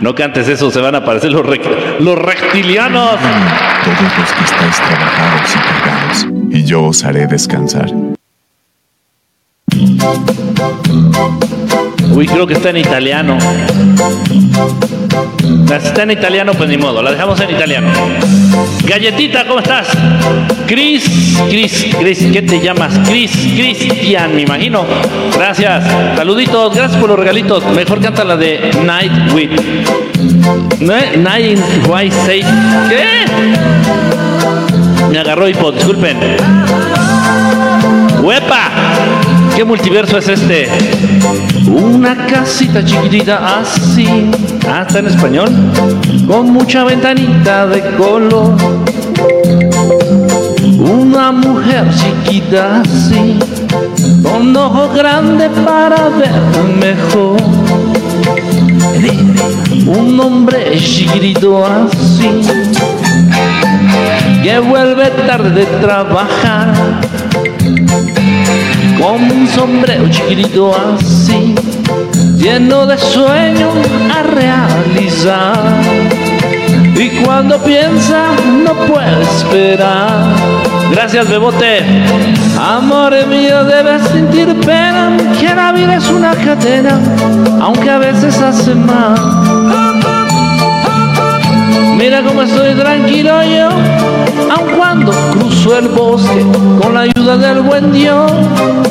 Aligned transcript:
no 0.00 0.14
cantes 0.14 0.48
eso, 0.48 0.70
se 0.70 0.80
van 0.80 0.94
a 0.94 0.98
aparecer 0.98 1.32
los, 1.32 1.46
los 2.00 2.18
reptilianos. 2.18 3.18
Todos 3.84 4.18
los 4.18 4.32
que 4.32 4.44
estáis 4.44 4.76
trabajados 4.76 5.50
y 5.54 5.58
cargados, 5.58 6.26
y 6.50 6.64
yo 6.64 6.84
os 6.84 7.04
haré 7.04 7.26
descansar. 7.26 7.90
Uy, 12.14 12.26
creo 12.26 12.46
que 12.46 12.54
está 12.54 12.70
en 12.70 12.76
italiano. 12.76 13.36
Está 15.74 16.04
en 16.04 16.12
italiano, 16.12 16.52
pues 16.54 16.70
ni 16.70 16.76
modo, 16.76 17.02
la 17.02 17.10
dejamos 17.10 17.40
en 17.40 17.50
italiano. 17.50 17.88
Galletita, 18.84 19.44
¿cómo 19.46 19.58
estás? 19.58 19.88
Cris, 20.68 21.36
Cris, 21.48 21.86
Cris, 21.98 22.26
¿qué 22.32 22.42
te 22.42 22.60
llamas? 22.60 22.96
Cris, 23.08 23.32
Cristian, 23.32 24.34
me 24.36 24.42
imagino. 24.42 24.84
Gracias, 25.34 25.84
saluditos, 26.16 26.74
gracias 26.74 27.00
por 27.00 27.10
los 27.10 27.18
regalitos. 27.18 27.64
Mejor 27.74 28.00
canta 28.00 28.22
la 28.24 28.36
de 28.36 28.70
Night 28.84 29.32
with. 29.32 29.50
Night 30.80 31.58
White 31.88 32.14
Say. 32.24 32.44
¿Qué? 32.88 33.24
Me 35.10 35.18
agarró 35.18 35.48
hipo, 35.48 35.72
disculpen. 35.72 36.16
¡Huepa! 38.22 38.70
¿Qué 39.64 39.68
multiverso 39.68 40.18
es 40.18 40.28
este? 40.28 40.68
Una 41.66 42.14
casita 42.26 42.84
chiquitita 42.84 43.60
así. 43.60 44.28
Está 44.58 44.98
en 44.98 45.06
español. 45.06 45.48
Con 46.26 46.50
mucha 46.52 46.84
ventanita 46.84 47.66
de 47.68 47.80
color. 47.96 48.56
Una 50.78 51.32
mujer 51.32 51.86
chiquita 51.94 52.82
así. 52.82 53.38
Con 54.22 54.54
ojos 54.54 54.94
grandes 54.94 55.48
para 55.64 56.10
ver 56.10 56.42
mejor. 56.78 57.40
Un 59.86 60.20
hombre 60.20 60.76
chiquitito 60.76 61.64
así. 61.64 62.28
Que 64.42 64.58
vuelve 64.58 65.08
tarde 65.26 65.50
de 65.60 65.64
trabajar 65.80 66.74
con 69.00 69.30
un 69.30 69.48
sombrero 69.48 70.08
chiquitito 70.08 70.72
así, 70.74 71.54
lleno 72.36 72.86
de 72.86 72.98
sueños 72.98 73.74
a 74.14 74.22
realizar. 74.22 75.58
Y 76.96 77.08
cuando 77.24 77.58
piensa 77.58 78.28
no 78.64 78.72
puede 78.86 79.22
esperar. 79.22 80.32
Gracias, 80.92 81.28
Bebote. 81.28 81.82
Amor 82.58 83.14
mío, 83.26 83.64
debes 83.64 84.02
sentir 84.08 84.54
pena, 84.60 85.16
que 85.40 85.54
la 85.54 85.72
vida 85.72 85.96
es 85.96 86.08
una 86.08 86.34
cadena, 86.34 86.98
aunque 87.60 87.90
a 87.90 87.98
veces 87.98 88.40
hace 88.40 88.74
mal. 88.74 89.14
Mira 91.96 92.22
cómo 92.22 92.42
estoy 92.42 92.74
tranquilo 92.74 93.42
yo, 93.42 93.68
aun 94.54 94.70
cuando 94.76 95.12
cruzo 95.32 95.78
el 95.78 95.88
bosque 95.88 96.44
con 96.80 96.94
la 96.94 97.00
ayuda 97.00 97.36
del 97.36 97.60
buen 97.60 97.92
Dios, 97.92 98.30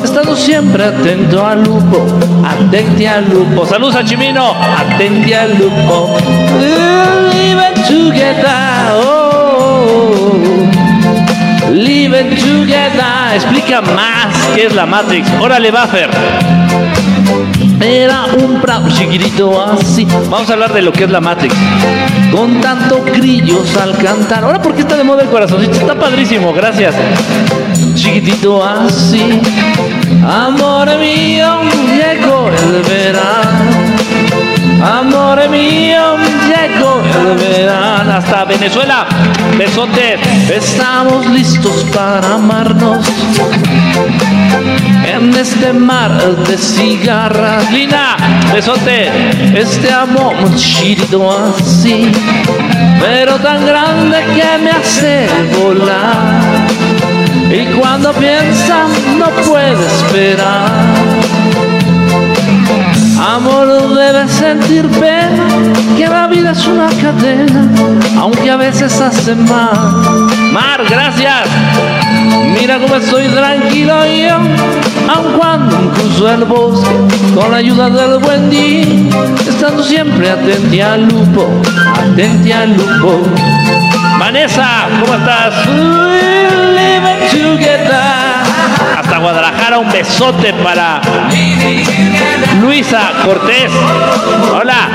estando 0.02 0.36
siempre 0.36 0.84
atento 0.84 1.44
al 1.44 1.64
lupo, 1.64 2.06
atente 2.44 3.08
al 3.08 3.28
lupo. 3.30 3.66
Saludos 3.66 3.96
a 3.96 4.04
Chimino, 4.04 4.54
atente 4.78 5.34
al 5.36 5.58
lupo. 5.58 6.16
Live 6.60 7.72
together, 7.88 8.46
oh, 9.04 10.36
live 11.72 12.24
together. 12.36 13.34
Explica 13.34 13.80
más 13.80 14.34
qué 14.54 14.66
es 14.66 14.74
la 14.74 14.86
Matrix. 14.86 15.28
Órale, 15.40 15.70
Buffer. 15.70 16.10
Era 17.84 18.24
un 18.24 18.62
prado 18.62 18.88
chiquitito 18.88 19.62
así. 19.62 20.06
Vamos 20.30 20.48
a 20.48 20.54
hablar 20.54 20.72
de 20.72 20.80
lo 20.80 20.90
que 20.90 21.04
es 21.04 21.10
la 21.10 21.20
Matrix. 21.20 21.54
Con 22.32 22.58
tanto 22.62 23.04
grillos 23.04 23.76
al 23.76 23.94
cantar. 23.98 24.42
Ahora, 24.42 24.62
¿por 24.62 24.74
qué 24.74 24.80
está 24.80 24.96
de 24.96 25.04
moda 25.04 25.22
el 25.22 25.28
corazoncito? 25.28 25.74
Está 25.74 25.94
padrísimo, 25.94 26.54
gracias. 26.54 26.94
Chiquitito 27.94 28.64
así. 28.64 29.38
Amor 30.26 30.98
mío, 30.98 31.60
llegó 31.94 32.48
el 32.48 32.82
verano. 32.82 33.83
Amor 34.82 35.48
mío, 35.48 36.16
llegó 36.48 37.02
el 37.02 37.36
verano. 37.38 38.12
Hasta 38.14 38.44
Venezuela. 38.44 39.06
Besote. 39.56 40.18
Estamos 40.54 41.26
listos 41.26 41.84
para 41.94 42.34
amarnos. 42.34 43.06
En 45.06 45.34
este 45.34 45.72
mar 45.72 46.12
de 46.46 46.56
cigarras. 46.58 47.70
Lina, 47.72 48.16
besote. 48.52 49.10
Este 49.58 49.92
amor 49.92 50.34
chido 50.56 51.30
así. 51.30 52.10
Pero 53.00 53.36
tan 53.38 53.66
grande 53.66 54.18
que 54.34 54.58
me 54.62 54.70
hace 54.70 55.28
volar. 55.58 56.40
Y 57.50 57.66
cuando 57.78 58.12
piensa 58.12 58.86
no 59.18 59.28
puede 59.46 59.86
esperar. 59.86 60.70
Amor 63.34 63.66
debe 63.96 64.28
sentir 64.28 64.86
pena, 64.90 65.44
que 65.96 66.06
la 66.06 66.28
vida 66.28 66.52
es 66.52 66.64
una 66.68 66.88
cadena, 67.02 67.68
aunque 68.16 68.48
a 68.48 68.56
veces 68.56 69.00
hace 69.00 69.34
mal. 69.34 69.74
Mar, 70.52 70.84
gracias. 70.88 71.48
Mira 72.56 72.78
cómo 72.78 72.94
estoy 72.94 73.26
tranquilo 73.26 74.06
yo, 74.06 74.36
aun 75.12 75.32
cuando 75.36 75.76
cruzo 75.94 76.30
el 76.30 76.44
bosque, 76.44 76.94
con 77.34 77.50
la 77.50 77.56
ayuda 77.56 77.90
del 77.90 78.20
buen 78.20 78.50
día, 78.50 78.86
estando 79.48 79.82
siempre 79.82 80.30
atente 80.30 80.80
al 80.80 81.08
lupo, 81.08 81.48
atente 82.12 82.54
al 82.54 82.76
lupo. 82.76 83.20
Vanessa, 84.16 84.86
¿cómo 85.00 85.12
estás? 85.12 85.54
Living 86.76 87.28
together. 87.32 88.33
Hasta 88.96 89.18
Guadalajara, 89.18 89.78
un 89.78 89.90
besote 89.90 90.52
para 90.54 91.00
Luisa 92.60 93.10
Cortés. 93.24 93.70
Hola. 94.52 94.88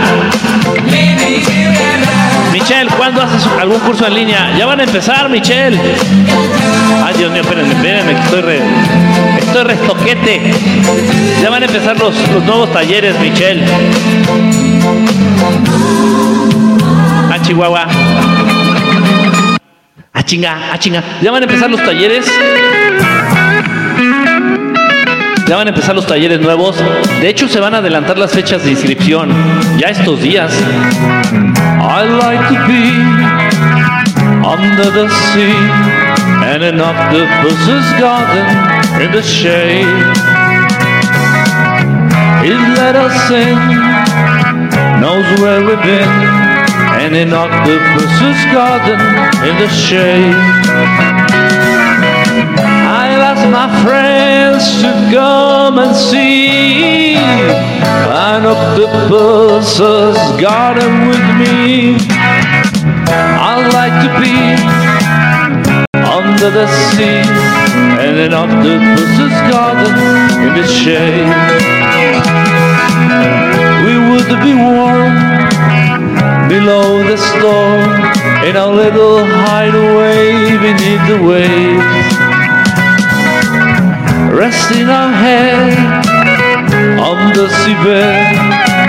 Michelle, 2.54 2.90
¿cuándo 2.98 3.22
haces 3.22 3.46
algún 3.60 3.80
curso 3.80 4.08
en 4.08 4.14
línea? 4.14 4.56
Ya 4.58 4.66
van 4.66 4.80
a 4.80 4.84
empezar, 4.84 5.30
Michelle. 5.30 5.78
Ay, 7.06 7.14
Dios 7.18 7.32
mío, 7.32 7.42
espérenme, 7.42 7.74
espérenme, 7.74 8.14
que 8.14 8.22
estoy 8.22 8.42
re, 8.42 8.62
estoy 9.40 9.64
restoquete. 9.64 10.54
Ya 11.42 11.50
van 11.50 11.64
a 11.64 11.66
empezar 11.66 12.00
los, 12.00 12.16
los 12.34 12.44
nuevos 12.44 12.72
talleres, 12.72 13.20
Michelle. 13.20 13.64
A 17.34 17.42
Chihuahua. 17.42 17.88
A 20.14 20.24
chinga, 20.24 20.74
a 20.74 20.80
chinga. 20.80 21.04
Ya 21.22 21.32
van 21.32 21.44
a 21.44 21.46
empezar 21.46 21.70
los 21.70 21.84
talleres. 21.84 22.26
Ya 25.50 25.56
van 25.56 25.66
a 25.66 25.72
empezar 25.72 25.96
los 25.96 26.06
talleres 26.06 26.40
nuevos. 26.40 26.76
De 27.22 27.28
hecho, 27.28 27.48
se 27.48 27.60
van 27.60 27.74
a 27.74 27.80
adelantar 27.80 28.20
las 28.20 28.32
fechas 28.32 28.64
de 28.64 28.70
inscripción 28.70 29.30
ya 29.80 29.88
estos 29.88 30.22
días. 30.22 30.54
I 31.34 32.06
like 32.06 32.48
to 32.50 32.68
be 32.68 32.94
under 34.46 34.92
the 34.92 35.10
sea 35.10 35.58
and 36.54 36.64
in 36.64 36.80
octopus's 36.80 38.00
garden 38.00 38.46
in 39.02 39.12
the 39.12 39.24
shade. 39.24 39.88
His 42.44 42.60
letter 42.78 43.10
sing 43.28 43.58
knows 45.02 45.26
where 45.42 45.62
we've 45.66 45.82
been 45.82 46.60
and 47.02 47.16
in 47.16 47.34
octopus's 47.34 48.54
garden 48.54 49.00
in 49.50 49.58
the 49.58 49.70
shade. 49.70 50.36
My 53.60 53.84
friends 53.84 54.64
to 54.82 54.92
come 55.12 55.80
and 55.80 55.94
see 55.94 57.16
an 57.16 58.46
octopus's 58.46 60.16
garden 60.40 61.10
with 61.10 61.26
me. 61.36 61.98
I'd 63.52 63.68
like 63.80 63.96
to 64.06 64.12
be 64.24 64.40
under 66.00 66.50
the 66.50 66.68
sea 66.88 67.28
and 68.00 68.16
an 68.28 68.34
octopus's 68.34 69.36
garden 69.52 69.94
in 70.40 70.52
the 70.56 70.66
shade. 70.66 71.28
We 73.84 73.96
would 74.08 74.32
be 74.42 74.56
warm 74.56 75.12
below 76.48 77.04
the 77.04 77.18
storm 77.18 77.92
in 78.48 78.56
our 78.56 78.74
little 78.74 79.26
hideaway 79.26 80.58
beneath 80.64 81.04
the 81.12 81.20
waves. 81.28 82.09
Resting 84.40 84.88
our 84.88 85.12
head 85.12 85.76
on 86.98 87.34
the 87.34 87.48
seabed 87.60 88.38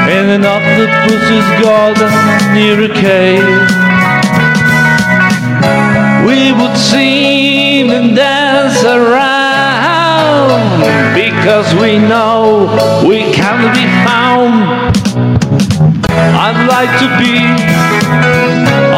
in 0.06 0.28
an 0.30 0.44
octopus's 0.44 1.44
garden 1.60 2.12
near 2.54 2.84
a 2.84 2.88
cave. 2.94 3.66
We 6.24 6.52
would 6.52 6.76
sing 6.78 7.90
and 7.90 8.14
dance 8.14 8.84
around 8.84 9.10
because 11.16 11.74
we 11.74 11.98
know 11.98 13.02
we 13.04 13.32
can't 13.32 13.74
be 13.74 13.86
found. 14.06 14.94
I'd 16.46 16.64
like 16.68 16.92
to 17.02 17.08
be 17.18 18.89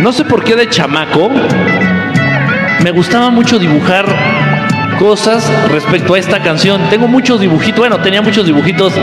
No 0.00 0.12
sé 0.12 0.24
por 0.24 0.42
qué 0.42 0.56
de 0.56 0.68
chamaco 0.70 1.30
me 2.82 2.90
gustaba 2.92 3.30
mucho 3.30 3.58
dibujar 3.58 4.06
cosas 4.98 5.50
respecto 5.70 6.14
a 6.14 6.18
esta 6.18 6.42
canción. 6.42 6.80
Tengo 6.88 7.08
muchos 7.08 7.40
dibujitos, 7.40 7.80
bueno, 7.80 7.98
tenía 7.98 8.22
muchos 8.22 8.46
dibujitos 8.46 8.94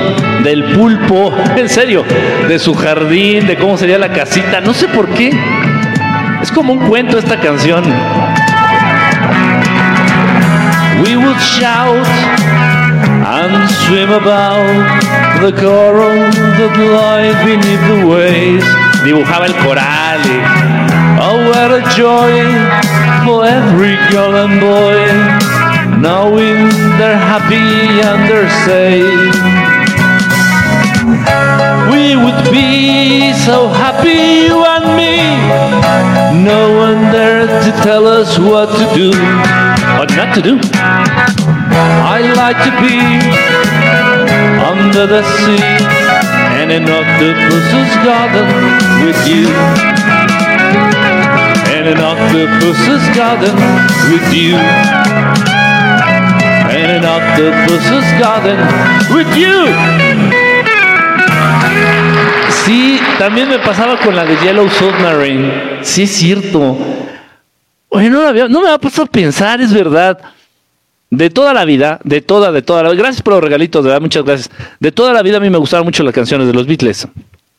del 0.43 0.63
pulpo, 0.73 1.31
en 1.55 1.69
serio, 1.69 2.03
de 2.47 2.57
su 2.57 2.73
jardín, 2.73 3.45
de 3.45 3.55
cómo 3.57 3.77
sería 3.77 3.99
la 3.99 4.11
casita, 4.11 4.61
no 4.61 4.73
sé 4.73 4.87
por 4.87 5.09
qué. 5.09 5.31
Es 6.41 6.51
como 6.51 6.73
un 6.73 6.87
cuento 6.87 7.19
esta 7.19 7.39
canción. 7.39 7.83
We 11.03 11.17
would 11.17 11.37
shout 11.39 12.42
and 13.43 13.69
swim 13.85 14.11
about 14.11 14.63
the 15.43 15.51
coral 15.59 16.15
that 16.57 16.73
lies 16.95 17.35
beneath 17.43 17.83
the 17.91 17.99
waves. 18.07 18.67
Dibujaba 19.03 19.47
el 19.51 19.55
coral 19.63 20.23
oh, 21.19 21.37
what 21.51 21.71
a 21.71 21.81
joy 21.99 22.33
for 23.25 23.43
every 23.43 23.95
girl 24.11 24.33
and 24.43 24.59
boy 24.63 24.99
knowing 25.99 26.69
they're 26.97 27.23
happy 27.31 27.67
and 28.07 28.19
they're 28.29 28.53
safe. 28.63 29.35
We 31.91 32.15
would 32.15 32.41
be 32.51 33.33
so 33.45 33.67
happy, 33.67 34.47
you 34.47 34.63
and 34.75 34.87
me. 34.95 35.15
No 36.43 36.61
one 36.77 37.01
there 37.11 37.45
to 37.47 37.71
tell 37.83 38.07
us 38.07 38.39
what 38.39 38.69
to 38.79 38.85
do 38.95 39.09
or 39.99 40.05
not 40.15 40.33
to 40.35 40.41
do. 40.41 41.32
I 42.15 42.21
like 42.35 42.59
to 42.61 42.71
be 42.77 42.99
under 44.61 45.07
the 45.07 45.23
sea 45.23 45.65
and 46.61 46.71
in 46.71 46.83
octopus's 46.83 47.91
garden 48.05 48.47
with 49.03 49.19
you. 49.27 49.47
And 51.73 51.87
in 51.87 51.97
octopus's 51.97 53.03
garden 53.17 53.55
with 54.11 54.27
you. 54.31 54.53
in 56.93 57.03
octopus's 57.03 58.05
garden 58.19 58.59
with 59.15 59.35
you. 59.35 59.73
Sí, 62.63 62.99
también 63.17 63.49
me 63.49 63.57
pasaba 63.57 63.97
con 63.97 64.15
la 64.15 64.23
de 64.23 64.37
Yellow 64.37 64.69
Submarine. 64.69 65.79
Sí, 65.81 66.03
es 66.03 66.11
cierto. 66.11 66.77
Oye, 67.89 68.09
no, 68.09 68.31
no 68.49 68.61
me 68.61 68.69
ha 68.69 68.77
puesto 68.77 69.01
a 69.01 69.05
pensar, 69.07 69.59
es 69.61 69.73
verdad. 69.73 70.19
De 71.15 71.29
toda 71.29 71.53
la 71.53 71.63
vida, 71.63 71.99
de 72.03 72.21
toda, 72.21 72.51
de 72.51 72.63
toda 72.63 72.81
la 72.81 72.89
vida. 72.89 73.03
Gracias 73.03 73.21
por 73.21 73.33
los 73.33 73.43
regalitos, 73.43 73.83
de 73.83 73.89
verdad, 73.89 74.01
muchas 74.01 74.23
gracias. 74.23 74.49
De 74.79 74.91
toda 74.91 75.13
la 75.13 75.21
vida 75.21 75.37
a 75.37 75.39
mí 75.39 75.47
me 75.47 75.59
gustaban 75.59 75.85
mucho 75.85 76.01
las 76.01 76.13
canciones 76.13 76.47
de 76.47 76.53
los 76.53 76.65
Beatles. 76.65 77.07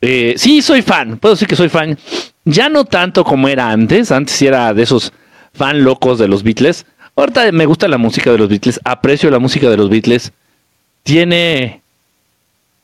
Eh, 0.00 0.34
sí, 0.36 0.60
soy 0.60 0.82
fan, 0.82 1.18
puedo 1.18 1.36
decir 1.36 1.46
que 1.46 1.54
soy 1.54 1.68
fan. 1.68 1.96
Ya 2.44 2.68
no 2.68 2.84
tanto 2.84 3.22
como 3.22 3.46
era 3.46 3.70
antes, 3.70 4.10
antes 4.10 4.42
era 4.42 4.74
de 4.74 4.82
esos 4.82 5.12
fan 5.52 5.84
locos 5.84 6.18
de 6.18 6.26
los 6.26 6.42
Beatles. 6.42 6.84
Ahorita 7.14 7.52
me 7.52 7.64
gusta 7.64 7.86
la 7.86 7.96
música 7.96 8.32
de 8.32 8.38
los 8.38 8.48
Beatles, 8.48 8.80
aprecio 8.82 9.30
la 9.30 9.38
música 9.38 9.70
de 9.70 9.76
los 9.76 9.88
Beatles. 9.88 10.32
Tiene 11.04 11.80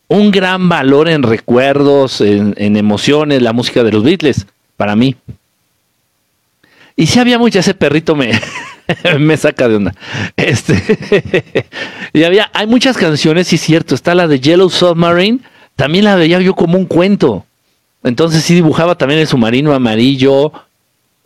un 0.06 0.30
gran 0.30 0.68
valor 0.68 1.08
en 1.08 1.24
recuerdos, 1.24 2.20
en, 2.20 2.54
emociones, 2.76 3.42
la 3.42 3.52
música 3.52 3.82
de 3.82 3.90
los 3.90 4.04
Beatles, 4.04 4.46
para 4.76 4.94
mí. 4.94 5.16
Y 7.00 7.06
si 7.06 7.18
había 7.18 7.38
mucha, 7.38 7.60
ese 7.60 7.72
perrito 7.72 8.14
me, 8.14 8.38
me 9.18 9.38
saca 9.38 9.66
de 9.68 9.76
onda. 9.76 9.94
Este, 10.36 11.64
y 12.12 12.24
había, 12.24 12.50
hay 12.52 12.66
muchas 12.66 12.98
canciones, 12.98 13.48
sí 13.48 13.56
es 13.56 13.62
cierto, 13.62 13.94
está 13.94 14.14
la 14.14 14.28
de 14.28 14.38
Yellow 14.38 14.68
Submarine, 14.68 15.38
también 15.76 16.04
la 16.04 16.16
veía 16.16 16.42
yo 16.42 16.54
como 16.54 16.76
un 16.76 16.84
cuento. 16.84 17.46
Entonces 18.04 18.42
sí 18.42 18.54
dibujaba 18.54 18.98
también 18.98 19.18
el 19.18 19.26
submarino 19.26 19.72
amarillo, 19.72 20.52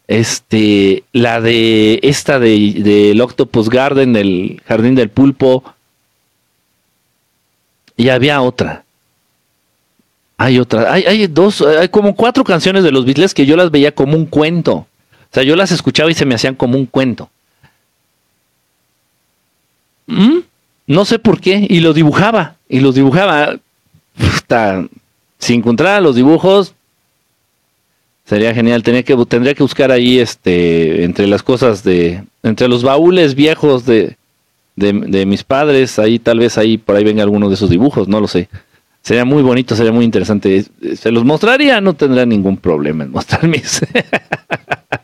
este, 0.06 1.03
la 1.12 1.41
de 1.41 1.99
esta 2.05 2.38
de, 2.38 2.75
del 2.76 3.21
Octopus 3.21 3.69
Garden, 3.69 4.12
del 4.12 4.62
Jardín 4.67 4.94
del 4.94 5.11
Pulpo. 5.11 5.65
Y 7.97 8.11
había 8.11 8.41
otra. 8.41 8.85
Hay 10.37 10.61
otra. 10.61 10.93
Hay, 10.93 11.03
hay 11.03 11.26
dos, 11.26 11.62
hay 11.62 11.88
como 11.88 12.15
cuatro 12.15 12.44
canciones 12.44 12.85
de 12.85 12.93
los 12.93 13.05
Beatles 13.05 13.35
que 13.35 13.44
yo 13.44 13.56
las 13.56 13.73
veía 13.73 13.93
como 13.93 14.17
un 14.17 14.26
cuento. 14.26 14.87
O 15.35 15.37
sea, 15.37 15.43
yo 15.43 15.57
las 15.57 15.73
escuchaba 15.73 16.09
y 16.13 16.15
se 16.15 16.27
me 16.27 16.37
hacían 16.37 16.55
como 16.55 16.79
un 16.79 16.87
cuento. 16.87 17.29
¿Mm? 20.07 20.43
No 20.87 21.05
sé 21.05 21.19
por 21.19 21.41
qué. 21.41 21.67
Y 21.69 21.81
los 21.81 21.97
dibujaba. 21.97 22.55
Y 22.69 22.79
los 22.79 22.95
dibujaba. 22.95 23.57
sin 25.41 25.57
encontrar 25.57 26.01
los 26.03 26.15
dibujos, 26.15 26.77
Sería 28.25 28.55
genial. 28.55 28.85
Tenía 28.85 29.03
que, 29.03 29.17
tendría 29.27 29.55
que 29.55 29.65
buscar 29.65 29.91
ahí, 29.91 30.21
este, 30.21 31.03
entre 31.03 31.27
las 31.27 31.43
cosas 31.43 31.83
de, 31.83 32.23
entre 32.45 32.69
los 32.69 32.85
baúles 32.85 33.35
viejos 33.35 33.85
de, 33.85 34.17
de, 34.77 35.27
mis 35.27 35.43
padres, 35.43 35.99
ahí 35.99 36.21
tal 36.21 36.39
vez 36.39 36.57
ahí 36.57 36.79
por 36.79 36.95
ahí 36.95 37.03
venga 37.03 37.25
alguno 37.25 37.49
de 37.49 37.55
esos 37.57 37.71
dibujos, 37.71 38.07
no 38.07 38.21
lo 38.21 38.29
sé. 38.29 38.49
Sería 39.03 39.25
muy 39.25 39.43
bonito, 39.43 39.75
sería 39.77 39.91
muy 39.93 40.05
interesante. 40.05 40.65
Se 40.97 41.11
los 41.11 41.25
mostraría, 41.25 41.81
no 41.81 41.95
tendría 41.95 42.25
ningún 42.25 42.57
problema 42.57 43.03
en 43.03 43.11
mostrar 43.11 43.43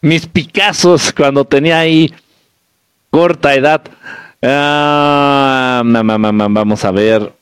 mis, 0.00 0.26
Picassos 0.26 1.12
cuando 1.12 1.44
tenía 1.44 1.80
ahí 1.80 2.12
corta 3.10 3.54
edad. 3.54 3.82
Ah, 4.42 5.82
vamos 5.84 6.84
a 6.84 6.90
ver. 6.90 7.32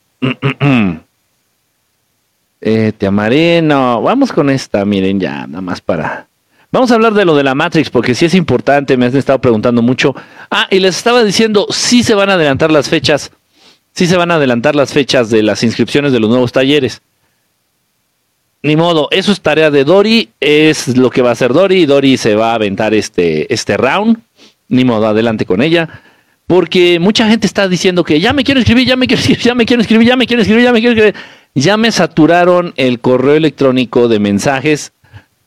Te 2.59 3.07
amaré, 3.07 3.61
no, 3.61 4.01
vamos 4.01 4.31
con 4.31 4.49
esta, 4.49 4.83
miren, 4.83 5.19
ya, 5.19 5.47
nada 5.47 5.61
más 5.61 5.79
para... 5.79 6.27
Vamos 6.69 6.91
a 6.91 6.95
hablar 6.95 7.13
de 7.13 7.23
lo 7.23 7.33
de 7.35 7.43
la 7.43 7.55
Matrix, 7.55 7.89
porque 7.89 8.13
sí 8.13 8.25
es 8.25 8.33
importante, 8.33 8.97
me 8.97 9.05
han 9.05 9.15
estado 9.15 9.39
preguntando 9.39 9.81
mucho. 9.81 10.13
Ah, 10.51 10.67
y 10.69 10.79
les 10.79 10.97
estaba 10.97 11.23
diciendo, 11.23 11.65
sí 11.69 12.03
se 12.03 12.13
van 12.13 12.29
a 12.29 12.33
adelantar 12.33 12.71
las 12.71 12.89
fechas, 12.89 13.31
sí 13.93 14.05
se 14.05 14.17
van 14.17 14.31
a 14.31 14.35
adelantar 14.35 14.75
las 14.75 14.91
fechas 14.91 15.29
de 15.29 15.43
las 15.43 15.63
inscripciones 15.63 16.11
de 16.11 16.19
los 16.19 16.29
nuevos 16.29 16.51
talleres. 16.51 17.01
Ni 18.63 18.75
modo, 18.75 19.07
eso 19.11 19.31
es 19.31 19.41
tarea 19.41 19.71
de 19.71 19.83
Dori, 19.83 20.29
es 20.39 20.97
lo 20.97 21.09
que 21.09 21.21
va 21.21 21.29
a 21.29 21.33
hacer 21.33 21.53
Dori, 21.53 21.85
Dori 21.85 22.17
se 22.17 22.35
va 22.35 22.51
a 22.51 22.55
aventar 22.55 22.93
este, 22.93 23.53
este 23.53 23.77
round, 23.77 24.17
ni 24.67 24.83
modo, 24.83 25.07
adelante 25.07 25.45
con 25.45 25.61
ella. 25.61 26.01
Porque 26.47 26.99
mucha 26.99 27.27
gente 27.27 27.45
está 27.45 27.67
diciendo 27.67 28.03
que 28.03 28.19
ya 28.19 28.33
me 28.33 28.43
quiero 28.43 28.59
escribir, 28.59 28.87
ya 28.87 28.95
me 28.95 29.07
quiero 29.07 29.19
escribir, 29.21 29.43
ya 29.43 29.55
me 29.55 29.65
quiero 29.65 29.81
escribir, 29.81 30.07
ya 30.07 30.15
me 30.15 30.25
quiero 30.25 30.41
escribir, 30.41 30.63
ya 30.63 30.73
me 30.73 30.79
quiero 30.79 30.93
escribir 30.93 31.15
ya 31.57 31.75
me 31.75 31.91
saturaron 31.91 32.73
el 32.77 32.99
correo 32.99 33.35
electrónico 33.35 34.07
de 34.07 34.19
mensajes. 34.19 34.91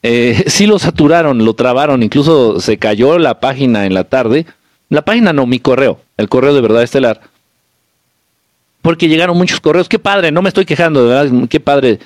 Eh, 0.02 0.44
sí 0.48 0.66
lo 0.66 0.78
saturaron, 0.78 1.44
lo 1.44 1.54
trabaron, 1.54 2.02
incluso 2.02 2.60
se 2.60 2.78
cayó 2.78 3.18
la 3.18 3.38
página 3.38 3.86
en 3.86 3.94
la 3.94 4.04
tarde. 4.04 4.46
La 4.88 5.02
página 5.02 5.32
no, 5.32 5.46
mi 5.46 5.60
correo, 5.60 6.00
el 6.16 6.28
correo 6.28 6.52
de 6.52 6.60
verdad 6.60 6.82
estelar. 6.82 7.20
Porque 8.82 9.08
llegaron 9.08 9.36
muchos 9.36 9.60
correos. 9.60 9.88
Qué 9.88 10.00
padre, 10.00 10.32
no 10.32 10.42
me 10.42 10.48
estoy 10.48 10.64
quejando, 10.64 11.04
de 11.04 11.14
verdad. 11.14 11.48
Qué 11.48 11.60
padre 11.60 12.00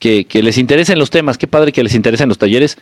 que, 0.00 0.26
les 0.42 0.58
interesen 0.58 0.98
los 0.98 1.10
temas, 1.10 1.38
qué 1.38 1.46
padre 1.46 1.70
que 1.70 1.84
les 1.84 1.94
interesen 1.94 2.28
los 2.28 2.38
talleres. 2.38 2.78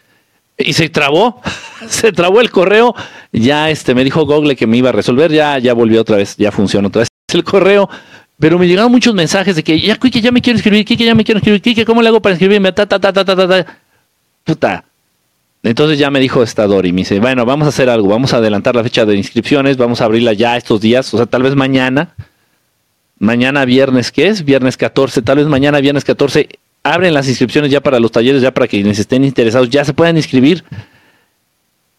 Y 0.57 0.73
se 0.73 0.89
trabó, 0.89 1.43
se 1.89 2.13
trabó 2.13 2.41
el 2.41 2.51
correo. 2.51 2.95
Ya 3.33 3.69
este 3.69 3.95
me 3.95 4.05
dijo 4.05 4.25
Google 4.25 4.57
que 4.57 4.67
me 4.67 4.79
iba 4.79 4.89
a 4.89 4.93
resolver, 4.93 5.31
ya, 5.31 5.59
ya 5.59 5.75
volvió 5.75 6.01
otra 6.01 6.17
vez, 6.17 6.37
ya 6.37 6.51
funciona 6.51 6.89
otra 6.89 7.01
vez 7.01 7.09
el 7.35 7.45
correo. 7.45 7.91
Pero 8.39 8.59
me 8.59 8.69
llegaron 8.69 8.93
muchos 8.93 9.15
mensajes 9.15 9.57
de 9.57 9.65
que 9.65 9.81
ya, 9.81 9.97
Kike, 9.97 10.21
ya 10.21 10.31
me 10.31 10.41
quiero 10.41 10.57
escribir, 10.57 10.85
Kike, 10.85 11.05
ya 11.05 11.15
me 11.15 11.25
quiero 11.25 11.39
escribir, 11.39 11.61
Kike, 11.61 11.85
¿cómo 11.85 12.01
le 12.01 12.09
hago 12.09 12.23
para 12.23 12.35
escribirme? 12.35 12.73
Ta, 12.73 12.87
ta, 12.87 12.99
ta, 12.99 13.13
ta, 13.13 13.25
ta, 13.25 13.37
ta, 13.37 13.67
Puta. 14.45 14.85
Entonces 15.65 15.99
ya 15.99 16.09
me 16.11 16.21
dijo 16.21 16.43
esta 16.43 16.67
Dori, 16.69 16.93
me 16.93 16.99
dice, 16.99 17.19
bueno, 17.19 17.45
vamos 17.45 17.67
a 17.67 17.71
hacer 17.71 17.91
algo, 17.91 18.09
vamos 18.09 18.33
a 18.33 18.37
adelantar 18.37 18.77
la 18.77 18.85
fecha 18.85 19.05
de 19.05 19.17
inscripciones, 19.17 19.77
vamos 19.77 20.01
a 20.01 20.05
abrirla 20.05 20.33
ya 20.33 20.57
estos 20.57 20.81
días, 20.81 21.13
o 21.13 21.17
sea, 21.17 21.27
tal 21.27 21.43
vez 21.43 21.57
mañana, 21.57 22.15
mañana 23.19 23.65
viernes, 23.65 24.13
¿qué 24.13 24.29
es? 24.29 24.45
Viernes 24.45 24.77
14, 24.77 25.21
tal 25.23 25.39
vez 25.39 25.49
mañana 25.49 25.81
viernes 25.81 26.05
14, 26.05 26.49
abren 26.93 27.15
las 27.15 27.29
inscripciones 27.29 27.71
ya 27.71 27.81
para 27.81 28.01
los 28.01 28.13
talleres, 28.13 28.43
ya 28.43 28.53
para 28.53 28.67
quienes 28.67 28.99
estén 28.99 29.25
interesados, 29.25 29.69
ya 29.71 29.85
se 29.85 29.95
puedan 29.95 30.17
inscribir. 30.17 30.65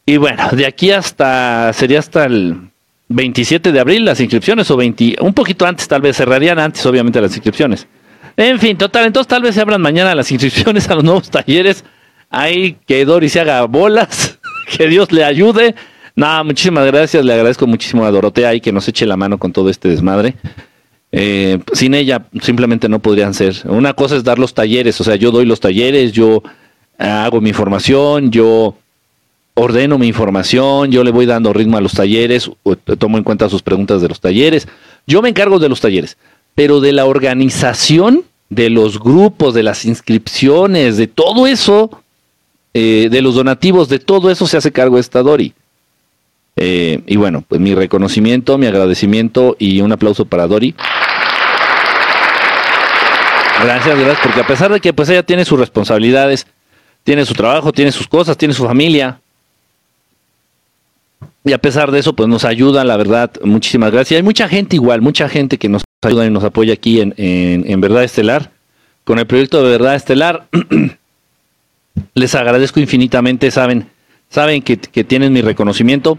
Y 0.05 0.17
bueno, 0.17 0.50
de 0.51 0.65
aquí 0.65 0.91
hasta, 0.91 1.72
sería 1.74 2.00
hasta 2.00 2.25
el 2.25 2.69
27 3.10 3.72
de 3.72 3.79
abril 3.79 4.05
las 4.05 4.19
inscripciones 4.19 4.69
o 4.72 4.77
20, 4.77 5.17
un 5.22 5.34
poquito 5.34 5.65
antes 5.65 5.88
tal 5.88 6.01
vez 6.01 6.17
cerrarían 6.17 6.60
antes 6.60 6.86
obviamente 6.86 7.22
las 7.22 7.36
inscripciones. 7.36 7.88
En 8.38 8.60
fin, 8.60 8.77
total, 8.77 9.05
entonces 9.05 9.27
tal 9.27 9.41
vez 9.41 9.55
se 9.55 9.62
abran 9.62 9.81
mañana 9.81 10.15
las 10.15 10.31
inscripciones 10.31 10.89
a 10.89 10.96
los 10.96 11.03
nuevos 11.03 11.29
talleres. 11.29 11.84
Ahí 12.29 12.77
que 12.86 13.03
Doris 13.05 13.34
se 13.34 13.41
haga 13.41 13.65
bolas, 13.65 14.39
que 14.77 14.88
Dios 14.88 15.12
le 15.12 15.24
ayude. 15.24 15.75
Nada, 16.15 16.43
muchísimas 16.43 16.86
gracias, 16.86 17.25
le 17.25 17.34
agradezco 17.34 17.67
muchísimo 17.67 18.05
a 18.05 18.12
Dorotea 18.12 18.53
y 18.53 18.62
que 18.62 18.72
nos 18.72 18.88
eche 18.88 19.05
la 19.05 19.17
mano 19.17 19.38
con 19.38 19.51
todo 19.51 19.69
este 19.69 19.89
desmadre. 19.89 20.36
Eh, 21.12 21.60
sin 21.74 21.96
ella 21.96 22.25
simplemente 22.42 22.88
no 22.88 23.00
podrían 23.00 23.34
ser. 23.34 23.62
Una 23.66 23.94
cosa 23.94 24.16
es 24.16 24.24
dar 24.24 24.39
los 24.39 24.54
talleres, 24.54 25.00
o 25.01 25.04
sea, 25.04 25.16
yo 25.16 25.32
doy 25.32 25.46
los 25.46 25.60
talleres, 25.60 26.12
yo 26.12 26.44
hago 26.98 27.42
mi 27.42 27.54
formación, 27.54 28.32
yo 28.32 28.75
ordeno 29.56 29.98
mi 29.98 30.08
información, 30.08 30.92
yo 30.92 31.04
le 31.04 31.12
voy 31.12 31.25
dando 31.25 31.54
ritmo 31.54 31.78
a 31.78 31.82
los 31.82 31.94
talleres, 31.94 32.50
tomo 32.98 33.18
en 33.18 33.24
cuenta 33.24 33.50
sus 33.50 33.62
preguntas 33.62 34.01
de 34.01 34.10
los 34.10 34.20
talleres. 34.20 34.68
Yo 35.08 35.22
me 35.22 35.30
encargo 35.30 35.60
de 35.60 35.70
los 35.70 35.82
talleres, 35.82 36.18
pero 36.56 36.80
de 36.80 36.94
la 36.94 37.06
organización 37.06 38.24
de 38.50 38.70
los 38.70 39.00
grupos, 39.00 39.54
de 39.54 39.63
las 39.63 39.86
inscripciones, 39.86 40.98
de 40.98 41.08
todo 41.08 41.48
eso, 41.48 41.92
eh, 42.74 43.08
de 43.12 43.22
los 43.22 43.36
donativos, 43.36 43.89
de 43.89 44.00
todo 44.00 44.32
eso 44.32 44.48
se 44.48 44.58
hace 44.58 44.72
cargo 44.72 44.98
esta 44.98 45.22
Dori. 45.22 45.54
Eh, 46.62 47.01
y 47.08 47.16
bueno, 47.16 47.42
pues 47.48 47.62
mi 47.62 47.74
reconocimiento, 47.74 48.58
mi 48.58 48.66
agradecimiento 48.66 49.56
y 49.58 49.80
un 49.80 49.94
aplauso 49.94 50.25
para 50.25 50.46
Dori. 50.46 50.75
Gracias, 53.63 53.98
gracias, 53.98 54.20
porque 54.22 54.42
a 54.42 54.48
pesar 54.48 54.72
de 54.72 54.82
que 54.82 54.92
pues 54.92 55.08
ella 55.10 55.24
tiene 55.24 55.46
sus 55.46 55.58
responsabilidades, 55.58 56.48
tiene 57.04 57.25
su 57.25 57.34
trabajo, 57.34 57.72
tiene 57.72 57.94
sus 57.94 58.08
cosas, 58.08 58.38
tiene 58.38 58.54
su 58.54 58.66
familia, 58.66 59.20
y 61.46 61.54
a 61.54 61.58
pesar 61.58 61.92
de 61.92 62.00
eso, 62.00 62.13
pues 62.13 62.28
nos 62.28 62.44
ayuda, 62.44 62.84
la 62.84 62.98
verdad, 62.98 63.32
muchísimas 63.44 63.92
gracias. 63.92 64.18
Hay 64.18 64.24
mucha 64.24 64.50
gente 64.50 64.75
igual, 64.75 65.01
mucha 65.01 65.30
gente 65.30 65.58
que 65.58 65.70
nos 65.70 65.84
ayuda 66.01 66.25
y 66.25 66.30
nos 66.30 66.44
apoya 66.44 66.74
aquí 66.74 67.00
en, 67.00 67.13
en 67.18 67.82
Verdad 67.82 68.04
Estelar, 68.04 68.51
con 69.06 69.20
el 69.20 69.25
proyecto 69.25 69.63
de 69.63 69.70
Verdad 69.70 69.96
Estelar. 69.96 70.48
Les 72.13 72.36
agradezco 72.36 72.80
infinitamente, 72.80 73.51
saben, 73.51 73.88
saben 74.30 74.62
que, 74.62 74.78
que 74.78 75.04
tienen 75.06 75.32
mi 75.32 75.42
reconocimiento. 75.42 76.18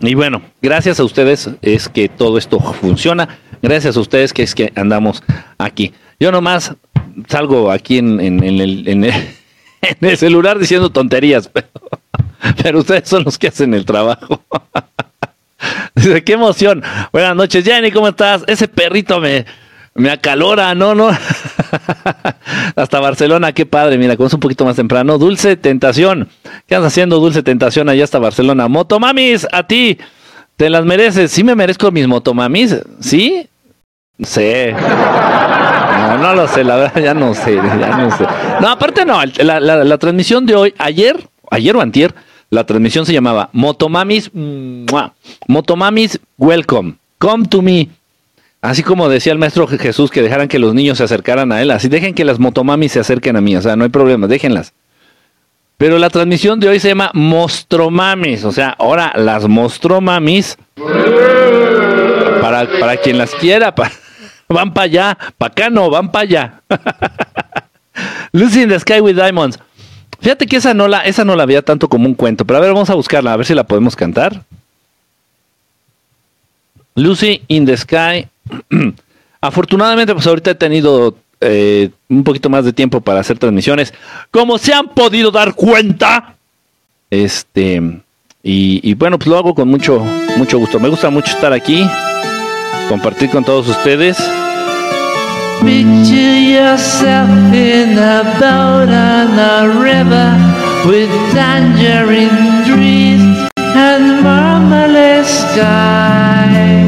Y 0.00 0.14
bueno, 0.14 0.42
gracias 0.62 1.00
a 1.00 1.04
ustedes 1.04 1.50
es 1.62 1.88
que 1.88 2.08
todo 2.08 2.38
esto 2.38 2.60
funciona. 2.60 3.38
Gracias 3.62 3.96
a 3.96 4.00
ustedes 4.00 4.32
que 4.32 4.42
es 4.42 4.54
que 4.54 4.72
andamos 4.76 5.22
aquí. 5.58 5.92
Yo 6.20 6.30
nomás 6.30 6.74
salgo 7.28 7.70
aquí 7.70 7.98
en, 7.98 8.20
en, 8.20 9.04
el, 10.00 10.16
celular 10.16 10.58
diciendo 10.58 10.90
tonterías, 10.90 11.48
pero, 11.52 11.68
pero 12.62 12.78
ustedes 12.80 13.08
son 13.08 13.24
los 13.24 13.38
que 13.38 13.48
hacen 13.48 13.74
el 13.74 13.84
trabajo. 13.84 14.42
Dice, 15.94 16.22
qué 16.22 16.34
emoción. 16.34 16.82
Buenas 17.12 17.34
noches, 17.34 17.64
Jenny, 17.64 17.90
¿cómo 17.90 18.08
estás? 18.08 18.44
Ese 18.46 18.68
perrito 18.68 19.18
me, 19.18 19.44
me 19.98 20.10
acalora, 20.10 20.74
no, 20.74 20.94
no. 20.94 21.08
Hasta 22.76 23.00
Barcelona, 23.00 23.52
qué 23.52 23.66
padre, 23.66 23.98
mira, 23.98 24.14
es 24.14 24.32
un 24.32 24.40
poquito 24.40 24.64
más 24.64 24.76
temprano. 24.76 25.18
Dulce 25.18 25.56
Tentación. 25.56 26.28
¿Qué 26.66 26.74
andas 26.74 26.92
haciendo, 26.92 27.18
Dulce 27.18 27.42
Tentación, 27.42 27.88
allá 27.88 28.04
hasta 28.04 28.18
Barcelona? 28.18 28.68
Motomamis, 28.68 29.46
a 29.52 29.64
ti, 29.64 29.98
te 30.56 30.70
las 30.70 30.84
mereces. 30.84 31.30
¿Sí 31.30 31.44
me 31.44 31.54
merezco 31.54 31.90
mis 31.90 32.06
motomamis? 32.06 32.76
¿Sí? 33.00 33.48
Sí. 34.22 34.52
No, 34.72 36.18
no 36.18 36.34
lo 36.34 36.48
sé, 36.48 36.64
la 36.64 36.76
verdad, 36.76 37.02
ya 37.02 37.14
no 37.14 37.34
sé, 37.34 37.56
no 38.60 38.68
aparte 38.68 39.04
no, 39.04 39.20
la, 39.24 39.98
transmisión 39.98 40.46
de 40.46 40.54
hoy, 40.54 40.74
ayer, 40.78 41.28
ayer 41.50 41.76
o 41.76 41.80
antier, 41.80 42.14
la 42.50 42.64
transmisión 42.64 43.04
se 43.04 43.12
llamaba 43.12 43.50
Motomamis, 43.52 44.30
Motomamis 45.46 46.18
Welcome, 46.36 46.96
Come 47.18 47.46
to 47.46 47.62
Me. 47.62 47.88
Así 48.60 48.82
como 48.82 49.08
decía 49.08 49.32
el 49.32 49.38
maestro 49.38 49.68
Jesús 49.68 50.10
que 50.10 50.20
dejaran 50.20 50.48
que 50.48 50.58
los 50.58 50.74
niños 50.74 50.98
se 50.98 51.04
acercaran 51.04 51.52
a 51.52 51.62
él, 51.62 51.70
así 51.70 51.88
dejen 51.88 52.12
que 52.12 52.24
las 52.24 52.40
motomamis 52.40 52.92
se 52.92 53.00
acerquen 53.00 53.36
a 53.36 53.40
mí, 53.40 53.56
o 53.56 53.62
sea, 53.62 53.76
no 53.76 53.84
hay 53.84 53.90
problema, 53.90 54.26
déjenlas. 54.26 54.72
Pero 55.76 55.96
la 55.98 56.10
transmisión 56.10 56.58
de 56.58 56.68
hoy 56.68 56.80
se 56.80 56.88
llama 56.88 57.12
Mostromamis, 57.14 58.44
o 58.44 58.50
sea, 58.50 58.70
ahora 58.70 59.12
las 59.14 59.46
Mostromamis, 59.46 60.58
para, 62.40 62.68
para 62.80 62.96
quien 62.96 63.16
las 63.16 63.32
quiera, 63.36 63.72
van 64.48 64.74
para 64.74 64.84
allá, 64.86 65.18
para 65.38 65.52
acá 65.52 65.70
no, 65.70 65.88
van 65.88 66.10
para 66.10 66.22
allá. 66.24 66.62
Lucy 68.32 68.62
in 68.62 68.68
the 68.70 68.80
Sky 68.80 69.00
with 69.00 69.14
Diamonds. 69.14 69.58
Fíjate 70.20 70.46
que 70.46 70.56
esa 70.56 70.74
no, 70.74 70.88
la, 70.88 71.02
esa 71.02 71.24
no 71.24 71.36
la 71.36 71.44
había 71.44 71.62
tanto 71.62 71.88
como 71.88 72.06
un 72.06 72.14
cuento, 72.14 72.44
pero 72.44 72.56
a 72.56 72.60
ver, 72.60 72.72
vamos 72.72 72.90
a 72.90 72.94
buscarla, 72.94 73.32
a 73.32 73.36
ver 73.36 73.46
si 73.46 73.54
la 73.54 73.62
podemos 73.62 73.94
cantar. 73.94 74.42
Lucy 76.96 77.42
in 77.46 77.64
the 77.64 77.76
Sky 77.76 78.26
Afortunadamente, 79.40 80.14
pues 80.14 80.26
ahorita 80.26 80.50
he 80.50 80.54
tenido 80.54 81.16
eh, 81.40 81.90
un 82.08 82.24
poquito 82.24 82.50
más 82.50 82.64
de 82.64 82.72
tiempo 82.72 83.00
para 83.00 83.20
hacer 83.20 83.38
transmisiones. 83.38 83.94
Como 84.30 84.58
se 84.58 84.74
han 84.74 84.88
podido 84.88 85.30
dar 85.30 85.54
cuenta. 85.54 86.34
Este. 87.10 88.00
Y, 88.42 88.94
bueno, 88.94 89.18
pues 89.18 89.28
lo 89.28 89.36
hago 89.36 89.54
con 89.54 89.68
mucho, 89.68 90.02
mucho 90.36 90.58
gusto. 90.58 90.80
Me 90.80 90.88
gusta 90.88 91.10
mucho 91.10 91.30
estar 91.30 91.52
aquí. 91.52 91.86
Compartir 92.88 93.30
con 93.30 93.44
todos 93.44 93.68
ustedes. 93.68 94.16
Picture 95.60 96.78
sky. 105.24 106.87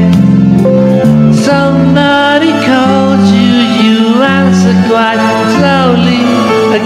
Somebody 1.91 2.51
called 2.65 3.27
you, 3.35 3.51
you 3.83 4.23
answer 4.23 4.71
quite 4.87 5.19
slowly. 5.59 6.23
A 6.71 6.79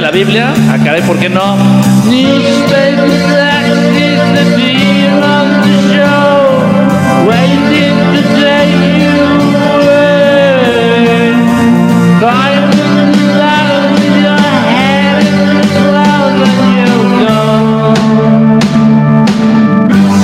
la 0.00 0.10
Biblia? 0.10 0.52
Ah, 0.70 0.78
caray, 0.82 1.02
¿por 1.02 1.18
qué 1.18 1.28
no? 1.28 1.56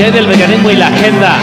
Hay 0.03 0.13
del 0.13 0.27
veganismo 0.27 0.71
y 0.71 0.77
la 0.77 0.89
agenda. 0.89 1.37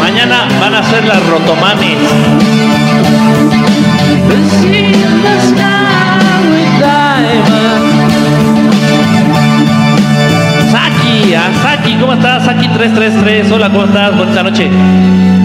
Mañana 0.00 0.48
van 0.58 0.74
a 0.74 0.82
ser 0.84 1.04
las 1.04 1.26
rotomamis. 1.26 1.98
¿Cómo 12.00 12.12
estás? 12.12 12.44
Saki 12.44 12.68
333, 12.68 13.50
hola, 13.50 13.70
¿cómo 13.70 13.84
estás? 13.84 14.16
Buenas 14.16 14.44
noches. 14.44 14.70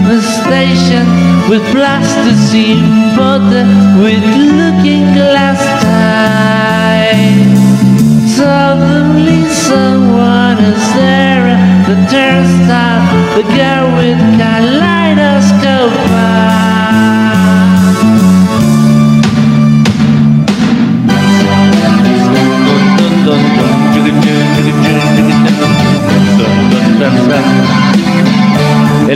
The 0.06 0.20
station 0.20 1.06
with 1.48 1.62
plasticine 1.72 3.14
butter 3.16 3.66
with 4.02 4.22
looking 4.36 5.12
glass 5.14 5.60
tie. 5.82 7.44
Suddenly 8.26 9.44
someone 9.48 10.58
is 10.58 10.94
there, 10.94 11.56
the 11.86 11.96
turnstile, 12.10 13.02
the 13.36 13.44
girl 13.54 13.86
with 13.96 14.23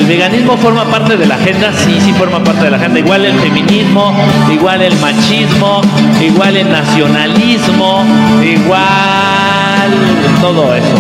veganismo 0.09 0.57
forma 0.57 0.85
parte 0.87 1.17
de 1.17 1.27
la 1.27 1.35
agenda, 1.35 1.71
sí, 1.73 2.01
sí 2.01 2.13
forma 2.15 2.43
parte 2.43 2.65
de 2.65 2.71
la 2.71 2.79
agenda. 2.79 2.99
Igual 2.99 3.27
el 3.27 3.39
feminismo, 3.39 4.15
igual 4.51 4.81
el 4.81 4.97
machismo, 4.99 5.83
igual 6.21 6.57
el 6.57 6.71
nacionalismo, 6.73 8.05
igual 8.43 9.91
todo 10.41 10.75
eso. 10.75 10.95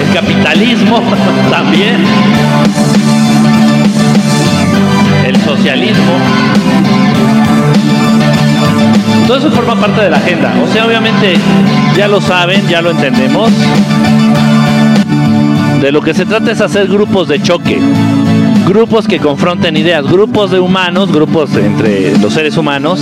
El 0.00 0.14
capitalismo 0.14 1.02
también. 1.50 2.04
El 5.26 5.36
socialismo. 5.42 6.12
Todo 9.26 9.38
eso 9.38 9.50
forma 9.50 9.74
parte 9.74 10.02
de 10.02 10.10
la 10.10 10.18
agenda. 10.18 10.54
O 10.64 10.72
sea, 10.72 10.86
obviamente 10.86 11.36
ya 11.96 12.06
lo 12.06 12.20
saben, 12.20 12.66
ya 12.68 12.80
lo 12.80 12.92
entendemos. 12.92 13.50
De 15.80 15.92
lo 15.92 16.00
que 16.00 16.14
se 16.14 16.24
trata 16.24 16.52
es 16.52 16.60
hacer 16.60 16.86
grupos 16.86 17.28
de 17.28 17.42
choque, 17.42 17.78
grupos 18.66 19.06
que 19.06 19.18
confronten 19.18 19.76
ideas, 19.76 20.04
grupos 20.04 20.50
de 20.50 20.58
humanos, 20.58 21.12
grupos 21.12 21.54
entre 21.54 22.18
los 22.18 22.32
seres 22.32 22.56
humanos 22.56 23.00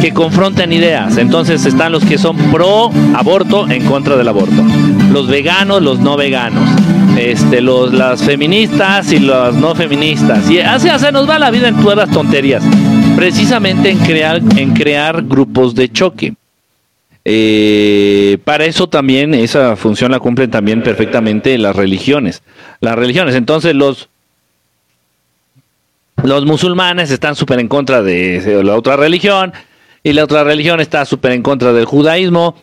que 0.00 0.12
confronten 0.12 0.72
ideas. 0.72 1.18
Entonces 1.18 1.64
están 1.66 1.92
los 1.92 2.04
que 2.04 2.16
son 2.16 2.36
pro 2.50 2.90
aborto 3.14 3.68
en 3.68 3.84
contra 3.84 4.16
del 4.16 4.26
aborto, 4.26 4.64
los 5.12 5.28
veganos, 5.28 5.82
los 5.82 6.00
no 6.00 6.16
veganos, 6.16 6.68
este, 7.18 7.60
los, 7.60 7.92
las 7.92 8.22
feministas 8.22 9.12
y 9.12 9.18
las 9.18 9.54
no 9.54 9.74
feministas. 9.74 10.50
Y 10.50 10.60
así 10.60 10.88
se 10.98 11.12
nos 11.12 11.28
va 11.28 11.38
la 11.38 11.50
vida 11.50 11.68
en 11.68 11.76
todas 11.76 11.98
las 11.98 12.10
tonterías, 12.10 12.64
precisamente 13.14 13.90
en 13.90 13.98
crear, 13.98 14.40
en 14.56 14.72
crear 14.72 15.22
grupos 15.22 15.74
de 15.74 15.92
choque. 15.92 16.34
Eh, 17.28 18.38
para 18.44 18.64
eso 18.66 18.88
también, 18.88 19.34
esa 19.34 19.74
función 19.76 20.12
la 20.12 20.20
cumplen 20.20 20.50
también 20.50 20.82
perfectamente 20.82 21.58
las 21.58 21.74
religiones. 21.74 22.42
Las 22.80 22.94
religiones, 22.94 23.34
entonces 23.34 23.74
los, 23.74 24.08
los 26.26 26.44
musulmanes 26.44 27.10
están 27.10 27.36
súper 27.36 27.60
en 27.60 27.68
contra 27.68 28.02
de, 28.02 28.60
la 28.64 28.74
otra 28.74 28.96
religión 28.96 29.52
y 30.02 30.12
la 30.12 30.24
otra 30.24 30.42
religión 30.44 30.80
está 30.80 31.04
súper 31.04 31.32
en 31.32 31.42
contra 31.42 31.72
del 31.72 31.84
judaísmo. 31.84 32.56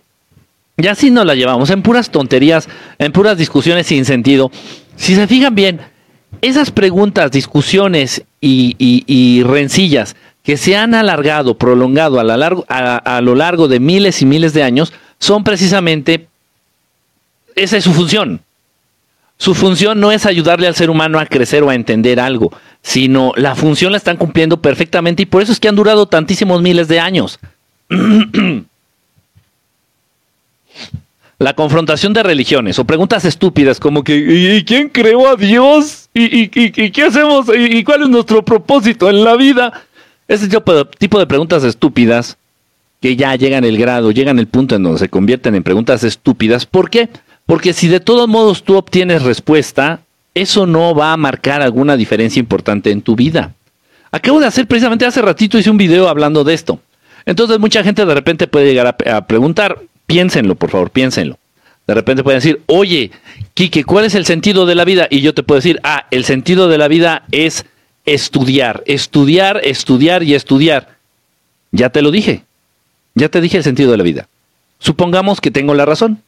Y 0.76 0.88
así 0.88 1.12
nos 1.12 1.26
la 1.26 1.36
llevamos, 1.36 1.70
en 1.70 1.82
puras 1.82 2.10
tonterías, 2.10 2.68
en 2.98 3.12
puras 3.12 3.38
discusiones 3.38 3.88
sin 3.88 4.06
sentido. 4.06 4.52
Si 4.96 5.16
se 5.16 5.28
fijan 5.28 5.56
bien, 5.56 5.80
esas 6.42 6.72
preguntas, 6.72 7.32
discusiones 7.32 8.24
y, 8.42 9.44
rencillas 9.44 10.16
que 10.44 10.58
se 10.58 10.76
han 10.76 10.94
alargado, 10.94 11.58
prolongado 11.58 12.20
a, 12.20 12.24
largo, 12.24 12.66
a, 12.68 13.22
lo 13.22 13.36
largo 13.36 13.70
de 13.70 13.80
miles 13.80 14.22
y 14.22 14.26
miles 14.26 14.54
de 14.54 14.64
años, 14.64 14.92
son 15.20 15.46
precisamente, 15.46 16.28
esa 17.56 17.78
es 17.78 17.84
su 17.86 17.94
función. 17.94 18.42
Su 19.38 19.56
función 19.56 20.00
no 20.00 20.12
es 20.12 20.26
ayudarle 20.26 20.68
al 20.68 20.76
ser 20.76 20.90
humano 20.90 21.20
a 21.20 21.26
crecer 21.26 21.64
o 21.64 21.70
a 21.70 21.76
entender 21.76 22.20
algo, 22.20 22.52
sino 22.82 23.34
la 23.36 23.56
función 23.56 23.92
la 23.92 23.98
están 23.98 24.18
cumpliendo 24.18 24.62
perfectamente 24.62 25.24
y 25.24 25.26
por 25.26 25.42
eso 25.42 25.52
es 25.52 25.60
que 25.60 25.68
han 25.68 25.76
durado 25.76 26.06
tantísimos 26.06 26.62
miles 26.62 26.88
de 26.88 27.00
años. 27.00 27.40
la 31.40 31.54
confrontación 31.54 32.14
de 32.14 32.24
religiones 32.24 32.80
o 32.80 32.86
preguntas 32.86 33.26
estúpidas 33.26 33.80
como 33.80 34.04
que 34.04 34.16
¿y 34.16 34.64
quién 34.64 34.90
creó 34.90 35.28
a 35.28 35.36
Dios? 35.36 36.10
¿Y, 36.14 36.48
qué 36.48 37.04
hacemos? 37.04 37.48
¿Y 37.56 37.84
cuál 37.84 38.04
es 38.04 38.10
nuestro 38.10 38.44
propósito 38.44 39.10
en 39.10 39.24
la 39.24 39.36
vida? 39.36 39.84
Ese 40.28 40.48
tipo 40.48 41.20
de, 41.20 41.28
preguntas 41.28 41.64
estúpidas 41.64 42.38
que 43.02 43.16
ya 43.16 43.36
llegan 43.36 43.66
el 43.66 43.78
grado, 43.78 44.12
llegan 44.12 44.40
el 44.40 44.48
punto 44.48 44.76
en 44.76 44.84
donde 44.84 45.00
se 45.00 45.10
convierten 45.10 45.56
en 45.56 45.64
preguntas 45.64 46.04
estúpidas. 46.04 46.66
¿Por 46.66 46.90
qué? 46.90 47.10
Porque 47.46 47.74
si 47.74 47.88
de 47.88 48.00
todos 48.00 48.28
modos 48.28 48.64
tú 48.64 48.78
obtienes 48.78 49.24
respuesta, 49.24 50.02
eso 50.34 50.66
no 50.66 50.96
va 50.96 51.14
a 51.14 51.18
marcar 51.18 51.62
alguna 51.62 51.98
diferencia 51.98 52.40
importante 52.40 52.92
en 52.92 53.02
tu 53.02 53.16
vida. 53.16 53.54
Acabo 54.12 54.40
de 54.40 54.48
hacer 54.48 54.68
precisamente 54.68 55.06
hace 55.06 55.22
ratito 55.22 55.58
hice 55.58 55.70
un 55.70 55.78
video 55.78 56.08
hablando 56.08 56.44
de 56.44 56.54
esto. 56.54 56.80
Entonces 57.26 57.60
mucha 57.60 57.84
gente 57.84 58.06
de 58.06 58.14
repente 58.14 58.48
puede 58.48 58.68
llegar 58.68 58.96
a, 59.08 59.28
preguntar, 59.28 59.80
piénsenlo, 60.06 60.56
por 60.56 60.70
favor, 60.70 60.92
piénsenlo. 60.92 61.38
De 61.88 61.94
repente 61.94 62.24
pueden 62.24 62.40
decir, 62.40 62.62
oye, 62.68 63.12
Quique, 63.54 63.84
¿cuál 63.84 64.06
es 64.06 64.16
el 64.16 64.26
sentido 64.26 64.66
de 64.66 64.76
la 64.76 64.86
vida? 64.86 65.08
Y 65.10 65.22
yo 65.22 65.34
te 65.34 65.44
puedo 65.44 65.60
decir, 65.60 65.80
ah, 65.84 66.06
el 66.12 66.24
sentido 66.24 66.68
de 66.68 66.78
la 66.78 66.88
vida 66.88 67.24
es 67.32 67.66
estudiar, 68.06 68.84
estudiar, 68.86 69.62
estudiar 69.64 70.24
y 70.24 70.36
estudiar. 70.36 70.98
Ya 71.72 71.90
te 71.90 72.02
lo 72.02 72.12
dije. 72.12 72.44
Ya 73.16 73.30
te 73.30 73.42
dije 73.42 73.58
el 73.58 73.64
sentido 73.64 73.92
de 73.92 73.98
la 73.98 74.04
vida. 74.04 74.28
Supongamos 74.80 75.42
que 75.42 75.52
tengo 75.52 75.74
la 75.74 75.86
razón. 75.86 76.22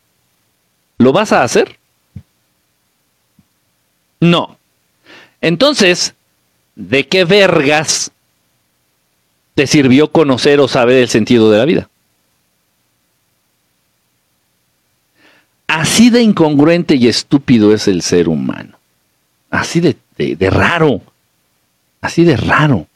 ¿Lo 0.97 1.11
vas 1.11 1.31
a 1.31 1.43
hacer? 1.43 1.77
No. 4.19 4.57
Entonces, 5.41 6.15
¿de 6.75 7.07
qué 7.07 7.25
vergas 7.25 8.11
te 9.53 9.67
sirvió 9.67 10.11
conocer 10.11 10.59
o 10.59 10.67
saber 10.67 10.97
el 10.97 11.09
sentido 11.09 11.51
de 11.51 11.57
la 11.57 11.65
vida? 11.65 11.89
Así 15.67 16.09
de 16.09 16.21
incongruente 16.21 16.95
y 16.95 17.07
estúpido 17.07 17.73
es 17.73 17.87
el 17.87 18.01
ser 18.01 18.29
humano. 18.29 18.77
Así 19.49 19.79
de, 19.81 19.97
de 20.17 20.49
raro. 20.49 21.01
Así 22.01 22.23
de 22.23 22.37
raro. 22.37 22.87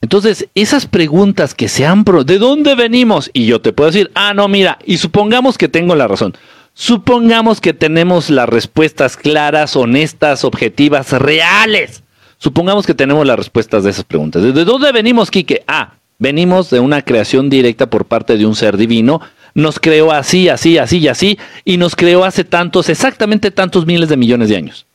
Entonces, 0.00 0.48
esas 0.54 0.86
preguntas 0.86 1.54
que 1.54 1.68
se 1.68 1.84
han... 1.84 2.04
¿De 2.24 2.38
dónde 2.38 2.74
venimos? 2.74 3.30
Y 3.32 3.46
yo 3.46 3.60
te 3.60 3.72
puedo 3.72 3.90
decir, 3.90 4.10
ah, 4.14 4.32
no, 4.32 4.48
mira, 4.48 4.78
y 4.86 4.96
supongamos 4.96 5.58
que 5.58 5.68
tengo 5.68 5.94
la 5.94 6.08
razón. 6.08 6.34
Supongamos 6.74 7.60
que 7.60 7.74
tenemos 7.74 8.30
las 8.30 8.48
respuestas 8.48 9.16
claras, 9.16 9.76
honestas, 9.76 10.44
objetivas, 10.44 11.12
reales. 11.12 12.02
Supongamos 12.38 12.86
que 12.86 12.94
tenemos 12.94 13.26
las 13.26 13.36
respuestas 13.36 13.84
de 13.84 13.90
esas 13.90 14.04
preguntas. 14.04 14.42
¿De 14.42 14.64
dónde 14.64 14.92
venimos, 14.92 15.30
Quique? 15.30 15.62
Ah, 15.66 15.92
venimos 16.18 16.70
de 16.70 16.80
una 16.80 17.02
creación 17.02 17.50
directa 17.50 17.90
por 17.90 18.06
parte 18.06 18.38
de 18.38 18.46
un 18.46 18.54
ser 18.54 18.76
divino. 18.76 19.20
Nos 19.52 19.78
creó 19.78 20.12
así, 20.12 20.48
así, 20.48 20.78
así 20.78 20.98
y 20.98 21.08
así, 21.08 21.38
y 21.64 21.76
nos 21.76 21.96
creó 21.96 22.24
hace 22.24 22.44
tantos, 22.44 22.88
exactamente 22.88 23.50
tantos 23.50 23.84
miles 23.84 24.08
de 24.08 24.16
millones 24.16 24.48
de 24.48 24.56
años. 24.56 24.86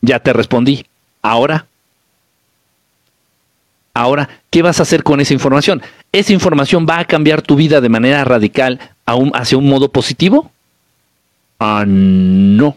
Ya 0.00 0.18
te 0.20 0.32
respondí. 0.32 0.86
Ahora, 1.22 1.66
ahora, 3.94 4.28
¿qué 4.50 4.62
vas 4.62 4.80
a 4.80 4.82
hacer 4.82 5.02
con 5.02 5.20
esa 5.20 5.32
información? 5.32 5.80
¿Esa 6.12 6.32
información 6.32 6.86
va 6.88 6.98
a 6.98 7.04
cambiar 7.06 7.42
tu 7.42 7.56
vida 7.56 7.80
de 7.80 7.88
manera 7.88 8.24
radical 8.24 8.78
hacia 9.06 9.58
un 9.58 9.68
modo 9.68 9.90
positivo? 9.90 10.50
Ah, 11.58 11.84
no. 11.86 12.76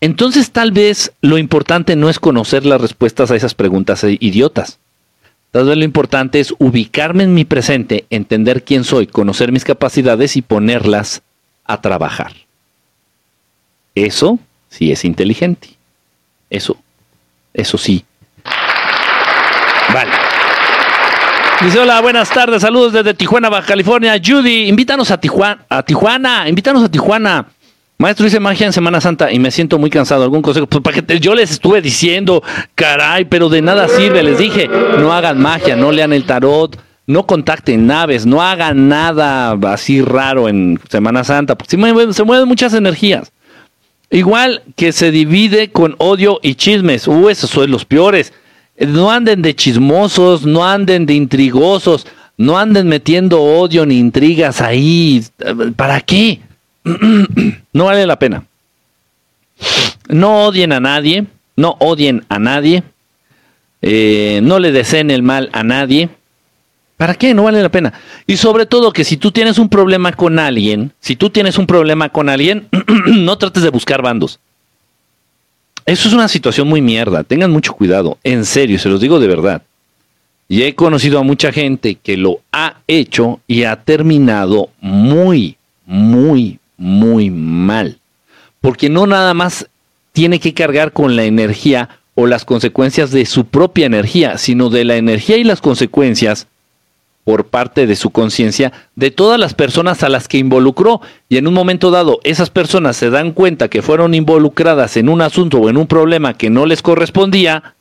Entonces 0.00 0.50
tal 0.50 0.72
vez 0.72 1.12
lo 1.20 1.36
importante 1.36 1.94
no 1.94 2.08
es 2.08 2.18
conocer 2.18 2.64
las 2.64 2.80
respuestas 2.80 3.30
a 3.30 3.36
esas 3.36 3.54
preguntas 3.54 4.02
idiotas. 4.04 4.78
Tal 5.50 5.66
vez 5.66 5.76
lo 5.76 5.84
importante 5.84 6.40
es 6.40 6.54
ubicarme 6.58 7.24
en 7.24 7.34
mi 7.34 7.44
presente, 7.44 8.06
entender 8.08 8.64
quién 8.64 8.84
soy, 8.84 9.06
conocer 9.06 9.52
mis 9.52 9.64
capacidades 9.64 10.36
y 10.36 10.42
ponerlas 10.42 11.22
a 11.64 11.80
trabajar. 11.80 12.32
Eso 13.94 14.38
sí 14.70 14.92
es 14.92 15.04
inteligente. 15.04 15.70
Eso, 16.48 16.76
eso 17.52 17.76
sí. 17.76 18.04
Vale. 19.92 20.10
Dice, 21.62 21.78
hola, 21.78 22.00
buenas 22.00 22.30
tardes, 22.30 22.62
saludos 22.62 22.92
desde 22.92 23.12
Tijuana, 23.12 23.48
Baja 23.50 23.66
California. 23.66 24.14
Judy, 24.24 24.68
invítanos 24.68 25.10
a 25.10 25.20
Tijuana, 25.20 25.64
a 25.68 25.82
Tijuana, 25.82 26.48
invítanos 26.48 26.84
a 26.84 26.88
Tijuana. 26.88 27.46
Maestro, 27.98 28.26
hice 28.26 28.40
magia 28.40 28.66
en 28.66 28.72
Semana 28.72 28.98
Santa 28.98 29.30
y 29.30 29.38
me 29.38 29.50
siento 29.50 29.78
muy 29.78 29.90
cansado. 29.90 30.22
¿Algún 30.22 30.40
consejo? 30.40 30.66
Pues 30.66 30.82
para 30.82 31.02
que 31.02 31.20
yo 31.20 31.34
les 31.34 31.50
estuve 31.50 31.82
diciendo, 31.82 32.42
caray, 32.74 33.26
pero 33.26 33.50
de 33.50 33.60
nada 33.60 33.88
sirve. 33.88 34.22
Les 34.22 34.38
dije, 34.38 34.68
no 34.68 35.12
hagan 35.12 35.38
magia, 35.38 35.76
no 35.76 35.92
lean 35.92 36.14
el 36.14 36.24
tarot, 36.24 36.80
no 37.06 37.26
contacten 37.26 37.86
naves, 37.86 38.24
no 38.24 38.40
hagan 38.40 38.88
nada 38.88 39.52
así 39.70 40.00
raro 40.00 40.48
en 40.48 40.80
Semana 40.88 41.24
Santa, 41.24 41.58
porque 41.58 41.76
se 42.12 42.24
mueven 42.24 42.48
muchas 42.48 42.72
energías. 42.72 43.32
Igual 44.08 44.62
que 44.76 44.92
se 44.92 45.10
divide 45.10 45.70
con 45.70 45.94
odio 45.98 46.40
y 46.42 46.54
chismes. 46.54 47.06
Uh, 47.06 47.28
esos 47.28 47.50
son 47.50 47.70
los 47.70 47.84
peores. 47.84 48.32
No 48.80 49.10
anden 49.10 49.42
de 49.42 49.54
chismosos, 49.54 50.46
no 50.46 50.64
anden 50.64 51.04
de 51.06 51.14
intrigosos, 51.14 52.06
no 52.36 52.58
anden 52.58 52.88
metiendo 52.88 53.42
odio 53.42 53.84
ni 53.84 53.98
intrigas 53.98 54.62
ahí. 54.62 55.22
¿Para 55.76 56.00
qué? 56.00 56.40
no 57.72 57.84
vale 57.84 58.06
la 58.06 58.18
pena. 58.18 58.44
No 60.08 60.46
odien 60.46 60.72
a 60.72 60.80
nadie, 60.80 61.26
no 61.56 61.76
odien 61.78 62.24
a 62.30 62.38
nadie, 62.38 62.82
eh, 63.82 64.40
no 64.42 64.58
le 64.58 64.72
deseen 64.72 65.10
el 65.10 65.22
mal 65.22 65.50
a 65.52 65.62
nadie. 65.62 66.08
¿Para 66.96 67.14
qué? 67.14 67.34
No 67.34 67.44
vale 67.44 67.62
la 67.62 67.70
pena. 67.70 67.92
Y 68.26 68.36
sobre 68.38 68.66
todo 68.66 68.92
que 68.92 69.04
si 69.04 69.16
tú 69.16 69.30
tienes 69.30 69.58
un 69.58 69.68
problema 69.68 70.12
con 70.12 70.38
alguien, 70.38 70.92
si 71.00 71.16
tú 71.16 71.30
tienes 71.30 71.58
un 71.58 71.66
problema 71.66 72.08
con 72.08 72.28
alguien, 72.28 72.68
no 73.06 73.38
trates 73.38 73.62
de 73.62 73.70
buscar 73.70 74.02
bandos. 74.02 74.40
Eso 75.90 76.06
es 76.06 76.14
una 76.14 76.28
situación 76.28 76.68
muy 76.68 76.80
mierda. 76.80 77.24
Tengan 77.24 77.50
mucho 77.50 77.72
cuidado. 77.72 78.16
En 78.22 78.44
serio, 78.44 78.78
se 78.78 78.88
los 78.88 79.00
digo 79.00 79.18
de 79.18 79.26
verdad. 79.26 79.62
Y 80.46 80.62
he 80.62 80.76
conocido 80.76 81.18
a 81.18 81.24
mucha 81.24 81.50
gente 81.50 81.96
que 81.96 82.16
lo 82.16 82.42
ha 82.52 82.76
hecho 82.86 83.40
y 83.48 83.64
ha 83.64 83.74
terminado 83.74 84.70
muy, 84.80 85.56
muy, 85.86 86.60
muy 86.76 87.30
mal. 87.30 87.98
Porque 88.60 88.88
no 88.88 89.08
nada 89.08 89.34
más 89.34 89.66
tiene 90.12 90.38
que 90.38 90.54
cargar 90.54 90.92
con 90.92 91.16
la 91.16 91.24
energía 91.24 91.88
o 92.14 92.28
las 92.28 92.44
consecuencias 92.44 93.10
de 93.10 93.26
su 93.26 93.46
propia 93.46 93.86
energía, 93.86 94.38
sino 94.38 94.70
de 94.70 94.84
la 94.84 94.94
energía 94.94 95.38
y 95.38 95.44
las 95.44 95.60
consecuencias 95.60 96.46
por 97.24 97.46
parte 97.46 97.86
de 97.86 97.96
su 97.96 98.10
conciencia 98.10 98.72
de 98.96 99.10
todas 99.10 99.38
las 99.38 99.54
personas 99.54 100.02
a 100.02 100.08
las 100.08 100.26
que 100.26 100.38
involucró 100.38 101.00
y 101.28 101.36
en 101.36 101.46
un 101.46 101.54
momento 101.54 101.90
dado 101.90 102.20
esas 102.24 102.50
personas 102.50 102.96
se 102.96 103.10
dan 103.10 103.32
cuenta 103.32 103.68
que 103.68 103.82
fueron 103.82 104.14
involucradas 104.14 104.96
en 104.96 105.08
un 105.08 105.20
asunto 105.20 105.58
o 105.58 105.68
en 105.68 105.76
un 105.76 105.86
problema 105.86 106.34
que 106.34 106.50
no 106.50 106.66
les 106.66 106.82
correspondía 106.82 107.74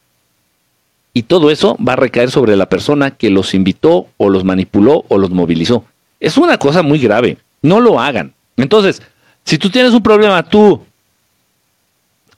y 1.13 1.23
todo 1.23 1.52
eso 1.52 1.78
va 1.86 1.93
a 1.93 1.97
recaer 1.97 2.32
sobre 2.32 2.56
la 2.56 2.67
persona 2.67 3.12
que 3.12 3.30
los 3.30 3.54
invitó 3.54 4.08
o 4.17 4.30
los 4.30 4.43
manipuló 4.43 5.06
o 5.08 5.17
los 5.17 5.32
movilizó. 5.32 5.86
Es 6.19 6.38
una 6.38 6.58
cosa 6.58 6.84
muy 6.84 6.99
grave, 6.99 7.38
no 7.62 7.80
lo 7.80 7.99
hagan. 7.99 8.34
Entonces, 8.58 9.02
si 9.45 9.58
tú 9.58 9.69
tienes 9.69 9.93
un 9.93 10.04
problema, 10.04 10.43
tú, 10.43 10.84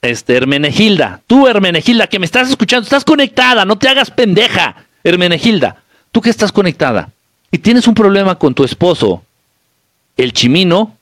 este, 0.01 0.37
Hermenegilda, 0.37 1.21
tú, 1.27 1.47
Hermenegilda, 1.47 2.07
que 2.07 2.19
me 2.19 2.25
estás 2.25 2.49
escuchando, 2.49 2.83
estás 2.83 3.03
conectada, 3.03 3.65
no 3.65 3.77
te 3.77 3.89
hagas 3.89 4.11
pendeja, 4.11 4.85
Hermenegilda 5.03 5.81
tú 6.11 6.21
que 6.21 6.29
estás 6.29 6.51
conectada 6.51 7.09
y 7.51 7.57
tienes 7.57 7.87
un 7.87 7.93
problema 7.93 8.35
con 8.35 8.53
tu 8.53 8.63
esposo, 8.63 9.23
el 10.17 10.33
chimino, 10.33 10.95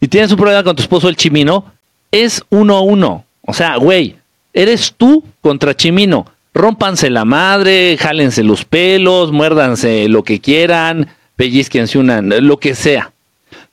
y 0.00 0.08
tienes 0.08 0.30
un 0.30 0.38
problema 0.38 0.62
con 0.62 0.76
tu 0.76 0.82
esposo, 0.82 1.08
el 1.08 1.16
chimino, 1.16 1.64
es 2.10 2.42
uno 2.50 2.76
a 2.76 2.80
uno. 2.80 3.24
O 3.42 3.52
sea, 3.52 3.76
güey, 3.76 4.16
eres 4.52 4.94
tú 4.96 5.24
contra 5.40 5.76
chimino. 5.76 6.26
Rómpanse 6.54 7.10
la 7.10 7.24
madre, 7.24 7.96
jálense 7.98 8.42
los 8.42 8.64
pelos, 8.64 9.30
muérdanse 9.30 10.08
lo 10.08 10.24
que 10.24 10.40
quieran, 10.40 11.08
pellizquense 11.36 11.98
una, 11.98 12.20
lo 12.22 12.58
que 12.58 12.74
sea. 12.74 13.12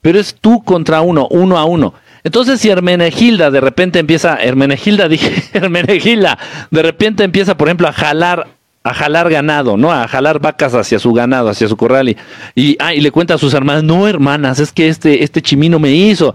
Pero 0.01 0.19
es 0.19 0.36
tú 0.36 0.63
contra 0.63 1.01
uno, 1.01 1.27
uno 1.29 1.57
a 1.57 1.65
uno. 1.65 1.93
Entonces, 2.23 2.60
si 2.60 2.69
Hermenegilda 2.69 3.49
de 3.49 3.62
repente 3.62 3.99
empieza, 3.99 4.36
Hermenegilda, 4.36 5.07
dije, 5.10 5.43
Hermenegilda, 5.53 6.38
de 6.69 6.81
repente 6.83 7.23
empieza, 7.23 7.57
por 7.57 7.67
ejemplo, 7.67 7.88
a 7.88 7.93
jalar 7.93 8.47
a 8.88 8.93
jalar 8.93 9.30
ganado, 9.30 9.76
¿no? 9.76 9.91
A 9.91 10.08
jalar 10.08 10.39
vacas 10.39 10.73
hacia 10.73 10.97
su 11.00 11.12
ganado, 11.12 11.50
hacia 11.50 11.67
su 11.67 11.76
corral. 11.76 12.10
Y, 12.10 12.17
y, 12.56 12.78
ah, 12.80 12.93
y 12.93 13.02
le 13.02 13.12
cuenta 13.12 13.34
a 13.34 13.38
sus 13.38 13.54
hermanas, 13.54 13.84
no, 13.84 14.08
hermanas, 14.08 14.60
es 14.60 14.71
que 14.71 14.88
este, 14.88 15.23
este 15.23 15.41
chimino 15.41 15.78
me 15.78 15.91
hizo. 15.91 16.34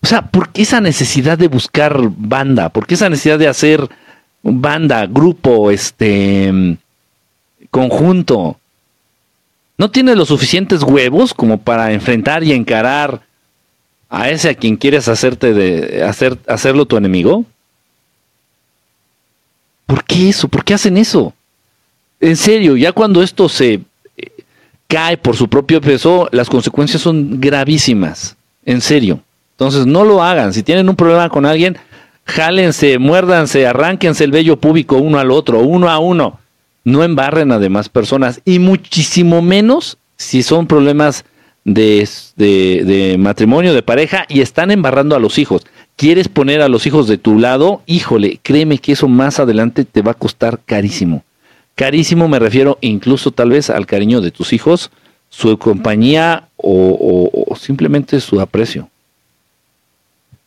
O 0.00 0.06
sea, 0.06 0.22
¿por 0.22 0.50
qué 0.50 0.62
esa 0.62 0.80
necesidad 0.80 1.38
de 1.38 1.48
buscar 1.48 1.98
banda? 2.16 2.68
¿Por 2.68 2.86
qué 2.86 2.94
esa 2.94 3.08
necesidad 3.08 3.38
de 3.38 3.48
hacer 3.48 3.88
banda, 4.42 5.06
grupo, 5.06 5.70
este, 5.70 6.76
conjunto? 7.70 8.58
¿No 9.78 9.90
tienes 9.90 10.16
los 10.16 10.28
suficientes 10.28 10.82
huevos 10.82 11.32
como 11.32 11.58
para 11.58 11.92
enfrentar 11.92 12.44
y 12.44 12.52
encarar 12.52 13.22
a 14.10 14.28
ese 14.28 14.50
a 14.50 14.54
quien 14.54 14.76
quieres 14.76 15.08
hacerte 15.08 15.54
de 15.54 16.02
hacer 16.04 16.36
hacerlo 16.46 16.84
tu 16.84 16.96
enemigo? 16.96 17.44
¿Por 19.86 20.04
qué 20.04 20.28
eso? 20.28 20.48
¿Por 20.48 20.64
qué 20.64 20.74
hacen 20.74 20.98
eso? 20.98 21.32
En 22.20 22.36
serio, 22.36 22.76
ya 22.76 22.92
cuando 22.92 23.22
esto 23.22 23.48
se 23.48 23.80
eh, 24.16 24.30
cae 24.86 25.16
por 25.16 25.36
su 25.36 25.48
propio 25.48 25.80
peso, 25.80 26.28
las 26.32 26.48
consecuencias 26.48 27.02
son 27.02 27.40
gravísimas. 27.40 28.36
En 28.64 28.80
serio. 28.80 29.20
Entonces 29.52 29.86
no 29.86 30.04
lo 30.04 30.22
hagan. 30.22 30.52
Si 30.52 30.62
tienen 30.62 30.88
un 30.88 30.96
problema 30.96 31.28
con 31.28 31.46
alguien, 31.46 31.78
jálense, 32.24 32.98
muérdanse, 32.98 33.66
arránquense 33.66 34.24
el 34.24 34.30
vello 34.30 34.56
público 34.56 34.96
uno 34.96 35.18
al 35.18 35.30
otro, 35.30 35.60
uno 35.60 35.88
a 35.88 35.98
uno. 35.98 36.38
No 36.84 37.02
embarren 37.02 37.50
a 37.52 37.58
demás 37.58 37.88
personas. 37.88 38.40
Y 38.44 38.58
muchísimo 38.58 39.42
menos 39.42 39.98
si 40.16 40.42
son 40.42 40.66
problemas 40.66 41.24
de, 41.64 42.08
de, 42.36 43.16
matrimonio, 43.18 43.74
de 43.74 43.82
pareja, 43.82 44.24
y 44.28 44.40
están 44.40 44.70
embarrando 44.70 45.16
a 45.16 45.20
los 45.20 45.38
hijos. 45.38 45.66
¿Quieres 45.96 46.28
poner 46.28 46.62
a 46.62 46.68
los 46.68 46.86
hijos 46.86 47.08
de 47.08 47.18
tu 47.18 47.38
lado? 47.38 47.82
Híjole, 47.86 48.38
créeme 48.42 48.78
que 48.78 48.92
eso 48.92 49.08
más 49.08 49.40
adelante 49.40 49.84
te 49.84 50.02
va 50.02 50.12
a 50.12 50.14
costar 50.14 50.60
carísimo. 50.64 51.24
Carísimo 51.78 52.26
me 52.26 52.40
refiero 52.40 52.76
incluso 52.80 53.30
tal 53.30 53.50
vez 53.50 53.70
al 53.70 53.86
cariño 53.86 54.20
de 54.20 54.32
tus 54.32 54.52
hijos, 54.52 54.90
su 55.28 55.56
compañía 55.58 56.48
o, 56.56 57.54
simplemente 57.56 58.18
su 58.18 58.40
aprecio. 58.40 58.88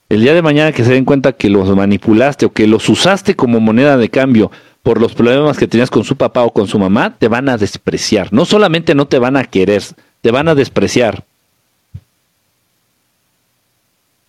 El 0.10 0.24
día 0.24 0.34
de 0.34 0.42
mañana 0.42 0.74
que 0.74 0.84
se 0.84 0.92
den 0.92 1.06
cuenta 1.06 1.32
que 1.32 1.50
los 1.50 1.74
manipulaste 1.74 2.48
o 2.48 2.52
que 2.52 2.68
los 2.68 2.90
usaste 2.90 3.38
como 3.38 3.62
moneda 3.62 3.96
de 3.96 4.10
cambio 4.10 4.52
por 4.84 5.00
los 5.00 5.14
problemas 5.14 5.58
que 5.58 5.70
tenías 5.70 5.90
con 5.90 6.04
su 6.04 6.18
papá 6.18 6.44
o 6.44 6.52
con 6.52 6.68
su 6.68 6.78
mamá, 6.78 7.16
te 7.18 7.30
van 7.30 7.48
a 7.48 7.58
despreciar. 7.58 8.34
No 8.34 8.44
solamente 8.44 8.94
no 8.94 9.06
te 9.06 9.18
van 9.18 9.38
a 9.38 9.46
querer, 9.46 9.84
te 10.20 10.32
van 10.32 10.50
a 10.50 10.56
despreciar. 10.56 11.24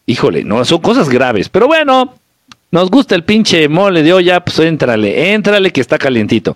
Híjole, 0.07 0.45
no, 0.45 0.65
son 0.65 0.79
cosas 0.79 1.09
graves. 1.09 1.49
Pero 1.49 1.67
bueno, 1.67 2.15
nos 2.71 2.91
gusta 2.93 3.17
el 3.17 3.25
pinche 3.25 3.69
mole 3.69 4.05
de 4.05 4.13
olla, 4.13 4.45
pues 4.45 4.61
éntrale, 4.61 5.33
éntrale 5.35 5.73
que 5.73 5.81
está 5.81 5.99
calientito. 5.99 6.55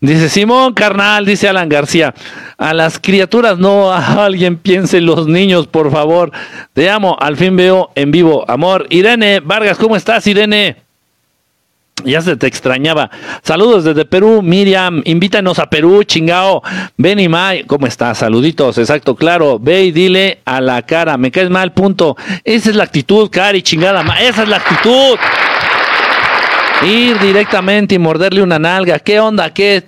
Dice 0.00 0.28
Simón 0.28 0.74
carnal, 0.74 1.26
dice 1.26 1.48
Alan 1.48 1.68
García, 1.68 2.14
a 2.56 2.72
las 2.72 3.00
criaturas 3.00 3.58
no 3.58 3.92
a 3.92 4.24
alguien 4.26 4.56
piense 4.56 5.00
los 5.00 5.26
niños, 5.26 5.66
por 5.66 5.90
favor. 5.90 6.30
Te 6.72 6.88
amo, 6.88 7.16
al 7.18 7.36
fin 7.36 7.56
veo 7.56 7.90
en 7.96 8.12
vivo. 8.12 8.44
Amor, 8.48 8.86
Irene 8.90 9.40
Vargas, 9.40 9.76
¿cómo 9.76 9.96
estás, 9.96 10.26
Irene? 10.28 10.76
Ya 12.04 12.20
se 12.20 12.36
te 12.36 12.46
extrañaba. 12.46 13.10
Saludos 13.42 13.82
desde 13.82 14.04
Perú, 14.04 14.40
Miriam. 14.40 15.02
Invítanos 15.04 15.58
a 15.58 15.68
Perú, 15.68 16.04
chingao. 16.04 16.62
Ven 16.96 17.18
y 17.18 17.28
May, 17.28 17.64
¿cómo 17.64 17.88
estás? 17.88 18.18
Saluditos, 18.18 18.78
exacto, 18.78 19.16
claro. 19.16 19.58
Ve 19.58 19.82
y 19.82 19.90
dile 19.90 20.38
a 20.44 20.60
la 20.60 20.82
cara, 20.82 21.16
me 21.16 21.32
caes 21.32 21.50
mal, 21.50 21.72
punto. 21.72 22.16
Esa 22.44 22.70
es 22.70 22.76
la 22.76 22.84
actitud, 22.84 23.28
Cari, 23.30 23.62
chingada. 23.62 24.04
Esa 24.20 24.44
es 24.44 24.48
la 24.48 24.58
actitud. 24.58 25.18
Ir 26.86 27.18
directamente 27.18 27.94
y 27.94 27.98
morderle 27.98 28.42
una 28.42 28.58
nalga. 28.58 28.98
¿Qué 28.98 29.18
onda? 29.18 29.52
¿Qué? 29.52 29.84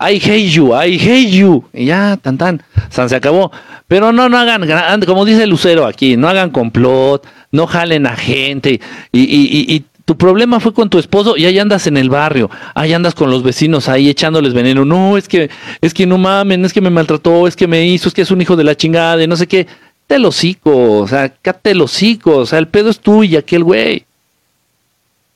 I 0.00 0.16
hate 0.16 0.50
you, 0.50 0.74
I 0.74 0.98
hate 0.98 1.30
you. 1.30 1.64
Y 1.72 1.86
ya, 1.86 2.16
tan 2.20 2.36
tan, 2.36 2.62
San 2.90 3.08
se 3.08 3.14
acabó. 3.14 3.52
Pero 3.86 4.10
no, 4.10 4.28
no 4.28 4.38
hagan, 4.38 4.66
como 5.06 5.24
dice 5.24 5.46
Lucero 5.46 5.86
aquí, 5.86 6.16
no 6.16 6.28
hagan 6.28 6.50
complot, 6.50 7.26
no 7.52 7.66
jalen 7.66 8.06
a 8.06 8.16
gente. 8.16 8.80
Y, 9.12 9.20
y, 9.20 9.74
y, 9.74 9.84
tu 10.04 10.16
problema 10.16 10.58
fue 10.58 10.74
con 10.74 10.90
tu 10.90 10.98
esposo 10.98 11.36
y 11.36 11.44
ahí 11.44 11.60
andas 11.60 11.86
en 11.86 11.96
el 11.96 12.10
barrio, 12.10 12.50
ahí 12.74 12.92
andas 12.92 13.14
con 13.14 13.30
los 13.30 13.44
vecinos 13.44 13.88
ahí 13.88 14.08
echándoles 14.08 14.52
veneno. 14.52 14.84
No, 14.84 15.16
es 15.16 15.28
que, 15.28 15.48
es 15.80 15.94
que 15.94 16.06
no 16.06 16.18
mamen, 16.18 16.64
es 16.64 16.72
que 16.72 16.80
me 16.80 16.90
maltrató, 16.90 17.46
es 17.46 17.54
que 17.54 17.68
me 17.68 17.86
hizo, 17.86 18.08
es 18.08 18.14
que 18.14 18.22
es 18.22 18.30
un 18.32 18.40
hijo 18.42 18.56
de 18.56 18.64
la 18.64 18.74
chingada, 18.74 19.22
y 19.22 19.28
no 19.28 19.36
sé 19.36 19.46
qué. 19.46 19.68
Te 20.08 20.18
lo 20.18 20.30
o 20.30 21.06
sea, 21.06 21.32
cate 21.40 21.74
los 21.74 22.02
o 22.24 22.46
sea, 22.46 22.58
el 22.58 22.66
pedo 22.66 22.90
es 22.90 22.98
tuyo 22.98 23.38
aquel 23.38 23.62
güey. 23.62 24.04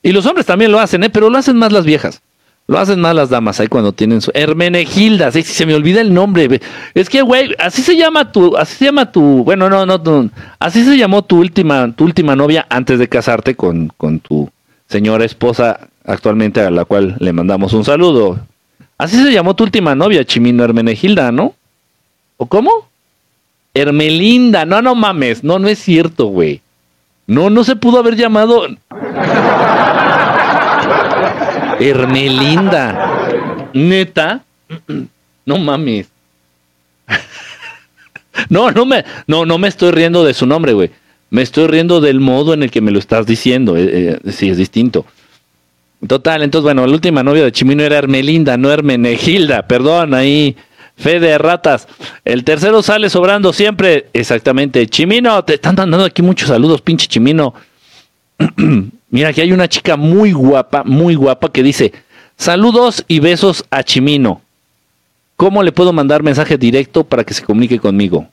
Y 0.07 0.13
los 0.13 0.25
hombres 0.25 0.45
también 0.45 0.71
lo 0.71 0.79
hacen, 0.79 1.03
¿eh? 1.03 1.09
pero 1.09 1.29
lo 1.29 1.37
hacen 1.37 1.57
más 1.57 1.73
las 1.73 1.83
viejas. 1.83 2.21
Lo 2.65 2.79
hacen 2.79 3.01
más 3.01 3.13
las 3.13 3.29
damas 3.29 3.59
ahí 3.59 3.67
cuando 3.67 3.91
tienen 3.91 4.21
su 4.21 4.31
Hermenegilda, 4.33 5.33
sí, 5.33 5.43
se 5.43 5.65
me 5.65 5.75
olvida 5.75 5.99
el 5.99 6.13
nombre. 6.13 6.61
Es 6.93 7.09
que 7.09 7.21
güey, 7.21 7.53
así 7.59 7.81
se 7.81 7.97
llama 7.97 8.31
tu 8.31 8.55
así 8.55 8.75
se 8.77 8.85
llama 8.85 9.11
tu, 9.11 9.43
bueno, 9.43 9.69
no, 9.69 9.85
no, 9.85 10.29
así 10.59 10.85
se 10.85 10.95
llamó 10.95 11.23
tu 11.23 11.39
última 11.39 11.91
tu 11.91 12.05
última 12.05 12.37
novia 12.37 12.65
antes 12.69 12.99
de 12.99 13.09
casarte 13.09 13.55
con 13.55 13.91
con 13.97 14.21
tu 14.21 14.49
señora 14.87 15.25
esposa 15.25 15.89
actualmente 16.05 16.61
a 16.61 16.71
la 16.71 16.85
cual 16.85 17.17
le 17.19 17.33
mandamos 17.33 17.73
un 17.73 17.83
saludo. 17.83 18.39
Así 18.97 19.21
se 19.21 19.33
llamó 19.33 19.57
tu 19.57 19.65
última 19.65 19.93
novia, 19.93 20.23
Chimino 20.23 20.63
Hermenegilda, 20.63 21.33
¿no? 21.33 21.53
¿O 22.37 22.45
cómo? 22.45 22.71
Hermelinda, 23.73 24.63
no, 24.63 24.81
no 24.81 24.95
mames, 24.95 25.43
no, 25.43 25.59
no 25.59 25.67
es 25.67 25.79
cierto, 25.79 26.27
güey. 26.27 26.61
No, 27.27 27.49
no 27.49 27.65
se 27.65 27.75
pudo 27.75 27.99
haber 27.99 28.15
llamado. 28.15 28.67
Hermelinda. 31.79 33.69
Neta. 33.73 34.43
No 35.45 35.57
mames. 35.57 36.07
No, 38.49 38.71
no 38.71 38.85
me, 38.85 39.03
no, 39.25 39.45
no 39.45 39.57
me 39.57 39.67
estoy 39.67 39.91
riendo 39.91 40.23
de 40.23 40.33
su 40.33 40.45
nombre, 40.45 40.73
güey. 40.73 40.91
Me 41.29 41.41
estoy 41.41 41.67
riendo 41.67 41.99
del 41.99 42.19
modo 42.19 42.53
en 42.53 42.63
el 42.63 42.71
que 42.71 42.81
me 42.81 42.91
lo 42.91 42.99
estás 42.99 43.25
diciendo. 43.25 43.75
Eh, 43.75 44.19
eh, 44.23 44.31
sí, 44.31 44.49
es 44.49 44.57
distinto. 44.57 45.05
Total, 46.07 46.43
entonces, 46.43 46.63
bueno, 46.63 46.85
la 46.85 46.93
última 46.93 47.23
novia 47.23 47.43
de 47.43 47.51
Chimino 47.51 47.83
era 47.83 47.97
Hermelinda, 47.97 48.55
no 48.57 48.71
Hermenegilda. 48.71 49.67
Perdón, 49.67 50.13
ahí. 50.13 50.55
Fe 50.95 51.19
de 51.19 51.37
ratas. 51.37 51.87
El 52.25 52.43
tercero 52.43 52.81
sale 52.81 53.09
sobrando 53.09 53.53
siempre. 53.53 54.07
Exactamente. 54.13 54.87
Chimino, 54.87 55.43
te 55.43 55.55
están 55.55 55.75
dando 55.75 56.03
aquí 56.03 56.21
muchos 56.21 56.49
saludos, 56.49 56.81
pinche 56.81 57.07
Chimino. 57.07 57.53
Mira, 59.09 59.29
aquí 59.29 59.41
hay 59.41 59.53
una 59.53 59.69
chica 59.69 59.95
muy 59.95 60.31
guapa, 60.31 60.83
muy 60.83 61.15
guapa 61.15 61.51
que 61.51 61.63
dice, 61.63 61.93
saludos 62.37 63.03
y 63.07 63.19
besos 63.19 63.65
a 63.69 63.83
Chimino. 63.83 64.41
¿Cómo 65.35 65.63
le 65.63 65.71
puedo 65.71 65.93
mandar 65.93 66.23
mensaje 66.23 66.57
directo 66.57 67.03
para 67.03 67.23
que 67.23 67.33
se 67.33 67.43
comunique 67.43 67.79
conmigo? 67.79 68.27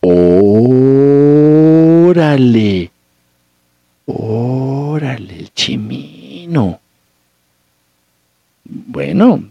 Órale. 0.00 0.50
Órale, 4.06 5.38
el 5.38 5.52
Chimino. 5.54 6.78
Bueno, 8.64 9.44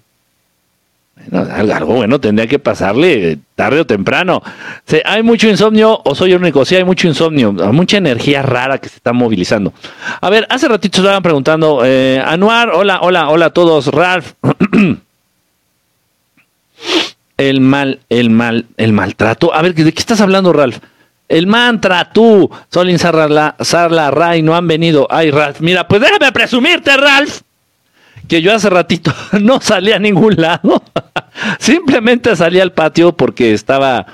algo 1.32 1.96
bueno 1.96 2.20
tendría 2.20 2.48
que 2.48 2.60
pasarle 2.60 3.40
tarde 3.56 3.82
o 3.82 3.86
temprano. 3.86 4.42
¿Hay 5.06 5.24
mucho 5.24 5.48
insomnio 5.48 6.02
o 6.04 6.16
soy 6.16 6.34
único? 6.34 6.66
Sí, 6.66 6.76
hay 6.76 6.84
mucho 6.84 7.08
insomnio, 7.08 7.54
mucha 7.54 7.98
energía 7.98 8.42
rara 8.42 8.78
que 8.78 8.90
se 8.90 8.98
está 8.98 9.14
movilizando. 9.14 9.74
A 10.22 10.30
ver, 10.30 10.46
hace 10.50 10.68
ratito 10.68 11.02
estaban 11.02 11.24
preguntando, 11.24 11.82
eh, 11.86 12.22
Anuar, 12.26 12.70
hola, 12.72 13.00
hola, 13.02 13.30
hola 13.30 13.46
a 13.48 13.50
todos, 13.52 13.88
Ralph. 13.88 14.34
el 17.38 17.62
mal, 17.62 18.00
el 18.10 18.30
mal, 18.30 18.66
el 18.78 18.94
maltrato. 18.94 19.54
A 19.54 19.62
ver, 19.62 19.74
¿de 19.74 19.94
qué 19.94 20.00
estás 20.00 20.22
hablando, 20.22 20.54
Ralph? 20.54 20.78
El 21.30 21.48
mantra, 21.48 22.12
tú, 22.12 22.50
Solin 22.70 23.00
Sarla, 23.00 23.56
Sarla 23.60 24.12
Ray, 24.12 24.42
no 24.42 24.56
han 24.56 24.68
venido. 24.68 25.08
Ay, 25.10 25.32
Ralph, 25.32 25.62
mira, 25.62 25.88
pues 25.88 26.02
déjame 26.02 26.32
presumirte, 26.32 26.96
Ralph 26.98 27.42
que 28.28 28.42
yo 28.42 28.54
hace 28.54 28.70
ratito 28.70 29.14
no 29.42 29.62
salí 29.62 29.92
a 29.92 30.00
ningún 30.00 30.36
lado. 30.36 30.84
Simplemente 31.60 32.36
salí 32.36 32.60
al 32.60 32.74
patio 32.74 33.14
porque 33.14 33.54
estaba 33.54 34.06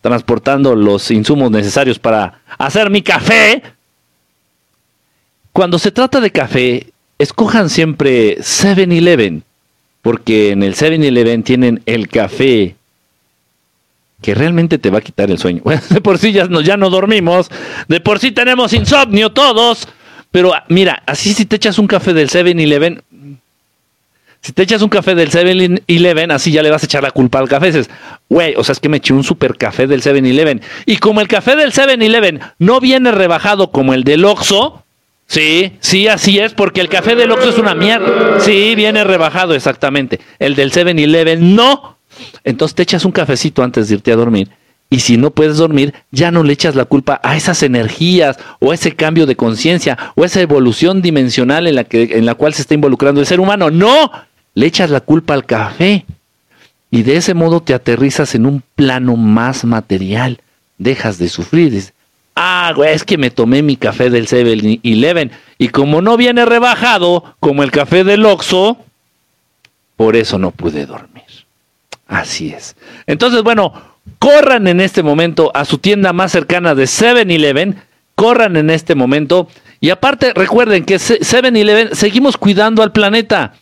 transportando 0.00 0.74
los 0.74 1.10
insumos 1.10 1.50
necesarios 1.50 1.98
para 1.98 2.40
hacer 2.58 2.90
mi 2.90 3.02
café. 3.02 3.62
Cuando 5.52 5.78
se 5.78 5.90
trata 5.90 6.20
de 6.20 6.30
café, 6.30 6.92
escojan 7.18 7.70
siempre 7.70 8.38
7-Eleven, 8.38 9.42
porque 10.02 10.50
en 10.50 10.62
el 10.62 10.74
7-Eleven 10.74 11.42
tienen 11.42 11.82
el 11.86 12.08
café 12.08 12.76
que 14.22 14.34
realmente 14.34 14.78
te 14.78 14.90
va 14.90 14.98
a 14.98 15.02
quitar 15.02 15.30
el 15.30 15.38
sueño. 15.38 15.62
de 15.90 16.00
por 16.00 16.18
sí 16.18 16.32
ya 16.32 16.46
no, 16.46 16.60
ya 16.60 16.76
no 16.76 16.90
dormimos, 16.90 17.50
de 17.88 18.00
por 18.00 18.18
sí 18.18 18.32
tenemos 18.32 18.72
insomnio 18.72 19.32
todos, 19.32 19.88
pero 20.30 20.52
mira, 20.68 21.02
así 21.06 21.32
si 21.32 21.46
te 21.46 21.56
echas 21.56 21.78
un 21.78 21.86
café 21.86 22.12
del 22.12 22.28
7-Eleven, 22.28 23.02
si 24.46 24.52
te 24.52 24.62
echas 24.62 24.80
un 24.80 24.88
café 24.88 25.16
del 25.16 25.28
7-Eleven, 25.28 26.30
así 26.30 26.52
ya 26.52 26.62
le 26.62 26.70
vas 26.70 26.80
a 26.80 26.86
echar 26.86 27.02
la 27.02 27.10
culpa 27.10 27.40
al 27.40 27.48
café. 27.48 27.66
Dices, 27.66 27.90
güey, 28.28 28.54
o 28.56 28.62
sea, 28.62 28.74
es 28.74 28.78
que 28.78 28.88
me 28.88 28.98
eché 28.98 29.12
un 29.12 29.24
super 29.24 29.56
café 29.56 29.88
del 29.88 30.02
7-Eleven. 30.02 30.62
Y 30.84 30.98
como 30.98 31.20
el 31.20 31.26
café 31.26 31.56
del 31.56 31.72
7-Eleven 31.72 32.38
no 32.60 32.78
viene 32.78 33.10
rebajado 33.10 33.72
como 33.72 33.92
el 33.92 34.04
del 34.04 34.24
Oxxo, 34.24 34.84
sí, 35.26 35.72
sí, 35.80 36.06
así 36.06 36.38
es, 36.38 36.54
porque 36.54 36.80
el 36.80 36.88
café 36.88 37.16
del 37.16 37.32
Oxxo 37.32 37.48
es 37.48 37.58
una 37.58 37.74
mierda. 37.74 38.38
Sí, 38.38 38.74
viene 38.76 39.02
rebajado, 39.02 39.52
exactamente. 39.52 40.20
El 40.38 40.54
del 40.54 40.70
7-Eleven 40.70 41.56
no. 41.56 41.98
Entonces 42.44 42.76
te 42.76 42.84
echas 42.84 43.04
un 43.04 43.10
cafecito 43.10 43.64
antes 43.64 43.88
de 43.88 43.96
irte 43.96 44.12
a 44.12 44.16
dormir. 44.16 44.48
Y 44.90 45.00
si 45.00 45.16
no 45.16 45.32
puedes 45.32 45.56
dormir, 45.56 45.92
ya 46.12 46.30
no 46.30 46.44
le 46.44 46.52
echas 46.52 46.76
la 46.76 46.84
culpa 46.84 47.20
a 47.24 47.36
esas 47.36 47.64
energías 47.64 48.38
o 48.60 48.72
ese 48.72 48.94
cambio 48.94 49.26
de 49.26 49.34
conciencia 49.34 49.98
o 50.14 50.24
esa 50.24 50.40
evolución 50.40 51.02
dimensional 51.02 51.66
en 51.66 51.74
la, 51.74 51.82
que, 51.82 52.10
en 52.12 52.26
la 52.26 52.36
cual 52.36 52.54
se 52.54 52.62
está 52.62 52.74
involucrando 52.74 53.20
el 53.20 53.26
ser 53.26 53.40
humano. 53.40 53.72
No, 53.72 54.12
le 54.56 54.66
echas 54.66 54.90
la 54.90 55.00
culpa 55.00 55.34
al 55.34 55.44
café 55.44 56.06
y 56.90 57.02
de 57.02 57.18
ese 57.18 57.34
modo 57.34 57.60
te 57.60 57.74
aterrizas 57.74 58.34
en 58.34 58.46
un 58.46 58.62
plano 58.74 59.16
más 59.16 59.64
material. 59.66 60.40
Dejas 60.78 61.18
de 61.18 61.28
sufrir. 61.28 61.72
Dices, 61.72 61.92
ah, 62.34 62.72
güey, 62.74 62.94
es 62.94 63.04
que 63.04 63.18
me 63.18 63.30
tomé 63.30 63.62
mi 63.62 63.76
café 63.76 64.08
del 64.08 64.26
7-Eleven 64.26 65.30
y 65.58 65.68
como 65.68 66.00
no 66.00 66.16
viene 66.16 66.46
rebajado 66.46 67.36
como 67.38 67.62
el 67.62 67.70
café 67.70 68.02
del 68.02 68.24
Oxxo, 68.24 68.78
por 69.94 70.16
eso 70.16 70.38
no 70.38 70.52
pude 70.52 70.86
dormir. 70.86 71.24
Así 72.08 72.48
es. 72.48 72.76
Entonces, 73.06 73.42
bueno, 73.42 73.74
corran 74.18 74.68
en 74.68 74.80
este 74.80 75.02
momento 75.02 75.50
a 75.54 75.66
su 75.66 75.76
tienda 75.76 76.14
más 76.14 76.32
cercana 76.32 76.74
de 76.74 76.84
7-Eleven, 76.84 77.76
corran 78.14 78.56
en 78.56 78.70
este 78.70 78.94
momento 78.94 79.48
y 79.80 79.90
aparte 79.90 80.32
recuerden 80.32 80.86
que 80.86 80.96
7-Eleven 80.96 81.94
seguimos 81.94 82.38
cuidando 82.38 82.82
al 82.82 82.92
planeta 82.92 83.52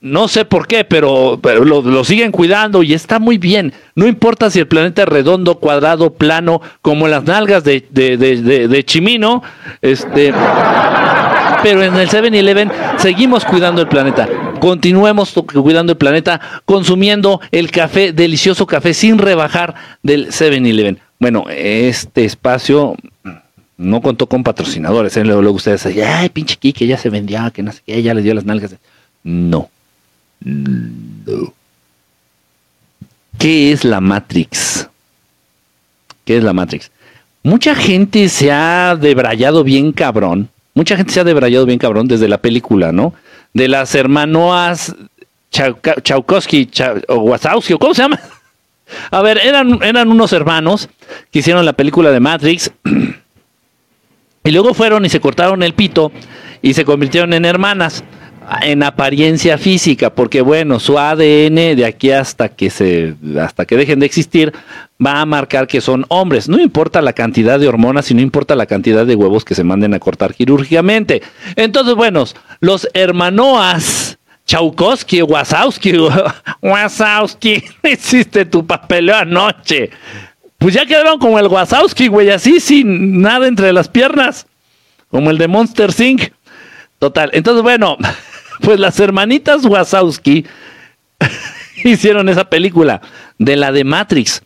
no 0.00 0.28
sé 0.28 0.44
por 0.44 0.66
qué, 0.66 0.84
pero, 0.84 1.40
lo, 1.42 2.04
siguen 2.04 2.30
cuidando 2.30 2.82
y 2.82 2.94
está 2.94 3.18
muy 3.18 3.38
bien. 3.38 3.72
No 3.94 4.06
importa 4.06 4.50
si 4.50 4.60
el 4.60 4.68
planeta 4.68 5.02
es 5.02 5.08
redondo, 5.08 5.58
cuadrado, 5.58 6.14
plano, 6.14 6.60
como 6.80 7.08
las 7.08 7.24
nalgas 7.24 7.64
de, 7.64 7.80
de, 7.90 8.84
Chimino, 8.84 9.42
este, 9.82 10.32
pero 11.62 11.82
en 11.82 11.96
el 11.96 12.08
7-Eleven 12.08 12.70
seguimos 12.98 13.44
cuidando 13.44 13.80
el 13.80 13.88
planeta. 13.88 14.28
Continuemos 14.60 15.32
cuidando 15.32 15.92
el 15.92 15.98
planeta, 15.98 16.40
consumiendo 16.64 17.40
el 17.50 17.70
café, 17.70 18.12
delicioso 18.12 18.66
café, 18.66 18.94
sin 18.94 19.18
rebajar 19.18 19.74
del 20.02 20.28
7-Eleven. 20.28 20.98
Bueno, 21.18 21.46
este 21.48 22.24
espacio 22.24 22.94
no 23.76 24.00
contó 24.02 24.28
con 24.28 24.44
patrocinadores. 24.44 25.16
¿eh? 25.16 25.24
Luego, 25.24 25.50
ustedes 25.50 25.84
dicen, 25.84 26.06
ay, 26.06 26.28
pinche 26.28 26.56
Kike, 26.56 26.86
ya 26.86 26.96
se 26.96 27.10
vendía, 27.10 27.50
que 27.50 27.62
no 27.62 27.72
sé 27.72 27.80
qué, 27.84 28.02
ya 28.02 28.14
le 28.14 28.22
dio 28.22 28.34
las 28.34 28.44
nalgas. 28.44 28.76
No. 29.24 29.70
No. 30.40 31.52
¿Qué 33.38 33.72
es 33.72 33.84
la 33.84 34.00
Matrix? 34.00 34.88
¿Qué 36.24 36.36
es 36.36 36.44
la 36.44 36.52
Matrix? 36.52 36.90
Mucha 37.42 37.74
gente 37.74 38.28
se 38.28 38.52
ha 38.52 38.96
debrayado 38.96 39.64
bien 39.64 39.92
cabrón. 39.92 40.48
Mucha 40.74 40.96
gente 40.96 41.12
se 41.12 41.20
ha 41.20 41.24
debrayado 41.24 41.66
bien 41.66 41.78
cabrón 41.78 42.08
desde 42.08 42.28
la 42.28 42.38
película, 42.38 42.92
¿no? 42.92 43.14
De 43.52 43.68
las 43.68 43.94
hermanoas 43.94 44.94
Chaukowski 45.50 46.70
o 47.08 47.16
Wazowski, 47.16 47.74
¿cómo 47.74 47.94
se 47.94 48.02
llama? 48.02 48.20
A 49.10 49.22
ver, 49.22 49.38
eran, 49.38 49.82
eran 49.82 50.10
unos 50.10 50.32
hermanos 50.32 50.88
que 51.30 51.38
hicieron 51.38 51.64
la 51.64 51.72
película 51.72 52.10
de 52.10 52.20
Matrix 52.20 52.70
y 54.44 54.50
luego 54.50 54.74
fueron 54.74 55.04
y 55.04 55.08
se 55.08 55.20
cortaron 55.20 55.62
el 55.62 55.74
pito 55.74 56.12
y 56.60 56.74
se 56.74 56.84
convirtieron 56.84 57.32
en 57.32 57.44
hermanas 57.44 58.04
en 58.62 58.82
apariencia 58.82 59.58
física, 59.58 60.14
porque 60.14 60.40
bueno, 60.40 60.80
su 60.80 60.98
ADN 60.98 61.76
de 61.76 61.84
aquí 61.84 62.10
hasta 62.10 62.48
que 62.48 62.70
se 62.70 63.14
hasta 63.40 63.64
que 63.64 63.76
dejen 63.76 64.00
de 64.00 64.06
existir 64.06 64.52
va 65.04 65.20
a 65.20 65.26
marcar 65.26 65.66
que 65.66 65.80
son 65.80 66.04
hombres. 66.08 66.48
No 66.48 66.60
importa 66.60 67.02
la 67.02 67.12
cantidad 67.12 67.58
de 67.58 67.68
hormonas 67.68 68.10
y 68.10 68.14
no 68.14 68.20
importa 68.20 68.54
la 68.54 68.66
cantidad 68.66 69.06
de 69.06 69.14
huevos 69.14 69.44
que 69.44 69.54
se 69.54 69.64
manden 69.64 69.94
a 69.94 69.98
cortar 69.98 70.34
quirúrgicamente. 70.34 71.22
Entonces, 71.56 71.94
bueno, 71.94 72.24
los 72.60 72.88
hermanoas 72.94 74.18
Chaukowski, 74.46 75.22
Wasowski, 75.22 75.94
Wasowski, 76.60 77.62
hiciste 77.82 78.44
tu 78.44 78.66
papel 78.66 79.10
anoche. 79.10 79.90
Pues 80.58 80.74
ya 80.74 80.86
quedaron 80.86 81.18
como 81.18 81.38
el 81.38 81.48
Wasowski, 81.48 82.08
güey, 82.08 82.30
así 82.30 82.60
sin 82.60 83.20
nada 83.20 83.46
entre 83.46 83.72
las 83.72 83.88
piernas, 83.88 84.46
como 85.08 85.30
el 85.30 85.38
de 85.38 85.48
Monster 85.48 85.90
Inc. 85.98 86.32
Total. 86.98 87.30
Entonces, 87.34 87.62
bueno, 87.62 87.98
pues 88.60 88.78
las 88.80 88.98
hermanitas 89.00 89.64
Wazowski 89.64 90.44
hicieron 91.84 92.28
esa 92.28 92.48
película 92.48 93.00
de 93.38 93.56
la 93.56 93.72
de 93.72 93.84
Matrix. 93.84 94.42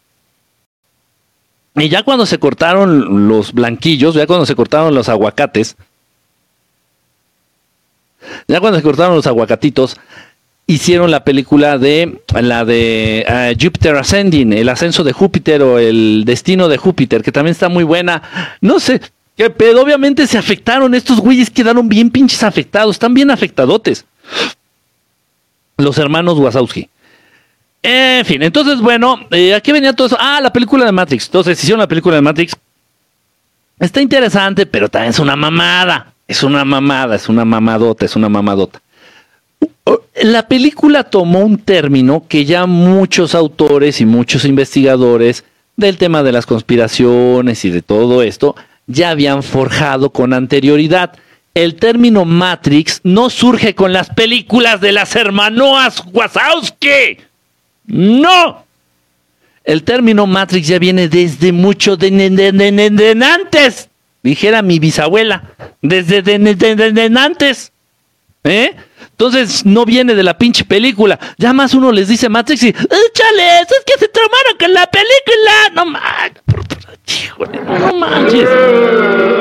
Y 1.75 1.89
ya 1.89 2.03
cuando 2.03 2.27
se 2.27 2.39
cortaron 2.39 3.29
los 3.29 3.53
blanquillos, 3.53 4.15
ya 4.15 4.27
cuando 4.27 4.47
se 4.47 4.57
cortaron 4.57 4.95
los 4.95 5.09
aguacates, 5.09 5.77
ya 8.49 8.61
cuando 8.61 8.79
se 8.79 8.83
cortaron 8.83 9.15
los 9.15 9.27
aguacatitos, 9.27 9.97
hicieron 10.67 11.11
la 11.11 11.25
película 11.25 11.79
de 11.79 12.21
la 12.35 12.65
de 12.65 13.25
uh, 13.29 13.59
Jupiter 13.61 13.97
Ascending, 13.97 14.53
el 14.53 14.69
ascenso 14.69 15.05
de 15.05 15.13
Júpiter 15.13 15.63
o 15.63 15.79
el 15.79 16.25
destino 16.27 16.69
de 16.69 16.77
Júpiter, 16.77 17.23
que 17.23 17.33
también 17.33 17.53
está 17.53 17.69
muy 17.69 17.85
buena. 17.85 18.23
No 18.61 18.81
sé, 18.81 19.01
pero 19.57 19.81
obviamente 19.81 20.27
se 20.27 20.37
afectaron, 20.37 20.95
estos 20.95 21.21
güeyes 21.21 21.49
quedaron 21.49 21.89
bien 21.89 22.11
pinches 22.11 22.43
afectados, 22.43 22.97
están 22.97 23.15
bien 23.15 23.31
afectadotes. 23.31 24.05
Los 25.77 25.97
hermanos 25.99 26.39
Wazowski. 26.39 26.89
En 27.83 28.25
fin, 28.25 28.43
entonces, 28.43 28.81
bueno, 28.81 29.21
eh, 29.31 29.55
aquí 29.55 29.71
venía 29.71 29.93
todo 29.93 30.09
eso. 30.09 30.17
Ah, 30.19 30.41
la 30.43 30.53
película 30.53 30.85
de 30.85 30.91
Matrix. 30.91 31.27
Entonces, 31.27 31.63
hicieron 31.63 31.79
la 31.79 31.87
película 31.87 32.17
de 32.17 32.23
Matrix. 32.23 32.57
Está 33.79 34.01
interesante, 34.01 34.67
pero 34.67 34.89
también 34.89 35.11
es 35.11 35.21
una 35.21 35.37
mamada. 35.37 36.13
Es 36.27 36.43
una 36.43 36.65
mamada, 36.65 37.15
es 37.15 37.29
una 37.29 37.45
mamadota, 37.45 38.05
es 38.05 38.17
una 38.17 38.29
mamadota. 38.29 38.83
La 40.21 40.47
película 40.49 41.05
tomó 41.05 41.41
un 41.41 41.59
término 41.59 42.25
que 42.29 42.45
ya 42.45 42.67
muchos 42.67 43.35
autores 43.35 44.01
y 44.01 44.07
muchos 44.07 44.45
investigadores 44.45 45.45
del 45.77 45.97
tema 45.97 46.23
de 46.23 46.33
las 46.33 46.45
conspiraciones 46.45 47.65
y 47.65 47.71
de 47.71 47.81
todo 47.81 48.23
esto 48.23 48.57
ya 48.89 49.11
habían 49.11 49.45
forjado 49.45 50.11
con 50.11 50.33
anterioridad. 50.33 51.13
El 51.55 51.77
término 51.77 52.25
Matrix 52.25 53.01
no 53.05 53.31
surge 53.31 53.75
con 53.75 53.93
las 53.93 54.09
películas 54.11 54.81
de 54.81 54.93
las 54.93 55.15
hermanoas 55.15 56.03
Wazowski. 56.13 57.19
No. 57.87 58.65
El 59.65 59.85
término 59.85 60.27
Matrix 60.27 60.67
ya 60.67 60.79
viene 60.79 61.09
desde 61.09 61.53
mucho 61.53 61.97
de, 61.97 62.09
antes. 63.23 63.89
Dijera 64.23 64.63
mi 64.63 64.79
bisabuela. 64.79 65.51
Desde 65.83 66.23
de, 66.23 67.13
antes. 67.19 67.73
¿Eh? 68.45 68.75
Entonces 69.11 69.67
no 69.67 69.85
viene 69.85 70.15
de 70.15 70.23
la 70.23 70.39
pinche 70.39 70.65
película. 70.65 71.19
Ya 71.37 71.53
más 71.53 71.75
uno 71.75 71.93
les 71.93 72.09
dice 72.09 72.29
Matrix 72.29 72.63
y, 72.63 72.69
échale, 72.69 73.61
es 73.61 73.85
que 73.85 73.99
se 73.99 74.09
tramaron 74.09 74.57
con 74.59 74.73
la 74.73 74.87
película. 74.87 75.53
No 75.75 75.87
mames 75.87 76.78
no 77.39 77.95
manches. 77.95 78.49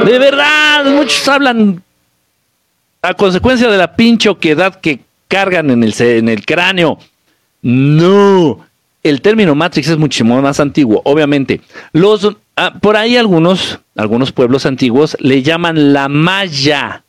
De 0.05 0.19
verdad, 0.19 0.86
muchos 0.86 1.27
hablan 1.27 1.81
a 3.01 3.13
consecuencia 3.13 3.69
de 3.69 3.77
la 3.77 3.95
pinche 3.95 4.29
oquedad 4.29 4.79
que 4.79 4.99
cargan 5.27 5.69
en 5.69 5.83
el, 5.83 5.93
en 5.99 6.29
el 6.29 6.45
cráneo. 6.45 6.99
No. 7.62 8.65
El 9.03 9.21
término 9.21 9.55
Matrix 9.55 9.89
es 9.89 9.97
muchísimo 9.97 10.41
más 10.41 10.60
antiguo, 10.60 11.01
obviamente. 11.05 11.62
Los, 11.93 12.36
ah, 12.55 12.73
por 12.81 12.97
ahí 12.97 13.15
algunos, 13.15 13.79
algunos 13.95 14.31
pueblos 14.31 14.65
antiguos 14.65 15.15
le 15.19 15.43
llaman 15.43 15.93
la 15.93 16.10
Maya. 16.10 17.03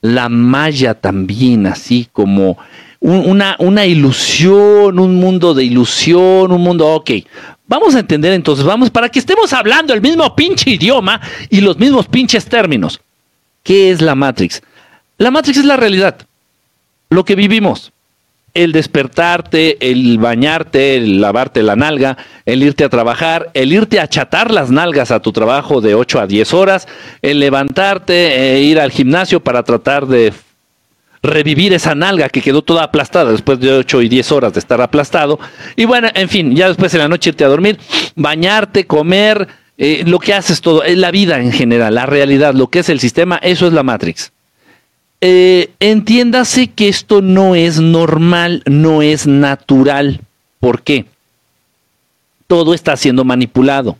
La 0.00 0.28
Maya 0.28 0.94
también, 0.94 1.66
así 1.66 2.08
como 2.12 2.58
una, 3.00 3.56
una 3.58 3.86
ilusión, 3.86 4.98
un 4.98 5.16
mundo 5.16 5.54
de 5.54 5.64
ilusión, 5.64 6.50
un 6.50 6.60
mundo, 6.60 6.88
ok. 6.88 7.10
Vamos 7.68 7.94
a 7.96 8.00
entender 8.00 8.32
entonces, 8.32 8.64
vamos, 8.64 8.90
para 8.90 9.08
que 9.08 9.18
estemos 9.18 9.52
hablando 9.52 9.92
el 9.92 10.00
mismo 10.00 10.36
pinche 10.36 10.70
idioma 10.70 11.20
y 11.50 11.60
los 11.60 11.78
mismos 11.78 12.06
pinches 12.06 12.44
términos. 12.46 13.00
¿Qué 13.62 13.90
es 13.90 14.00
la 14.00 14.14
Matrix? 14.14 14.62
La 15.18 15.32
Matrix 15.32 15.58
es 15.58 15.64
la 15.64 15.76
realidad, 15.76 16.18
lo 17.10 17.24
que 17.24 17.34
vivimos. 17.34 17.92
El 18.54 18.72
despertarte, 18.72 19.76
el 19.90 20.16
bañarte, 20.18 20.96
el 20.96 21.20
lavarte 21.20 21.62
la 21.62 21.76
nalga, 21.76 22.16
el 22.46 22.62
irte 22.62 22.84
a 22.84 22.88
trabajar, 22.88 23.50
el 23.52 23.72
irte 23.72 24.00
a 24.00 24.08
chatar 24.08 24.50
las 24.50 24.70
nalgas 24.70 25.10
a 25.10 25.20
tu 25.20 25.32
trabajo 25.32 25.80
de 25.80 25.94
8 25.94 26.20
a 26.20 26.26
10 26.26 26.54
horas, 26.54 26.88
el 27.20 27.40
levantarte 27.40 28.54
e 28.54 28.62
ir 28.62 28.80
al 28.80 28.92
gimnasio 28.92 29.40
para 29.40 29.62
tratar 29.62 30.06
de 30.06 30.32
revivir 31.22 31.72
esa 31.72 31.94
nalga 31.94 32.28
que 32.28 32.40
quedó 32.40 32.62
toda 32.62 32.84
aplastada 32.84 33.32
después 33.32 33.58
de 33.60 33.72
8 33.72 34.02
y 34.02 34.08
10 34.08 34.32
horas 34.32 34.52
de 34.52 34.60
estar 34.60 34.80
aplastado. 34.80 35.38
Y 35.76 35.84
bueno, 35.84 36.08
en 36.14 36.28
fin, 36.28 36.54
ya 36.54 36.68
después 36.68 36.92
en 36.94 37.00
la 37.00 37.08
noche 37.08 37.30
irte 37.30 37.44
a 37.44 37.48
dormir, 37.48 37.78
bañarte, 38.14 38.86
comer, 38.86 39.48
eh, 39.78 40.04
lo 40.06 40.18
que 40.18 40.34
haces 40.34 40.60
todo, 40.60 40.82
es 40.82 40.96
la 40.96 41.10
vida 41.10 41.38
en 41.40 41.52
general, 41.52 41.94
la 41.94 42.06
realidad, 42.06 42.54
lo 42.54 42.68
que 42.68 42.80
es 42.80 42.88
el 42.88 43.00
sistema, 43.00 43.36
eso 43.36 43.66
es 43.66 43.72
la 43.72 43.82
Matrix. 43.82 44.32
Eh, 45.20 45.70
entiéndase 45.80 46.68
que 46.68 46.88
esto 46.88 47.22
no 47.22 47.54
es 47.54 47.80
normal, 47.80 48.62
no 48.66 49.02
es 49.02 49.26
natural. 49.26 50.20
¿Por 50.60 50.82
qué? 50.82 51.06
Todo 52.46 52.74
está 52.74 52.96
siendo 52.96 53.24
manipulado. 53.24 53.96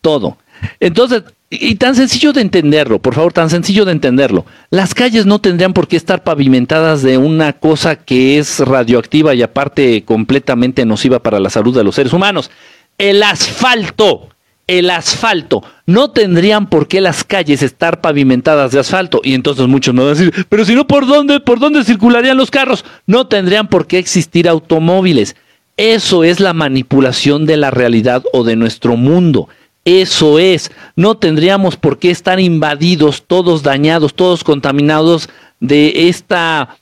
Todo. 0.00 0.38
Entonces, 0.80 1.24
y 1.52 1.74
tan 1.74 1.96
sencillo 1.96 2.32
de 2.32 2.42
entenderlo, 2.42 3.00
por 3.00 3.16
favor, 3.16 3.32
tan 3.32 3.50
sencillo 3.50 3.84
de 3.84 3.90
entenderlo. 3.90 4.46
Las 4.70 4.94
calles 4.94 5.26
no 5.26 5.40
tendrían 5.40 5.72
por 5.72 5.88
qué 5.88 5.96
estar 5.96 6.22
pavimentadas 6.22 7.02
de 7.02 7.18
una 7.18 7.54
cosa 7.54 7.96
que 7.96 8.38
es 8.38 8.60
radioactiva 8.60 9.34
y 9.34 9.42
aparte 9.42 10.04
completamente 10.04 10.86
nociva 10.86 11.18
para 11.18 11.40
la 11.40 11.50
salud 11.50 11.76
de 11.76 11.82
los 11.82 11.96
seres 11.96 12.12
humanos. 12.12 12.52
El 12.98 13.24
asfalto, 13.24 14.28
el 14.68 14.90
asfalto. 14.90 15.64
No 15.86 16.12
tendrían 16.12 16.68
por 16.68 16.86
qué 16.86 17.00
las 17.00 17.24
calles 17.24 17.64
estar 17.64 18.00
pavimentadas 18.00 18.70
de 18.70 18.78
asfalto. 18.78 19.20
Y 19.24 19.34
entonces 19.34 19.66
muchos 19.66 19.92
no 19.92 20.02
van 20.02 20.14
a 20.14 20.18
decir, 20.18 20.46
pero 20.48 20.64
si 20.64 20.76
no, 20.76 20.86
¿por 20.86 21.04
dónde, 21.08 21.40
por 21.40 21.58
dónde 21.58 21.82
circularían 21.82 22.36
los 22.36 22.52
carros? 22.52 22.84
No 23.06 23.26
tendrían 23.26 23.66
por 23.66 23.88
qué 23.88 23.98
existir 23.98 24.48
automóviles. 24.48 25.34
Eso 25.76 26.22
es 26.22 26.38
la 26.38 26.52
manipulación 26.52 27.44
de 27.44 27.56
la 27.56 27.72
realidad 27.72 28.22
o 28.32 28.44
de 28.44 28.54
nuestro 28.54 28.96
mundo. 28.96 29.48
Eso 29.84 30.38
es, 30.38 30.70
no 30.94 31.16
tendríamos 31.16 31.76
por 31.76 31.98
qué 31.98 32.10
estar 32.10 32.38
invadidos, 32.38 33.24
todos 33.26 33.62
dañados, 33.62 34.14
todos 34.14 34.44
contaminados 34.44 35.30
de 35.58 36.08
esta 36.08 36.76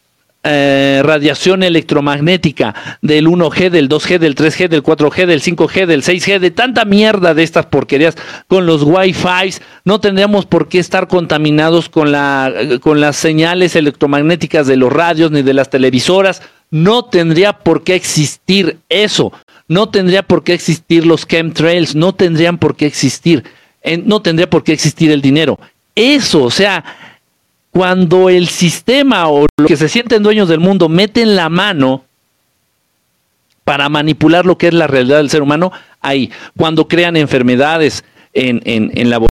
eh, 0.45 1.01
radiación 1.05 1.63
electromagnética 1.63 2.75
del 3.03 3.27
1G, 3.27 3.71
del 3.71 3.89
2G, 3.89 4.19
del 4.19 4.35
3G, 4.35 4.69
del 4.69 4.83
4G, 4.83 5.27
del 5.27 5.43
5G, 5.43 5.87
del 5.87 6.03
6G, 6.03 6.39
de 6.39 6.51
tanta 6.51 6.85
mierda 6.85 7.35
de 7.35 7.43
estas 7.43 7.67
porquerías 7.67 8.17
con 8.47 8.67
los 8.67 8.83
Wi-Fi, 8.83 9.55
no 9.85 10.01
tendríamos 10.01 10.47
por 10.47 10.69
qué 10.69 10.79
estar 10.79 11.07
contaminados 11.07 11.89
con, 11.89 12.13
con 12.81 13.01
las 13.01 13.17
señales 13.17 13.77
electromagnéticas 13.77 14.67
de 14.67 14.77
los 14.77 14.93
radios 14.93 15.31
ni 15.31 15.43
de 15.43 15.55
las 15.55 15.71
televisoras, 15.71 16.41
no 16.71 17.05
tendría 17.05 17.53
por 17.53 17.85
qué 17.85 17.95
existir 17.95 18.79
eso 18.89 19.33
no 19.69 19.91
tendría 19.91 20.23
por 20.23 20.43
qué 20.43 20.55
existir 20.55 21.07
los 21.07 21.27
chemtrails, 21.27 21.95
no 21.95 22.15
tendrían 22.15 22.59
por 22.59 22.75
qué 22.75 22.87
existir, 22.87 23.45
no 24.05 24.23
tendría 24.23 24.49
por 24.49 24.65
qué 24.65 24.73
existir 24.73 25.11
el 25.11 25.21
dinero. 25.21 25.61
Eso, 25.95 26.45
o 26.45 26.51
sea, 26.51 26.85
cuando 27.71 28.31
el 28.31 28.49
sistema 28.49 29.29
o 29.29 29.47
los 29.57 29.69
que 29.69 29.77
se 29.77 29.89
sienten 29.89 30.23
dueños 30.23 30.49
del 30.49 30.61
mundo 30.61 30.89
meten 30.89 31.37
la 31.37 31.49
mano 31.49 32.05
para 33.65 33.91
manipular 33.91 34.47
lo 34.47 34.57
que 34.57 34.69
es 34.69 34.75
la 34.75 34.87
realidad 34.87 35.19
del 35.19 35.31
ser 35.31 35.43
humano, 35.43 35.71
ahí, 36.01 36.31
cuando 36.57 36.89
crean 36.89 37.17
enfermedades 37.17 38.03
en, 38.33 38.63
en, 38.65 38.91
en 38.95 39.11
laboratorios, 39.11 39.29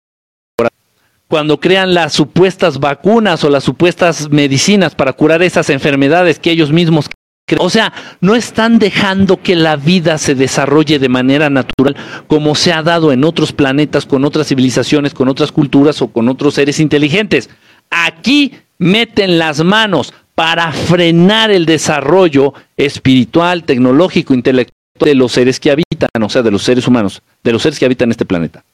cuando 1.28 1.60
crean 1.60 1.92
las 1.92 2.14
supuestas 2.14 2.80
vacunas 2.80 3.44
o 3.44 3.50
las 3.50 3.64
supuestas 3.64 4.30
medicinas 4.30 4.94
para 4.94 5.12
curar 5.12 5.42
esas 5.42 5.68
enfermedades 5.68 6.38
que 6.38 6.50
ellos 6.50 6.72
mismos 6.72 7.10
o 7.58 7.70
sea, 7.70 7.92
no 8.20 8.34
están 8.34 8.78
dejando 8.78 9.42
que 9.42 9.56
la 9.56 9.76
vida 9.76 10.18
se 10.18 10.34
desarrolle 10.34 10.98
de 10.98 11.08
manera 11.08 11.50
natural 11.50 11.96
como 12.26 12.54
se 12.54 12.72
ha 12.72 12.82
dado 12.82 13.12
en 13.12 13.24
otros 13.24 13.52
planetas, 13.52 14.06
con 14.06 14.24
otras 14.24 14.48
civilizaciones, 14.48 15.12
con 15.12 15.28
otras 15.28 15.52
culturas 15.52 16.00
o 16.02 16.08
con 16.08 16.28
otros 16.28 16.54
seres 16.54 16.80
inteligentes. 16.80 17.50
Aquí 17.90 18.52
meten 18.78 19.38
las 19.38 19.62
manos 19.62 20.14
para 20.34 20.72
frenar 20.72 21.50
el 21.50 21.66
desarrollo 21.66 22.54
espiritual, 22.76 23.64
tecnológico, 23.64 24.34
intelectual 24.34 24.76
de 25.00 25.14
los 25.14 25.32
seres 25.32 25.60
que 25.60 25.70
habitan, 25.70 26.08
o 26.22 26.28
sea, 26.28 26.42
de 26.42 26.50
los 26.50 26.62
seres 26.62 26.86
humanos, 26.86 27.22
de 27.42 27.52
los 27.52 27.62
seres 27.62 27.78
que 27.78 27.84
habitan 27.84 28.10
este 28.10 28.24
planeta. 28.24 28.64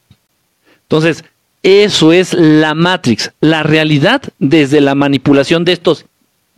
Entonces, 0.83 1.25
eso 1.63 2.13
es 2.13 2.35
la 2.35 2.75
Matrix, 2.75 3.33
la 3.41 3.63
realidad 3.63 4.23
desde 4.39 4.81
la 4.81 4.95
manipulación 4.95 5.65
de 5.65 5.73
estos, 5.73 6.05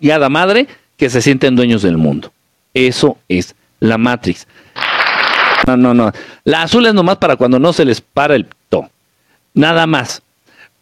yada 0.00 0.28
madre, 0.28 0.68
que 1.00 1.08
se 1.08 1.22
sienten 1.22 1.56
dueños 1.56 1.80
del 1.80 1.96
mundo. 1.96 2.30
Eso 2.74 3.16
es 3.26 3.54
la 3.80 3.96
Matrix. 3.96 4.46
No, 5.66 5.74
no, 5.78 5.94
no. 5.94 6.12
La 6.44 6.62
azul 6.62 6.84
es 6.84 6.92
nomás 6.92 7.16
para 7.16 7.36
cuando 7.36 7.58
no 7.58 7.72
se 7.72 7.86
les 7.86 8.02
para 8.02 8.34
el 8.34 8.46
to. 8.68 8.90
Nada 9.54 9.86
más. 9.86 10.22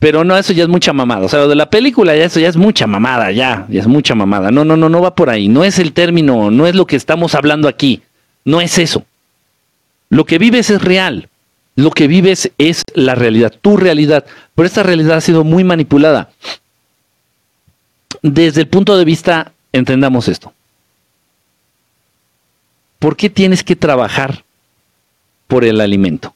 Pero 0.00 0.24
no, 0.24 0.36
eso 0.36 0.52
ya 0.52 0.64
es 0.64 0.68
mucha 0.68 0.92
mamada. 0.92 1.24
O 1.24 1.28
sea, 1.28 1.38
lo 1.38 1.48
de 1.48 1.54
la 1.54 1.70
película, 1.70 2.16
ya 2.16 2.24
eso 2.24 2.40
ya 2.40 2.48
es 2.48 2.56
mucha 2.56 2.88
mamada, 2.88 3.30
ya, 3.30 3.64
ya 3.68 3.80
es 3.80 3.86
mucha 3.86 4.16
mamada. 4.16 4.50
No, 4.50 4.64
no, 4.64 4.76
no, 4.76 4.88
no 4.88 5.00
va 5.00 5.14
por 5.14 5.30
ahí. 5.30 5.46
No 5.46 5.62
es 5.62 5.78
el 5.78 5.92
término, 5.92 6.50
no 6.50 6.66
es 6.66 6.74
lo 6.74 6.84
que 6.84 6.96
estamos 6.96 7.36
hablando 7.36 7.68
aquí. 7.68 8.02
No 8.44 8.60
es 8.60 8.76
eso. 8.78 9.04
Lo 10.10 10.24
que 10.24 10.38
vives 10.38 10.68
es 10.70 10.82
real. 10.82 11.28
Lo 11.76 11.92
que 11.92 12.08
vives 12.08 12.50
es 12.58 12.82
la 12.94 13.14
realidad, 13.14 13.54
tu 13.62 13.76
realidad. 13.76 14.24
Pero 14.56 14.66
esta 14.66 14.82
realidad 14.82 15.18
ha 15.18 15.20
sido 15.20 15.44
muy 15.44 15.62
manipulada. 15.62 16.30
Desde 18.22 18.62
el 18.62 18.66
punto 18.66 18.98
de 18.98 19.04
vista 19.04 19.52
entendamos 19.72 20.28
esto. 20.28 20.52
¿Por 22.98 23.16
qué 23.16 23.30
tienes 23.30 23.62
que 23.62 23.76
trabajar 23.76 24.44
por 25.46 25.64
el 25.64 25.80
alimento? 25.80 26.34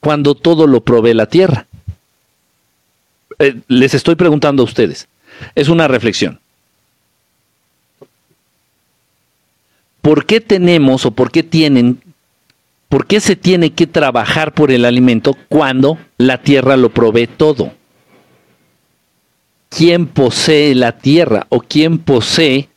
Cuando 0.00 0.34
todo 0.34 0.66
lo 0.66 0.80
provee 0.82 1.14
la 1.14 1.26
tierra. 1.26 1.66
Eh, 3.38 3.60
les 3.68 3.94
estoy 3.94 4.14
preguntando 4.14 4.62
a 4.62 4.66
ustedes. 4.66 5.08
Es 5.54 5.68
una 5.68 5.88
reflexión. 5.88 6.40
¿Por 10.00 10.24
qué 10.24 10.40
tenemos 10.40 11.04
o 11.04 11.10
por 11.10 11.32
qué 11.32 11.42
tienen, 11.42 12.00
por 12.88 13.06
qué 13.06 13.20
se 13.20 13.34
tiene 13.34 13.70
que 13.70 13.86
trabajar 13.86 14.52
por 14.52 14.70
el 14.70 14.84
alimento 14.84 15.36
cuando 15.48 15.98
la 16.16 16.42
tierra 16.42 16.76
lo 16.76 16.90
provee 16.90 17.26
todo? 17.26 17.72
Quién 19.76 20.06
posee 20.06 20.74
la 20.74 20.92
tierra 20.92 21.46
o 21.50 21.60
quién 21.60 21.98
posee, 21.98 22.70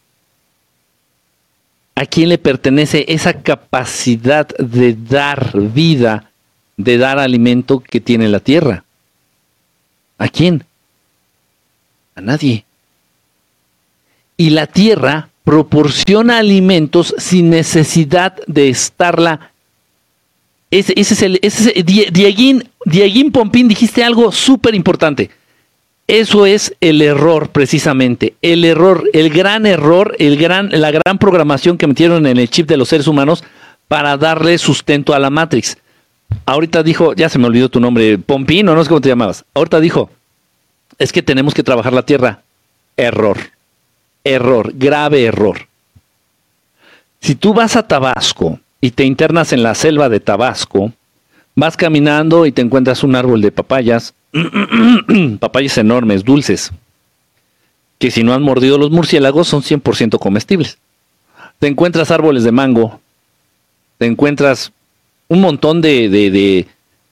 a 1.95 2.05
quién 2.05 2.27
le 2.27 2.37
pertenece 2.37 3.05
esa 3.07 3.41
capacidad 3.41 4.47
de 4.57 4.95
dar 4.95 5.57
vida, 5.57 6.29
de 6.75 6.97
dar 6.97 7.17
alimento 7.17 7.79
que 7.79 8.01
tiene 8.01 8.27
la 8.27 8.41
tierra. 8.41 8.83
¿A 10.17 10.27
quién? 10.27 10.65
A 12.15 12.21
nadie. 12.21 12.65
Y 14.35 14.49
la 14.49 14.67
tierra 14.67 15.29
proporciona 15.45 16.39
alimentos 16.39 17.15
sin 17.17 17.49
necesidad 17.49 18.35
de 18.45 18.67
estarla. 18.67 19.51
Ese, 20.69 20.93
es 20.97 21.21
el. 21.21 21.39
Ese 21.41 21.71
Dieguín, 21.81 22.69
Dieguín 22.83 23.31
Pompín, 23.31 23.69
dijiste 23.69 24.03
algo 24.03 24.33
súper 24.33 24.75
importante. 24.75 25.38
Eso 26.09 26.47
es 26.47 26.75
el 26.81 27.03
error 27.03 27.49
precisamente, 27.49 28.33
el 28.41 28.65
error, 28.65 29.07
el 29.13 29.29
gran 29.29 29.67
error, 29.67 30.15
la 30.17 30.89
gran 30.89 31.19
programación 31.19 31.77
que 31.77 31.85
metieron 31.85 32.25
en 32.25 32.39
el 32.39 32.49
chip 32.49 32.67
de 32.67 32.77
los 32.77 32.89
seres 32.89 33.05
humanos 33.05 33.43
para 33.87 34.17
darle 34.17 34.57
sustento 34.57 35.13
a 35.13 35.19
la 35.19 35.29
Matrix. 35.29 35.77
Ahorita 36.47 36.81
dijo, 36.81 37.13
ya 37.13 37.29
se 37.29 37.37
me 37.37 37.45
olvidó 37.45 37.69
tu 37.69 37.79
nombre, 37.79 38.17
Pompino, 38.17 38.73
no 38.73 38.83
sé 38.83 38.89
cómo 38.89 39.01
te 39.01 39.09
llamabas. 39.09 39.45
Ahorita 39.53 39.79
dijo, 39.79 40.09
es 40.97 41.13
que 41.13 41.21
tenemos 41.21 41.53
que 41.53 41.61
trabajar 41.61 41.93
la 41.93 42.01
tierra. 42.01 42.41
Error, 42.97 43.37
error, 44.23 44.71
grave 44.73 45.25
error. 45.25 45.67
Si 47.21 47.35
tú 47.35 47.53
vas 47.53 47.75
a 47.75 47.87
Tabasco 47.87 48.59
y 48.81 48.89
te 48.89 49.03
internas 49.03 49.53
en 49.53 49.61
la 49.61 49.75
selva 49.75 50.09
de 50.09 50.19
Tabasco, 50.19 50.91
vas 51.53 51.77
caminando 51.77 52.47
y 52.47 52.51
te 52.51 52.63
encuentras 52.63 53.03
un 53.03 53.15
árbol 53.15 53.41
de 53.41 53.51
papayas, 53.51 54.15
papayas 55.39 55.77
enormes, 55.77 56.23
dulces, 56.23 56.71
que 57.97 58.11
si 58.11 58.23
no 58.23 58.33
han 58.33 58.43
mordido 58.43 58.77
los 58.77 58.91
murciélagos 58.91 59.47
son 59.47 59.61
100% 59.61 60.19
comestibles. 60.19 60.77
te 61.59 61.67
encuentras 61.67 62.11
árboles 62.11 62.43
de 62.43 62.51
mango, 62.51 62.99
te 63.97 64.05
encuentras 64.05 64.71
un 65.27 65.41
montón 65.41 65.81
de, 65.81 66.09
de, 66.09 66.67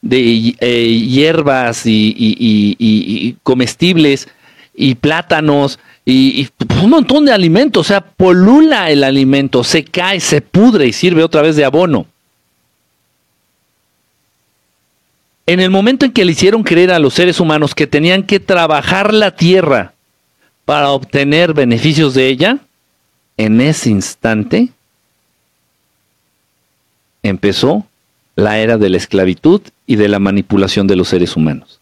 eh, 0.10 1.08
hierbas 1.08 1.84
y, 1.86 3.36
comestibles 3.44 4.28
y 4.74 4.96
plátanos 4.96 5.80
y, 6.06 6.48
un 6.82 6.90
montón 6.90 7.26
de 7.26 7.34
alimentos, 7.34 7.86
o 7.86 7.88
sea, 7.88 8.02
polula 8.02 8.90
el 8.90 9.04
alimento, 9.04 9.64
se 9.64 9.84
cae, 9.84 10.20
se 10.20 10.42
pudre 10.42 10.88
y 10.88 10.94
sirve 10.94 11.24
otra 11.24 11.42
vez 11.42 11.56
de 11.56 11.66
abono. 11.66 12.06
En 15.48 15.62
el 15.62 15.70
momento 15.70 16.06
en 16.06 16.12
que 16.12 16.26
le 16.26 16.34
hicieron 16.34 16.62
creer 16.62 16.92
a 16.92 17.00
los 17.00 17.14
seres 17.14 17.40
humanos 17.40 17.74
que 17.74 17.88
tenían 17.88 18.24
que 18.24 18.42
trabajar 18.42 19.14
la 19.14 19.32
tierra 19.32 19.94
para 20.66 20.90
obtener 20.90 21.54
beneficios 21.54 22.14
de 22.14 22.28
ella, 22.28 22.58
en 23.38 23.62
ese 23.62 23.90
instante 23.90 24.68
empezó 27.24 27.88
la 28.36 28.60
era 28.60 28.78
de 28.78 28.90
la 28.90 28.98
esclavitud 28.98 29.62
y 29.86 29.96
de 29.96 30.10
la 30.10 30.20
manipulación 30.20 30.86
de 30.86 30.98
los 30.98 31.08
seres 31.08 31.38
humanos. 31.38 31.80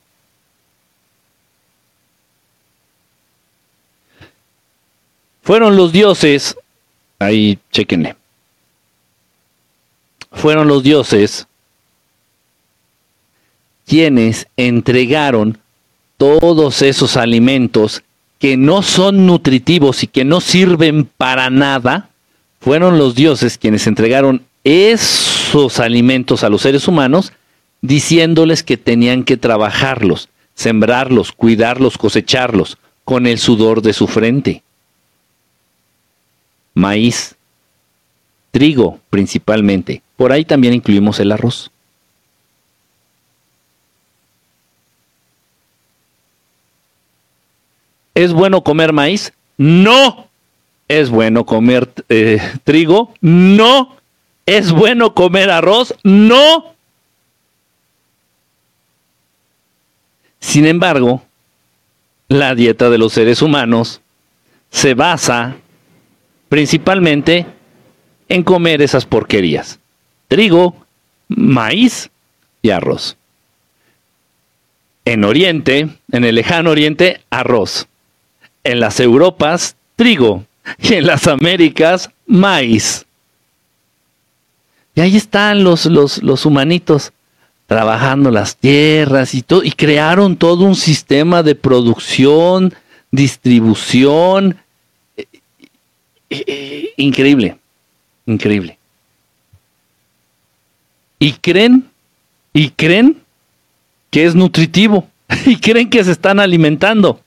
Fueron 5.41 5.75
los 5.75 5.91
dioses, 5.91 6.55
ahí 7.17 7.57
chequenle, 7.71 8.15
fueron 10.31 10.67
los 10.67 10.83
dioses 10.83 11.47
quienes 13.85 14.47
entregaron 14.57 15.57
todos 16.17 16.81
esos 16.81 17.17
alimentos 17.17 18.03
que 18.39 18.57
no 18.57 18.81
son 18.81 19.25
nutritivos 19.25 20.03
y 20.03 20.07
que 20.07 20.25
no 20.25 20.41
sirven 20.41 21.09
para 21.17 21.49
nada, 21.49 22.09
fueron 22.59 22.97
los 22.97 23.15
dioses 23.15 23.57
quienes 23.57 23.87
entregaron 23.87 24.43
esos 24.63 25.79
alimentos 25.79 26.43
a 26.43 26.49
los 26.49 26.61
seres 26.61 26.87
humanos, 26.87 27.31
diciéndoles 27.81 28.63
que 28.63 28.77
tenían 28.77 29.23
que 29.23 29.37
trabajarlos, 29.37 30.29
sembrarlos, 30.55 31.31
cuidarlos, 31.31 31.97
cosecharlos, 31.97 32.77
con 33.03 33.27
el 33.27 33.37
sudor 33.37 33.81
de 33.81 33.93
su 33.93 34.07
frente. 34.07 34.63
Maíz, 36.73 37.35
trigo 38.51 38.99
principalmente. 39.09 40.01
Por 40.17 40.31
ahí 40.31 40.43
también 40.43 40.73
incluimos 40.73 41.19
el 41.19 41.31
arroz. 41.31 41.71
¿Es 48.15 48.33
bueno 48.33 48.63
comer 48.63 48.93
maíz? 48.93 49.33
No. 49.57 50.29
¿Es 50.87 51.09
bueno 51.09 51.45
comer 51.45 51.91
eh, 52.09 52.39
trigo? 52.63 53.13
No. 53.21 53.97
¿Es 54.45 54.71
bueno 54.71 55.13
comer 55.13 55.49
arroz? 55.49 55.93
No. 56.03 56.73
Sin 60.39 60.65
embargo, 60.65 61.23
la 62.29 62.55
dieta 62.55 62.89
de 62.89 62.97
los 62.97 63.13
seres 63.13 63.41
humanos 63.41 64.01
se 64.69 64.93
basa 64.93 65.55
principalmente 66.49 67.45
en 68.29 68.43
comer 68.43 68.81
esas 68.81 69.05
porquerías. 69.05 69.79
Trigo, 70.27 70.75
maíz 71.27 72.09
y 72.61 72.69
arroz. 72.69 73.17
En 75.03 75.23
Oriente, 75.23 75.89
en 76.11 76.23
el 76.23 76.35
lejano 76.35 76.71
Oriente, 76.71 77.21
arroz. 77.29 77.87
En 78.65 78.81
las 78.81 78.99
Europas, 78.99 79.77
trigo. 79.95 80.43
Y 80.79 80.95
en 80.95 81.05
las 81.05 81.27
Américas, 81.27 82.09
maíz. 82.27 83.05
Y 84.95 85.01
ahí 85.01 85.15
están 85.15 85.63
los, 85.63 85.85
los, 85.85 86.21
los 86.23 86.45
humanitos 86.45 87.13
trabajando 87.67 88.31
las 88.31 88.57
tierras 88.57 89.33
y 89.33 89.41
todo, 89.41 89.63
y 89.63 89.71
crearon 89.71 90.37
todo 90.37 90.65
un 90.65 90.75
sistema 90.75 91.43
de 91.43 91.55
producción, 91.55 92.73
distribución, 93.11 94.57
eh, 95.17 95.25
eh, 96.29 96.43
eh, 96.47 96.93
increíble, 96.97 97.57
increíble. 98.25 98.77
Y 101.17 101.33
creen, 101.33 101.89
y 102.53 102.69
creen 102.69 103.21
que 104.11 104.25
es 104.25 104.35
nutritivo, 104.35 105.07
y 105.45 105.57
creen 105.57 105.89
que 105.89 106.03
se 106.03 106.11
están 106.11 106.39
alimentando. 106.39 107.19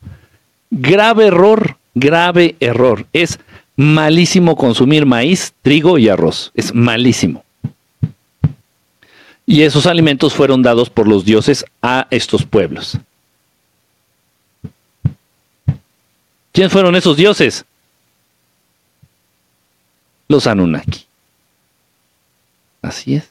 Grave 0.70 1.26
error, 1.26 1.76
grave 1.94 2.56
error. 2.60 3.06
Es 3.12 3.38
malísimo 3.76 4.56
consumir 4.56 5.06
maíz, 5.06 5.54
trigo 5.62 5.98
y 5.98 6.08
arroz. 6.08 6.50
Es 6.54 6.74
malísimo. 6.74 7.44
Y 9.46 9.62
esos 9.62 9.86
alimentos 9.86 10.34
fueron 10.34 10.62
dados 10.62 10.90
por 10.90 11.08
los 11.08 11.24
dioses 11.24 11.64
a 11.80 12.06
estos 12.10 12.44
pueblos. 12.44 12.98
¿Quiénes 16.52 16.72
fueron 16.72 16.96
esos 16.96 17.16
dioses? 17.16 17.64
Los 20.26 20.46
Anunnaki. 20.46 21.06
Así 22.82 23.14
es. 23.14 23.30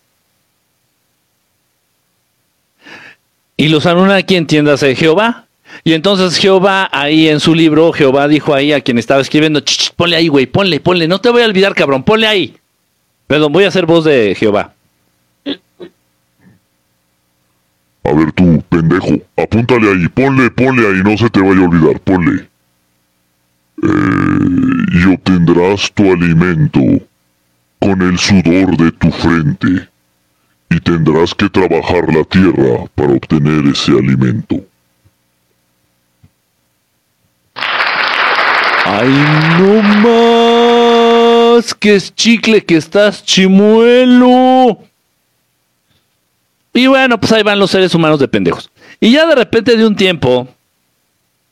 Y 3.57 3.69
los 3.69 3.85
Anunnaki 3.85 4.35
entiéndase 4.35 4.95
Jehová. 4.95 5.46
Y 5.83 5.93
entonces 5.93 6.37
Jehová 6.37 6.89
ahí 6.91 7.27
en 7.27 7.39
su 7.39 7.55
libro, 7.55 7.91
Jehová 7.93 8.27
dijo 8.27 8.53
ahí 8.53 8.73
a 8.73 8.81
quien 8.81 8.97
estaba 8.97 9.21
escribiendo, 9.21 9.61
ponle 9.95 10.15
ahí, 10.15 10.27
güey, 10.27 10.45
ponle, 10.45 10.79
ponle, 10.79 11.07
no 11.07 11.19
te 11.19 11.29
voy 11.29 11.41
a 11.41 11.45
olvidar, 11.45 11.73
cabrón, 11.75 12.03
ponle 12.03 12.27
ahí. 12.27 12.55
Perdón, 13.27 13.51
voy 13.51 13.65
a 13.65 13.67
hacer 13.69 13.85
voz 13.85 14.05
de 14.05 14.35
Jehová. 14.35 14.73
A 18.03 18.13
ver 18.13 18.31
tú, 18.31 18.63
pendejo, 18.69 19.19
apúntale 19.35 19.89
ahí, 19.89 20.07
ponle, 20.07 20.49
ponle 20.51 20.87
ahí, 20.87 21.01
no 21.03 21.17
se 21.17 21.29
te 21.29 21.41
vaya 21.41 21.59
a 21.59 21.65
olvidar, 21.65 21.99
ponle. 21.99 22.47
Eh, 23.83 24.85
y 24.93 25.13
obtendrás 25.13 25.91
tu 25.93 26.11
alimento 26.11 26.79
con 27.79 28.01
el 28.01 28.17
sudor 28.17 28.77
de 28.77 28.91
tu 28.93 29.11
frente, 29.11 29.89
y 30.69 30.79
tendrás 30.79 31.33
que 31.35 31.49
trabajar 31.49 32.11
la 32.13 32.23
tierra 32.23 32.85
para 32.95 33.13
obtener 33.13 33.65
ese 33.67 33.91
alimento. 33.91 34.63
¡Ay, 38.89 39.09
no 39.59 39.81
más! 41.57 41.73
¡Que 41.73 41.95
es 41.95 42.15
chicle, 42.15 42.63
que 42.63 42.77
estás 42.77 43.21
chimuelo! 43.25 44.79
Y 46.73 46.87
bueno, 46.87 47.19
pues 47.19 47.33
ahí 47.33 47.43
van 47.43 47.59
los 47.59 47.69
seres 47.69 47.93
humanos 47.93 48.17
de 48.19 48.29
pendejos. 48.29 48.71
Y 49.01 49.11
ya 49.11 49.25
de 49.25 49.35
repente 49.35 49.75
de 49.75 49.85
un 49.85 49.97
tiempo 49.97 50.47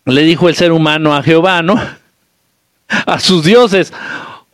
le 0.06 0.22
dijo 0.22 0.48
el 0.48 0.56
ser 0.56 0.72
humano 0.72 1.14
a 1.14 1.22
Jehová, 1.24 1.62
¿no? 1.62 1.76
A 2.88 3.20
sus 3.20 3.44
dioses. 3.44 3.92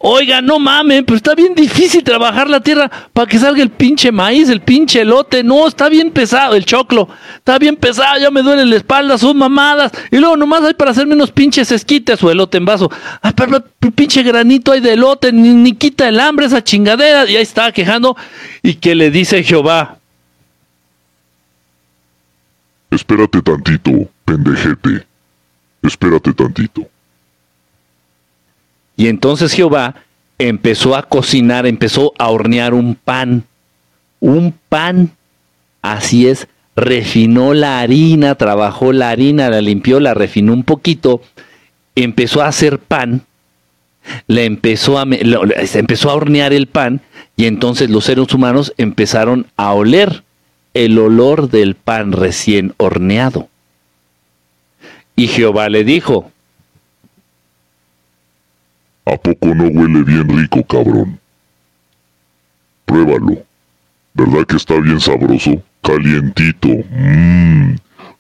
Oiga, 0.03 0.41
no 0.41 0.57
mames, 0.57 1.03
pero 1.05 1.17
está 1.17 1.35
bien 1.35 1.53
difícil 1.53 2.03
trabajar 2.03 2.49
la 2.49 2.59
tierra 2.59 2.89
para 3.13 3.27
que 3.27 3.37
salga 3.37 3.61
el 3.61 3.69
pinche 3.69 4.11
maíz, 4.11 4.49
el 4.49 4.61
pinche 4.61 5.01
elote. 5.01 5.43
No, 5.43 5.67
está 5.67 5.89
bien 5.89 6.09
pesado, 6.09 6.55
el 6.55 6.65
choclo. 6.65 7.07
Está 7.35 7.59
bien 7.59 7.75
pesado, 7.75 8.19
ya 8.19 8.31
me 8.31 8.41
duele 8.41 8.65
la 8.65 8.77
espalda, 8.77 9.17
son 9.19 9.37
mamadas. 9.37 9.91
Y 10.09 10.17
luego 10.17 10.35
nomás 10.37 10.63
hay 10.63 10.73
para 10.73 10.89
hacerme 10.89 11.13
unos 11.13 11.31
pinches 11.31 11.71
esquites 11.71 12.23
o 12.23 12.31
elote 12.31 12.57
en 12.57 12.65
vaso. 12.65 12.89
Ah, 13.21 13.31
pero, 13.31 13.63
pinche 13.93 14.23
granito 14.23 14.71
hay 14.71 14.79
de 14.79 14.93
elote, 14.93 15.31
ni, 15.31 15.49
ni 15.49 15.73
quita 15.73 16.09
el 16.09 16.19
hambre 16.19 16.47
esa 16.47 16.63
chingadera. 16.63 17.29
Y 17.29 17.35
ahí 17.35 17.43
estaba 17.43 17.71
quejando. 17.71 18.17
Y 18.63 18.75
que 18.75 18.95
le 18.95 19.11
dice 19.11 19.43
Jehová, 19.43 19.99
Espérate 22.91 23.41
tantito, 23.41 24.09
pendejete. 24.25 25.07
Espérate 25.81 26.33
tantito. 26.33 26.90
Y 29.01 29.07
entonces 29.07 29.53
Jehová 29.53 29.95
empezó 30.37 30.95
a 30.95 31.01
cocinar, 31.01 31.65
empezó 31.65 32.13
a 32.19 32.29
hornear 32.29 32.75
un 32.75 32.93
pan. 32.93 33.45
Un 34.19 34.53
pan. 34.69 35.09
Así 35.81 36.27
es. 36.27 36.47
Refinó 36.75 37.55
la 37.55 37.79
harina, 37.79 38.35
trabajó 38.35 38.93
la 38.93 39.09
harina, 39.09 39.49
la 39.49 39.59
limpió, 39.59 39.99
la 39.99 40.13
refinó 40.13 40.53
un 40.53 40.61
poquito. 40.61 41.23
Empezó 41.95 42.43
a 42.43 42.47
hacer 42.47 42.77
pan. 42.77 43.23
Le 44.27 44.45
empezó 44.45 44.99
a, 44.99 45.07
empezó 45.09 46.11
a 46.11 46.13
hornear 46.13 46.53
el 46.53 46.67
pan. 46.67 47.01
Y 47.35 47.45
entonces 47.45 47.89
los 47.89 48.05
seres 48.05 48.31
humanos 48.31 48.71
empezaron 48.77 49.47
a 49.57 49.73
oler 49.73 50.23
el 50.75 50.99
olor 50.99 51.49
del 51.49 51.73
pan 51.73 52.11
recién 52.11 52.75
horneado. 52.77 53.49
Y 55.15 55.25
Jehová 55.25 55.69
le 55.69 55.83
dijo, 55.83 56.30
¿A 59.05 59.17
poco 59.17 59.53
no 59.55 59.67
huele 59.67 60.03
bien 60.03 60.27
rico, 60.29 60.63
cabrón? 60.65 61.19
Pruébalo. 62.85 63.43
¿Verdad 64.13 64.45
que 64.45 64.57
está 64.57 64.79
bien 64.79 64.99
sabroso? 64.99 65.61
Calientito. 65.81 66.69
Mmm. 66.91 67.75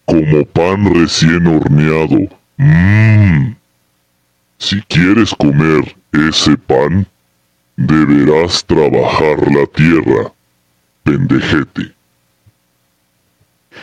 Como 0.05 0.45
pan 0.45 0.93
recién 0.93 1.45
horneado. 1.47 2.17
Mmm. 2.57 3.55
Si 4.57 4.81
quieres 4.83 5.33
comer 5.35 5.95
ese 6.13 6.57
pan, 6.57 7.07
Deberás 7.87 8.63
trabajar 8.63 9.39
la 9.51 9.65
tierra, 9.65 10.31
pendejete. 11.03 11.93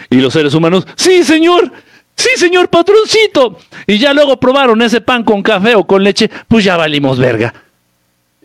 Y 0.09 0.17
los 0.21 0.33
seres 0.33 0.55
humanos, 0.55 0.87
sí, 0.95 1.25
señor, 1.25 1.73
sí, 2.19 2.29
señor 2.37 2.69
patroncito. 2.69 3.59
Y 3.87 3.99
ya 3.99 4.13
luego 4.13 4.39
probaron 4.39 4.83
ese 4.83 5.01
pan 5.01 5.25
con 5.25 5.43
café 5.43 5.75
o 5.75 5.87
con 5.87 6.05
leche, 6.05 6.31
pues 6.49 6.65
ya 6.65 6.77
valimos 6.77 7.19
verga. 7.19 7.55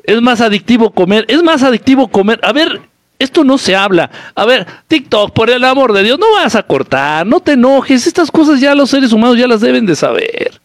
Es 0.04 0.22
más 0.22 0.40
adictivo 0.42 0.92
comer, 0.92 1.26
es 1.28 1.44
más 1.44 1.64
adictivo 1.64 2.08
comer. 2.08 2.40
A 2.44 2.54
ver, 2.54 2.82
esto 3.20 3.44
no 3.44 3.58
se 3.58 3.76
habla. 3.76 4.10
A 4.36 4.46
ver, 4.46 4.68
TikTok, 4.88 5.32
por 5.34 5.50
el 5.50 5.64
amor 5.64 5.94
de 5.94 6.04
Dios, 6.04 6.20
no 6.20 6.32
vas 6.34 6.56
a 6.56 6.64
cortar, 6.64 7.26
no 7.26 7.40
te 7.40 7.54
enojes. 7.54 8.06
Estas 8.06 8.30
cosas 8.30 8.60
ya 8.60 8.76
los 8.76 8.90
seres 8.90 9.14
humanos 9.14 9.38
ya 9.38 9.48
las 9.48 9.62
deben 9.62 9.86
de 9.86 9.96
saber. 9.96 10.62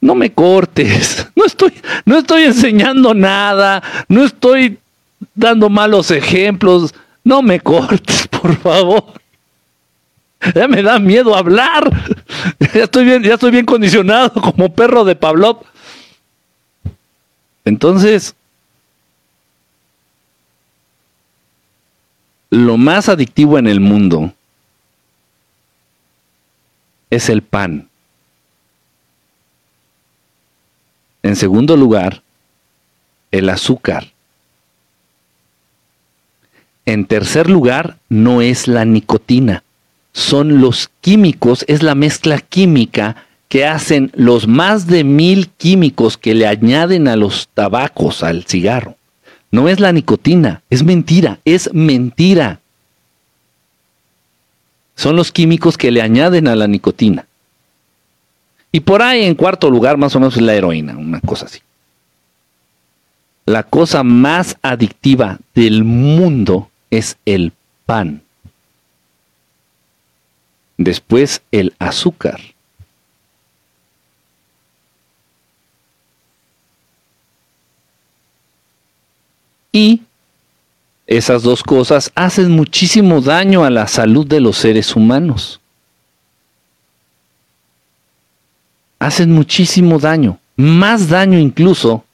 No 0.00 0.14
me 0.14 0.32
cortes. 0.32 1.28
No 1.36 1.44
estoy, 1.44 1.74
no 2.06 2.18
estoy 2.18 2.44
enseñando 2.44 3.12
nada. 3.12 3.82
No 4.08 4.24
estoy 4.24 4.78
dando 5.34 5.68
malos 5.68 6.10
ejemplos. 6.10 6.94
No 7.22 7.42
me 7.42 7.60
cortes, 7.60 8.26
por 8.40 8.56
favor. 8.56 9.04
Ya 10.54 10.68
me 10.68 10.82
da 10.82 10.98
miedo 10.98 11.34
hablar. 11.34 11.90
Ya 12.74 12.84
estoy 12.84 13.04
bien, 13.04 13.22
ya 13.22 13.34
estoy 13.34 13.50
bien 13.50 13.64
condicionado 13.64 14.32
como 14.40 14.72
perro 14.72 15.04
de 15.04 15.14
Pavlov. 15.14 15.62
Entonces, 17.64 18.34
lo 22.50 22.76
más 22.76 23.08
adictivo 23.08 23.58
en 23.58 23.66
el 23.66 23.80
mundo 23.80 24.32
es 27.10 27.28
el 27.28 27.42
pan. 27.42 27.88
En 31.22 31.36
segundo 31.36 31.76
lugar, 31.76 32.22
el 33.30 33.48
azúcar. 33.48 34.12
En 36.86 37.06
tercer 37.06 37.48
lugar, 37.48 37.96
no 38.08 38.42
es 38.42 38.68
la 38.68 38.84
nicotina, 38.84 39.63
son 40.14 40.60
los 40.60 40.90
químicos, 41.00 41.64
es 41.68 41.82
la 41.82 41.94
mezcla 41.94 42.38
química 42.38 43.16
que 43.48 43.66
hacen 43.66 44.10
los 44.14 44.48
más 44.48 44.86
de 44.86 45.04
mil 45.04 45.48
químicos 45.50 46.16
que 46.16 46.34
le 46.34 46.46
añaden 46.46 47.08
a 47.08 47.16
los 47.16 47.48
tabacos, 47.52 48.22
al 48.22 48.44
cigarro. 48.44 48.96
No 49.50 49.68
es 49.68 49.80
la 49.80 49.92
nicotina, 49.92 50.62
es 50.70 50.82
mentira, 50.82 51.40
es 51.44 51.72
mentira. 51.74 52.60
Son 54.96 55.16
los 55.16 55.32
químicos 55.32 55.76
que 55.76 55.90
le 55.90 56.00
añaden 56.00 56.48
a 56.48 56.56
la 56.56 56.68
nicotina. 56.68 57.26
Y 58.70 58.80
por 58.80 59.02
ahí 59.02 59.24
en 59.24 59.34
cuarto 59.34 59.70
lugar 59.70 59.96
más 59.96 60.16
o 60.16 60.20
menos 60.20 60.36
es 60.36 60.42
la 60.42 60.54
heroína, 60.54 60.96
una 60.96 61.20
cosa 61.20 61.46
así. 61.46 61.60
La 63.46 63.64
cosa 63.64 64.02
más 64.02 64.56
adictiva 64.62 65.38
del 65.54 65.84
mundo 65.84 66.70
es 66.90 67.16
el 67.24 67.52
pan. 67.86 68.23
Después 70.76 71.42
el 71.52 71.74
azúcar. 71.78 72.40
Y 79.72 80.02
esas 81.06 81.42
dos 81.42 81.62
cosas 81.62 82.10
hacen 82.14 82.50
muchísimo 82.50 83.20
daño 83.20 83.64
a 83.64 83.70
la 83.70 83.88
salud 83.88 84.26
de 84.26 84.40
los 84.40 84.56
seres 84.56 84.94
humanos. 84.94 85.60
Hacen 88.98 89.32
muchísimo 89.32 89.98
daño, 89.98 90.38
más 90.56 91.08
daño 91.08 91.38
incluso 91.38 92.04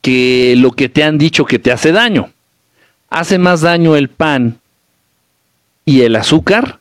que 0.00 0.54
lo 0.56 0.72
que 0.72 0.88
te 0.88 1.04
han 1.04 1.18
dicho 1.18 1.44
que 1.44 1.58
te 1.58 1.72
hace 1.72 1.92
daño. 1.92 2.30
Hace 3.10 3.38
más 3.38 3.60
daño 3.60 3.96
el 3.96 4.08
pan 4.08 4.58
y 5.86 6.02
el 6.02 6.16
azúcar 6.16 6.80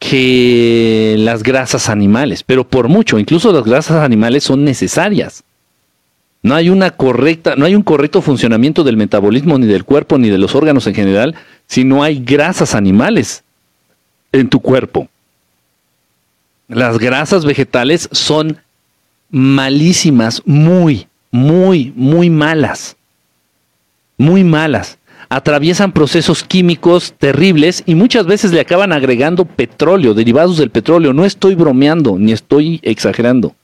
que 0.00 1.14
las 1.18 1.44
grasas 1.44 1.88
animales, 1.88 2.42
pero 2.42 2.66
por 2.66 2.88
mucho, 2.88 3.20
incluso 3.20 3.52
las 3.52 3.62
grasas 3.62 4.02
animales 4.02 4.42
son 4.42 4.64
necesarias. 4.64 5.44
No 6.42 6.56
hay 6.56 6.70
una 6.70 6.90
correcta, 6.90 7.54
no 7.54 7.66
hay 7.66 7.76
un 7.76 7.84
correcto 7.84 8.20
funcionamiento 8.20 8.82
del 8.82 8.96
metabolismo 8.96 9.56
ni 9.58 9.68
del 9.68 9.84
cuerpo 9.84 10.18
ni 10.18 10.28
de 10.28 10.38
los 10.38 10.56
órganos 10.56 10.88
en 10.88 10.94
general 10.94 11.36
si 11.68 11.84
no 11.84 12.02
hay 12.02 12.18
grasas 12.18 12.74
animales 12.74 13.44
en 14.32 14.48
tu 14.48 14.58
cuerpo. 14.58 15.08
Las 16.66 16.98
grasas 16.98 17.44
vegetales 17.44 18.08
son 18.10 18.58
malísimas, 19.30 20.42
muy, 20.46 21.06
muy, 21.30 21.92
muy 21.94 22.28
malas. 22.28 22.96
Muy 24.16 24.42
malas. 24.42 24.98
Atraviesan 25.34 25.92
procesos 25.92 26.44
químicos 26.44 27.14
terribles 27.16 27.82
y 27.86 27.94
muchas 27.94 28.26
veces 28.26 28.52
le 28.52 28.60
acaban 28.60 28.92
agregando 28.92 29.46
petróleo, 29.46 30.12
derivados 30.12 30.58
del 30.58 30.68
petróleo. 30.68 31.14
No 31.14 31.24
estoy 31.24 31.54
bromeando 31.54 32.18
ni 32.18 32.32
estoy 32.32 32.80
exagerando. 32.82 33.54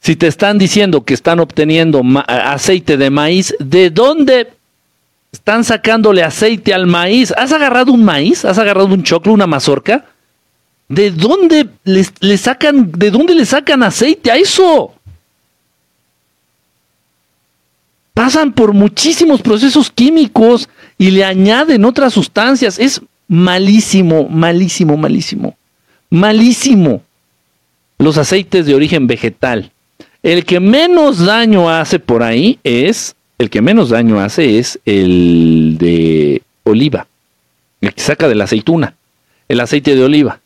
Si 0.00 0.16
te 0.16 0.26
están 0.26 0.56
diciendo 0.56 1.04
que 1.04 1.12
están 1.12 1.40
obteniendo 1.40 2.02
aceite 2.26 2.96
de 2.96 3.10
maíz, 3.10 3.54
¿de 3.58 3.90
dónde 3.90 4.48
están 5.30 5.62
sacándole 5.62 6.22
aceite 6.22 6.72
al 6.72 6.86
maíz? 6.86 7.34
¿Has 7.36 7.52
agarrado 7.52 7.92
un 7.92 8.02
maíz? 8.02 8.46
¿Has 8.46 8.58
agarrado 8.58 8.86
un 8.86 9.02
choclo, 9.02 9.34
una 9.34 9.46
mazorca? 9.46 10.06
¿De 10.88 11.10
dónde 11.10 11.68
le 11.84 12.38
sacan, 12.38 12.90
de 12.92 13.10
dónde 13.10 13.34
le 13.34 13.44
sacan 13.44 13.82
aceite 13.82 14.30
a 14.30 14.36
eso? 14.38 14.94
Pasan 18.18 18.50
por 18.50 18.72
muchísimos 18.72 19.42
procesos 19.42 19.92
químicos 19.92 20.68
y 20.98 21.12
le 21.12 21.24
añaden 21.24 21.84
otras 21.84 22.12
sustancias. 22.12 22.76
Es 22.80 23.00
malísimo, 23.28 24.28
malísimo, 24.28 24.96
malísimo. 24.96 25.56
Malísimo. 26.10 27.00
Los 27.96 28.18
aceites 28.18 28.66
de 28.66 28.74
origen 28.74 29.06
vegetal. 29.06 29.70
El 30.24 30.44
que 30.44 30.58
menos 30.58 31.24
daño 31.24 31.70
hace 31.70 32.00
por 32.00 32.24
ahí 32.24 32.58
es, 32.64 33.14
el 33.38 33.50
que 33.50 33.62
menos 33.62 33.90
daño 33.90 34.18
hace 34.18 34.58
es 34.58 34.80
el 34.84 35.76
de 35.78 36.42
oliva, 36.64 37.06
el 37.80 37.94
que 37.94 38.02
saca 38.02 38.26
de 38.26 38.34
la 38.34 38.44
aceituna, 38.44 38.94
el 39.48 39.60
aceite 39.60 39.94
de 39.94 40.02
oliva. 40.02 40.40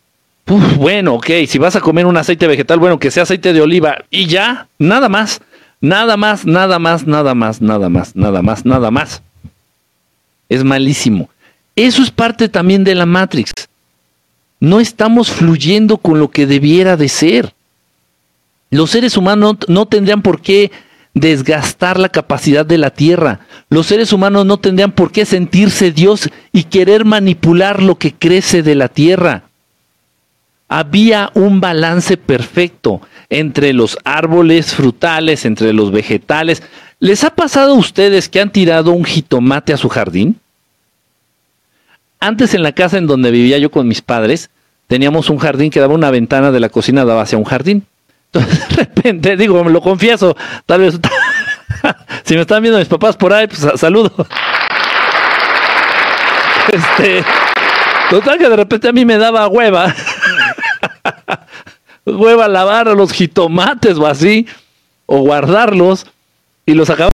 bueno, 0.76 1.14
ok, 1.14 1.30
si 1.48 1.56
vas 1.56 1.74
a 1.74 1.80
comer 1.80 2.04
un 2.04 2.18
aceite 2.18 2.46
vegetal, 2.46 2.78
bueno, 2.78 2.98
que 2.98 3.10
sea 3.10 3.22
aceite 3.22 3.54
de 3.54 3.62
oliva 3.62 4.04
y 4.10 4.26
ya, 4.26 4.68
nada 4.78 5.08
más, 5.08 5.40
nada 5.82 6.16
más, 6.16 6.46
nada 6.46 6.78
más, 6.78 7.06
nada 7.06 7.34
más, 7.34 7.60
nada 7.60 7.90
más, 7.90 8.16
nada 8.16 8.40
más, 8.40 8.64
nada 8.64 8.90
más. 8.90 9.22
Es 10.48 10.64
malísimo. 10.64 11.28
Eso 11.76 12.02
es 12.02 12.10
parte 12.10 12.48
también 12.48 12.84
de 12.84 12.94
la 12.94 13.04
Matrix. 13.04 13.52
No 14.60 14.80
estamos 14.80 15.30
fluyendo 15.30 15.98
con 15.98 16.18
lo 16.18 16.30
que 16.30 16.46
debiera 16.46 16.96
de 16.96 17.08
ser. 17.08 17.52
Los 18.70 18.90
seres 18.90 19.16
humanos 19.16 19.56
no 19.68 19.86
tendrían 19.86 20.22
por 20.22 20.40
qué 20.40 20.70
desgastar 21.14 21.98
la 21.98 22.08
capacidad 22.08 22.64
de 22.64 22.78
la 22.78 22.90
tierra. 22.90 23.40
Los 23.68 23.86
seres 23.86 24.12
humanos 24.12 24.46
no 24.46 24.58
tendrían 24.58 24.92
por 24.92 25.12
qué 25.12 25.26
sentirse 25.26 25.92
Dios 25.92 26.30
y 26.52 26.64
querer 26.64 27.04
manipular 27.04 27.82
lo 27.82 27.96
que 27.96 28.14
crece 28.14 28.62
de 28.62 28.74
la 28.74 28.88
tierra. 28.88 29.44
Había 30.74 31.30
un 31.34 31.60
balance 31.60 32.16
perfecto 32.16 33.02
entre 33.28 33.74
los 33.74 33.98
árboles 34.04 34.74
frutales, 34.74 35.44
entre 35.44 35.74
los 35.74 35.92
vegetales. 35.92 36.62
¿Les 36.98 37.24
ha 37.24 37.34
pasado 37.34 37.72
a 37.72 37.76
ustedes 37.76 38.30
que 38.30 38.40
han 38.40 38.50
tirado 38.50 38.92
un 38.92 39.04
jitomate 39.04 39.74
a 39.74 39.76
su 39.76 39.90
jardín? 39.90 40.40
Antes 42.20 42.54
en 42.54 42.62
la 42.62 42.72
casa 42.72 42.96
en 42.96 43.06
donde 43.06 43.30
vivía 43.30 43.58
yo 43.58 43.70
con 43.70 43.86
mis 43.86 44.00
padres, 44.00 44.48
teníamos 44.86 45.28
un 45.28 45.36
jardín 45.36 45.70
que 45.70 45.78
daba 45.78 45.92
una 45.92 46.10
ventana 46.10 46.50
de 46.50 46.60
la 46.60 46.70
cocina, 46.70 47.04
daba 47.04 47.20
hacia 47.20 47.36
un 47.36 47.44
jardín. 47.44 47.84
Entonces, 48.32 48.66
de 48.70 48.76
repente, 48.76 49.36
digo, 49.36 49.62
me 49.62 49.70
lo 49.70 49.82
confieso, 49.82 50.34
tal 50.64 50.80
vez, 50.80 50.98
si 52.24 52.34
me 52.34 52.40
están 52.40 52.62
viendo 52.62 52.78
mis 52.78 52.88
papás 52.88 53.14
por 53.14 53.34
ahí, 53.34 53.46
pues 53.46 53.78
saludo. 53.78 54.10
Este, 56.72 57.24
total 58.08 58.38
que 58.38 58.48
de 58.48 58.56
repente 58.56 58.88
a 58.88 58.92
mí 58.92 59.04
me 59.04 59.18
daba 59.18 59.48
hueva, 59.48 59.92
hueva 62.06 62.48
lavar 62.48 62.88
los 62.88 63.12
jitomates 63.12 63.96
o 63.98 64.06
así, 64.06 64.46
o 65.06 65.20
guardarlos, 65.20 66.06
y 66.66 66.74
los 66.74 66.90
acababa 66.90 67.10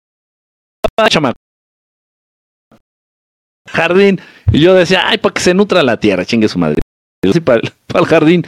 jardín, 3.69 4.21
y 4.53 4.61
yo 4.61 4.75
decía, 4.75 5.05
ay, 5.07 5.19
para 5.19 5.35
que 5.35 5.41
se 5.41 5.55
nutra 5.55 5.83
la 5.83 5.97
tierra, 5.97 6.25
chingue 6.25 6.49
su 6.49 6.59
madre. 6.59 6.81
para 7.45 7.61
el 7.61 8.07
jardín. 8.07 8.47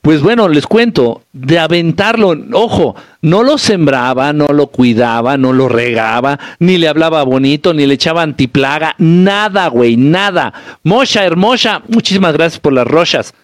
Pues 0.00 0.22
bueno, 0.22 0.48
les 0.48 0.66
cuento, 0.66 1.22
de 1.32 1.58
aventarlo, 1.58 2.34
ojo, 2.52 2.94
no 3.20 3.42
lo 3.42 3.58
sembraba, 3.58 4.32
no 4.32 4.46
lo 4.48 4.68
cuidaba, 4.68 5.36
no 5.36 5.52
lo 5.52 5.68
regaba, 5.68 6.38
ni 6.60 6.78
le 6.78 6.88
hablaba 6.88 7.24
bonito, 7.24 7.74
ni 7.74 7.84
le 7.84 7.94
echaba 7.94 8.22
antiplaga, 8.22 8.94
nada, 8.98 9.66
güey, 9.68 9.96
nada. 9.96 10.54
Mosha, 10.84 11.24
hermosa, 11.24 11.82
muchísimas 11.88 12.32
gracias 12.32 12.60
por 12.60 12.72
las 12.72 12.86
rochas. 12.86 13.34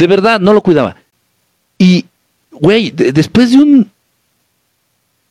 De 0.00 0.06
verdad, 0.06 0.40
no 0.40 0.54
lo 0.54 0.62
cuidaba. 0.62 0.96
Y, 1.76 2.06
güey, 2.52 2.90
después 2.90 3.50
de 3.50 3.58
un 3.58 3.90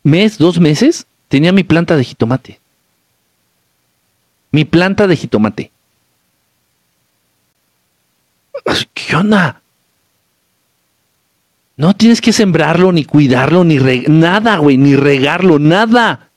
mes, 0.04 0.38
dos 0.38 0.60
meses, 0.60 1.08
tenía 1.28 1.52
mi 1.52 1.64
planta 1.64 1.96
de 1.96 2.04
jitomate. 2.04 2.60
Mi 4.52 4.66
planta 4.66 5.08
de 5.08 5.16
jitomate. 5.16 5.72
¿Qué 8.94 9.16
onda? 9.16 9.60
No 11.76 11.96
tienes 11.96 12.22
que 12.22 12.32
sembrarlo, 12.32 12.92
ni 12.92 13.06
cuidarlo, 13.06 13.64
ni 13.64 13.80
nada, 14.08 14.58
güey, 14.58 14.78
ni 14.78 14.96
regarlo, 14.96 15.58
nada. 15.58 16.30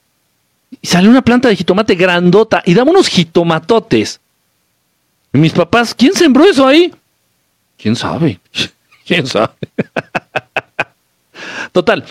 Y 0.80 0.86
salió 0.86 1.10
una 1.10 1.20
planta 1.20 1.50
de 1.50 1.56
jitomate 1.56 1.96
grandota 1.96 2.62
y 2.64 2.72
daba 2.72 2.92
unos 2.92 3.08
jitomatotes. 3.08 4.20
Y 5.34 5.38
mis 5.38 5.52
papás, 5.52 5.94
¿quién 5.94 6.14
sembró 6.14 6.46
eso 6.46 6.66
ahí? 6.66 6.94
¿Quién 7.82 7.96
sabe? 7.96 8.38
¿Quién 9.06 9.26
sabe? 9.26 9.54
Total, 11.72 12.04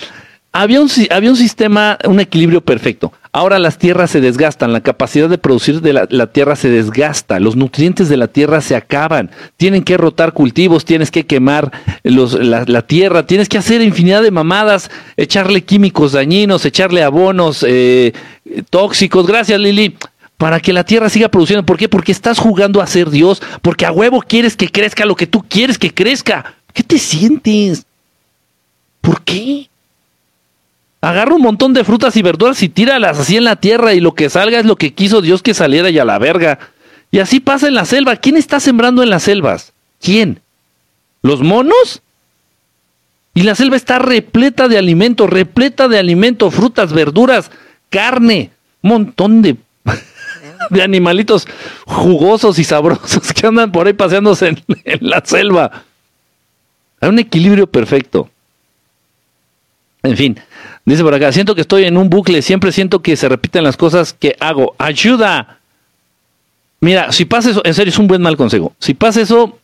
había 0.51 0.81
un, 0.81 0.89
había 1.09 1.29
un 1.29 1.37
sistema, 1.37 1.97
un 2.03 2.19
equilibrio 2.19 2.59
perfecto. 2.59 3.13
Ahora 3.31 3.57
las 3.59 3.77
tierras 3.77 4.11
se 4.11 4.19
desgastan, 4.19 4.73
la 4.73 4.81
capacidad 4.81 5.29
de 5.29 5.37
producir 5.37 5.79
de 5.79 5.93
la, 5.93 6.27
tierra 6.27 6.57
se 6.57 6.67
desgasta, 6.67 7.39
los 7.39 7.55
nutrientes 7.55 8.09
de 8.09 8.17
la 8.17 8.27
tierra 8.27 8.59
se 8.59 8.75
acaban, 8.75 9.31
tienen 9.55 9.83
que 9.83 9.95
rotar 9.95 10.33
cultivos, 10.33 10.83
tienes 10.83 11.09
que 11.09 11.25
quemar 11.25 11.71
la, 12.03 12.81
tierra, 12.81 13.25
tienes 13.25 13.47
que 13.47 13.57
hacer 13.57 13.81
infinidad 13.81 14.21
de 14.21 14.31
mamadas, 14.31 14.91
echarle 15.15 15.63
químicos 15.63 16.11
dañinos, 16.11 16.65
echarle 16.65 17.03
abonos 17.03 17.65
eh, 17.65 18.11
tóxicos. 18.69 19.25
Gracias, 19.25 19.57
Lili. 19.57 19.95
Para 20.41 20.59
que 20.59 20.73
la 20.73 20.83
tierra 20.83 21.07
siga 21.07 21.29
produciendo. 21.29 21.63
¿Por 21.63 21.77
qué? 21.77 21.87
Porque 21.87 22.11
estás 22.11 22.39
jugando 22.39 22.81
a 22.81 22.87
ser 22.87 23.11
Dios. 23.11 23.43
Porque 23.61 23.85
a 23.85 23.91
huevo 23.91 24.23
quieres 24.23 24.57
que 24.57 24.69
crezca 24.69 25.05
lo 25.05 25.15
que 25.15 25.27
tú 25.27 25.45
quieres 25.47 25.77
que 25.77 25.93
crezca. 25.93 26.55
¿Qué 26.73 26.81
te 26.81 26.97
sientes? 26.97 27.85
¿Por 29.01 29.21
qué? 29.21 29.69
Agarra 30.99 31.35
un 31.35 31.43
montón 31.43 31.73
de 31.73 31.83
frutas 31.83 32.17
y 32.17 32.23
verduras 32.23 32.63
y 32.63 32.69
tíralas 32.69 33.19
así 33.19 33.37
en 33.37 33.43
la 33.43 33.57
tierra 33.57 33.93
y 33.93 33.99
lo 33.99 34.15
que 34.15 34.31
salga 34.31 34.57
es 34.57 34.65
lo 34.65 34.77
que 34.77 34.95
quiso 34.95 35.21
Dios 35.21 35.43
que 35.43 35.53
saliera 35.53 35.91
y 35.91 35.99
a 35.99 36.05
la 36.05 36.17
verga. 36.17 36.57
Y 37.11 37.19
así 37.19 37.39
pasa 37.39 37.67
en 37.67 37.75
la 37.75 37.85
selva. 37.85 38.15
¿Quién 38.15 38.35
está 38.35 38.59
sembrando 38.59 39.03
en 39.03 39.11
las 39.11 39.21
selvas? 39.21 39.73
¿Quién? 40.01 40.41
¿Los 41.21 41.41
monos? 41.43 42.01
Y 43.35 43.43
la 43.43 43.53
selva 43.53 43.75
está 43.75 43.99
repleta 43.99 44.67
de 44.67 44.79
alimento, 44.79 45.27
repleta 45.27 45.87
de 45.87 45.99
alimento, 45.99 46.49
frutas, 46.49 46.93
verduras, 46.93 47.51
carne, 47.91 48.49
montón 48.81 49.43
de, 49.43 49.57
de 50.71 50.81
animalitos 50.81 51.47
jugosos 51.85 52.57
y 52.57 52.63
sabrosos 52.63 53.31
que 53.33 53.47
andan 53.47 53.71
por 53.71 53.87
ahí 53.87 53.93
paseándose 53.93 54.47
en 54.47 54.99
la 55.01 55.21
selva. 55.23 55.83
Hay 56.99 57.09
un 57.09 57.19
equilibrio 57.19 57.67
perfecto. 57.67 58.29
En 60.03 60.17
fin, 60.17 60.39
dice 60.85 61.03
por 61.03 61.13
acá, 61.13 61.31
siento 61.31 61.53
que 61.53 61.61
estoy 61.61 61.83
en 61.85 61.97
un 61.97 62.09
bucle, 62.09 62.41
siempre 62.41 62.71
siento 62.71 63.01
que 63.01 63.15
se 63.15 63.29
repiten 63.29 63.63
las 63.63 63.77
cosas 63.77 64.13
que 64.13 64.35
hago. 64.39 64.75
¡Ayuda! 64.77 65.59
Mira, 66.79 67.11
si 67.11 67.25
pasa 67.25 67.51
eso, 67.51 67.61
en 67.63 67.73
serio, 67.75 67.91
es 67.91 67.99
un 67.99 68.07
buen 68.07 68.21
mal 68.21 68.35
consejo. 68.35 68.73
Si 68.79 68.95
pasa 68.95 69.21
eso, 69.21 69.59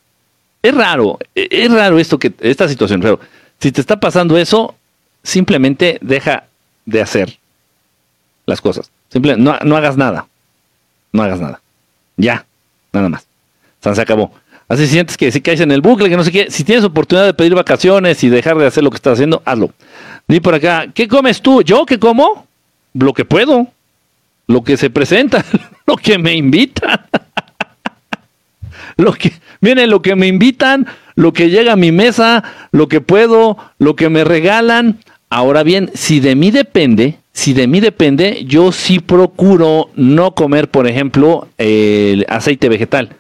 es 0.62 0.76
raro, 0.76 1.18
e, 1.34 1.48
es 1.50 1.72
raro 1.72 1.98
esto 1.98 2.20
que, 2.20 2.34
esta 2.40 2.68
situación, 2.68 3.02
pero 3.02 3.20
si 3.60 3.72
te 3.72 3.82
está 3.82 4.00
pasando 4.00 4.38
eso, 4.38 4.76
simplemente 5.24 5.98
deja 6.02 6.44
de 6.86 7.02
hacer 7.02 7.40
las 8.46 8.62
cosas. 8.62 8.92
Simple, 9.10 9.38
no, 9.38 9.58
no 9.64 9.76
hagas 9.76 9.98
nada. 9.98 10.28
No 11.12 11.24
hagas 11.24 11.40
nada. 11.40 11.62
Ya, 12.16 12.46
nada 12.92 13.10
más. 13.10 13.28
se 13.80 14.02
acabó. 14.02 14.32
Así 14.68 14.86
sientes 14.88 15.16
que 15.16 15.32
si 15.32 15.40
caes 15.40 15.62
en 15.62 15.72
el 15.72 15.82
bucle, 15.82 16.10
que 16.10 16.18
no 16.18 16.24
sé 16.24 16.32
qué, 16.32 16.52
si 16.52 16.64
tienes 16.64 16.84
oportunidad 16.84 17.26
de 17.26 17.34
pedir 17.34 17.56
vacaciones 17.56 18.22
y 18.24 18.30
dejar 18.30 18.58
de 18.58 18.68
hacer 18.68 18.84
lo 18.84 18.90
que 18.90 18.98
estás 18.98 19.14
haciendo, 19.14 19.42
hazlo. 19.46 19.72
Di 20.28 20.42
por 20.42 20.56
acá, 20.56 20.88
¿qué 20.94 21.08
comes 21.08 21.42
tú? 21.42 21.62
¿Yo 21.62 21.86
qué 21.86 21.98
como? 21.98 22.46
Lo 22.94 23.14
que 23.14 23.24
puedo, 23.24 23.68
lo 24.48 24.64
que 24.64 24.76
se 24.76 24.90
presenta, 24.90 25.46
lo 25.88 25.96
que 25.96 26.18
me 26.18 26.34
invitan. 26.34 27.00
lo 28.98 29.14
que, 29.14 29.32
viene 29.62 29.88
lo 29.88 30.02
que 30.02 30.16
me 30.16 30.28
invitan, 30.28 30.86
lo 31.16 31.32
que 31.32 31.50
llega 31.50 31.74
a 31.74 31.78
mi 31.78 31.94
mesa, 31.94 32.44
lo 32.72 32.90
que 32.90 33.00
puedo, 33.00 33.58
lo 33.80 33.96
que 33.96 34.10
me 34.10 34.26
regalan. 34.26 35.00
Ahora 35.30 35.64
bien, 35.64 35.92
si 35.94 36.20
de 36.20 36.36
mí 36.36 36.52
depende, 36.52 37.20
si 37.38 37.54
de 37.54 37.68
mí 37.68 37.80
depende, 37.80 38.46
yo 38.48 38.72
sí 38.72 38.98
procuro 38.98 39.92
no 39.94 40.32
comer, 40.32 40.72
por 40.72 40.88
ejemplo, 40.88 41.48
el 41.60 42.26
aceite 42.28 42.68
vegetal 42.68 43.16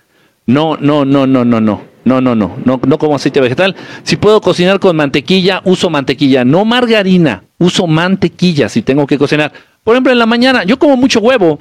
no, 0.47 0.77
no, 0.79 1.05
no, 1.05 1.27
no, 1.27 1.45
no, 1.45 1.61
no. 1.61 1.81
No, 2.03 2.21
no, 2.21 2.35
no, 2.35 2.55
no, 2.63 2.79
no 2.87 2.97
como 2.97 3.15
aceite 3.15 3.41
vegetal. 3.41 3.75
Si 4.03 4.15
puedo 4.15 4.39
cocinar 4.39 4.79
con 4.79 4.95
mantequilla, 4.95 5.61
uso 5.65 5.89
mantequilla, 5.89 6.45
no 6.45 6.63
margarina, 6.63 7.43
uso 7.59 7.85
mantequilla 7.85 8.69
si 8.69 8.81
tengo 8.81 9.05
que 9.05 9.17
cocinar. 9.17 9.51
Por 9.83 9.93
ejemplo, 9.93 10.13
en 10.13 10.17
la 10.17 10.25
mañana, 10.25 10.63
yo 10.63 10.79
como 10.79 10.95
mucho 10.95 11.19
huevo, 11.19 11.59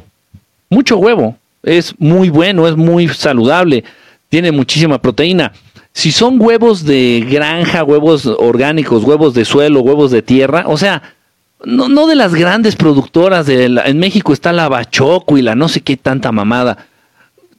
mucho 0.70 0.96
huevo. 0.96 1.36
Es 1.64 1.94
muy 1.98 2.30
bueno, 2.30 2.68
es 2.68 2.76
muy 2.76 3.08
saludable, 3.08 3.82
tiene 4.28 4.52
muchísima 4.52 5.02
proteína. 5.02 5.52
Si 5.92 6.12
son 6.12 6.40
huevos 6.40 6.84
de 6.84 7.26
granja, 7.28 7.82
huevos 7.82 8.24
orgánicos, 8.24 9.02
huevos 9.02 9.34
de 9.34 9.44
suelo, 9.44 9.80
huevos 9.80 10.12
de 10.12 10.22
tierra, 10.22 10.64
o 10.68 10.78
sea, 10.78 11.02
no, 11.64 11.88
no 11.88 12.06
de 12.06 12.14
las 12.14 12.34
grandes 12.34 12.76
productoras, 12.76 13.46
de 13.46 13.64
en 13.64 13.98
México 13.98 14.32
está 14.32 14.52
la 14.52 14.68
Bachoco 14.68 15.38
y 15.38 15.42
la 15.42 15.54
no 15.54 15.68
sé 15.68 15.80
qué 15.80 15.96
tanta 15.96 16.32
mamada 16.32 16.86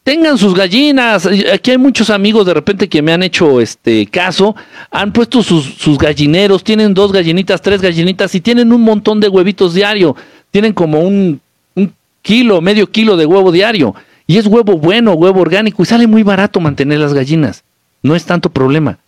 tengan 0.07 0.37
sus 0.37 0.55
gallinas. 0.55 1.27
Aquí 1.53 1.71
hay 1.71 1.77
muchos 1.77 2.09
amigos 2.09 2.45
de 2.45 2.53
repente 2.53 2.87
que 2.87 3.01
me 3.01 3.11
han 3.11 3.23
hecho 3.23 3.59
este 3.59 4.05
caso, 4.05 4.55
han 4.89 5.11
puesto 5.11 5.43
sus, 5.43 5.97
gallineros, 5.97 6.63
tienen 6.63 6.93
dos 6.93 7.11
gallinitas, 7.11 7.61
tres 7.61 7.81
gallinitas 7.81 8.33
y 8.33 8.39
tienen 8.39 8.71
un 8.71 8.83
montón 8.83 9.19
de 9.19 9.27
huevitos 9.27 9.73
diario. 9.73 10.15
Tienen 10.49 10.71
como 10.71 11.01
un, 11.01 11.41
un 11.75 11.93
kilo, 12.21 12.61
medio 12.61 12.89
kilo 12.89 13.17
de 13.17 13.25
huevo 13.25 13.51
diario. 13.51 13.95
Y 14.25 14.37
es 14.37 14.47
huevo 14.47 14.77
bueno, 14.77 15.11
huevo 15.11 15.41
orgánico 15.41 15.83
y 15.83 15.85
sale 15.85 16.07
muy 16.07 16.23
barato 16.23 16.61
mantener 16.61 16.99
las 16.99 17.13
gallinas. 17.13 17.65
No 18.01 18.15
es 18.15 18.23
tanto 18.23 18.49
problema. 18.49 18.99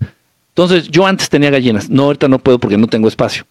Entonces, 0.50 0.90
yo 0.90 1.08
antes 1.08 1.30
tenía 1.30 1.50
gallinas. 1.50 1.90
No, 1.90 2.04
ahorita 2.04 2.28
no 2.28 2.40
puedo 2.40 2.60
porque 2.60 2.78
no 2.78 2.88
tengo 2.88 3.08
espacio. 3.08 3.46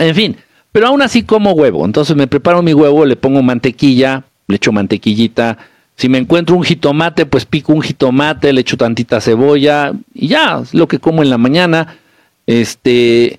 En 0.00 0.14
fin, 0.14 0.36
pero 0.72 0.88
aún 0.88 1.02
así 1.02 1.22
como 1.22 1.52
huevo. 1.52 1.84
Entonces 1.84 2.16
me 2.16 2.26
preparo 2.26 2.62
mi 2.62 2.74
huevo, 2.74 3.04
le 3.04 3.16
pongo 3.16 3.42
mantequilla, 3.42 4.24
le 4.48 4.56
echo 4.56 4.72
mantequillita, 4.72 5.58
si 6.00 6.08
me 6.08 6.16
encuentro 6.16 6.56
un 6.56 6.64
jitomate, 6.64 7.26
pues 7.26 7.44
pico 7.44 7.74
un 7.74 7.82
jitomate, 7.82 8.54
le 8.54 8.62
echo 8.62 8.78
tantita 8.78 9.20
cebolla 9.20 9.92
y 10.14 10.28
ya, 10.28 10.60
es 10.62 10.72
lo 10.72 10.88
que 10.88 10.98
como 10.98 11.22
en 11.22 11.28
la 11.28 11.36
mañana. 11.36 11.98
Este 12.46 13.38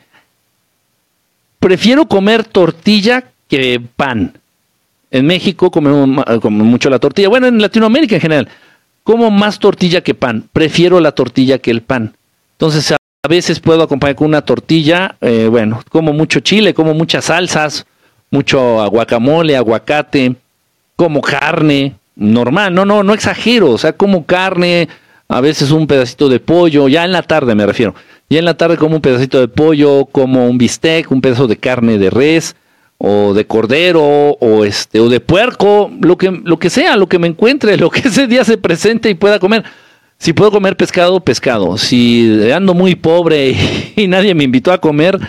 prefiero 1.60 2.06
comer 2.06 2.44
tortilla 2.44 3.24
que 3.48 3.82
pan. 3.96 4.38
En 5.10 5.26
México 5.26 5.72
comemos, 5.72 6.08
mucho 6.52 6.92
la 6.92 7.00
tortilla. 7.00 7.30
Bueno, 7.30 7.48
en 7.48 7.60
Latinoamérica 7.60 8.14
en 8.14 8.22
general, 8.22 8.50
como 9.04 9.32
más 9.32 9.58
tortilla 9.58 10.02
que 10.02 10.14
pan. 10.14 10.48
Prefiero 10.54 11.00
la 11.00 11.14
tortilla 11.14 11.58
que 11.58 11.72
el 11.72 11.82
pan. 11.82 12.14
Entonces, 12.54 12.94
a 13.24 13.28
veces 13.28 13.60
puedo 13.60 13.84
acompañar 13.84 14.16
con 14.16 14.28
una 14.28 14.42
tortilla. 14.42 15.16
Eh, 15.22 15.48
bueno, 15.50 15.82
como 15.90 16.14
mucho 16.14 16.40
chile, 16.40 16.74
como 16.74 16.94
muchas 16.94 17.26
salsas, 17.26 17.86
mucho 18.32 18.90
guacamole, 18.90 19.56
aguacate, 19.56 20.36
como 20.96 21.22
carne, 21.22 21.96
normal, 22.16 22.74
no, 22.74 22.86
no, 22.86 23.04
no 23.04 23.14
exagero, 23.14 23.72
o 23.72 23.78
sea, 23.78 23.94
como 23.94 24.26
carne, 24.26 24.88
a 25.28 25.42
veces 25.42 25.72
un 25.72 25.88
pedacito 25.88 26.30
de 26.30 26.40
pollo, 26.40 26.88
ya 26.88 27.06
en 27.06 27.12
la 27.12 27.24
tarde 27.24 27.56
me 27.56 27.66
refiero, 27.66 27.96
ya 28.30 28.40
en 28.40 28.46
la 28.46 28.56
tarde 28.56 28.78
como 28.78 28.96
un 28.96 29.02
pedacito 29.02 29.40
de 29.40 29.48
pollo, 29.48 30.06
como 30.06 30.48
un 30.48 30.58
bistec, 30.58 31.12
un 31.12 31.22
pedazo 31.22 31.48
de 31.48 31.58
carne 31.58 31.98
de 31.98 32.10
res 32.10 32.56
o 32.98 33.34
de 33.34 33.46
cordero 33.46 34.04
o 34.04 34.64
este 34.64 35.00
o 35.00 35.10
de 35.10 35.20
puerco, 35.20 35.92
lo 36.02 36.18
que 36.18 36.32
lo 36.32 36.58
que 36.58 36.70
sea, 36.70 36.96
lo 36.98 37.08
que 37.08 37.20
me 37.20 37.28
encuentre, 37.28 37.78
lo 37.78 37.90
que 37.90 38.08
ese 38.08 38.28
día 38.28 38.44
se 38.44 38.58
presente 38.58 39.10
y 39.10 39.16
pueda 39.16 39.40
comer. 39.40 39.64
Si 40.22 40.34
puedo 40.34 40.52
comer 40.52 40.78
pescado, 40.78 41.20
pescado. 41.20 41.80
Si 41.80 42.52
ando 42.52 42.76
muy 42.76 42.94
pobre 42.94 43.56
y 43.96 44.06
nadie 44.06 44.36
me 44.36 44.44
invitó 44.44 44.72
a 44.72 44.78
comer, 44.78 45.20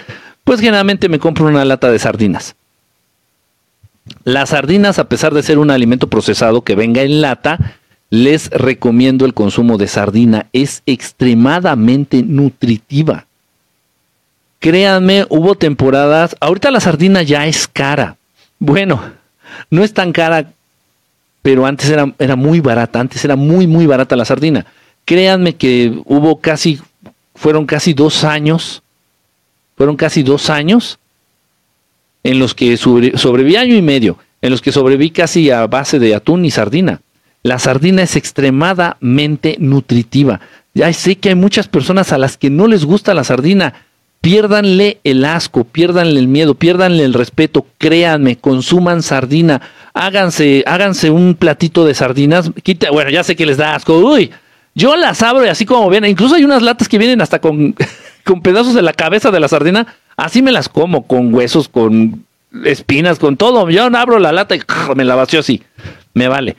pues 0.45 0.61
generalmente 0.61 1.09
me 1.09 1.18
compro 1.18 1.47
una 1.47 1.64
lata 1.64 1.90
de 1.90 1.99
sardinas. 1.99 2.57
Las 4.24 4.51
sardinas, 4.51 4.99
a 4.99 5.09
pesar 5.09 5.32
de 5.32 5.43
ser 5.43 5.57
un 5.57 5.70
alimento 5.70 6.09
procesado 6.09 6.61
que 6.61 6.74
venga 6.74 7.01
en 7.01 7.22
lata, 7.22 7.78
les 8.11 8.51
recomiendo 8.51 9.24
el 9.24 9.32
consumo 9.32 9.78
de 9.78 9.88
sardina. 9.88 10.49
Es 10.53 10.82
extremadamente 10.84 12.22
nutritiva. 12.22 13.24
Créanme, 14.59 15.24
hubo 15.30 15.55
temporadas, 15.55 16.36
ahorita 16.38 16.70
la 16.70 16.80
sardina 16.80 17.22
ya 17.22 17.47
es 17.47 17.66
cara. 17.66 18.16
Bueno, 18.59 19.01
no 19.70 19.84
es 19.84 19.95
tan 19.95 20.12
cara, 20.12 20.53
pero 21.40 21.64
antes 21.64 21.88
era, 21.88 22.12
era 22.18 22.36
muy 22.36 22.61
barata, 22.61 23.01
antes 23.01 23.24
era 23.24 23.36
muy, 23.36 23.66
muy 23.66 23.86
barata 23.86 24.16
la 24.16 24.26
sardina. 24.26 24.66
Créanme 25.05 25.57
que 25.57 26.00
hubo 26.05 26.40
casi, 26.40 26.80
fueron 27.34 27.66
casi 27.66 27.92
dos 27.92 28.24
años, 28.24 28.82
fueron 29.76 29.96
casi 29.96 30.22
dos 30.22 30.50
años 30.50 30.98
en 32.22 32.38
los 32.38 32.55
que 32.55 32.76
sobreviví 32.76 33.57
año 33.57 33.74
y 33.74 33.82
medio, 33.82 34.18
en 34.40 34.50
los 34.50 34.61
que 34.61 34.72
sobreviví 34.72 35.11
casi 35.11 35.50
a 35.50 35.66
base 35.66 35.98
de 35.98 36.14
atún 36.14 36.44
y 36.44 36.50
sardina. 36.50 37.00
La 37.42 37.59
sardina 37.59 38.03
es 38.03 38.14
extremadamente 38.14 39.57
nutritiva. 39.59 40.40
Ya 40.74 40.92
sé 40.92 41.16
que 41.16 41.30
hay 41.30 41.34
muchas 41.34 41.68
personas 41.68 42.12
a 42.12 42.18
las 42.18 42.36
que 42.36 42.50
no 42.50 42.66
les 42.66 42.84
gusta 42.84 43.14
la 43.14 43.24
sardina. 43.24 43.74
Piérdanle 44.20 45.00
el 45.03 45.24
asco, 45.24 45.64
piérdanle 45.64 46.20
el 46.20 46.28
miedo, 46.28 46.55
piérdanle 46.55 47.05
el 47.05 47.12
respeto, 47.12 47.66
créanme, 47.78 48.36
consuman 48.36 49.03
sardina, 49.03 49.61
háganse, 49.94 50.62
háganse 50.64 51.11
un 51.11 51.34
platito 51.34 51.84
de 51.84 51.94
sardinas, 51.94 52.53
quita, 52.62 52.92
bueno, 52.92 53.11
ya 53.11 53.24
sé 53.24 53.34
que 53.34 53.46
les 53.46 53.57
da 53.57 53.74
asco, 53.74 53.98
uy, 53.98 54.30
yo 54.75 54.97
las 54.97 55.23
abro 55.23 55.45
y 55.45 55.49
así 55.49 55.66
como 55.66 55.89
ven, 55.89 56.05
incluso 56.05 56.35
hay 56.35 56.45
unas 56.45 56.62
latas 56.62 56.89
que 56.89 56.99
vienen 56.99 57.20
hasta 57.20 57.41
con, 57.41 57.75
con 58.25 58.41
pedazos 58.43 58.75
de 58.75 58.83
la 58.83 58.93
cabeza 58.93 59.31
de 59.31 59.41
la 59.41 59.49
sardina, 59.49 59.87
así 60.16 60.43
me 60.43 60.53
las 60.53 60.68
como, 60.68 61.07
con 61.07 61.35
huesos, 61.35 61.68
con 61.68 62.25
espinas, 62.64 63.18
con 63.18 63.37
todo, 63.37 63.68
yo 63.70 63.85
abro 63.85 64.18
la 64.18 64.33
lata 64.33 64.55
y 64.55 64.61
me 64.97 65.05
la 65.05 65.14
vacío 65.14 65.41
así, 65.41 65.62
me 66.14 66.29
vale. 66.29 66.57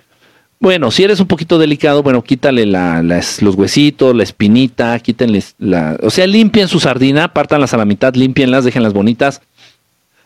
Bueno, 0.59 0.91
si 0.91 1.03
eres 1.03 1.19
un 1.19 1.27
poquito 1.27 1.59
delicado, 1.59 2.03
bueno, 2.03 2.21
quítale 2.21 2.65
los 2.65 3.55
huesitos, 3.55 4.15
la 4.15 4.23
espinita, 4.23 4.97
quítenles 4.99 5.55
la... 5.59 5.97
O 6.01 6.09
sea, 6.09 6.25
limpien 6.25 6.69
su 6.69 6.79
sardina, 6.79 7.33
pártanlas 7.33 7.73
a 7.73 7.77
la 7.77 7.83
mitad, 7.83 8.15
limpienlas, 8.15 8.63
déjenlas 8.63 8.93
bonitas. 8.93 9.41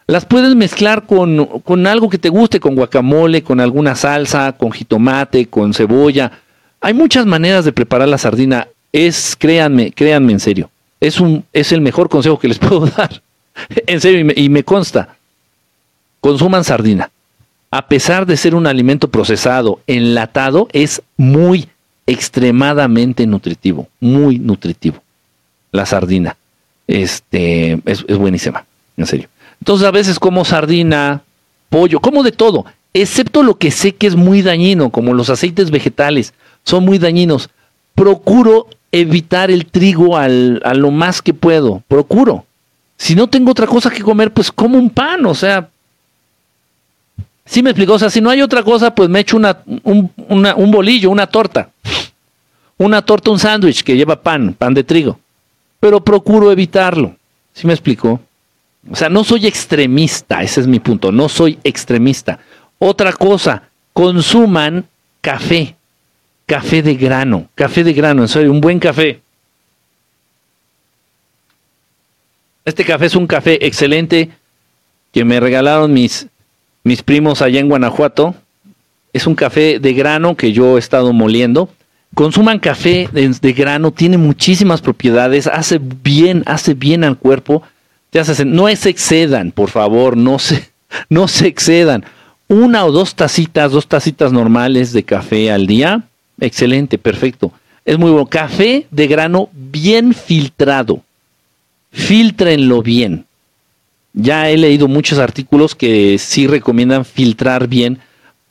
Las 0.05 0.27
puedes 0.27 0.53
mezclar 0.55 1.07
con, 1.07 1.61
con 1.63 1.87
algo 1.87 2.07
que 2.07 2.19
te 2.19 2.29
guste, 2.29 2.59
con 2.59 2.75
guacamole, 2.75 3.41
con 3.41 3.59
alguna 3.59 3.95
salsa, 3.95 4.51
con 4.51 4.71
jitomate, 4.71 5.47
con 5.47 5.73
cebolla. 5.73 6.31
Hay 6.81 6.93
muchas 6.93 7.25
maneras 7.25 7.65
de 7.65 7.71
preparar 7.73 8.07
la 8.07 8.17
sardina. 8.17 8.67
Es, 8.91 9.35
créanme, 9.37 9.91
créanme 9.91 10.33
en 10.33 10.39
serio. 10.39 10.69
Es, 10.99 11.19
un, 11.19 11.45
es 11.53 11.71
el 11.71 11.81
mejor 11.81 12.09
consejo 12.09 12.39
que 12.39 12.47
les 12.47 12.59
puedo 12.59 12.85
dar. 12.87 13.21
en 13.69 14.01
serio, 14.01 14.33
y 14.35 14.49
me 14.49 14.63
consta. 14.63 15.15
Consuman 16.19 16.63
sardina 16.63 17.09
a 17.71 17.87
pesar 17.87 18.25
de 18.25 18.37
ser 18.37 18.55
un 18.55 18.67
alimento 18.67 19.09
procesado, 19.09 19.81
enlatado, 19.87 20.67
es 20.71 21.01
muy 21.17 21.67
extremadamente 22.05 23.27
nutritivo, 23.27 23.87
muy 23.99 24.39
nutritivo. 24.39 25.01
La 25.71 25.85
sardina. 25.85 26.37
Este 26.87 27.81
es, 27.85 28.05
buenísima, 28.05 28.65
en 28.95 29.05
serio. 29.05 29.27
Entonces 29.59 29.85
a 29.85 29.91
veces 29.91 30.17
como 30.17 30.45
sardina, 30.45 31.21
pollo, 31.69 31.99
como 31.99 32.23
de 32.23 32.31
todo, 32.31 32.65
excepto 32.93 33.43
lo 33.43 33.57
que 33.57 33.71
sé 33.71 33.93
que 33.93 34.07
es 34.07 34.15
muy 34.15 34.41
dañino, 34.41 34.89
como 34.89 35.13
los 35.13 35.29
aceites 35.29 35.69
vegetales, 35.69 36.33
son 36.67 36.83
muy 36.83 36.99
dañinos. 36.99 37.49
Procuro 37.95 38.67
evitar 38.91 39.49
el 39.49 39.65
trigo 39.65 40.17
al, 40.17 40.61
a 40.65 40.73
lo 40.73 40.91
más 40.91 41.21
que 41.21 41.33
puedo, 41.33 41.81
procuro. 41.87 42.45
Si 42.97 43.15
no 43.15 43.27
tengo 43.27 43.51
otra 43.51 43.67
cosa 43.67 43.89
que 43.89 44.01
comer, 44.01 44.33
pues 44.33 44.51
como 44.51 44.77
un 44.77 44.89
pan, 44.89 45.25
o 45.25 45.33
sea, 45.33 45.69
Sí 47.47 47.63
me 47.63 47.69
explicó, 47.69 47.93
o 47.93 47.99
sea, 47.99 48.09
si 48.09 48.19
no 48.19 48.29
hay 48.29 48.41
otra 48.41 48.61
cosa, 48.61 48.93
pues 48.93 49.07
me 49.07 49.21
echo 49.21 49.37
una, 49.37 49.59
un, 49.83 50.11
un 50.27 50.71
bolillo, 50.71 51.09
una 51.09 51.27
torta. 51.27 51.69
Una 52.77 53.01
torta, 53.01 53.31
un 53.31 53.39
sándwich 53.39 53.83
que 53.83 53.95
lleva 53.95 54.21
pan, 54.21 54.53
pan 54.53 54.73
de 54.73 54.83
trigo. 54.83 55.17
Pero 55.79 56.03
procuro 56.03 56.51
evitarlo. 56.51 57.15
¿Sí 57.53 57.65
me 57.65 57.71
explicó? 57.71 58.19
O 58.91 58.95
sea, 58.95 59.07
no 59.07 59.23
soy 59.23 59.47
extremista, 59.47 60.43
ese 60.43 60.59
es 60.59 60.67
mi 60.67 60.81
punto, 60.81 61.13
no 61.13 61.29
soy 61.29 61.57
extremista. 61.63 62.39
Otra 62.79 63.13
cosa, 63.13 63.63
consuman 63.93 64.85
café, 65.21 65.76
café 66.47 66.81
de 66.81 66.95
grano, 66.95 67.49
café 67.53 67.83
de 67.83 67.93
grano, 67.93 68.23
en 68.23 68.27
serio, 68.27 68.51
un 68.51 68.61
buen 68.61 68.79
café. 68.79 69.19
Este 72.65 72.83
café 72.83 73.05
es 73.05 73.15
un 73.15 73.27
café 73.27 73.65
excelente 73.65 74.29
que 75.11 75.23
me 75.23 75.39
regalaron 75.39 75.93
mis, 75.93 76.27
mis 76.83 77.03
primos 77.03 77.41
allá 77.41 77.59
en 77.59 77.69
Guanajuato. 77.69 78.33
Es 79.13 79.27
un 79.27 79.35
café 79.35 79.79
de 79.79 79.93
grano 79.93 80.35
que 80.35 80.53
yo 80.53 80.77
he 80.77 80.79
estado 80.79 81.13
moliendo. 81.13 81.69
Consuman 82.13 82.59
café 82.59 83.09
de, 83.11 83.53
grano, 83.53 83.91
tiene 83.91 84.17
muchísimas 84.17 84.81
propiedades, 84.81 85.47
hace 85.47 85.79
bien, 85.79 86.43
hace 86.45 86.73
bien 86.73 87.03
al 87.03 87.17
cuerpo. 87.17 87.61
No 88.45 88.67
se 88.75 88.89
excedan, 88.89 89.51
por 89.51 89.69
favor, 89.69 90.15
no 90.17 90.39
se, 90.39 90.69
no 91.09 91.27
se 91.27 91.47
excedan. 91.47 92.05
Una 92.47 92.85
o 92.85 92.91
dos 92.91 93.15
tacitas, 93.15 93.71
dos 93.71 93.87
tacitas 93.87 94.31
normales 94.31 94.93
de 94.93 95.03
café 95.03 95.51
al 95.51 95.67
día. 95.67 96.03
Excelente, 96.39 96.97
perfecto. 96.97 97.51
Es 97.85 97.97
muy 97.97 98.11
bueno. 98.11 98.27
Café 98.27 98.87
de 98.91 99.07
grano 99.07 99.49
bien 99.53 100.13
filtrado. 100.13 101.01
Filtrenlo 101.91 102.81
bien. 102.81 103.25
Ya 104.13 104.49
he 104.49 104.57
leído 104.57 104.87
muchos 104.87 105.19
artículos 105.19 105.75
que 105.75 106.17
sí 106.17 106.47
recomiendan 106.47 107.05
filtrar 107.05 107.67
bien 107.67 107.99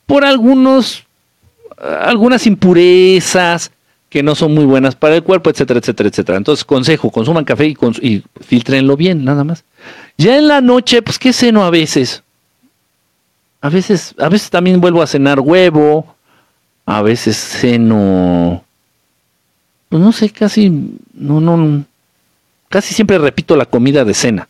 por 0.05 0.23
algunos, 0.23 1.03
algunas 1.77 2.47
impurezas 2.47 3.71
que 4.09 4.23
no 4.23 4.35
son 4.35 4.53
muy 4.53 4.65
buenas 4.65 4.95
para 4.95 5.15
el 5.15 5.23
cuerpo, 5.23 5.49
etcétera, 5.49 5.79
etcétera, 5.79 6.09
etcétera. 6.09 6.37
Entonces, 6.37 6.63
consejo, 6.63 7.11
consuman 7.11 7.43
café 7.43 7.67
y, 7.67 7.77
y 8.01 8.23
filtrenlo 8.41 8.95
bien, 8.95 9.25
nada 9.25 9.43
más. 9.43 9.65
Ya 10.17 10.37
en 10.37 10.47
la 10.47 10.61
noche, 10.61 11.01
pues, 11.01 11.19
¿qué 11.19 11.33
ceno 11.33 11.63
a 11.63 11.69
veces? 11.69 12.23
A 13.59 13.69
veces, 13.69 14.15
a 14.17 14.29
veces 14.29 14.49
también 14.49 14.79
vuelvo 14.79 15.01
a 15.01 15.07
cenar 15.07 15.41
huevo, 15.41 16.15
a 16.87 17.01
veces 17.01 17.37
ceno, 17.37 18.63
pues 19.89 20.01
no 20.01 20.11
sé, 20.13 20.29
casi, 20.29 20.69
no, 21.13 21.41
no, 21.41 21.85
casi 22.69 22.95
siempre 22.95 23.17
repito 23.19 23.55
la 23.55 23.65
comida 23.65 24.05
de 24.05 24.13
cena. 24.13 24.49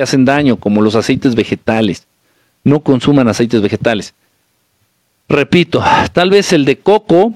hacen 0.00 0.24
daño, 0.24 0.58
como 0.58 0.82
los 0.82 0.94
aceites 0.94 1.34
vegetales. 1.34 2.06
No 2.64 2.80
consuman 2.80 3.28
aceites 3.28 3.62
vegetales. 3.62 4.14
Repito, 5.28 5.82
tal 6.12 6.30
vez 6.30 6.52
el 6.52 6.64
de 6.64 6.78
coco 6.78 7.32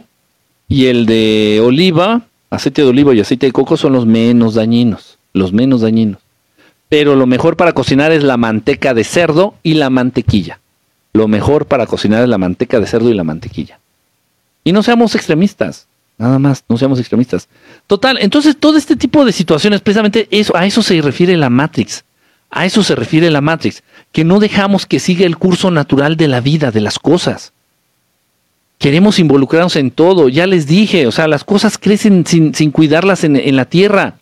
y 0.68 0.86
el 0.86 1.06
de 1.06 1.60
oliva, 1.64 2.22
aceite 2.50 2.82
de 2.82 2.88
oliva 2.88 3.14
y 3.14 3.20
aceite 3.20 3.46
de 3.46 3.52
coco 3.52 3.76
son 3.76 3.94
los 3.94 4.06
menos 4.06 4.54
dañinos, 4.54 5.18
los 5.32 5.52
menos 5.52 5.80
dañinos. 5.80 6.20
Pero 6.88 7.14
lo 7.14 7.26
mejor 7.26 7.56
para 7.56 7.72
cocinar 7.72 8.12
es 8.12 8.22
la 8.22 8.36
manteca 8.36 8.94
de 8.94 9.04
cerdo 9.04 9.54
y 9.62 9.74
la 9.74 9.90
mantequilla. 9.90 10.60
Lo 11.12 11.28
mejor 11.28 11.66
para 11.66 11.86
cocinar 11.86 12.22
es 12.22 12.28
la 12.28 12.38
manteca 12.38 12.80
de 12.80 12.86
cerdo 12.86 13.10
y 13.10 13.14
la 13.14 13.24
mantequilla. 13.24 13.78
Y 14.64 14.72
no 14.72 14.82
seamos 14.82 15.14
extremistas, 15.14 15.86
nada 16.18 16.38
más, 16.38 16.64
no 16.68 16.76
seamos 16.76 16.98
extremistas. 16.98 17.48
Total, 17.86 18.18
entonces 18.20 18.56
todo 18.58 18.76
este 18.76 18.96
tipo 18.96 19.24
de 19.24 19.32
situaciones, 19.32 19.80
precisamente 19.80 20.28
eso, 20.30 20.56
a 20.56 20.66
eso 20.66 20.82
se 20.82 21.00
refiere 21.00 21.36
la 21.36 21.50
Matrix. 21.50 22.04
A 22.50 22.66
eso 22.66 22.82
se 22.82 22.96
refiere 22.96 23.30
la 23.30 23.40
Matrix, 23.40 23.82
que 24.12 24.24
no 24.24 24.40
dejamos 24.40 24.84
que 24.84 24.98
siga 24.98 25.24
el 25.24 25.38
curso 25.38 25.70
natural 25.70 26.16
de 26.16 26.28
la 26.28 26.40
vida, 26.40 26.72
de 26.72 26.80
las 26.80 26.98
cosas. 26.98 27.52
Queremos 28.78 29.18
involucrarnos 29.18 29.76
en 29.76 29.90
todo, 29.90 30.28
ya 30.28 30.46
les 30.46 30.66
dije, 30.66 31.06
o 31.06 31.12
sea, 31.12 31.28
las 31.28 31.44
cosas 31.44 31.78
crecen 31.78 32.24
sin, 32.26 32.70
cuidarlas 32.72 33.24
en, 33.24 33.56
la 33.56 33.66
tierra. 33.66 34.16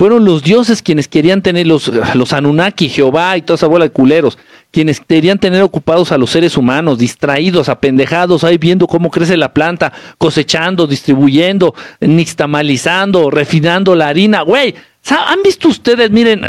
Fueron 0.00 0.24
los 0.24 0.42
dioses 0.42 0.80
quienes 0.80 1.08
querían 1.08 1.42
tener 1.42 1.66
los, 1.66 1.90
los 2.14 2.32
Anunnaki, 2.32 2.88
Jehová 2.88 3.36
y 3.36 3.42
toda 3.42 3.56
esa 3.56 3.66
bola 3.66 3.84
de 3.84 3.90
culeros, 3.90 4.38
quienes 4.70 4.98
querían 4.98 5.38
tener 5.38 5.60
ocupados 5.60 6.10
a 6.10 6.16
los 6.16 6.30
seres 6.30 6.56
humanos, 6.56 6.96
distraídos, 6.96 7.68
apendejados, 7.68 8.42
ahí 8.42 8.56
viendo 8.56 8.86
cómo 8.86 9.10
crece 9.10 9.36
la 9.36 9.52
planta, 9.52 9.92
cosechando, 10.16 10.86
distribuyendo, 10.86 11.74
nixtamalizando, 12.00 13.30
refinando 13.30 13.94
la 13.94 14.08
harina. 14.08 14.40
Güey, 14.40 14.74
¿han 15.10 15.42
visto 15.42 15.68
ustedes? 15.68 16.10
Miren, 16.10 16.48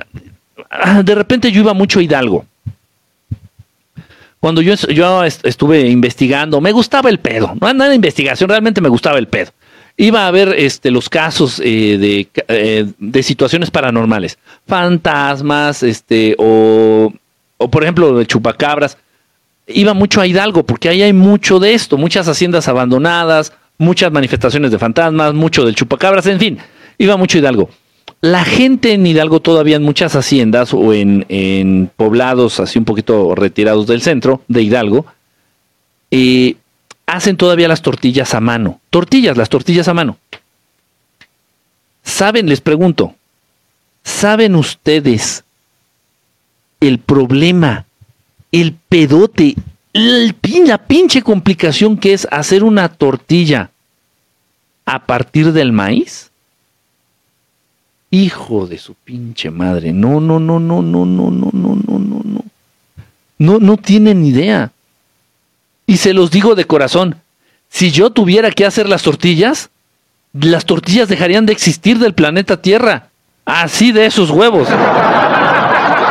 Ah, 0.71 1.03
de 1.03 1.15
repente 1.15 1.51
yo 1.51 1.61
iba 1.61 1.73
mucho 1.73 1.99
a 1.99 2.03
Hidalgo. 2.03 2.45
Cuando 4.39 4.61
yo, 4.61 4.73
yo 4.73 5.23
estuve 5.23 5.89
investigando, 5.89 6.61
me 6.61 6.71
gustaba 6.71 7.09
el 7.09 7.19
pedo. 7.19 7.53
No 7.59 7.69
era 7.69 7.93
investigación, 7.93 8.49
realmente 8.49 8.79
me 8.79 8.89
gustaba 8.89 9.19
el 9.19 9.27
pedo. 9.27 9.51
Iba 10.01 10.25
a 10.25 10.31
ver 10.31 10.55
este, 10.57 10.89
los 10.89 11.09
casos 11.09 11.61
eh, 11.63 12.25
eh, 12.47 12.85
de, 12.97 13.21
situaciones 13.21 13.69
paranormales, 13.69 14.39
fantasmas, 14.65 15.83
este, 15.83 16.35
o, 16.39 17.13
o 17.57 17.69
por 17.69 17.83
ejemplo 17.83 18.17
de 18.17 18.25
chupacabras. 18.25 18.97
Iba 19.67 19.93
mucho 19.93 20.19
a 20.19 20.25
Hidalgo 20.25 20.63
porque 20.63 20.89
ahí 20.89 21.03
hay 21.03 21.13
mucho 21.13 21.59
de 21.59 21.75
esto, 21.75 21.99
muchas 21.99 22.27
haciendas 22.27 22.67
abandonadas, 22.67 23.53
muchas 23.77 24.11
manifestaciones 24.11 24.71
de 24.71 24.79
fantasmas, 24.79 25.35
mucho 25.35 25.65
del 25.65 25.75
chupacabras, 25.75 26.25
en 26.25 26.39
fin, 26.39 26.57
iba 26.97 27.15
mucho 27.15 27.37
a 27.37 27.41
Hidalgo. 27.41 27.69
La 28.21 28.43
gente 28.43 28.93
en 28.93 29.05
Hidalgo 29.05 29.39
todavía 29.39 29.75
en 29.75 29.83
muchas 29.83 30.15
haciendas 30.15 30.73
o 30.73 30.95
en, 30.95 31.91
poblados 31.95 32.59
así 32.59 32.79
un 32.79 32.85
poquito 32.85 33.35
retirados 33.35 33.85
del 33.85 34.01
centro 34.01 34.41
de 34.47 34.63
Hidalgo, 34.63 35.05
eh, 36.09 36.55
hacen 37.11 37.35
todavía 37.35 37.67
las 37.67 37.81
tortillas 37.81 38.33
a 38.33 38.39
mano. 38.39 38.79
Tortillas, 38.89 39.35
las 39.35 39.49
tortillas 39.49 39.87
a 39.89 39.93
mano. 39.93 40.17
¿Saben? 42.03 42.47
Les 42.47 42.61
pregunto, 42.61 43.15
¿saben 44.03 44.55
ustedes 44.55 45.43
el 46.79 46.99
problema, 46.99 47.85
el 48.53 48.73
pedote, 48.73 49.55
la 49.91 50.77
pinche 50.77 51.21
complicación 51.21 51.97
que 51.97 52.13
es 52.13 52.27
hacer 52.31 52.63
una 52.63 52.87
tortilla 52.87 53.71
a 54.85 55.05
partir 55.05 55.51
del 55.51 55.73
maíz? 55.73 56.31
Hijo 58.09 58.67
de 58.67 58.77
su 58.77 58.93
pinche 58.93 59.51
madre. 59.51 59.91
No, 59.91 60.21
no, 60.21 60.39
no, 60.39 60.61
no, 60.61 60.81
no, 60.81 61.05
no, 61.05 61.29
no, 61.29 61.49
no, 61.51 61.75
no, 61.75 61.99
no, 61.99 62.21
no. 62.23 62.43
No, 63.37 63.59
no 63.59 63.77
tienen 63.77 64.25
idea. 64.25 64.71
Y 65.91 65.97
se 65.97 66.13
los 66.13 66.31
digo 66.31 66.55
de 66.55 66.63
corazón, 66.63 67.17
si 67.67 67.91
yo 67.91 68.11
tuviera 68.11 68.49
que 68.51 68.65
hacer 68.65 68.87
las 68.87 69.03
tortillas, 69.03 69.71
las 70.31 70.63
tortillas 70.63 71.09
dejarían 71.09 71.45
de 71.45 71.51
existir 71.51 71.99
del 71.99 72.13
planeta 72.13 72.61
Tierra. 72.61 73.09
Así 73.43 73.91
de 73.91 74.05
esos 74.05 74.29
huevos. 74.29 74.69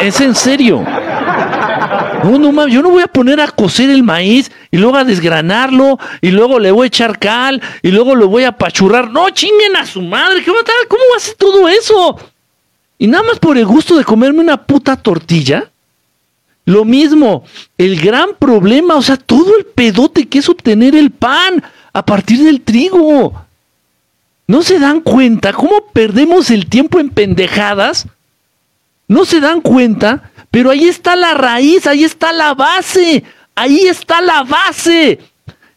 Es 0.03 0.21
en 0.21 0.35
serio. 0.35 0.85
No, 2.25 2.39
no 2.39 2.69
yo 2.69 2.83
no 2.83 2.91
voy 2.91 3.03
a 3.03 3.07
poner 3.07 3.41
a 3.41 3.49
cocer 3.49 3.89
el 3.89 4.03
maíz 4.03 4.53
y 4.71 4.77
luego 4.77 4.99
a 4.99 5.05
desgranarlo 5.05 5.99
y 6.21 6.31
luego 6.31 6.59
le 6.59 6.73
voy 6.73 6.85
a 6.85 6.89
echar 6.89 7.19
cal 7.19 7.63
y 7.81 7.91
luego 7.91 8.15
lo 8.15 8.29
voy 8.29 8.45
a 8.45 8.53
pachurrar. 8.53 9.11
No, 9.11 9.31
chinguen 9.31 9.77
a 9.77 9.87
su 9.87 10.03
madre, 10.03 10.45
¿qué 10.45 10.51
va 10.51 10.59
a 10.61 10.89
¿Cómo 10.89 11.03
va 11.11 11.15
a 11.15 11.17
hacer 11.17 11.37
todo 11.37 11.67
eso? 11.71 12.19
Y 12.99 13.07
nada 13.07 13.25
más 13.25 13.39
por 13.39 13.57
el 13.57 13.65
gusto 13.65 13.97
de 13.97 14.05
comerme 14.05 14.41
una 14.41 14.59
puta 14.59 14.95
tortilla. 14.97 15.70
Lo 16.65 16.85
mismo, 16.85 17.45
el 17.79 18.01
gran 18.01 18.31
problema, 18.39 18.95
o 18.97 19.03
sea, 19.03 19.17
todo 19.17 19.57
el 19.59 19.65
pedote 19.65 20.29
que 20.29 20.39
es 20.39 20.49
obtener 20.49 20.95
el 20.95 21.11
pan 21.11 21.63
a 21.93 22.05
partir 22.05 22.45
del 22.45 22.61
trigo. 22.61 23.35
¿No 24.47 24.63
se 24.63 24.79
dan 24.79 25.01
cuenta 25.01 25.53
cómo 25.53 25.87
perdemos 25.93 26.51
el 26.51 26.67
tiempo 26.67 26.99
en 26.99 27.11
pendejadas? 27.11 28.07
¿No 29.09 29.25
se 29.25 29.41
dan 29.41 29.61
cuenta? 29.61 30.31
Pero 30.51 30.71
ahí 30.71 30.85
está 30.85 31.17
la 31.17 31.35
raíz, 31.35 31.87
ahí 31.87 32.05
está 32.05 32.33
la 32.33 32.55
base, 32.55 33.23
ahí 33.55 33.87
está 33.87 34.21
la 34.21 34.43
base. 34.43 35.21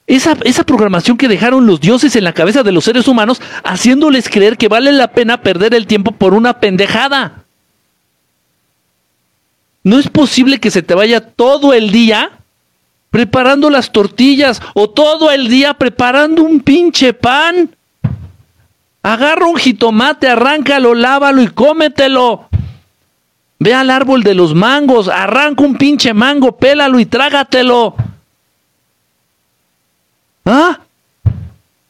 Esa, 0.05 0.38
esa, 0.43 0.65
programación 0.65 1.17
que 1.17 1.27
dejaron 1.27 1.65
los 1.65 1.79
dioses 1.79 2.15
en 2.15 2.25
la 2.25 2.34
cabeza 2.34 2.61
de 2.61 2.71
los 2.71 2.84
seres 2.84 3.07
humanos, 3.07 3.41
haciéndoles 3.63 4.27
creer 4.27 4.57
que 4.57 4.67
vale 4.67 4.91
la 4.91 5.09
pena 5.11 5.41
perder 5.41 5.73
el 5.73 5.88
tiempo 5.88 6.11
por 6.11 6.34
una 6.34 6.59
pendejada. 6.59 7.42
No 9.84 9.99
es 9.99 10.09
posible 10.09 10.59
que 10.59 10.71
se 10.71 10.81
te 10.81 10.95
vaya 10.95 11.21
todo 11.21 11.73
el 11.73 11.91
día 11.91 12.31
preparando 13.09 13.69
las 13.69 13.91
tortillas 13.91 14.61
o 14.73 14.89
todo 14.89 15.29
el 15.29 15.47
día 15.47 15.75
preparando 15.75 16.41
un 16.43 16.61
pinche 16.61 17.13
pan. 17.13 17.75
Agarra 19.03 19.45
un 19.45 19.57
jitomate, 19.57 20.29
arráncalo, 20.29 20.95
lávalo 20.95 21.43
y 21.43 21.47
cómetelo. 21.49 22.47
Ve 23.59 23.73
al 23.73 23.89
árbol 23.89 24.23
de 24.23 24.34
los 24.34 24.55
mangos, 24.55 25.09
arranca 25.09 25.63
un 25.63 25.75
pinche 25.75 26.13
mango, 26.13 26.57
pélalo 26.57 26.99
y 26.99 27.05
trágatelo. 27.05 27.95
¿Ah? 30.45 30.79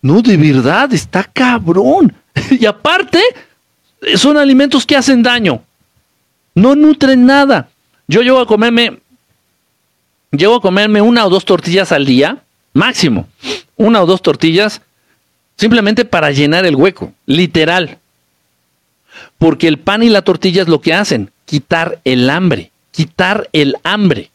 No, 0.02 0.22
de 0.22 0.36
verdad, 0.36 0.92
está 0.94 1.24
cabrón. 1.24 2.14
y 2.52 2.66
aparte, 2.66 3.22
son 4.16 4.38
alimentos 4.38 4.86
que 4.86 4.98
hacen 4.98 5.24
daño. 5.24 5.64
No 6.56 6.76
nutren 6.76 7.26
nada. 7.26 7.70
Yo 8.08 8.22
llego 8.22 8.40
a 8.40 8.48
comerme, 8.48 9.00
llego 10.32 10.56
a 10.56 10.62
comerme 10.62 11.02
una 11.02 11.26
o 11.26 11.30
dos 11.30 11.46
tortillas 11.46 11.92
al 11.92 12.06
día, 12.06 12.44
máximo. 12.74 13.28
Una 13.76 14.02
o 14.02 14.06
dos 14.06 14.22
tortillas, 14.22 14.82
simplemente 15.58 16.06
para 16.06 16.32
llenar 16.32 16.66
el 16.66 16.76
hueco, 16.76 17.14
literal. 17.26 17.98
Porque 19.38 19.68
el 19.68 19.80
pan 19.80 20.04
y 20.04 20.10
la 20.10 20.22
tortilla 20.22 20.62
es 20.62 20.68
lo 20.68 20.82
que 20.82 20.94
hacen, 20.94 21.32
quitar 21.46 22.00
el 22.04 22.30
hambre, 22.30 22.72
quitar 22.92 23.50
el 23.54 23.76
hambre. 23.84 24.30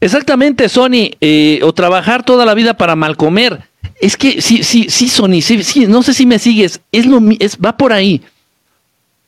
Exactamente, 0.00 0.68
Sony, 0.68 1.16
eh, 1.20 1.60
o 1.62 1.72
trabajar 1.72 2.24
toda 2.24 2.44
la 2.44 2.52
vida 2.52 2.74
para 2.74 2.94
mal 2.94 3.16
comer. 3.16 3.62
Es 4.00 4.16
que 4.16 4.42
sí, 4.42 4.62
sí, 4.62 4.86
sí, 4.90 5.08
Sony, 5.08 5.40
sí, 5.40 5.62
sí, 5.62 5.86
no 5.86 6.02
sé 6.02 6.12
si 6.12 6.26
me 6.26 6.38
sigues, 6.38 6.80
es 6.92 7.06
lo 7.06 7.20
es, 7.38 7.56
va 7.56 7.76
por 7.76 7.92
ahí. 7.92 8.20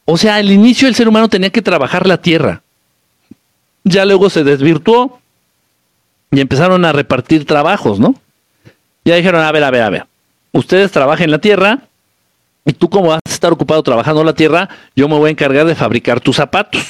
O 0.07 0.17
sea, 0.17 0.37
al 0.37 0.51
inicio 0.51 0.89
el 0.89 0.95
ser 0.95 1.09
humano 1.09 1.29
tenía 1.29 1.51
que 1.51 1.61
trabajar 1.61 2.07
la 2.07 2.23
tierra. 2.23 2.63
Ya 3.85 4.05
luego 4.05 4.31
se 4.31 4.45
desvirtuó 4.45 5.21
y 6.31 6.41
empezaron 6.41 6.85
a 6.85 6.93
repartir 6.93 7.45
trabajos, 7.45 8.01
¿no? 8.01 8.15
Ya 9.05 9.17
dijeron, 9.17 9.43
a 9.43 9.53
ver, 9.53 9.65
a 9.65 9.71
ver, 9.71 9.83
a 9.83 9.91
ver, 9.91 10.07
ustedes 10.53 10.91
trabajen 10.91 11.31
la 11.31 11.39
tierra 11.39 11.81
y 12.65 12.73
tú 12.73 12.89
como 12.89 13.09
vas 13.09 13.21
a 13.25 13.31
estar 13.31 13.53
ocupado 13.53 13.83
trabajando 13.83 14.25
la 14.25 14.33
tierra, 14.33 14.69
yo 14.95 15.09
me 15.09 15.17
voy 15.17 15.29
a 15.29 15.31
encargar 15.31 15.67
de 15.67 15.75
fabricar 15.75 16.21
tus 16.21 16.37
zapatos. 16.37 16.83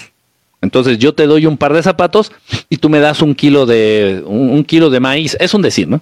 Entonces 0.62 0.98
yo 0.98 1.14
te 1.14 1.26
doy 1.26 1.46
un 1.46 1.56
par 1.56 1.72
de 1.72 1.82
zapatos 1.82 2.32
y 2.68 2.78
tú 2.78 2.88
me 2.88 3.00
das 3.00 3.20
un 3.22 3.34
kilo 3.34 3.66
de 3.66 4.22
un, 4.26 4.64
kilo 4.64 4.90
de 4.90 5.00
maíz. 5.00 5.36
Es 5.40 5.54
un 5.54 5.62
decir, 5.62 5.88
¿no? 5.88 6.00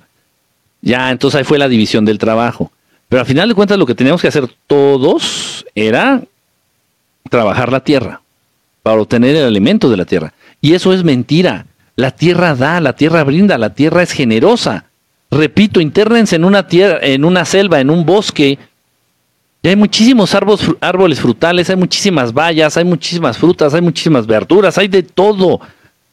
Ya, 0.80 1.10
entonces 1.10 1.38
ahí 1.38 1.44
fue 1.44 1.58
la 1.58 1.68
división 1.68 2.04
del 2.04 2.18
trabajo. 2.18 2.70
Pero 3.08 3.20
al 3.20 3.26
final 3.26 3.48
de 3.48 3.54
cuentas 3.54 3.78
lo 3.78 3.86
que 3.86 3.94
teníamos 3.94 4.22
que 4.22 4.28
hacer 4.28 4.48
todos 4.66 5.64
era 5.74 6.22
trabajar 7.28 7.72
la 7.72 7.80
tierra 7.80 8.20
para 8.82 9.00
obtener 9.00 9.36
el 9.36 9.44
alimento 9.44 9.90
de 9.90 9.96
la 9.96 10.04
tierra. 10.04 10.32
Y 10.60 10.74
eso 10.74 10.92
es 10.92 11.04
mentira. 11.04 11.66
La 11.96 12.10
tierra 12.10 12.54
da, 12.54 12.80
la 12.80 12.94
tierra 12.94 13.24
brinda, 13.24 13.56
la 13.58 13.74
tierra 13.74 14.02
es 14.02 14.12
generosa. 14.12 14.84
Repito, 15.30 15.80
internense 15.80 16.36
en 16.36 16.44
una 16.44 16.66
tierra, 16.66 16.98
en 17.02 17.24
una 17.24 17.44
selva, 17.44 17.80
en 17.80 17.90
un 17.90 18.04
bosque, 18.04 18.58
y 19.64 19.68
hay 19.68 19.76
muchísimos 19.76 20.34
árboles, 20.82 21.18
frutales, 21.18 21.70
hay 21.70 21.76
muchísimas 21.76 22.34
bayas, 22.34 22.76
hay 22.76 22.84
muchísimas 22.84 23.38
frutas, 23.38 23.72
hay 23.72 23.80
muchísimas 23.80 24.26
verduras, 24.26 24.76
hay 24.76 24.88
de 24.88 25.02
todo. 25.02 25.58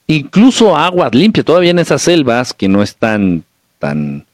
Incluso 0.07 0.73
agua 0.77 1.09
limpia, 1.11 1.43
todavía 1.43 1.71
en 1.71 1.79
esas 1.79 2.01
selvas 2.01 2.53
que 2.53 2.69
no 2.69 2.81
están 2.81 3.43
tan, 3.77 4.25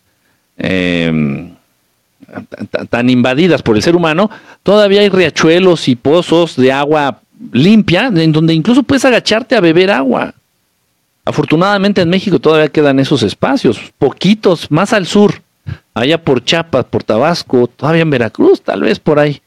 em, 0.56 1.56
tan 2.90 3.10
invadidas 3.10 3.62
por 3.62 3.76
el 3.76 3.84
ser 3.84 3.96
humano, 3.96 4.30
todavía 4.64 5.02
hay 5.02 5.10
riachuelos 5.10 5.88
y 5.88 5.96
pozos 5.96 6.56
de 6.56 6.72
agua 6.72 7.22
limpia, 7.52 8.08
en 8.08 8.32
donde 8.32 8.54
incluso 8.54 8.84
puedes 8.84 9.06
agacharte 9.06 9.56
a 9.56 9.62
beber 9.62 9.92
agua. 9.92 10.34
Afortunadamente 11.26 12.02
en 12.02 12.10
México 12.10 12.40
todavía 12.40 12.70
quedan 12.70 13.00
esos 13.00 13.22
espacios, 13.24 13.80
poquitos 13.98 14.72
más 14.72 14.94
al 14.94 15.06
sur 15.06 15.42
allá 15.94 16.22
por 16.22 16.44
Chiapas, 16.44 16.86
por 16.86 17.04
Tabasco, 17.04 17.68
todavía 17.68 18.04
en 18.04 18.10
Veracruz, 18.10 18.62
tal 18.62 18.82
vez 18.82 19.00
por 19.00 19.20
ahí. 19.20 19.42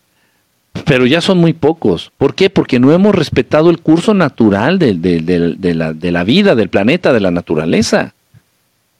Pero 0.84 1.06
ya 1.06 1.20
son 1.20 1.38
muy 1.38 1.52
pocos. 1.52 2.12
¿Por 2.16 2.34
qué? 2.34 2.50
Porque 2.50 2.78
no 2.78 2.92
hemos 2.92 3.14
respetado 3.14 3.70
el 3.70 3.80
curso 3.80 4.14
natural 4.14 4.78
de, 4.78 4.94
la, 5.74 5.92
de 5.92 6.12
la 6.12 6.24
vida, 6.24 6.54
del 6.54 6.68
planeta, 6.68 7.12
de 7.12 7.20
la 7.20 7.30
naturaleza. 7.30 8.14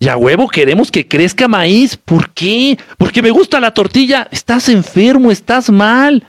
Y 0.03 0.09
a 0.09 0.16
huevo 0.16 0.48
queremos 0.48 0.90
que 0.90 1.07
crezca 1.07 1.46
maíz. 1.46 1.94
¿Por 1.94 2.30
qué? 2.30 2.78
Porque 2.96 3.20
me 3.20 3.30
gusta 3.30 3.61
la 3.61 3.74
tortilla. 3.74 4.26
Estás 4.30 4.70
enfermo, 4.70 5.30
estás 5.30 5.68
mal. 5.68 6.26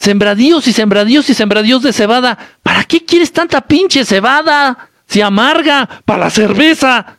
Sembradíos 0.00 0.66
y 0.66 0.72
sembradíos 0.72 1.30
y 1.30 1.34
sembradíos 1.34 1.84
de 1.84 1.92
cebada. 1.92 2.36
¿Para 2.64 2.82
qué 2.82 3.04
quieres 3.04 3.32
tanta 3.32 3.60
pinche 3.60 4.04
cebada? 4.04 4.90
Si 5.06 5.20
amarga, 5.20 5.88
para 6.04 6.24
la 6.24 6.30
cerveza. 6.30 7.18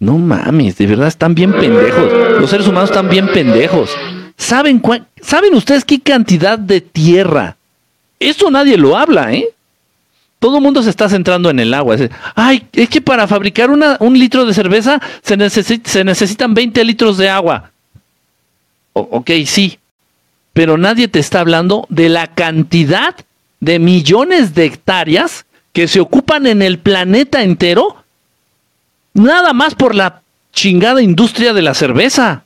No 0.00 0.16
mames, 0.16 0.78
de 0.78 0.86
verdad 0.86 1.08
están 1.08 1.34
bien 1.34 1.52
pendejos. 1.52 2.10
Los 2.40 2.48
seres 2.48 2.66
humanos 2.66 2.88
están 2.88 3.10
bien 3.10 3.28
pendejos. 3.28 3.90
¿Saben, 4.38 4.80
¿Saben 5.20 5.54
ustedes 5.54 5.84
qué 5.84 6.00
cantidad 6.00 6.58
de 6.58 6.80
tierra? 6.80 7.56
Eso 8.18 8.50
nadie 8.50 8.78
lo 8.78 8.96
habla, 8.96 9.34
¿eh? 9.34 9.48
Todo 10.38 10.58
el 10.58 10.62
mundo 10.62 10.82
se 10.82 10.90
está 10.90 11.08
centrando 11.08 11.50
en 11.50 11.58
el 11.58 11.74
agua. 11.74 11.96
Ay, 12.34 12.66
es 12.72 12.88
que 12.88 13.00
para 13.00 13.26
fabricar 13.26 13.70
una, 13.70 13.96
un 14.00 14.18
litro 14.18 14.46
de 14.46 14.54
cerveza 14.54 15.00
se, 15.22 15.36
se 15.84 16.04
necesitan 16.04 16.54
20 16.54 16.84
litros 16.84 17.18
de 17.18 17.28
agua. 17.28 17.70
ok, 18.92 19.30
sí. 19.46 19.78
Pero 20.52 20.76
nadie 20.76 21.08
te 21.08 21.18
está 21.18 21.40
hablando 21.40 21.86
de 21.88 22.08
la 22.08 22.28
cantidad 22.28 23.14
de 23.60 23.78
millones 23.78 24.54
de 24.54 24.66
hectáreas 24.66 25.44
que 25.72 25.88
se 25.88 26.00
ocupan 26.00 26.46
en 26.46 26.62
el 26.62 26.78
planeta 26.78 27.42
entero 27.42 27.98
Nada 29.18 29.52
más 29.52 29.74
por 29.74 29.96
la 29.96 30.22
chingada 30.52 31.02
industria 31.02 31.52
de 31.52 31.62
la 31.62 31.74
cerveza. 31.74 32.44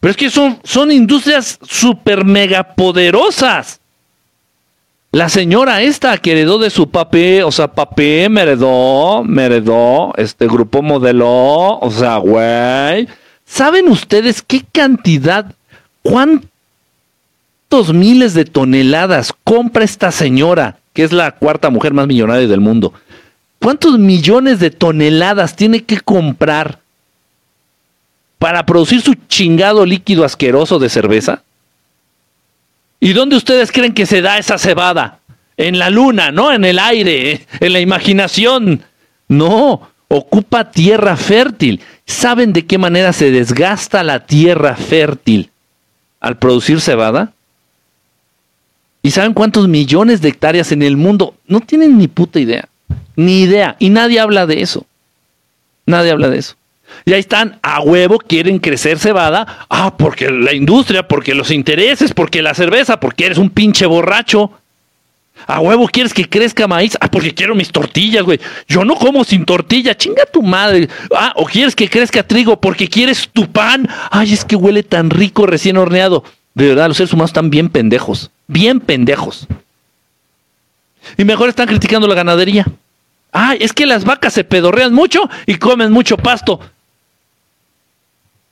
Pero 0.00 0.10
es 0.10 0.16
que 0.16 0.30
son, 0.30 0.60
son 0.64 0.92
industrias 0.92 1.58
super 1.62 2.24
mega 2.24 2.74
poderosas. 2.74 3.80
La 5.16 5.30
señora 5.30 5.80
esta 5.80 6.18
que 6.18 6.32
heredó 6.32 6.58
de 6.58 6.68
su 6.68 6.90
papi, 6.90 7.40
o 7.40 7.50
sea, 7.50 7.68
papi 7.68 8.28
me 8.28 8.42
heredó, 8.42 9.24
me 9.24 9.46
heredó, 9.46 10.12
este 10.18 10.46
grupo 10.46 10.82
modeló, 10.82 11.78
o 11.78 11.90
sea, 11.90 12.18
güey. 12.18 13.08
¿Saben 13.46 13.88
ustedes 13.88 14.42
qué 14.42 14.62
cantidad, 14.70 15.54
cuántos 16.02 16.44
miles 17.94 18.34
de 18.34 18.44
toneladas 18.44 19.32
compra 19.42 19.84
esta 19.84 20.12
señora, 20.12 20.76
que 20.92 21.04
es 21.04 21.12
la 21.12 21.30
cuarta 21.30 21.70
mujer 21.70 21.94
más 21.94 22.06
millonaria 22.06 22.46
del 22.46 22.60
mundo? 22.60 22.92
¿Cuántos 23.58 23.98
millones 23.98 24.60
de 24.60 24.70
toneladas 24.70 25.56
tiene 25.56 25.82
que 25.82 25.98
comprar 25.98 26.78
para 28.38 28.66
producir 28.66 29.00
su 29.00 29.14
chingado 29.14 29.86
líquido 29.86 30.26
asqueroso 30.26 30.78
de 30.78 30.90
cerveza? 30.90 31.42
¿Y 33.00 33.12
dónde 33.12 33.36
ustedes 33.36 33.72
creen 33.72 33.94
que 33.94 34.06
se 34.06 34.22
da 34.22 34.38
esa 34.38 34.58
cebada? 34.58 35.20
En 35.56 35.78
la 35.78 35.90
luna, 35.90 36.32
no 36.32 36.52
en 36.52 36.64
el 36.64 36.78
aire, 36.78 37.46
en 37.60 37.72
la 37.72 37.80
imaginación. 37.80 38.82
No, 39.28 39.88
ocupa 40.08 40.70
tierra 40.70 41.16
fértil. 41.16 41.80
¿Saben 42.06 42.52
de 42.52 42.66
qué 42.66 42.78
manera 42.78 43.12
se 43.12 43.30
desgasta 43.30 44.02
la 44.02 44.26
tierra 44.26 44.76
fértil 44.76 45.50
al 46.20 46.38
producir 46.38 46.80
cebada? 46.80 47.32
¿Y 49.02 49.12
saben 49.12 49.34
cuántos 49.34 49.68
millones 49.68 50.20
de 50.20 50.28
hectáreas 50.28 50.72
en 50.72 50.82
el 50.82 50.96
mundo? 50.96 51.34
No 51.46 51.60
tienen 51.60 51.96
ni 51.98 52.08
puta 52.08 52.40
idea. 52.40 52.68
Ni 53.14 53.42
idea. 53.42 53.76
Y 53.78 53.90
nadie 53.90 54.20
habla 54.20 54.46
de 54.46 54.62
eso. 54.62 54.84
Nadie 55.86 56.10
habla 56.10 56.28
de 56.28 56.38
eso. 56.38 56.56
Y 57.04 57.12
ahí 57.12 57.20
están, 57.20 57.58
a 57.62 57.80
huevo 57.80 58.18
quieren 58.18 58.58
crecer 58.58 58.98
cebada. 58.98 59.66
Ah, 59.68 59.96
porque 59.96 60.30
la 60.30 60.52
industria, 60.52 61.06
porque 61.06 61.34
los 61.34 61.50
intereses, 61.50 62.12
porque 62.12 62.42
la 62.42 62.54
cerveza, 62.54 62.98
porque 62.98 63.26
eres 63.26 63.38
un 63.38 63.50
pinche 63.50 63.86
borracho. 63.86 64.50
A 65.46 65.60
huevo 65.60 65.86
quieres 65.86 66.14
que 66.14 66.28
crezca 66.28 66.66
maíz. 66.66 66.96
Ah, 67.00 67.08
porque 67.08 67.34
quiero 67.34 67.54
mis 67.54 67.70
tortillas, 67.70 68.24
güey. 68.24 68.40
Yo 68.66 68.84
no 68.84 68.96
como 68.96 69.24
sin 69.24 69.44
tortilla. 69.44 69.96
Chinga 69.96 70.24
tu 70.26 70.42
madre. 70.42 70.88
Ah, 71.14 71.32
o 71.36 71.44
quieres 71.44 71.76
que 71.76 71.88
crezca 71.88 72.22
trigo 72.22 72.60
porque 72.60 72.88
quieres 72.88 73.28
tu 73.32 73.50
pan. 73.50 73.88
Ay, 74.10 74.32
es 74.32 74.44
que 74.44 74.56
huele 74.56 74.82
tan 74.82 75.10
rico 75.10 75.46
recién 75.46 75.76
horneado. 75.76 76.24
De 76.54 76.68
verdad, 76.68 76.88
los 76.88 76.96
seres 76.96 77.12
humanos 77.12 77.30
están 77.30 77.50
bien 77.50 77.68
pendejos. 77.68 78.30
Bien 78.46 78.80
pendejos. 78.80 79.46
Y 81.16 81.24
mejor 81.24 81.48
están 81.48 81.68
criticando 81.68 82.06
la 82.06 82.14
ganadería. 82.14 82.66
Ay, 83.32 83.58
es 83.60 83.72
que 83.72 83.86
las 83.86 84.04
vacas 84.04 84.32
se 84.32 84.44
pedorrean 84.44 84.94
mucho 84.94 85.28
y 85.44 85.56
comen 85.56 85.92
mucho 85.92 86.16
pasto. 86.16 86.58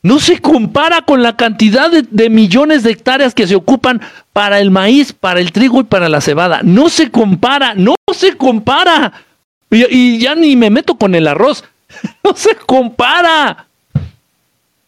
No 0.05 0.20
se 0.20 0.38
compara 0.38 1.00
con 1.00 1.22
la 1.22 1.34
cantidad 1.34 1.90
de, 1.90 2.28
millones 2.28 2.82
de 2.82 2.90
hectáreas 2.90 3.34
que 3.34 3.46
se 3.46 3.55
ocupan 3.55 4.02
para 4.34 4.61
el 4.61 4.70
maíz, 4.70 5.14
para 5.14 5.40
el 5.40 5.50
trigo 5.50 5.80
y 5.80 5.84
para 5.84 6.11
la 6.11 6.20
cebada. 6.20 6.61
No 6.62 6.90
se 6.90 7.11
compara, 7.11 7.72
no 7.74 7.94
se 8.14 8.36
compara. 8.36 9.14
Y, 9.70 10.18
ya 10.18 10.34
ni 10.34 10.57
me 10.57 10.68
meto 10.68 10.96
con 10.96 11.14
el 11.14 11.26
arroz. 11.26 11.64
No 12.22 12.34
se 12.36 12.55
compara. 12.55 13.66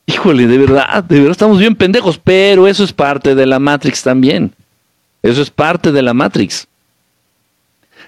Híjole, 0.05 0.47
de 0.47 0.59
verdad, 0.59 1.03
de 1.05 1.17
verdad 1.17 1.33
estamos 1.33 1.59
bien 1.59 1.77
pendejos, 1.77 2.21
pero 2.23 2.67
eso 2.67 2.85
es 2.85 2.93
parte 2.93 3.35
de 3.35 3.47
la 3.47 3.59
Matrix 3.59 4.03
también. 4.03 4.53
Eso 5.23 5.41
es 5.41 5.49
parte 5.49 5.93
de 5.93 6.03
la 6.03 6.13
Matrix. 6.13 6.67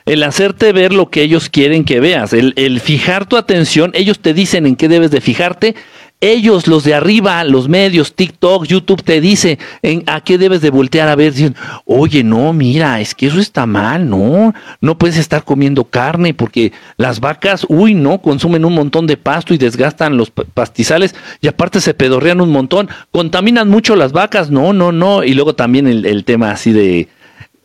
El 0.05 0.23
hacerte 0.25 0.73
ver 0.75 0.93
lo 0.93 1.09
que 1.09 1.23
ellos 1.23 1.49
quieren 1.49 1.85
que 1.85 2.01
veas, 2.01 2.35
el, 2.35 2.53
el 2.57 2.81
fijar 2.81 3.25
tu 3.25 3.39
atención, 3.39 3.93
ellos 3.95 4.19
te 4.19 4.35
dicen 4.35 4.67
en 4.67 4.77
qué 4.77 4.89
debes 4.89 5.11
de 5.11 5.23
fijarte 5.23 5.75
ellos, 6.21 6.67
los 6.67 6.83
de 6.83 6.95
arriba, 6.95 7.45
los 7.45 7.69
medios, 7.69 8.15
TikTok, 8.15 8.67
YouTube, 8.67 9.03
te 9.03 9.21
dice 9.21 9.59
a 10.07 10.21
qué 10.21 10.37
debes 10.37 10.61
de 10.61 10.71
voltear 10.71 11.09
a 11.09 11.15
ver. 11.15 11.33
Dicen, 11.33 11.55
oye, 11.85 12.25
no, 12.25 12.53
mira, 12.53 13.01
es 13.01 13.15
que 13.15 13.27
eso 13.27 13.39
está 13.39 13.67
mal, 13.67 14.09
no, 14.09 14.53
no 14.81 14.99
puedes 14.99 15.17
estar 15.17 15.45
comiendo 15.45 15.85
carne 15.85 16.35
porque 16.35 16.73
las 16.97 17.21
vacas, 17.21 17.65
uy, 17.69 17.95
no, 17.95 18.21
consumen 18.21 18.65
un 18.65 18.75
montón 18.75 19.07
de 19.07 19.17
pasto 19.17 19.55
y 19.55 19.59
desgastan 19.59 20.17
los 20.17 20.31
pastizales 20.31 21.15
y 21.41 21.47
aparte 21.47 21.81
se 21.81 21.95
pedorrean 21.95 22.41
un 22.41 22.51
montón, 22.51 22.89
contaminan 23.13 23.69
mucho 23.69 23.95
las 23.95 24.13
vacas, 24.13 24.51
no, 24.51 24.73
no, 24.73 24.91
no. 24.91 25.23
Y 25.23 25.35
luego 25.35 25.55
también 25.55 25.87
el, 25.87 26.05
el 26.05 26.25
tema 26.25 26.51
así 26.51 26.73
de, 26.73 27.09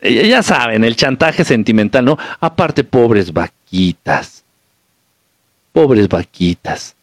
eh, 0.00 0.28
ya 0.28 0.44
saben, 0.44 0.84
el 0.84 0.94
chantaje 0.94 1.44
sentimental, 1.44 2.04
¿no? 2.04 2.18
Aparte, 2.38 2.84
pobres 2.84 3.32
vaquitas, 3.32 4.44
pobres 5.72 6.08
vaquitas 6.08 6.94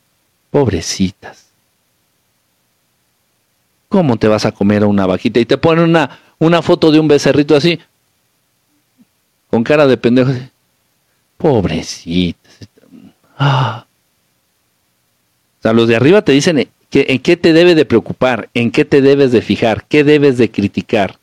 Pobrecitas. 0.52 1.48
¿Cómo 3.90 4.18
te 4.18 4.28
vas 4.28 4.46
a 4.46 4.52
comer 4.52 4.84
a 4.84 4.88
una 4.88 5.06
vaquita? 5.06 5.40
Y 5.40 5.46
te 5.46 5.58
ponen 5.58 5.86
una, 5.86 6.20
una 6.40 6.62
foto 6.62 6.92
de 6.92 7.00
un 7.00 7.08
becerrito 7.08 7.56
así, 7.56 7.80
con 9.50 9.64
cara 9.64 9.88
de 9.88 9.98
pendejo. 9.98 10.32
Pobrecitas. 11.38 12.70
Ah. 13.38 13.86
O 15.60 15.62
sea, 15.62 15.74
los 15.74 15.88
de 15.88 15.96
arriba 15.96 16.22
te 16.22 16.32
dicen 16.32 16.68
que, 16.90 17.06
en 17.10 17.20
qué 17.20 17.38
te 17.38 17.54
debe 17.54 17.76
de 17.76 17.86
preocupar, 17.86 18.50
en 18.54 18.72
qué 18.72 18.86
te 18.86 19.02
debes 19.02 19.32
de 19.32 19.42
fijar, 19.42 19.86
qué 19.88 20.04
debes 20.04 20.38
de 20.38 20.52
criticar, 20.52 21.18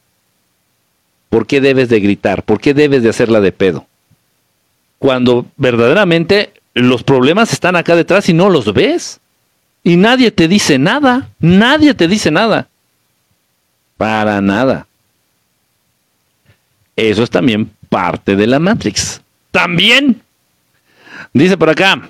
por 1.28 1.46
qué 1.46 1.60
debes 1.60 1.88
de 1.88 2.00
gritar, 2.00 2.42
por 2.42 2.60
qué 2.60 2.74
debes 2.74 3.02
de 3.02 3.10
hacerla 3.10 3.40
de 3.40 3.52
pedo. 3.52 3.86
Cuando 4.98 5.46
verdaderamente 5.56 6.52
los 6.74 7.02
problemas 7.02 7.52
están 7.52 7.76
acá 7.76 7.96
detrás 7.96 8.28
y 8.28 8.32
no 8.32 8.48
los 8.48 8.72
ves. 8.72 9.20
Y 9.82 9.96
nadie 9.96 10.30
te 10.30 10.48
dice 10.48 10.78
nada, 10.78 11.28
nadie 11.38 11.94
te 11.94 12.08
dice 12.08 12.30
nada. 12.30 12.68
Para 13.96 14.40
nada. 14.40 14.86
Eso 16.96 17.22
es 17.22 17.30
también 17.30 17.70
parte 17.88 18.36
de 18.36 18.46
la 18.46 18.58
Matrix. 18.58 19.20
También. 19.50 20.20
Dice 21.32 21.56
por 21.56 21.70
acá, 21.70 22.08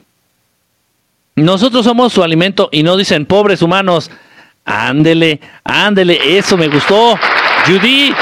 nosotros 1.36 1.84
somos 1.84 2.12
su 2.12 2.22
alimento 2.22 2.68
y 2.72 2.82
no 2.82 2.96
dicen 2.96 3.26
pobres 3.26 3.62
humanos. 3.62 4.10
Ándele, 4.64 5.40
ándele, 5.64 6.38
eso 6.38 6.56
me 6.56 6.68
gustó. 6.68 7.18
Judy, 7.66 8.12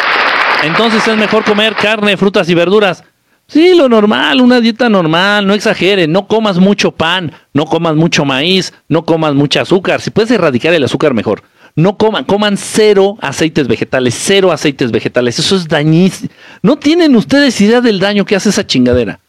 entonces 0.63 1.07
es 1.07 1.17
mejor 1.17 1.45
comer 1.45 1.75
carne, 1.75 2.17
frutas 2.17 2.49
y 2.49 2.55
verduras. 2.55 3.03
Sí, 3.49 3.75
lo 3.75 3.89
normal, 3.89 4.41
una 4.41 4.61
dieta 4.61 4.89
normal, 4.89 5.47
no 5.47 5.55
exageres, 5.55 6.09
no 6.09 6.27
comas 6.27 6.59
mucho 6.59 6.91
pan, 6.91 7.33
no 7.53 7.65
comas 7.67 7.95
mucho 7.95 8.25
maíz, 8.25 8.73
no 8.89 9.05
comas 9.05 9.35
mucho 9.35 9.61
azúcar. 9.61 10.01
Si 10.01 10.11
puedes 10.11 10.33
erradicar 10.33 10.75
el 10.75 10.85
azúcar, 10.85 11.15
mejor. 11.15 11.43
No 11.77 11.97
coman, 11.97 12.25
coman 12.25 12.57
cero 12.57 13.17
aceites 13.21 13.69
vegetales, 13.69 14.17
cero 14.19 14.51
aceites 14.51 14.91
vegetales. 14.91 15.39
Eso 15.39 15.55
es 15.55 15.69
dañísimo. 15.69 16.31
No 16.63 16.77
tienen 16.77 17.15
ustedes 17.15 17.61
idea 17.61 17.81
del 17.81 18.01
daño 18.01 18.25
que 18.25 18.35
hace 18.35 18.49
esa 18.49 18.67
chingadera. 18.67 19.21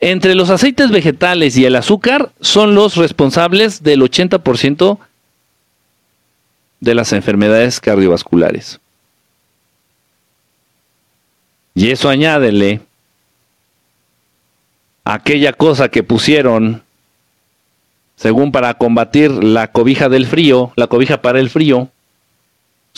Entre 0.00 0.34
los 0.34 0.48
aceites 0.50 0.90
vegetales 0.90 1.56
y 1.56 1.64
el 1.64 1.74
azúcar 1.76 2.30
son 2.40 2.74
los 2.74 2.96
responsables 2.96 3.82
del 3.82 4.00
80% 4.00 4.98
de 6.80 6.94
las 6.94 7.12
enfermedades 7.12 7.80
cardiovasculares. 7.80 8.78
Y 11.74 11.90
eso 11.90 12.08
añádele 12.08 12.80
aquella 15.06 15.52
cosa 15.52 15.88
que 15.88 16.02
pusieron, 16.02 16.82
según 18.16 18.50
para 18.50 18.74
combatir 18.74 19.30
la 19.30 19.68
cobija 19.70 20.08
del 20.08 20.26
frío, 20.26 20.72
la 20.74 20.88
cobija 20.88 21.22
para 21.22 21.38
el 21.38 21.48
frío, 21.48 21.88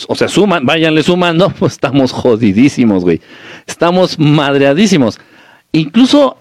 o 0.07 0.15
sea, 0.15 0.27
suman, 0.27 0.65
váyanle 0.65 1.03
sumando, 1.03 1.49
pues 1.59 1.73
estamos 1.73 2.11
jodidísimos, 2.11 3.03
güey. 3.03 3.21
Estamos 3.67 4.17
madreadísimos. 4.17 5.19
Incluso 5.71 6.37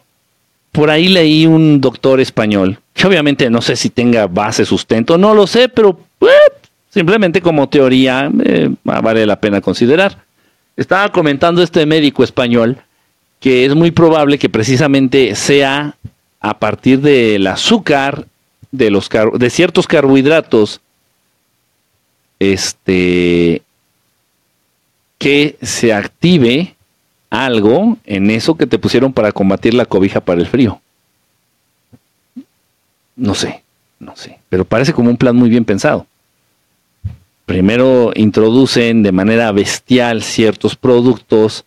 por 0.73 0.89
ahí 0.89 1.09
leí 1.09 1.45
un 1.45 1.83
doctor 1.83 2.19
español, 2.21 2.79
que 2.95 3.07
obviamente 3.07 3.51
no 3.51 3.61
sé 3.61 3.77
si 3.77 3.91
tenga 3.91 4.27
base, 4.27 4.65
sustento, 4.65 5.19
no 5.19 5.35
lo 5.35 5.47
sé, 5.47 5.69
pero 5.69 6.01
eh, 6.23 6.27
simplemente 6.89 7.43
como 7.43 7.69
teoría 7.69 8.31
eh, 8.43 8.71
vale 8.85 9.27
la 9.27 9.39
pena 9.39 9.61
considerar. 9.61 10.17
Estaba 10.79 11.13
comentando 11.13 11.63
este 11.63 11.85
médico 11.85 12.25
español 12.25 12.79
que 13.41 13.65
es 13.65 13.75
muy 13.75 13.91
probable 13.91 14.39
que 14.39 14.49
precisamente 14.49 15.35
sea 15.35 15.97
a 16.41 16.59
partir 16.59 17.01
del 17.01 17.47
azúcar, 17.47 18.27
de, 18.71 18.91
los 18.91 19.09
de 19.35 19.51
ciertos 19.51 19.87
carbohidratos, 19.87 20.81
este, 22.39 23.63
que 25.19 25.57
se 25.63 25.93
active 25.93 26.75
algo 27.31 27.99
en 28.05 28.31
eso 28.31 28.57
que 28.57 28.67
te 28.67 28.79
pusieron 28.79 29.13
para 29.13 29.33
combatir 29.33 29.75
la 29.75 29.85
cobija 29.85 30.21
para 30.21 30.41
el 30.41 30.47
frío. 30.47 30.81
No 33.17 33.35
sé, 33.35 33.63
no 33.99 34.17
sé, 34.17 34.39
pero 34.49 34.65
parece 34.65 34.93
como 34.93 35.11
un 35.11 35.17
plan 35.17 35.35
muy 35.35 35.49
bien 35.49 35.65
pensado. 35.65 36.07
Primero 37.47 38.13
introducen 38.15 39.03
de 39.03 39.13
manera 39.13 39.51
bestial 39.53 40.23
ciertos 40.23 40.77
productos 40.77 41.65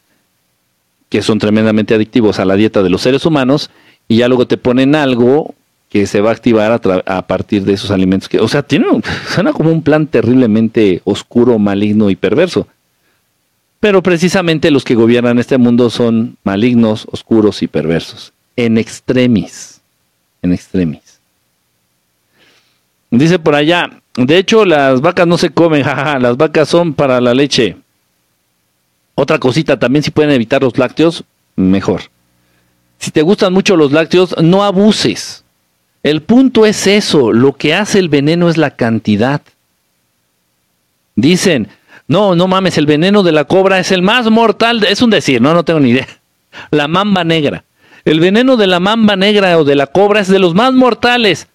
que 1.12 1.22
son 1.22 1.40
tremendamente 1.40 1.94
adictivos 1.94 2.40
a 2.40 2.46
la 2.46 2.56
dieta 2.56 2.82
de 2.82 2.90
los 2.90 3.02
seres 3.02 3.26
humanos 3.26 3.70
y 4.08 4.18
ya 4.18 4.30
luego 4.30 4.48
te 4.48 4.58
ponen 4.58 4.96
algo 4.96 5.54
que 5.90 6.08
se 6.08 6.22
va 6.22 6.30
a 6.30 6.34
activar 6.34 6.82
a, 7.06 7.28
partir 7.28 7.66
de 7.66 7.74
esos 7.74 7.92
alimentos. 7.92 8.30
Que, 8.30 8.40
o 8.40 8.48
sea, 8.48 8.64
tiene, 8.64 8.86
suena 9.28 9.52
como 9.52 9.72
un 9.72 9.84
plan 9.84 10.08
terriblemente 10.08 11.02
oscuro, 11.04 11.60
maligno 11.60 12.10
y 12.10 12.16
perverso. 12.16 12.66
Pero 13.82 14.02
precisamente 14.02 14.72
los 14.72 14.86
que 14.86 14.96
gobiernan 14.96 15.38
este 15.38 15.58
mundo 15.58 15.90
son 15.90 16.38
malignos, 16.46 17.06
oscuros 17.12 17.62
y 17.62 17.68
perversos. 17.68 18.32
En 18.56 18.78
extremis. 18.78 19.82
En 20.42 20.54
extremis. 20.54 21.20
Dice 23.10 23.38
por 23.38 23.56
allá, 23.56 23.90
de 24.16 24.38
hecho 24.38 24.64
las 24.64 25.02
vacas 25.02 25.28
no 25.28 25.38
se 25.38 25.50
comen, 25.50 25.84
jaja, 25.84 26.20
las 26.20 26.38
vacas 26.38 26.70
son 26.70 26.94
para 26.94 27.20
la 27.20 27.34
leche. 27.34 27.76
Otra 29.16 29.40
cosita, 29.40 29.78
también 29.78 30.04
si 30.04 30.12
pueden 30.12 30.32
evitar 30.32 30.62
los 30.62 30.78
lácteos, 30.78 31.24
mejor. 31.56 32.04
Si 32.98 33.12
te 33.12 33.22
gustan 33.22 33.54
mucho 33.54 33.76
los 33.76 33.92
lácteos, 33.92 34.36
no 34.42 34.64
abuses. 34.64 35.44
El 36.04 36.22
punto 36.22 36.66
es 36.66 36.88
eso, 36.88 37.32
lo 37.32 37.54
que 37.54 37.74
hace 37.74 38.00
el 38.00 38.10
veneno 38.10 38.50
es 38.50 38.58
la 38.58 38.72
cantidad. 38.72 39.42
Dicen, 41.16 41.68
no, 42.08 42.36
no 42.36 42.48
mames, 42.48 42.78
el 42.78 42.86
veneno 42.86 43.24
de 43.24 43.32
la 43.32 43.46
cobra 43.46 43.80
es 43.80 43.92
el 43.92 44.02
más 44.02 44.30
mortal, 44.30 44.84
es 44.84 45.02
un 45.02 45.10
decir, 45.10 45.42
no, 45.42 45.54
no 45.54 45.64
tengo 45.64 45.80
ni 45.80 45.90
idea. 45.92 46.08
La 46.72 46.88
mamba 46.88 47.24
negra. 47.24 47.64
El 48.04 48.20
veneno 48.20 48.58
de 48.58 48.68
la 48.68 48.80
mamba 48.80 49.16
negra 49.16 49.58
o 49.58 49.64
de 49.64 49.76
la 49.76 49.88
cobra 49.88 50.20
es 50.20 50.28
de 50.28 50.40
los 50.40 50.54
más 50.54 50.74
mortales. 50.74 51.48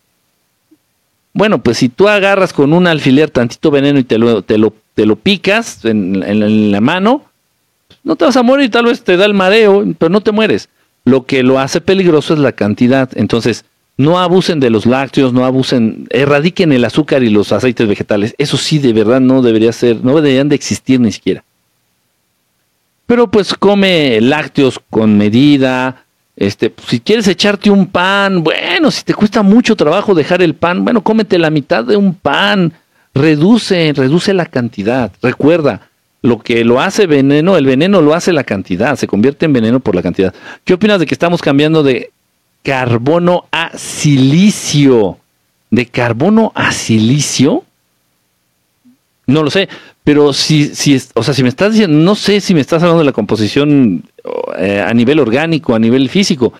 Bueno, 1.34 1.62
pues 1.62 1.78
si 1.78 1.88
tú 1.88 2.08
agarras 2.08 2.52
con 2.52 2.72
un 2.72 2.86
alfiler 2.86 3.30
tantito 3.30 3.70
veneno 3.70 3.98
y 3.98 4.04
te 4.04 4.16
lo, 4.16 4.42
te 4.42 4.56
lo, 4.56 4.72
te 4.94 5.04
lo 5.04 5.16
picas 5.16 5.84
en 5.84 6.70
la 6.72 6.80
mano, 6.80 7.24
no 8.06 8.14
te 8.14 8.24
vas 8.24 8.36
a 8.36 8.44
morir, 8.44 8.70
tal 8.70 8.84
vez 8.84 9.02
te 9.02 9.16
da 9.16 9.24
el 9.24 9.34
mareo, 9.34 9.84
pero 9.98 10.10
no 10.10 10.20
te 10.20 10.30
mueres. 10.30 10.68
Lo 11.04 11.26
que 11.26 11.42
lo 11.42 11.58
hace 11.58 11.80
peligroso 11.80 12.34
es 12.34 12.38
la 12.38 12.52
cantidad. 12.52 13.10
Entonces, 13.16 13.64
no 13.96 14.20
abusen 14.20 14.60
de 14.60 14.70
los 14.70 14.86
lácteos, 14.86 15.32
no 15.32 15.44
abusen, 15.44 16.06
erradiquen 16.10 16.70
el 16.70 16.84
azúcar 16.84 17.24
y 17.24 17.30
los 17.30 17.50
aceites 17.50 17.88
vegetales. 17.88 18.36
Eso 18.38 18.58
sí, 18.58 18.78
de 18.78 18.92
verdad 18.92 19.20
no 19.20 19.42
debería 19.42 19.72
ser, 19.72 20.04
no 20.04 20.14
deberían 20.14 20.48
de 20.48 20.54
existir 20.54 21.00
ni 21.00 21.10
siquiera. 21.10 21.42
Pero 23.06 23.28
pues 23.28 23.54
come 23.54 24.20
lácteos 24.20 24.80
con 24.88 25.18
medida. 25.18 26.04
Este, 26.36 26.72
si 26.86 27.00
quieres 27.00 27.26
echarte 27.26 27.70
un 27.70 27.88
pan, 27.88 28.44
bueno, 28.44 28.92
si 28.92 29.02
te 29.02 29.14
cuesta 29.14 29.42
mucho 29.42 29.74
trabajo 29.74 30.14
dejar 30.14 30.42
el 30.42 30.54
pan, 30.54 30.84
bueno, 30.84 31.02
cómete 31.02 31.38
la 31.40 31.50
mitad 31.50 31.82
de 31.82 31.96
un 31.96 32.14
pan. 32.14 32.72
Reduce, 33.14 33.92
reduce 33.96 34.32
la 34.32 34.46
cantidad. 34.46 35.10
Recuerda, 35.22 35.88
lo 36.26 36.40
que 36.40 36.64
lo 36.64 36.80
hace 36.80 37.06
veneno, 37.06 37.56
el 37.56 37.66
veneno 37.66 38.02
lo 38.02 38.14
hace 38.14 38.32
la 38.32 38.44
cantidad, 38.44 38.96
se 38.96 39.06
convierte 39.06 39.46
en 39.46 39.52
veneno 39.52 39.80
por 39.80 39.94
la 39.94 40.02
cantidad. 40.02 40.34
¿Qué 40.64 40.74
opinas 40.74 40.98
de 40.98 41.06
que 41.06 41.14
estamos 41.14 41.40
cambiando 41.40 41.82
de 41.82 42.10
carbono 42.62 43.46
a 43.52 43.76
silicio? 43.78 45.18
¿De 45.70 45.86
carbono 45.86 46.52
a 46.54 46.72
silicio? 46.72 47.64
No 49.26 49.42
lo 49.42 49.50
sé, 49.50 49.68
pero 50.04 50.32
si, 50.32 50.74
si, 50.74 51.00
o 51.14 51.22
sea, 51.22 51.34
si 51.34 51.42
me 51.42 51.48
estás 51.48 51.72
diciendo, 51.72 51.96
no 51.98 52.14
sé 52.14 52.40
si 52.40 52.54
me 52.54 52.60
estás 52.60 52.82
hablando 52.82 53.00
de 53.00 53.06
la 53.06 53.12
composición 53.12 54.04
eh, 54.58 54.84
a 54.86 54.92
nivel 54.94 55.18
orgánico, 55.18 55.74
a 55.74 55.78
nivel 55.78 56.08
físico. 56.08 56.52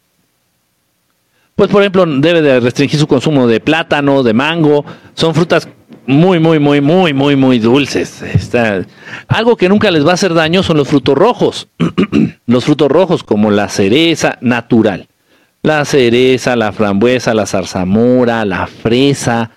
Pues, 1.54 1.70
por 1.70 1.82
ejemplo, 1.82 2.04
debe 2.06 2.42
de 2.42 2.60
restringir 2.60 3.00
su 3.00 3.06
consumo 3.06 3.46
de 3.46 3.60
plátano, 3.60 4.22
de 4.22 4.34
mango. 4.34 4.84
Son 5.14 5.34
frutas 5.34 5.68
muy, 6.06 6.38
muy, 6.38 6.58
muy, 6.58 6.80
muy, 6.80 7.12
muy, 7.12 7.36
muy 7.36 7.58
dulces. 7.58 8.22
Está... 8.22 8.84
Algo 9.28 9.56
que 9.56 9.68
nunca 9.68 9.90
les 9.90 10.06
va 10.06 10.12
a 10.12 10.14
hacer 10.14 10.34
daño 10.34 10.62
son 10.62 10.76
los 10.76 10.88
frutos 10.88 11.16
rojos. 11.16 11.68
los 12.46 12.64
frutos 12.64 12.88
rojos 12.88 13.24
como 13.24 13.50
la 13.50 13.68
cereza 13.68 14.38
natural. 14.40 15.08
La 15.62 15.84
cereza, 15.84 16.54
la 16.54 16.72
frambuesa, 16.72 17.34
la 17.34 17.46
zarzamora, 17.46 18.44
la 18.44 18.66
fresa, 18.68 19.50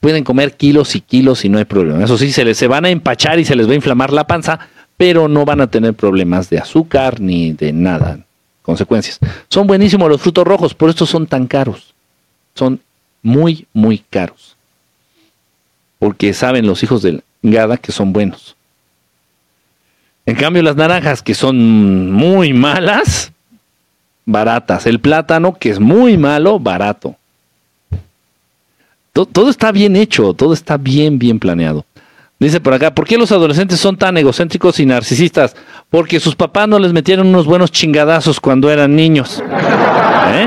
pueden 0.00 0.22
comer 0.22 0.56
kilos 0.56 0.94
y 0.94 1.00
kilos 1.00 1.44
y 1.44 1.48
no 1.48 1.58
hay 1.58 1.64
problema. 1.64 2.04
Eso 2.04 2.16
sí, 2.16 2.30
se 2.30 2.44
les 2.44 2.56
se 2.56 2.68
van 2.68 2.84
a 2.84 2.90
empachar 2.90 3.40
y 3.40 3.44
se 3.44 3.56
les 3.56 3.66
va 3.66 3.72
a 3.72 3.76
inflamar 3.76 4.12
la 4.12 4.26
panza, 4.26 4.60
pero 4.96 5.26
no 5.26 5.44
van 5.44 5.60
a 5.60 5.66
tener 5.66 5.94
problemas 5.94 6.48
de 6.48 6.58
azúcar 6.58 7.20
ni 7.20 7.52
de 7.52 7.72
nada. 7.72 8.20
Consecuencias. 8.62 9.18
Son 9.48 9.66
buenísimos 9.66 10.08
los 10.08 10.20
frutos 10.20 10.44
rojos, 10.44 10.74
por 10.74 10.90
eso 10.90 11.06
son 11.06 11.26
tan 11.26 11.46
caros. 11.46 11.94
Son 12.54 12.80
muy, 13.22 13.66
muy 13.72 13.98
caros. 13.98 14.55
Porque 15.98 16.32
saben 16.34 16.66
los 16.66 16.82
hijos 16.82 17.02
del 17.02 17.22
gada 17.42 17.76
que 17.76 17.92
son 17.92 18.12
buenos. 18.12 18.56
En 20.26 20.36
cambio, 20.36 20.62
las 20.62 20.76
naranjas, 20.76 21.22
que 21.22 21.34
son 21.34 22.10
muy 22.10 22.52
malas, 22.52 23.32
baratas. 24.24 24.86
El 24.86 25.00
plátano, 25.00 25.54
que 25.54 25.70
es 25.70 25.78
muy 25.78 26.16
malo, 26.16 26.58
barato 26.58 27.16
todo, 29.24 29.48
está 29.48 29.72
bien 29.72 29.96
hecho, 29.96 30.34
todo 30.34 30.52
está 30.52 30.76
bien, 30.76 31.18
bien 31.18 31.38
planeado. 31.38 31.86
Dice 32.38 32.60
por 32.60 32.74
acá, 32.74 32.94
¿por 32.94 33.06
qué 33.06 33.16
los 33.16 33.32
adolescentes 33.32 33.80
son 33.80 33.96
tan 33.96 34.18
egocéntricos 34.18 34.78
y 34.78 34.84
narcisistas? 34.84 35.56
Porque 35.88 36.20
sus 36.20 36.36
papás 36.36 36.68
no 36.68 36.78
les 36.78 36.92
metieron 36.92 37.28
unos 37.28 37.46
buenos 37.46 37.72
chingadazos 37.72 38.38
cuando 38.40 38.70
eran 38.70 38.94
niños. 38.94 39.42
¿Eh? 40.28 40.46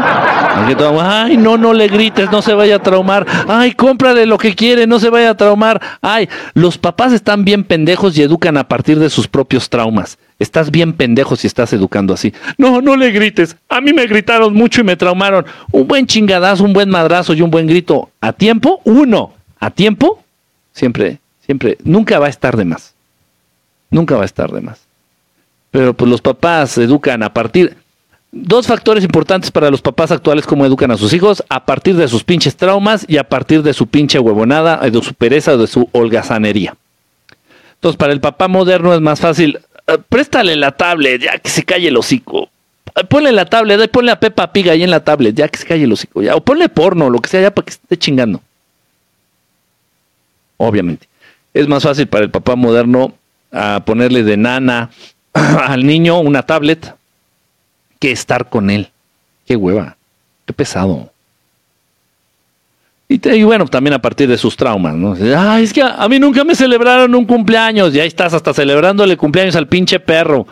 Ay, 1.01 1.37
no, 1.37 1.57
no 1.57 1.73
le 1.73 1.87
grites, 1.87 2.31
no 2.31 2.41
se 2.41 2.53
vaya 2.53 2.75
a 2.75 2.79
traumar. 2.79 3.25
Ay, 3.47 3.73
cómprale 3.73 4.25
lo 4.25 4.37
que 4.37 4.55
quiere, 4.55 4.87
no 4.87 4.99
se 4.99 5.09
vaya 5.09 5.31
a 5.31 5.37
traumar. 5.37 5.81
Ay, 6.01 6.29
los 6.53 6.77
papás 6.77 7.13
están 7.13 7.45
bien 7.45 7.63
pendejos 7.63 8.17
y 8.17 8.21
educan 8.21 8.57
a 8.57 8.67
partir 8.67 8.99
de 8.99 9.09
sus 9.09 9.27
propios 9.27 9.69
traumas. 9.69 10.17
Estás 10.37 10.71
bien 10.71 10.93
pendejo 10.93 11.35
si 11.35 11.47
estás 11.47 11.73
educando 11.73 12.13
así. 12.13 12.33
No, 12.57 12.81
no 12.81 12.95
le 12.95 13.11
grites. 13.11 13.57
A 13.67 13.81
mí 13.81 13.93
me 13.93 14.07
gritaron 14.07 14.53
mucho 14.53 14.81
y 14.81 14.83
me 14.83 14.95
traumaron. 14.95 15.45
Un 15.71 15.87
buen 15.87 16.07
chingadazo, 16.07 16.63
un 16.63 16.73
buen 16.73 16.89
madrazo 16.89 17.33
y 17.33 17.41
un 17.41 17.51
buen 17.51 17.67
grito. 17.67 18.09
A 18.21 18.33
tiempo, 18.33 18.81
uno. 18.85 19.33
A 19.59 19.71
tiempo, 19.71 20.23
siempre, 20.71 21.19
siempre, 21.45 21.77
nunca 21.83 22.19
va 22.19 22.27
a 22.27 22.29
estar 22.29 22.55
de 22.55 22.65
más. 22.65 22.93
Nunca 23.89 24.15
va 24.15 24.21
a 24.21 24.25
estar 24.25 24.51
de 24.51 24.61
más. 24.61 24.79
Pero 25.71 25.93
pues 25.93 26.09
los 26.09 26.21
papás 26.21 26.77
educan 26.77 27.23
a 27.23 27.33
partir... 27.33 27.75
Dos 28.31 28.67
factores 28.67 29.03
importantes 29.03 29.49
para 29.49 29.71
los 29.71 29.81
papás 29.81 30.11
actuales 30.11 30.45
cómo 30.45 30.65
educan 30.65 30.91
a 30.91 30.97
sus 30.97 31.13
hijos, 31.13 31.43
a 31.49 31.65
partir 31.65 31.95
de 31.95 32.07
sus 32.07 32.23
pinches 32.23 32.55
traumas 32.55 33.03
y 33.07 33.17
a 33.17 33.23
partir 33.23 33.63
de 33.63 33.73
su 33.73 33.87
pinche 33.87 34.19
huevonada, 34.19 34.77
de 34.77 35.01
su 35.01 35.15
pereza, 35.15 35.57
de 35.57 35.65
su 35.65 35.89
holgazanería. 35.93 36.75
Entonces, 37.73 37.97
para 37.97 38.13
el 38.13 38.19
papá 38.19 38.47
moderno 38.47 38.93
es 38.93 39.01
más 39.01 39.19
fácil, 39.19 39.59
eh, 39.87 39.97
préstale 40.09 40.55
la 40.55 40.73
tablet, 40.73 41.21
ya 41.21 41.39
que 41.39 41.49
se 41.49 41.63
calle 41.63 41.87
el 41.87 41.97
hocico. 41.97 42.49
Eh, 42.95 43.03
ponle 43.05 43.31
la 43.31 43.45
tablet, 43.45 43.89
ponle 43.89 44.11
a 44.11 44.19
Peppa 44.19 44.51
Pig 44.51 44.69
ahí 44.69 44.83
en 44.83 44.91
la 44.91 45.03
tablet, 45.03 45.33
ya 45.35 45.47
que 45.47 45.57
se 45.57 45.65
calle 45.65 45.85
el 45.85 45.93
hocico. 45.93 46.21
O 46.35 46.41
ponle 46.41 46.69
porno, 46.69 47.09
lo 47.09 47.19
que 47.19 47.29
sea, 47.29 47.41
ya 47.41 47.51
para 47.51 47.65
que 47.65 47.71
esté 47.71 47.97
chingando. 47.97 48.41
Obviamente. 50.57 51.07
Es 51.53 51.67
más 51.67 51.81
fácil 51.81 52.07
para 52.07 52.25
el 52.25 52.29
papá 52.29 52.55
moderno 52.55 53.15
a 53.51 53.81
ponerle 53.83 54.21
de 54.23 54.37
nana 54.37 54.91
al 55.33 55.83
niño 55.83 56.19
una 56.19 56.43
tablet 56.43 56.93
que 57.99 58.11
estar 58.11 58.49
con 58.49 58.69
él. 58.69 58.89
Qué 59.45 59.55
hueva, 59.55 59.97
qué 60.45 60.53
pesado. 60.53 61.11
Y, 63.11 63.43
bueno, 63.43 63.65
también 63.65 63.95
a 63.95 63.99
partir 63.99 64.29
de 64.29 64.37
sus 64.37 64.55
traumas, 64.55 64.93
¿no? 64.93 65.15
Es 65.15 65.73
que 65.73 65.81
a, 65.81 66.07
mí 66.07 66.19
nunca 66.19 66.43
me 66.43 66.53
celebraron 66.53 67.15
un 67.15 67.25
cumpleaños. 67.25 67.93
Y 67.95 67.99
ahí 67.99 68.07
estás 68.07 68.35
hasta 68.35 68.53
celebrándole 68.53 69.17
cumpleaños 69.17 69.55
al 69.55 69.67
pinche 69.67 69.99
perro. 69.99 70.45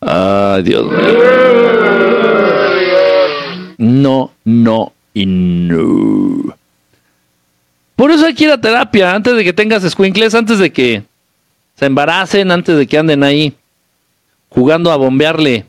Ay, 0.00 0.64
Dios 0.64 0.84
mío. 0.90 0.98
No, 3.78 4.32
no 4.44 4.92
y 5.14 5.24
no. 5.24 6.56
Por 7.94 8.10
eso 8.10 8.26
hay 8.26 8.34
que 8.34 8.44
ir 8.44 8.50
a 8.50 8.60
terapia 8.60 9.14
antes 9.14 9.36
de 9.36 9.44
que 9.44 9.52
tengas 9.52 9.88
squinkles, 9.88 10.34
antes 10.34 10.58
de 10.58 10.72
que 10.72 11.04
se 11.76 11.86
embaracen, 11.86 12.50
antes 12.50 12.76
de 12.76 12.88
que 12.88 12.98
anden 12.98 13.22
ahí 13.22 13.54
jugando 14.48 14.90
a 14.90 14.96
bombearle 14.96 15.64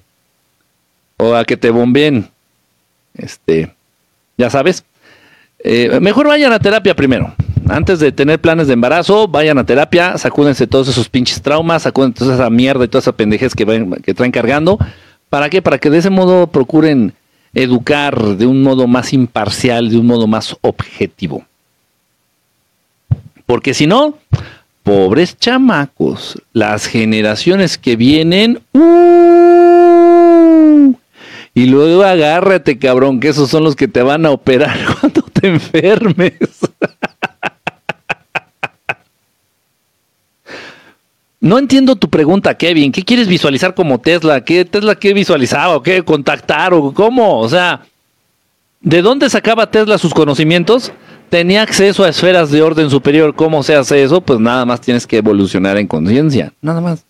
o 1.20 1.36
a 1.36 1.44
que 1.46 1.58
te 1.58 1.70
bombeen. 1.70 2.30
Este, 3.14 3.72
ya 4.38 4.50
sabes. 4.50 4.84
Eh, 5.60 6.00
mejor 6.02 6.28
vayan 6.28 6.54
a 6.54 6.60
terapia 6.60 6.96
primero. 6.96 7.34
Antes 7.68 8.00
de 8.00 8.12
tener 8.12 8.40
planes 8.40 8.68
de 8.68 8.74
embarazo, 8.74 9.28
vayan 9.28 9.60
a 9.60 9.66
terapia, 9.66 10.18
sacúdense 10.18 10.66
todos 10.66 10.88
esos 10.88 11.10
pinches 11.10 11.42
traumas, 11.42 11.84
sacúdense 11.84 12.20
toda 12.20 12.36
esa 12.36 12.50
mierda 12.50 12.86
y 12.86 12.88
toda 12.88 13.02
esa 13.02 13.12
pendejez 13.12 13.54
que, 13.54 13.66
que 14.02 14.14
traen 14.14 14.32
cargando. 14.32 14.80
¿Para 15.30 15.50
qué? 15.50 15.62
Para 15.62 15.78
que 15.78 15.90
de 15.92 16.00
ese 16.00 16.10
modo 16.10 16.48
procuren 16.48 17.14
educar 17.54 18.38
de 18.38 18.48
un 18.48 18.64
modo 18.64 18.88
más 18.88 19.14
imparcial, 19.14 19.90
de 19.90 19.98
un 19.98 20.08
modo 20.08 20.26
más 20.26 20.56
objetivo. 20.62 21.44
Porque 23.46 23.74
si 23.74 23.86
no, 23.86 24.16
pobres 24.84 25.38
chamacos, 25.38 26.42
las 26.54 26.88
generaciones 26.88 27.78
que 27.78 27.96
vienen, 27.96 28.62
uh, 28.74 29.29
y 31.54 31.66
luego 31.66 32.04
agárrate, 32.04 32.78
cabrón, 32.78 33.20
que 33.20 33.30
esos 33.30 33.50
son 33.50 33.64
los 33.64 33.76
que 33.76 33.88
te 33.88 34.02
van 34.02 34.26
a 34.26 34.32
operar 34.32 34.78
cuando 35.00 35.22
te 35.22 35.48
enfermes. 35.48 36.34
No 41.42 41.58
entiendo 41.58 41.96
tu 41.96 42.10
pregunta, 42.10 42.56
Kevin. 42.56 42.92
¿Qué 42.92 43.04
quieres 43.04 43.28
visualizar 43.28 43.74
como 43.74 44.00
Tesla? 44.00 44.44
¿Qué 44.44 44.66
Tesla 44.66 44.96
qué 44.96 45.14
visualizaba 45.14 45.82
qué 45.82 46.04
contactar 46.04 46.74
o 46.74 46.94
cómo? 46.94 47.40
O 47.40 47.48
sea, 47.48 47.82
¿de 48.82 49.02
dónde 49.02 49.30
sacaba 49.30 49.72
Tesla 49.72 49.98
sus 49.98 50.14
conocimientos? 50.14 50.92
Tenía 51.30 51.62
acceso 51.62 52.04
a 52.04 52.10
esferas 52.10 52.52
de 52.52 52.62
orden 52.62 52.90
superior. 52.90 53.36
¿Cómo 53.36 53.64
se 53.64 53.76
hace 53.76 54.04
eso? 54.04 54.20
Pues 54.20 54.40
nada 54.40 54.66
más 54.66 54.82
tienes 54.82 55.08
que 55.08 55.18
evolucionar 55.18 55.78
en 55.78 55.88
conciencia. 55.88 56.52
Nada 56.62 56.82
más. 56.82 57.06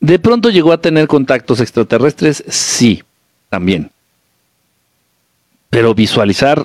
¿De 0.00 0.18
pronto 0.18 0.50
llegó 0.50 0.72
a 0.72 0.80
tener 0.80 1.06
contactos 1.06 1.60
extraterrestres? 1.60 2.44
Sí, 2.48 3.02
también. 3.50 3.90
Pero 5.68 5.94
visualizar 5.94 6.64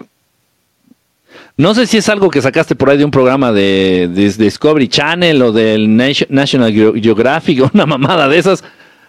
no 1.58 1.74
sé 1.74 1.88
si 1.88 1.98
es 1.98 2.10
algo 2.10 2.30
que 2.30 2.42
sacaste 2.42 2.76
por 2.76 2.90
ahí 2.90 2.98
de 2.98 3.06
un 3.06 3.12
programa 3.12 3.54
de, 3.54 4.10
Discovery 4.38 4.90
Channel 4.90 5.42
o 5.42 5.52
del 5.54 5.96
National 5.96 6.74
Geographic 6.74 7.62
o 7.62 7.72
una 7.74 7.86
mamada 7.86 8.28
de 8.28 8.38
esas, 8.38 8.64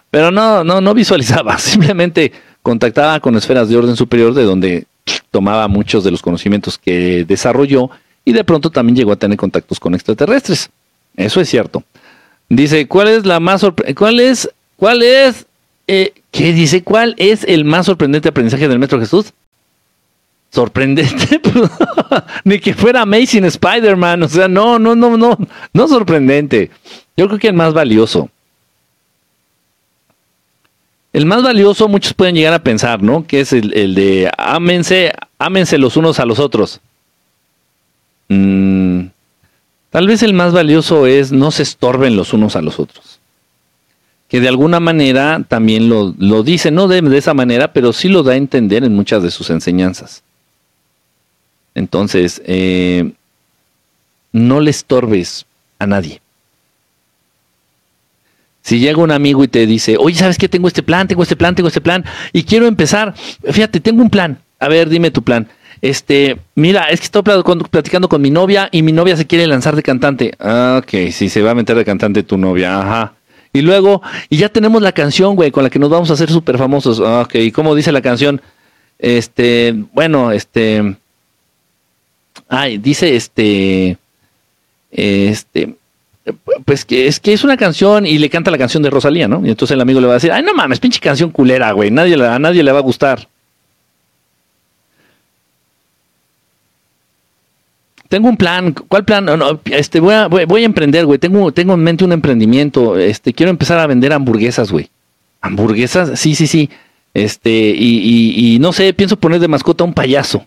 pero 0.09 0.31
no, 0.31 0.63
no, 0.63 0.79
no 0.79 0.93
visualizaba, 0.93 1.57
simplemente 1.57 2.31
contactaba 2.61 3.19
con 3.19 3.35
esferas 3.35 3.67
de 3.67 3.75
orden 3.75 3.97
superior 3.97 4.33
de 4.33 4.43
donde 4.43 4.85
tomaba 5.29 5.67
muchos 5.67 6.05
de 6.05 6.11
los 6.11 6.21
conocimientos 6.21 6.77
que 6.77 7.25
desarrolló 7.25 7.89
y 8.23 8.31
de 8.31 8.43
pronto 8.45 8.69
también 8.69 8.95
llegó 8.95 9.11
a 9.11 9.17
tener 9.17 9.37
contactos 9.37 9.79
con 9.79 9.93
extraterrestres. 9.93 10.69
Eso 11.15 11.41
es 11.41 11.49
cierto. 11.49 11.83
Dice, 12.49 12.87
¿cuál 12.87 13.09
es 13.09 13.25
la 13.25 13.41
más 13.41 13.65
cuál 13.95 14.19
es 14.21 14.49
cuál 14.77 15.01
es 15.01 15.46
eh, 15.87 16.13
qué 16.31 16.53
dice 16.53 16.83
cuál 16.83 17.15
es 17.17 17.43
el 17.45 17.65
más 17.65 17.85
sorprendente 17.85 18.29
aprendizaje 18.29 18.67
del 18.67 18.79
Maestro 18.79 18.99
Jesús? 18.99 19.33
sorprendente, 20.51 21.39
pues, 21.43 21.71
ni 22.43 22.59
que 22.59 22.73
fuera 22.73 23.01
Amazing 23.01 23.45
Spider-Man, 23.45 24.23
o 24.23 24.27
sea, 24.27 24.47
no, 24.47 24.79
no, 24.79 24.95
no, 24.95 25.17
no, 25.17 25.37
no 25.73 25.87
sorprendente. 25.87 26.71
Yo 27.15 27.27
creo 27.27 27.39
que 27.39 27.47
el 27.47 27.53
más 27.53 27.73
valioso. 27.73 28.29
El 31.13 31.25
más 31.25 31.41
valioso, 31.41 31.87
muchos 31.87 32.13
pueden 32.13 32.35
llegar 32.35 32.53
a 32.53 32.63
pensar, 32.63 33.01
¿no? 33.01 33.25
Que 33.25 33.41
es 33.41 33.53
el, 33.53 33.95
de 33.95 34.29
ámense, 34.37 35.13
ámense 35.39 35.77
los 35.77 35.97
unos 35.97 36.19
a 36.19 36.25
los 36.25 36.39
otros. 36.39 36.79
Mm, 38.29 39.05
tal 39.89 40.07
vez 40.07 40.21
el 40.21 40.33
más 40.33 40.53
valioso 40.53 41.07
es 41.07 41.31
no 41.31 41.51
se 41.51 41.63
estorben 41.63 42.15
los 42.15 42.33
unos 42.33 42.55
a 42.55 42.61
los 42.61 42.79
otros. 42.79 43.19
Que 44.27 44.41
de 44.41 44.49
alguna 44.49 44.79
manera 44.79 45.43
también 45.47 45.87
lo, 45.89 46.43
dice, 46.43 46.69
no 46.71 46.87
de, 46.87 47.01
de 47.01 47.17
esa 47.17 47.33
manera, 47.33 47.71
pero 47.71 47.93
sí 47.93 48.09
lo 48.09 48.23
da 48.23 48.33
a 48.33 48.37
entender 48.37 48.83
en 48.83 48.93
muchas 48.93 49.23
de 49.23 49.31
sus 49.31 49.49
enseñanzas. 49.49 50.23
Entonces, 51.75 52.41
eh, 52.45 53.11
no 54.31 54.59
le 54.59 54.71
estorbes 54.71 55.45
a 55.79 55.87
nadie. 55.87 56.21
Si 58.63 58.79
llega 58.79 59.01
un 59.01 59.11
amigo 59.11 59.43
y 59.43 59.47
te 59.47 59.65
dice, 59.65 59.95
oye, 59.97 60.17
¿sabes 60.17 60.37
qué? 60.37 60.49
Tengo 60.49 60.67
este 60.67 60.83
plan, 60.83 61.07
tengo 61.07 61.23
este 61.23 61.37
plan, 61.37 61.55
tengo 61.55 61.69
este 61.69 61.79
plan, 61.79 62.03
y 62.33 62.43
quiero 62.43 62.67
empezar, 62.67 63.13
fíjate, 63.49 63.79
tengo 63.79 64.01
un 64.01 64.09
plan. 64.09 64.39
A 64.59 64.67
ver, 64.67 64.89
dime 64.89 65.11
tu 65.11 65.23
plan. 65.23 65.47
Este, 65.81 66.37
mira, 66.55 66.89
es 66.89 66.99
que 66.99 67.05
estoy 67.05 67.21
platicando 67.69 68.09
con 68.09 68.21
mi 68.21 68.31
novia 68.31 68.67
y 68.71 68.81
mi 68.81 68.91
novia 68.91 69.15
se 69.15 69.27
quiere 69.27 69.47
lanzar 69.47 69.75
de 69.75 69.83
cantante. 69.83 70.33
Ah, 70.39 70.81
ok, 70.83 71.11
sí, 71.11 71.29
se 71.29 71.41
va 71.41 71.51
a 71.51 71.55
meter 71.55 71.77
de 71.77 71.85
cantante 71.85 72.23
tu 72.23 72.37
novia, 72.37 72.81
ajá. 72.81 73.13
Y 73.57 73.61
luego, 73.61 74.01
y 74.29 74.37
ya 74.37 74.49
tenemos 74.49 74.81
la 74.81 74.91
canción, 74.91 75.35
güey, 75.35 75.51
con 75.51 75.63
la 75.63 75.69
que 75.69 75.79
nos 75.79 75.89
vamos 75.89 76.09
a 76.09 76.13
hacer 76.13 76.29
súper 76.29 76.57
famosos. 76.57 77.01
Ah, 77.03 77.21
ok, 77.21 77.35
¿y 77.35 77.51
cómo 77.51 77.75
dice 77.75 77.91
la 77.91 78.01
canción? 78.01 78.41
Este, 78.99 79.75
bueno, 79.93 80.31
este, 80.31 80.95
ay, 82.49 82.77
dice 82.77 83.15
este, 83.15 83.97
este, 84.91 85.75
pues 86.65 86.85
que 86.85 87.07
es 87.07 87.19
que 87.19 87.33
es 87.33 87.43
una 87.43 87.57
canción 87.57 88.05
y 88.05 88.17
le 88.17 88.29
canta 88.29 88.51
la 88.51 88.57
canción 88.57 88.83
de 88.83 88.89
Rosalía, 88.89 89.27
¿no? 89.27 89.45
Y 89.45 89.49
entonces 89.49 89.75
el 89.75 89.81
amigo 89.81 89.99
le 89.99 90.07
va 90.07 90.13
a 90.13 90.15
decir, 90.15 90.31
ay, 90.31 90.43
no 90.43 90.53
mames, 90.53 90.79
pinche 90.79 90.99
canción 90.99 91.31
culera, 91.31 91.71
güey, 91.71 91.91
nadie, 91.91 92.15
a 92.25 92.39
nadie 92.39 92.63
le 92.63 92.71
va 92.71 92.79
a 92.79 92.83
gustar. 92.83 93.27
Tengo 98.09 98.29
un 98.29 98.37
plan, 98.37 98.73
¿cuál 98.73 99.03
plan? 99.05 99.25
No, 99.25 99.59
este, 99.65 99.99
voy 99.99 100.13
a, 100.13 100.27
voy, 100.27 100.63
a 100.63 100.65
emprender, 100.65 101.05
güey, 101.05 101.19
tengo, 101.19 101.51
tengo 101.51 101.73
en 101.73 101.81
mente 101.81 102.05
un 102.05 102.13
emprendimiento, 102.13 102.97
este, 102.97 103.33
quiero 103.33 103.49
empezar 103.49 103.79
a 103.79 103.87
vender 103.87 104.13
hamburguesas, 104.13 104.71
güey. 104.71 104.89
¿Hamburguesas? 105.41 106.19
Sí, 106.19 106.35
sí, 106.35 106.47
sí. 106.47 106.69
Este, 107.13 107.49
y, 107.51 108.55
y 108.55 108.59
no 108.59 108.71
sé, 108.73 108.93
pienso 108.93 109.17
poner 109.17 109.39
de 109.39 109.47
mascota 109.47 109.83
un 109.83 109.93
payaso. 109.93 110.45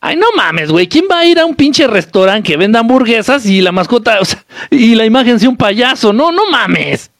Ay, 0.00 0.16
no 0.16 0.26
mames, 0.36 0.70
güey. 0.70 0.86
¿Quién 0.86 1.06
va 1.10 1.20
a 1.20 1.24
ir 1.26 1.38
a 1.38 1.44
un 1.44 1.54
pinche 1.54 1.86
restaurante 1.86 2.46
que 2.46 2.56
venda 2.56 2.80
hamburguesas 2.80 3.46
y 3.46 3.60
la 3.60 3.72
mascota, 3.72 4.20
o 4.20 4.24
sea, 4.24 4.44
y 4.70 4.94
la 4.94 5.04
imagen 5.04 5.40
sea 5.40 5.48
un 5.48 5.56
payaso? 5.56 6.12
No, 6.12 6.30
no 6.30 6.50
mames. 6.50 7.10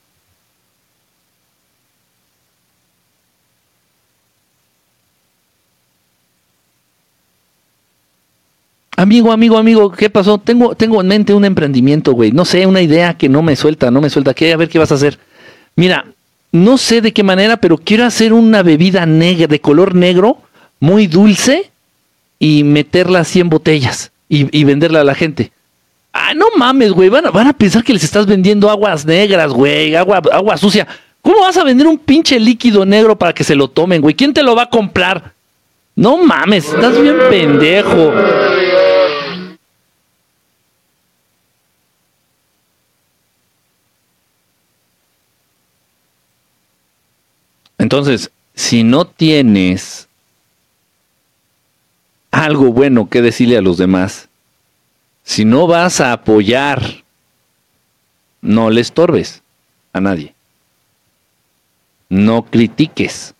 Amigo, 8.98 9.30
amigo, 9.30 9.56
amigo, 9.56 9.92
¿qué 9.92 10.10
pasó? 10.10 10.38
Tengo, 10.38 10.74
tengo 10.74 11.00
en 11.00 11.06
mente 11.06 11.32
un 11.32 11.44
emprendimiento, 11.44 12.14
güey. 12.14 12.32
No 12.32 12.44
sé, 12.44 12.66
una 12.66 12.82
idea 12.82 13.14
que 13.14 13.28
no 13.28 13.42
me 13.42 13.54
suelta, 13.54 13.92
no 13.92 14.00
me 14.00 14.10
suelta. 14.10 14.34
¿Qué? 14.34 14.52
A 14.52 14.56
ver 14.56 14.68
qué 14.68 14.80
vas 14.80 14.90
a 14.90 14.96
hacer. 14.96 15.20
Mira, 15.76 16.04
no 16.50 16.76
sé 16.78 17.00
de 17.00 17.12
qué 17.12 17.22
manera, 17.22 17.58
pero 17.58 17.78
quiero 17.78 18.04
hacer 18.04 18.32
una 18.32 18.64
bebida 18.64 19.06
negra, 19.06 19.46
de 19.46 19.60
color 19.60 19.94
negro, 19.94 20.38
muy 20.80 21.06
dulce 21.06 21.70
y 22.40 22.64
meterla 22.64 23.20
así 23.20 23.38
en 23.38 23.48
botellas 23.50 24.10
y, 24.28 24.64
venderla 24.64 25.02
a 25.02 25.04
la 25.04 25.14
gente. 25.14 25.52
Ah, 26.12 26.34
no 26.34 26.46
mames, 26.56 26.90
güey. 26.90 27.08
Van 27.08 27.24
a, 27.24 27.30
van 27.30 27.46
a 27.46 27.52
pensar 27.52 27.84
que 27.84 27.92
les 27.92 28.02
estás 28.02 28.26
vendiendo 28.26 28.68
aguas 28.68 29.06
negras, 29.06 29.52
güey. 29.52 29.94
Agua, 29.94 30.20
agua 30.32 30.56
sucia. 30.56 30.88
¿Cómo 31.22 31.42
vas 31.42 31.56
a 31.56 31.62
vender 31.62 31.86
un 31.86 31.98
pinche 31.98 32.40
líquido 32.40 32.84
negro 32.84 33.16
para 33.16 33.32
que 33.32 33.44
se 33.44 33.54
lo 33.54 33.68
tomen, 33.68 34.02
güey? 34.02 34.16
¿Quién 34.16 34.34
te 34.34 34.42
lo 34.42 34.56
va 34.56 34.64
a 34.64 34.70
comprar? 34.70 35.34
No 35.94 36.16
mames, 36.16 36.66
estás 36.66 37.00
bien 37.00 37.16
pendejo. 37.30 38.12
Entonces, 47.88 48.30
si 48.54 48.84
no 48.84 49.06
tienes 49.06 50.08
algo 52.30 52.70
bueno 52.70 53.08
que 53.08 53.22
decirle 53.22 53.56
a 53.56 53.62
los 53.62 53.78
demás. 53.78 54.28
Si 55.24 55.46
no 55.46 55.66
vas 55.66 56.02
a 56.02 56.12
apoyar, 56.12 57.02
no 58.42 58.68
le 58.68 58.82
estorbes 58.82 59.42
a 59.94 60.02
nadie. 60.02 60.34
No 62.10 62.44
critiques. 62.44 63.32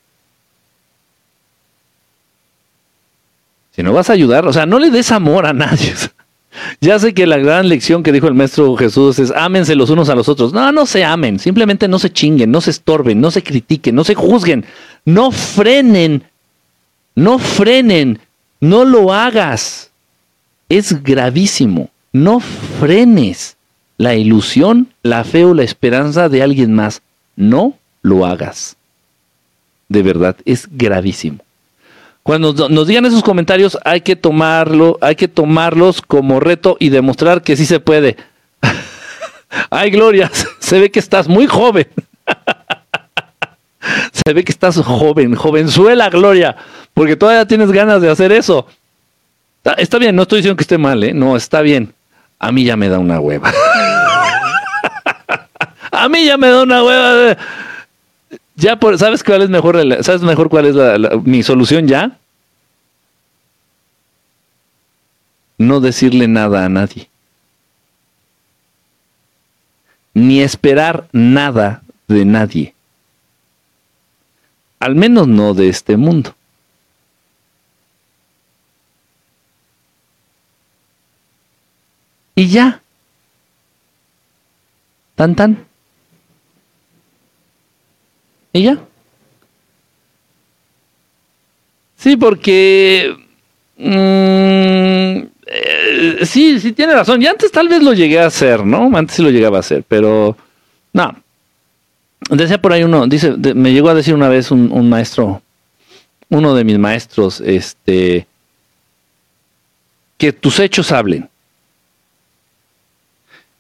Si 3.73 3.83
no 3.83 3.93
vas 3.93 4.09
a 4.09 4.15
ayudar, 4.15 4.47
o 4.47 4.53
sea, 4.55 4.65
no 4.65 4.79
le 4.79 4.89
des 4.89 5.13
amor 5.13 5.45
a 5.45 5.53
nadie. 5.53 5.95
Ya 6.81 6.99
sé 6.99 7.15
que 7.15 7.27
la 7.27 7.39
gran 7.39 7.69
lección 7.69 8.03
que 8.03 8.13
dijo 8.13 8.29
el 8.29 8.35
maestro 8.35 8.77
Jesús 8.77 9.19
es 9.19 9.31
ámense 9.31 9.75
los 9.75 9.91
unos 9.91 10.09
a 10.09 10.15
los 10.15 10.29
otros. 10.29 10.53
No, 10.53 10.71
no 10.73 10.87
se 10.87 11.05
amen, 11.05 11.39
simplemente 11.39 11.89
no 11.89 11.99
se 11.99 12.11
chinguen, 12.11 12.51
no 12.51 12.61
se 12.61 12.71
estorben, 12.71 13.21
no 13.21 13.31
se 13.31 13.43
critiquen, 13.43 13.95
no 13.95 14.05
se 14.05 14.15
juzguen, 14.15 14.65
no 15.05 15.31
frenen, 15.31 16.25
no 17.15 17.39
frenen 17.39 18.21
no 18.61 18.85
lo 18.85 19.13
hagas. 19.13 19.91
Es 20.69 21.03
gravísimo. 21.03 21.91
No 22.13 22.41
frenes 22.41 23.57
la 23.99 24.15
ilusión, 24.15 24.89
la 25.03 25.25
fe 25.25 25.45
o 25.45 25.55
la 25.55 25.63
esperanza 25.63 26.29
de 26.29 26.43
alguien 26.43 26.75
más. 26.75 27.03
No 27.37 27.75
lo 28.03 28.27
hagas. 28.27 28.77
De 29.89 30.03
verdad, 30.03 30.37
es 30.45 30.69
gravísimo. 30.71 31.39
Cuando 32.29 32.69
nos 32.69 32.87
digan 32.87 33.07
esos 33.07 33.23
comentarios, 33.23 33.79
hay 33.87 34.03
que 34.03 34.15
tomarlo, 34.15 34.99
hay 35.01 35.17
que 35.17 35.29
tomarlos 35.29 36.03
como 36.03 36.41
reto 36.41 36.77
y 36.79 36.91
demostrar 36.91 37.41
que 37.41 37.57
sí 37.57 37.65
se 37.65 37.81
puede. 37.81 38.19
Ay, 39.71 39.91
Gloria, 39.91 40.31
se 40.59 40.79
ve 40.79 40.91
que 40.91 40.99
estás 40.99 41.27
muy 41.27 41.47
joven. 41.47 41.89
se 44.13 44.35
ve 44.35 44.45
que 44.45 44.53
estás 44.53 44.77
joven, 44.77 45.37
jovenzuela, 45.37 46.11
Gloria 46.11 46.55
porque 46.93 47.17
todavía 47.17 47.47
tienes 47.47 47.73
ganas 47.73 48.03
de 48.03 48.11
hacer 48.11 48.31
eso. 48.31 48.67
Está, 49.79 49.99
bien, 49.99 50.15
no 50.15 50.23
estoy 50.23 50.41
diciendo 50.41 50.57
que 50.57 50.65
esté 50.65 50.77
mal, 50.77 51.03
¿eh? 51.05 51.15
No, 51.15 51.35
está 51.35 51.63
bien. 51.63 51.95
A 52.39 52.53
mí 52.53 52.63
ya 52.65 52.77
me 52.77 52.91
da 52.91 52.99
una 52.99 53.21
hueva. 53.21 53.51
a 55.93 56.09
mí 56.11 56.27
ya 56.27 56.37
me 56.37 56.49
da 56.49 56.63
una 56.63 56.85
hueva. 56.85 57.39
Ya 58.57 58.75
por, 58.75 58.99
¿sabes 58.99 59.23
cuál 59.23 59.43
es 59.43 59.49
mejor? 59.49 59.79
¿Sabes 60.03 60.23
mejor 60.23 60.49
cuál 60.49 60.67
es 60.67 60.75
mi 61.23 61.45
solución 61.45 61.87
ya? 61.87 62.18
No 65.59 65.81
decirle 65.81 66.29
nada 66.29 66.65
a 66.65 66.69
nadie. 66.69 67.11
Ni 70.15 70.41
esperar 70.41 71.09
nada 71.13 71.83
de 72.07 72.25
nadie. 72.25 72.75
Al 74.79 74.95
menos 74.95 75.27
no 75.27 75.55
de 75.55 75.69
este 75.69 75.97
mundo. 75.97 76.35
Y 82.37 82.47
ya. 82.47 82.81
Tan 85.17 85.35
tan. 85.35 85.67
Y 88.53 88.63
ya. 88.63 88.79
Sí, 91.97 92.17
porque... 92.17 93.17
Mm, 93.77 95.38
eh, 95.51 96.27
sí, 96.27 96.61
sí 96.61 96.73
tiene 96.73 96.95
razón. 96.95 97.23
Y 97.23 97.27
antes 97.27 97.51
tal 97.51 97.69
vez 97.69 97.83
lo 97.83 97.95
llegué 97.95 98.21
a 98.21 98.27
hacer, 98.27 98.65
¿no? 98.65 98.95
Antes 98.97 99.17
sí 99.17 99.23
lo 99.23 99.31
llegaba 99.31 99.57
a 99.57 99.61
hacer, 99.61 99.83
pero... 99.89 100.37
No. 100.93 101.15
Decía 102.31 102.61
por 102.61 102.73
ahí 102.73 102.83
uno, 102.83 103.07
dice, 103.07 103.33
me 103.55 103.73
llegó 103.73 103.89
a 103.89 103.95
decir 103.95 104.15
una 104.15 104.29
vez 104.29 104.51
un, 104.51 104.89
maestro, 104.89 105.41
uno 106.29 106.55
de 106.55 106.65
mis 106.65 106.79
maestros, 106.79 107.41
este, 107.41 108.27
que 110.19 110.33
tus 110.33 110.59
hechos 110.59 110.93
hablen. 110.93 111.29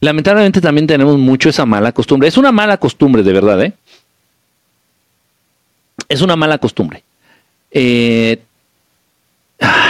Lamentablemente 0.00 0.60
también 0.60 0.86
tenemos 0.86 1.16
mucho 1.16 1.48
esa 1.48 1.64
mala 1.64 1.92
costumbre. 1.92 2.28
Es 2.28 2.36
una 2.36 2.52
mala 2.52 2.76
costumbre, 2.76 3.22
de 3.22 3.32
verdad, 3.32 3.62
¿eh? 3.62 3.72
Es 6.08 6.20
una 6.20 6.36
mala 6.36 6.58
costumbre. 6.58 7.02
Eh, 7.70 8.38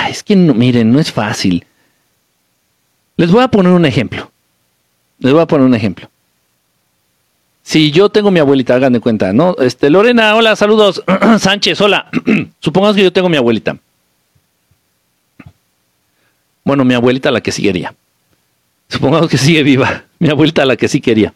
es 0.08 0.22
que, 0.22 0.36
miren, 0.36 0.92
no 0.92 1.00
es 1.00 1.10
fácil. 1.10 1.64
Les 3.19 3.31
voy 3.31 3.43
a 3.43 3.49
poner 3.49 3.73
un 3.73 3.85
ejemplo. 3.85 4.31
Les 5.19 5.35
voy 5.35 5.43
a 5.43 5.47
poner 5.47 5.66
un 5.66 5.74
ejemplo. 5.74 6.09
Si 7.62 7.90
yo 7.90 8.09
tengo 8.09 8.31
mi 8.31 8.40
abuelita, 8.40 8.74
hagan 8.74 8.99
cuenta, 9.01 9.35
¿no? 9.35 9.55
Este, 9.59 9.90
Lorena, 9.90 10.35
hola, 10.35 10.57
saludos. 10.57 11.05
Sánchez, 11.39 11.78
hola. 11.82 12.09
Supongamos 12.61 12.97
que 12.97 13.03
yo 13.03 13.12
tengo 13.12 13.28
mi 13.28 13.36
abuelita. 13.36 13.77
Bueno, 16.65 16.86
mi 16.86 16.95
abuelita 16.95 17.31
la 17.31 17.43
que 17.43 17.53
seguiría 17.53 17.93
supongamos 18.89 19.28
que 19.28 19.39
sigue 19.39 19.62
viva, 19.62 20.05
mi 20.19 20.28
abuelita 20.28 20.65
la 20.65 20.77
que 20.77 20.89
sí 20.89 21.01
quería. 21.01 21.32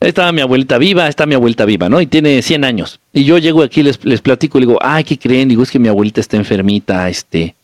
estaba 0.00 0.32
mi 0.32 0.40
abuelita 0.40 0.78
viva, 0.78 1.08
está 1.08 1.26
mi 1.26 1.34
abuelita 1.34 1.64
viva, 1.64 1.88
¿no? 1.88 2.00
Y 2.00 2.06
tiene 2.06 2.40
100 2.42 2.64
años. 2.64 3.00
Y 3.12 3.24
yo 3.24 3.38
llego 3.38 3.62
aquí, 3.62 3.82
les, 3.82 4.04
les 4.04 4.20
platico, 4.20 4.58
y 4.58 4.62
digo, 4.62 4.78
ay, 4.80 5.04
¿qué 5.04 5.18
creen? 5.18 5.48
Digo, 5.48 5.62
es 5.62 5.70
que 5.70 5.78
mi 5.78 5.88
abuelita 5.88 6.20
está 6.20 6.36
enfermita, 6.36 7.08
este, 7.08 7.54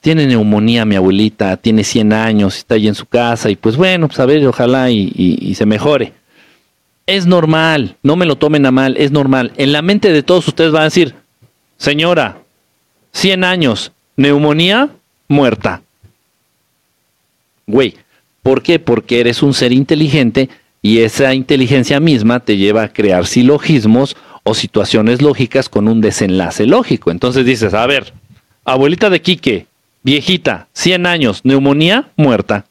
tiene 0.00 0.26
neumonía 0.26 0.84
mi 0.84 0.96
abuelita, 0.96 1.56
tiene 1.56 1.84
100 1.84 2.12
años, 2.12 2.56
está 2.58 2.74
ahí 2.74 2.88
en 2.88 2.94
su 2.94 3.06
casa, 3.06 3.50
y 3.50 3.56
pues 3.56 3.76
bueno, 3.76 4.08
pues 4.08 4.20
a 4.20 4.26
ver, 4.26 4.46
ojalá 4.46 4.90
y, 4.90 5.12
y 5.14 5.54
se 5.54 5.66
mejore. 5.66 6.12
Es 7.06 7.26
normal, 7.26 7.96
no 8.02 8.16
me 8.16 8.26
lo 8.26 8.36
tomen 8.36 8.64
a 8.66 8.70
mal, 8.70 8.96
es 8.96 9.10
normal. 9.10 9.52
En 9.56 9.72
la 9.72 9.82
mente 9.82 10.12
de 10.12 10.22
todos 10.22 10.46
ustedes 10.48 10.70
van 10.72 10.82
a 10.82 10.86
decir, 10.86 11.14
señora, 11.76 12.38
100 13.12 13.44
años, 13.44 13.92
neumonía, 14.16 14.90
muerta. 15.28 15.82
Güey, 17.66 17.96
¿por 18.42 18.62
qué? 18.62 18.78
Porque 18.78 19.20
eres 19.20 19.42
un 19.42 19.54
ser 19.54 19.72
inteligente 19.72 20.48
y 20.80 20.98
esa 20.98 21.34
inteligencia 21.34 22.00
misma 22.00 22.40
te 22.40 22.56
lleva 22.56 22.82
a 22.82 22.92
crear 22.92 23.26
silogismos 23.26 24.16
o 24.42 24.54
situaciones 24.54 25.22
lógicas 25.22 25.68
con 25.68 25.86
un 25.86 26.00
desenlace 26.00 26.66
lógico. 26.66 27.10
Entonces 27.10 27.46
dices, 27.46 27.72
a 27.74 27.86
ver, 27.86 28.12
abuelita 28.64 29.08
de 29.08 29.22
Quique, 29.22 29.66
viejita, 30.02 30.68
100 30.72 31.06
años, 31.06 31.40
neumonía, 31.44 32.10
muerta. 32.16 32.64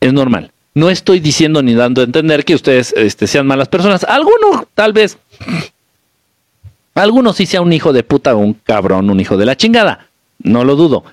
Es 0.00 0.12
normal. 0.12 0.52
No 0.74 0.90
estoy 0.90 1.20
diciendo 1.20 1.62
ni 1.62 1.74
dando 1.74 2.02
a 2.02 2.04
entender 2.04 2.44
que 2.44 2.54
ustedes 2.54 2.94
este, 2.96 3.26
sean 3.26 3.46
malas 3.46 3.68
personas. 3.68 4.04
Alguno, 4.04 4.68
tal 4.74 4.92
vez. 4.92 5.18
Algunos 6.94 7.36
sí 7.36 7.46
sea 7.46 7.60
un 7.60 7.72
hijo 7.72 7.92
de 7.92 8.02
puta 8.02 8.34
un 8.34 8.54
cabrón, 8.54 9.10
un 9.10 9.20
hijo 9.20 9.36
de 9.36 9.46
la 9.46 9.56
chingada. 9.56 10.06
No 10.40 10.64
lo 10.64 10.76
dudo. 10.76 11.04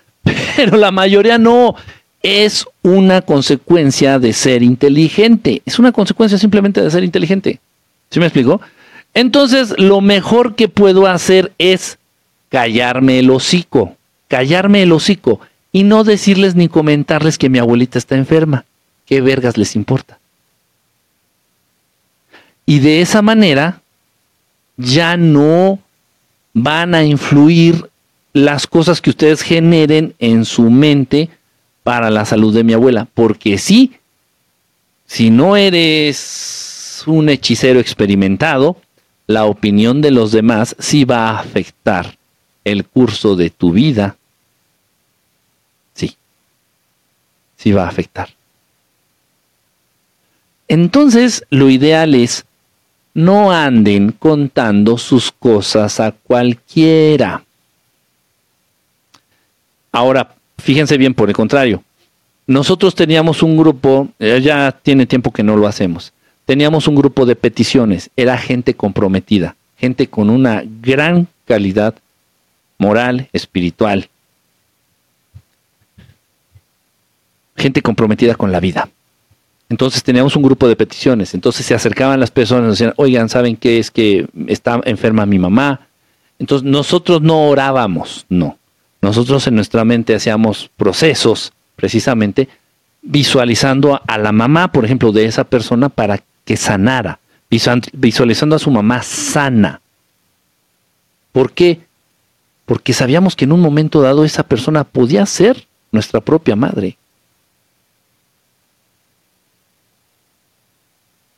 Pero 0.56 0.78
la 0.78 0.92
mayoría 0.92 1.38
no 1.38 1.76
es 2.22 2.66
una 2.82 3.22
consecuencia 3.22 4.20
de 4.20 4.34
ser 4.34 4.64
inteligente. 4.64 5.62
Es 5.66 5.80
una 5.80 5.92
consecuencia 5.92 6.38
simplemente 6.38 6.82
de 6.82 6.92
ser 6.92 7.04
inteligente. 7.04 7.60
¿Sí 8.10 8.20
me 8.20 8.26
explico? 8.26 8.62
Entonces, 9.14 9.74
lo 9.78 10.02
mejor 10.02 10.56
que 10.56 10.68
puedo 10.68 11.08
hacer 11.08 11.52
es 11.58 11.98
callarme 12.56 13.20
el 13.20 13.32
hocico, 13.32 13.98
callarme 14.30 14.82
el 14.82 14.94
hocico 14.94 15.42
y 15.74 15.84
no 15.84 16.06
decirles 16.06 16.56
ni 16.56 16.70
comentarles 16.70 17.38
que 17.38 17.50
mi 17.50 17.60
abuelita 17.60 17.98
está 17.98 18.16
enferma. 18.16 18.64
¿Qué 19.06 19.20
vergas 19.20 19.58
les 19.58 19.76
importa? 19.76 20.20
Y 22.66 22.80
de 22.80 23.02
esa 23.02 23.22
manera 23.22 23.82
ya 24.78 25.18
no 25.18 25.80
van 26.54 26.96
a 26.96 27.04
influir 27.04 27.90
las 28.32 28.68
cosas 28.68 29.02
que 29.02 29.10
ustedes 29.10 29.42
generen 29.42 30.16
en 30.20 30.46
su 30.46 30.70
mente 30.70 31.28
para 31.84 32.10
la 32.10 32.24
salud 32.24 32.56
de 32.56 32.64
mi 32.64 32.72
abuela. 32.72 33.06
Porque 33.14 33.58
sí, 33.58 33.96
si 35.06 35.30
no 35.30 35.58
eres 35.58 37.04
un 37.06 37.28
hechicero 37.28 37.82
experimentado, 37.82 38.78
la 39.28 39.44
opinión 39.44 40.02
de 40.02 40.12
los 40.12 40.32
demás 40.32 40.74
sí 40.80 41.04
va 41.04 41.32
a 41.32 41.40
afectar 41.40 42.16
el 42.66 42.86
curso 42.86 43.38
de 43.38 43.50
tu 43.50 43.72
vida. 43.72 44.18
Sí, 45.94 46.18
sí 47.56 47.72
va 47.72 47.86
a 47.86 47.90
afectar. 47.90 48.30
Entonces, 50.68 51.46
lo 51.50 51.70
ideal 51.70 52.14
es 52.16 52.44
no 53.14 53.52
anden 53.52 54.12
contando 54.12 54.98
sus 54.98 55.32
cosas 55.32 56.02
a 56.02 56.12
cualquiera. 56.12 57.44
Ahora, 59.94 60.36
Fíjense 60.66 60.98
bien, 60.98 61.14
por 61.14 61.30
el 61.30 61.36
contrario, 61.36 61.84
nosotros 62.48 62.96
teníamos 62.96 63.44
un 63.44 63.58
grupo, 63.58 64.08
eh, 64.20 64.40
ya 64.42 64.72
tiene 64.72 65.06
tiempo 65.06 65.32
que 65.32 65.44
no 65.44 65.56
lo 65.56 65.68
hacemos, 65.68 66.14
teníamos 66.46 66.88
un 66.88 66.96
grupo 66.96 67.26
de 67.26 67.36
peticiones, 67.36 68.10
era 68.16 68.36
gente 68.38 68.74
comprometida, 68.74 69.56
gente 69.78 70.08
con 70.08 70.30
una 70.30 70.64
gran 70.82 71.28
calidad 71.46 71.94
moral, 72.78 73.30
espiritual, 73.34 74.10
gente 77.56 77.82
comprometida 77.82 78.36
con 78.36 78.52
la 78.52 78.60
vida. 78.60 78.90
Entonces 79.70 80.04
teníamos 80.04 80.36
un 80.36 80.44
grupo 80.44 80.68
de 80.68 80.76
peticiones, 80.76 81.34
entonces 81.34 81.66
se 81.66 81.74
acercaban 81.74 82.20
las 82.20 82.30
personas 82.32 82.68
y 82.68 82.70
decían, 82.72 82.94
oigan, 82.98 83.30
¿saben 83.30 83.56
qué 83.56 83.80
es 83.80 83.90
que 83.90 84.28
está 84.48 84.80
enferma 84.86 85.26
mi 85.26 85.40
mamá? 85.40 85.88
Entonces 86.38 86.70
nosotros 86.70 87.22
no 87.22 87.48
orábamos, 87.48 88.26
no. 88.30 88.58
Nosotros 89.02 89.48
en 89.48 89.56
nuestra 89.56 89.86
mente 89.86 90.14
hacíamos 90.14 90.70
procesos 90.76 91.54
precisamente 91.76 92.48
visualizando 93.02 94.02
a 94.06 94.18
la 94.18 94.32
mamá, 94.32 94.72
por 94.72 94.86
ejemplo, 94.86 95.12
de 95.12 95.26
esa 95.26 95.44
persona 95.44 95.90
para 95.90 96.22
que 96.44 96.58
sanara, 96.58 97.20
visualizando 97.94 98.56
a 98.56 98.60
su 98.60 98.72
mamá 98.72 99.02
sana. 99.04 99.82
¿Por 101.32 101.54
qué? 101.54 101.82
Porque 102.66 102.94
sabíamos 102.94 103.36
que 103.36 103.46
en 103.46 103.52
un 103.52 103.62
momento 103.62 104.02
dado 104.02 104.26
esa 104.26 104.44
persona 104.44 104.84
podía 104.84 105.26
ser 105.26 105.68
nuestra 105.92 106.20
propia 106.20 106.56
madre. 106.56 106.98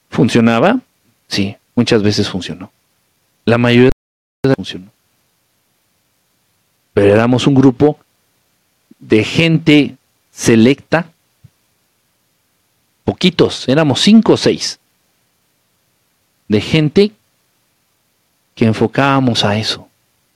¿Funcionaba? 0.10 0.80
Sí, 1.28 1.56
muchas 1.76 2.02
veces 2.02 2.30
funcionó. 2.30 2.72
La 3.46 3.58
mayoría 3.58 3.92
de 4.44 4.50
veces 4.50 4.56
funcionó 4.56 4.98
pero 6.98 7.14
éramos 7.14 7.46
un 7.46 7.54
grupo 7.54 8.00
de 8.98 9.24
gente 9.24 9.98
selecta, 10.32 11.12
poquitos, 13.04 13.70
éramos 13.70 14.02
cinco 14.02 14.34
o 14.34 14.38
seis, 14.38 14.80
de 16.48 16.60
gente 16.60 17.12
que 18.56 18.66
enfocábamos 18.66 19.46
a 19.46 19.60
eso 19.60 19.87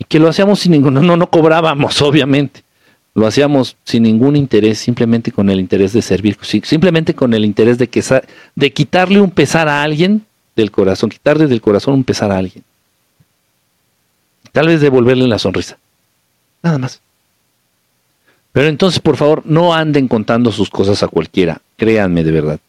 y 0.01 0.03
que 0.03 0.17
lo 0.17 0.27
hacíamos 0.27 0.59
sin 0.59 0.71
ningún, 0.71 0.95
no, 0.95 1.15
no 1.15 1.29
cobrábamos, 1.29 2.01
obviamente, 2.01 2.63
lo 3.13 3.27
hacíamos 3.27 3.77
sin 3.83 4.01
ningún 4.01 4.35
interés, 4.35 4.79
simplemente 4.79 5.31
con 5.31 5.47
el 5.51 5.59
interés 5.59 5.93
de 5.93 6.01
servir, 6.01 6.39
simplemente 6.41 7.13
con 7.13 7.35
el 7.35 7.45
interés 7.45 7.77
de, 7.77 7.87
que, 7.87 8.03
de 8.55 8.73
quitarle 8.73 9.21
un 9.21 9.29
pesar 9.29 9.67
a 9.67 9.83
alguien 9.83 10.25
del 10.55 10.71
corazón, 10.71 11.11
quitarle 11.11 11.45
del 11.45 11.61
corazón 11.61 11.93
un 11.93 12.03
pesar 12.03 12.31
a 12.31 12.39
alguien. 12.39 12.63
Tal 14.51 14.65
vez 14.65 14.81
devolverle 14.81 15.27
la 15.27 15.37
sonrisa. 15.37 15.77
Nada 16.63 16.79
más. 16.79 16.99
Pero 18.53 18.69
entonces, 18.69 18.99
por 18.99 19.17
favor, 19.17 19.43
no 19.45 19.71
anden 19.71 20.07
contando 20.07 20.51
sus 20.51 20.71
cosas 20.71 21.03
a 21.03 21.09
cualquiera. 21.09 21.61
Créanme 21.77 22.23
de 22.23 22.31
verdad. 22.31 22.59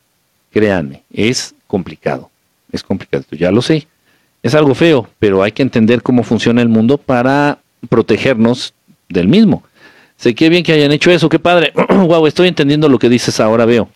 Créanme. 0.51 1.03
Es 1.11 1.55
complicado. 1.67 2.31
Es 2.71 2.83
complicado. 2.83 3.25
Ya 3.31 3.51
lo 3.51 3.63
sé. 3.63 3.87
Es 4.43 4.55
algo 4.55 4.75
feo, 4.75 5.09
pero 5.19 5.43
hay 5.43 5.53
que 5.53 5.63
entender 5.63 6.03
cómo 6.03 6.25
funciona 6.25 6.63
el 6.63 6.69
mundo 6.69 6.99
para 6.99 7.59
protegernos 7.89 8.75
del 9.09 9.29
mismo. 9.29 9.63
Sé 10.17 10.35
que 10.35 10.49
bien 10.49 10.63
que 10.63 10.73
hayan 10.73 10.93
hecho 10.93 11.11
eso. 11.11 11.29
Qué 11.29 11.39
padre. 11.39 11.73
wow, 11.89 12.27
estoy 12.27 12.49
entendiendo 12.49 12.89
lo 12.89 12.99
que 12.99 13.09
dices 13.09 13.41
ahora, 13.41 13.65
veo. 13.65 13.89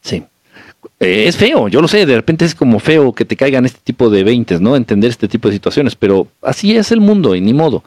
Sí. 0.00 0.24
Eh, 1.00 1.24
es 1.26 1.36
feo, 1.36 1.68
yo 1.68 1.80
lo 1.80 1.88
sé, 1.88 2.06
de 2.06 2.14
repente 2.14 2.44
es 2.44 2.54
como 2.54 2.78
feo 2.78 3.12
que 3.12 3.24
te 3.24 3.36
caigan 3.36 3.64
este 3.64 3.80
tipo 3.82 4.10
de 4.10 4.22
veintes, 4.22 4.60
¿no? 4.60 4.76
Entender 4.76 5.10
este 5.10 5.28
tipo 5.28 5.48
de 5.48 5.54
situaciones, 5.54 5.96
pero 5.96 6.28
así 6.42 6.76
es 6.76 6.92
el 6.92 7.00
mundo 7.00 7.34
y 7.34 7.40
ni 7.40 7.52
modo. 7.52 7.82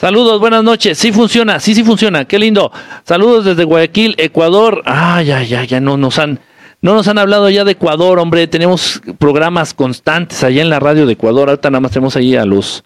Saludos, 0.00 0.40
buenas 0.40 0.64
noches. 0.64 0.98
Sí 0.98 1.12
funciona, 1.12 1.60
sí, 1.60 1.74
sí 1.74 1.84
funciona. 1.84 2.24
Qué 2.24 2.38
lindo. 2.38 2.72
Saludos 3.04 3.44
desde 3.44 3.64
Guayaquil, 3.64 4.14
Ecuador. 4.18 4.82
Ah, 4.86 5.22
ya, 5.22 5.42
ya, 5.42 5.64
ya 5.64 5.80
no 5.80 5.96
nos 5.96 6.18
han, 6.18 6.40
no 6.82 6.94
nos 6.94 7.08
han 7.08 7.18
hablado 7.18 7.50
ya 7.50 7.64
de 7.64 7.72
Ecuador, 7.72 8.18
hombre. 8.18 8.46
Tenemos 8.46 9.02
programas 9.18 9.74
constantes 9.74 10.42
allá 10.42 10.62
en 10.62 10.70
la 10.70 10.80
radio 10.80 11.06
de 11.06 11.12
Ecuador. 11.12 11.50
Ahorita 11.50 11.70
nada 11.70 11.80
más 11.80 11.92
tenemos 11.92 12.16
ahí 12.16 12.36
a 12.36 12.44
los, 12.44 12.84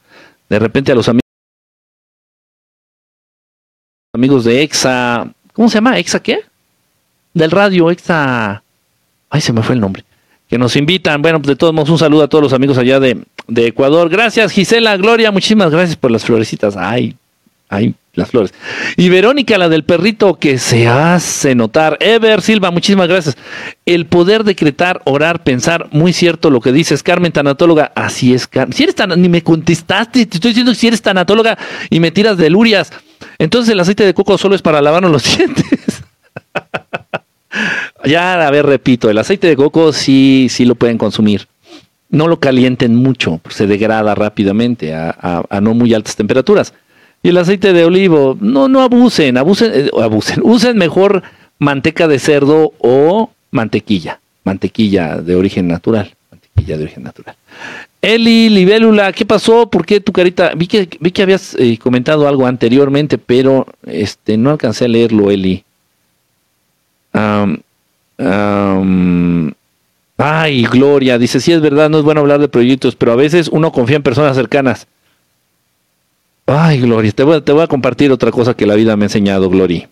de 0.48 0.58
repente 0.58 0.90
a 0.90 0.94
los 0.96 1.08
amigos, 1.08 1.22
amigos 4.12 4.44
de 4.44 4.62
Exa. 4.62 5.32
¿Cómo 5.52 5.68
se 5.68 5.76
llama? 5.76 5.98
¿Exa 5.98 6.20
qué? 6.20 6.40
Del 7.32 7.52
radio, 7.52 7.90
Exa. 7.90 8.62
Ay, 9.30 9.40
se 9.40 9.52
me 9.52 9.62
fue 9.62 9.76
el 9.76 9.80
nombre. 9.80 10.04
Que 10.48 10.58
nos 10.58 10.74
invitan. 10.74 11.22
Bueno, 11.22 11.38
pues 11.40 11.48
de 11.48 11.56
todos 11.56 11.72
modos, 11.72 11.90
un 11.90 11.98
saludo 11.98 12.24
a 12.24 12.28
todos 12.28 12.42
los 12.42 12.52
amigos 12.52 12.78
allá 12.78 12.98
de, 12.98 13.24
Ecuador. 13.48 14.08
Gracias, 14.08 14.52
Gisela, 14.52 14.96
Gloria, 14.96 15.30
muchísimas 15.30 15.70
gracias 15.70 15.96
por 15.96 16.10
las 16.10 16.24
florecitas. 16.24 16.76
Ay, 16.76 17.16
ay, 17.68 17.94
las 18.14 18.30
flores. 18.30 18.54
Y 18.96 19.08
Verónica, 19.08 19.58
la 19.58 19.68
del 19.68 19.84
perrito 19.84 20.34
que 20.34 20.58
se 20.58 20.86
hace 20.86 21.54
notar. 21.54 21.96
Ever 22.00 22.42
Silva, 22.42 22.70
muchísimas 22.70 23.08
gracias. 23.08 23.36
El 23.86 24.06
poder 24.06 24.44
decretar, 24.44 25.02
orar, 25.04 25.42
pensar, 25.42 25.88
muy 25.90 26.12
cierto 26.12 26.50
lo 26.50 26.60
que 26.60 26.72
dices, 26.72 27.02
Carmen, 27.02 27.32
tanatóloga. 27.32 27.92
Así 27.94 28.32
es, 28.32 28.46
Carmen. 28.46 28.72
Si 28.72 28.84
eres 28.84 28.94
tan, 28.94 29.20
ni 29.20 29.28
me 29.28 29.42
contestaste, 29.42 30.26
te 30.26 30.36
estoy 30.36 30.50
diciendo 30.50 30.72
que 30.72 30.78
si 30.78 30.86
eres 30.86 31.02
tanatóloga 31.02 31.58
y 31.90 32.00
me 32.00 32.10
tiras 32.10 32.36
de 32.36 32.50
lurias. 32.50 32.92
Entonces 33.38 33.72
el 33.72 33.80
aceite 33.80 34.04
de 34.04 34.14
coco 34.14 34.38
solo 34.38 34.54
es 34.54 34.62
para 34.62 34.80
lavarnos 34.80 35.10
los 35.10 35.24
dientes. 35.36 36.02
Ya, 38.04 38.46
a 38.46 38.50
ver, 38.50 38.66
repito, 38.66 39.08
el 39.08 39.18
aceite 39.18 39.46
de 39.46 39.56
coco 39.56 39.92
sí, 39.92 40.48
sí 40.50 40.64
lo 40.64 40.74
pueden 40.74 40.98
consumir. 40.98 41.48
No 42.10 42.28
lo 42.28 42.38
calienten 42.38 42.94
mucho, 42.94 43.40
se 43.48 43.66
degrada 43.66 44.14
rápidamente 44.14 44.94
a, 44.94 45.60
no 45.60 45.74
muy 45.74 45.94
altas 45.94 46.14
temperaturas. 46.14 46.74
Y 47.24 47.30
el 47.30 47.38
aceite 47.38 47.72
de 47.72 47.86
olivo, 47.86 48.36
no, 48.38 48.68
no 48.68 48.82
abusen, 48.82 49.38
abusen, 49.38 49.72
eh, 49.74 49.90
abusen. 49.98 50.40
Usen 50.44 50.76
mejor 50.76 51.22
manteca 51.58 52.06
de 52.06 52.18
cerdo 52.18 52.74
o 52.78 53.30
mantequilla, 53.50 54.20
mantequilla 54.44 55.22
de 55.22 55.34
origen 55.34 55.66
natural, 55.66 56.12
mantequilla 56.30 56.76
de 56.76 56.82
origen 56.82 57.02
natural. 57.02 57.34
Eli 58.02 58.50
Libélula, 58.50 59.10
¿qué 59.14 59.24
pasó? 59.24 59.70
¿Por 59.70 59.86
qué 59.86 60.00
tu 60.00 60.12
carita? 60.12 60.52
Vi 60.54 60.66
que, 60.66 60.86
vi 61.00 61.10
que 61.12 61.22
habías 61.22 61.54
eh, 61.58 61.78
comentado 61.78 62.28
algo 62.28 62.46
anteriormente, 62.46 63.16
pero 63.16 63.66
este 63.86 64.36
no 64.36 64.50
alcancé 64.50 64.84
a 64.84 64.88
leerlo, 64.88 65.30
Eli. 65.30 65.64
ay, 70.18 70.64
Gloria, 70.66 71.16
dice, 71.16 71.40
sí 71.40 71.52
es 71.52 71.62
verdad, 71.62 71.88
no 71.88 71.96
es 71.96 72.04
bueno 72.04 72.20
hablar 72.20 72.40
de 72.40 72.48
proyectos, 72.48 72.96
pero 72.96 73.12
a 73.12 73.16
veces 73.16 73.48
uno 73.48 73.72
confía 73.72 73.96
en 73.96 74.02
personas 74.02 74.36
cercanas. 74.36 74.86
Ay, 76.46 76.80
Gloria, 76.80 77.12
te 77.12 77.22
voy, 77.22 77.40
te 77.40 77.52
voy 77.52 77.62
a 77.62 77.66
compartir 77.66 78.12
otra 78.12 78.30
cosa 78.30 78.54
que 78.54 78.66
la 78.66 78.74
vida 78.74 78.96
me 78.96 79.04
ha 79.04 79.06
enseñado, 79.06 79.48
Gloria. 79.48 79.88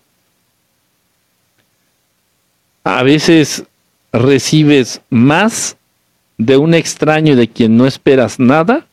A 2.83 3.01
veces 3.03 3.63
recibes 4.11 5.01
más 5.09 5.77
de 6.37 6.57
un 6.57 6.73
extraño 6.73 7.35
de 7.35 7.47
quien 7.47 7.77
no 7.77 7.87
esperas 7.87 8.39
nada 8.39 8.85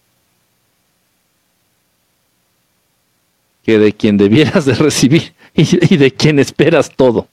que 3.64 3.78
de 3.78 3.92
quien 3.92 4.16
debieras 4.16 4.64
de 4.64 4.74
recibir 4.74 5.34
y, 5.54 5.96
de 5.96 6.10
quien 6.12 6.38
esperas 6.38 6.90
todo. 6.90 7.28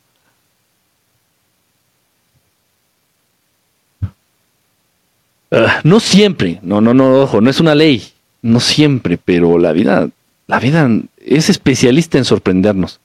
Ah, 5.50 5.80
no 5.84 6.00
siempre, 6.00 6.60
no, 6.62 6.82
no, 6.82 6.94
no, 6.94 7.22
ojo, 7.22 7.40
no 7.40 7.50
es 7.50 7.60
una 7.62 7.74
ley, 7.74 8.12
no 8.42 8.60
siempre, 8.60 9.18
pero 9.18 9.58
la 9.58 9.72
vida, 9.72 10.10
la 10.48 10.60
vida 10.60 10.90
es 11.26 11.50
especialista 11.50 12.18
en 12.18 12.26
sorprendernos. 12.26 13.00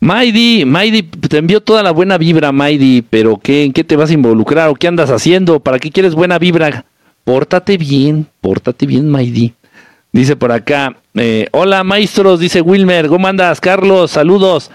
Maidi, 0.00 0.64
Maidi, 0.64 1.02
te 1.02 1.36
envió 1.36 1.60
toda 1.60 1.82
la 1.82 1.90
buena 1.90 2.16
vibra, 2.16 2.52
Maidi, 2.52 3.02
pero 3.02 3.36
¿qué, 3.36 3.64
¿en 3.64 3.72
qué 3.72 3.84
te 3.84 3.96
vas 3.96 4.08
a 4.08 4.14
involucrar 4.14 4.70
o 4.70 4.74
qué 4.74 4.88
andas 4.88 5.10
haciendo? 5.10 5.60
¿Para 5.60 5.78
qué 5.78 5.90
quieres 5.90 6.14
buena 6.14 6.38
vibra? 6.38 6.86
Pórtate 7.24 7.76
bien, 7.76 8.26
pórtate 8.40 8.86
bien, 8.86 9.10
Maidi. 9.10 9.52
Dice 10.10 10.36
por 10.36 10.50
acá, 10.52 10.96
eh, 11.14 11.46
hola 11.52 11.84
maestros, 11.84 12.40
dice 12.40 12.62
Wilmer, 12.62 13.08
¿cómo 13.08 13.28
andas? 13.28 13.60
Carlos, 13.60 14.10
saludos. 14.10 14.70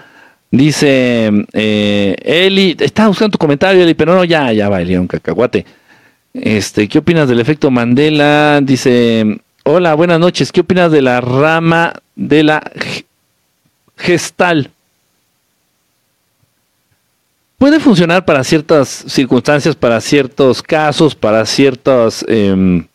Dice 0.50 1.30
eh, 1.52 2.16
Eli, 2.22 2.76
estaba 2.78 3.08
buscando 3.08 3.32
tu 3.32 3.38
comentario, 3.38 3.82
Eli, 3.82 3.94
pero 3.94 4.14
no, 4.14 4.24
ya, 4.24 4.52
ya 4.52 4.68
va, 4.68 4.78
un 4.78 5.08
cacahuate. 5.08 5.66
Este, 6.32 6.86
¿qué 6.86 6.98
opinas 6.98 7.28
del 7.28 7.40
efecto 7.40 7.70
Mandela? 7.70 8.60
Dice, 8.62 9.40
hola, 9.68 9.94
buenas 9.94 10.20
noches, 10.20 10.52
¿qué 10.52 10.60
opinas 10.60 10.92
de 10.92 11.02
la 11.02 11.20
rama 11.20 11.94
de 12.14 12.44
la 12.44 12.62
gestal? 13.96 14.70
puede 17.58 17.80
funcionar 17.80 18.24
para 18.24 18.44
ciertas 18.44 18.88
circunstancias, 19.08 19.74
para 19.74 20.00
ciertos 20.00 20.62
casos, 20.62 21.16
para 21.16 21.44
ciertos... 21.46 22.24
Em, 22.28 22.86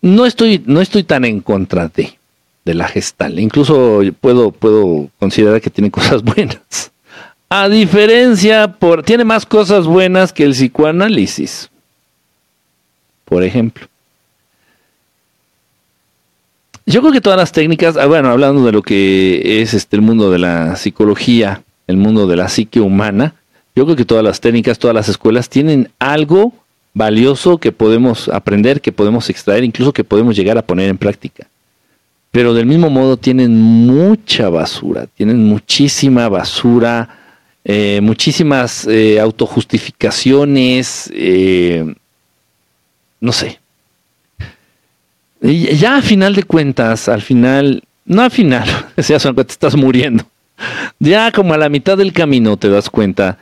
no, 0.00 0.24
estoy, 0.24 0.62
no 0.64 0.80
estoy 0.80 1.02
tan 1.02 1.26
en 1.26 1.40
contra 1.40 1.88
de, 1.88 2.18
de 2.64 2.74
la 2.74 2.88
gestal. 2.88 3.40
Incluso 3.40 4.00
puedo, 4.22 4.52
puedo 4.52 5.10
considerar 5.18 5.60
que 5.60 5.68
tiene 5.68 5.90
cosas 5.98 6.22
buenas. 6.22 6.92
A 7.50 7.68
diferencia, 7.68 8.72
por, 8.72 9.02
tiene 9.02 9.24
más 9.24 9.44
cosas 9.44 9.86
buenas 9.86 10.32
que 10.32 10.44
el 10.44 10.52
psicoanálisis. 10.52 11.68
Por 13.34 13.42
ejemplo. 13.42 13.88
Yo 16.86 17.00
creo 17.00 17.12
que 17.12 17.20
todas 17.20 17.36
las 17.36 17.50
técnicas, 17.50 17.96
ah, 17.96 18.06
bueno, 18.06 18.28
hablando 18.30 18.64
de 18.64 18.70
lo 18.70 18.80
que 18.80 19.60
es 19.60 19.74
este 19.74 19.96
el 19.96 20.02
mundo 20.02 20.30
de 20.30 20.38
la 20.38 20.76
psicología, 20.76 21.64
el 21.88 21.96
mundo 21.96 22.28
de 22.28 22.36
la 22.36 22.48
psique 22.48 22.78
humana, 22.78 23.34
yo 23.74 23.86
creo 23.86 23.96
que 23.96 24.04
todas 24.04 24.22
las 24.22 24.40
técnicas, 24.40 24.78
todas 24.78 24.94
las 24.94 25.08
escuelas 25.08 25.48
tienen 25.48 25.90
algo 25.98 26.52
valioso 26.92 27.58
que 27.58 27.72
podemos 27.72 28.28
aprender, 28.28 28.80
que 28.80 28.92
podemos 28.92 29.28
extraer, 29.28 29.64
incluso 29.64 29.92
que 29.92 30.04
podemos 30.04 30.36
llegar 30.36 30.56
a 30.56 30.62
poner 30.62 30.88
en 30.88 30.96
práctica. 30.96 31.48
Pero 32.30 32.54
del 32.54 32.66
mismo 32.66 32.88
modo 32.88 33.16
tienen 33.16 33.60
mucha 33.60 34.48
basura, 34.48 35.08
tienen 35.08 35.42
muchísima 35.42 36.28
basura, 36.28 37.08
eh, 37.64 37.98
muchísimas 38.00 38.86
eh, 38.86 39.18
autojustificaciones, 39.18 41.10
eh, 41.12 41.96
no 43.24 43.32
sé, 43.32 43.58
y 45.46 45.76
ya 45.76 45.98
a 45.98 46.02
final 46.02 46.34
de 46.34 46.44
cuentas, 46.44 47.06
al 47.06 47.20
final, 47.20 47.82
no 48.06 48.22
al 48.22 48.30
final, 48.30 48.66
se 48.98 49.18
te 49.18 49.40
estás 49.42 49.76
muriendo. 49.76 50.24
Ya 50.98 51.30
como 51.32 51.52
a 51.52 51.58
la 51.58 51.68
mitad 51.68 51.98
del 51.98 52.14
camino 52.14 52.56
te 52.56 52.70
das 52.70 52.88
cuenta, 52.88 53.36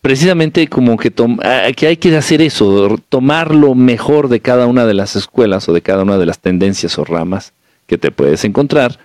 precisamente 0.00 0.68
como 0.68 0.96
que, 0.96 1.10
que 1.10 1.86
hay 1.88 1.96
que 1.96 2.16
hacer 2.16 2.42
eso, 2.42 2.96
tomar 3.08 3.52
lo 3.52 3.74
mejor 3.74 4.28
de 4.28 4.38
cada 4.38 4.68
una 4.68 4.86
de 4.86 4.94
las 4.94 5.16
escuelas 5.16 5.68
o 5.68 5.72
de 5.72 5.82
cada 5.82 6.04
una 6.04 6.16
de 6.16 6.26
las 6.26 6.38
tendencias 6.38 6.96
o 6.98 7.04
ramas 7.04 7.52
que 7.88 7.98
te 7.98 8.12
puedes 8.12 8.44
encontrar, 8.44 9.00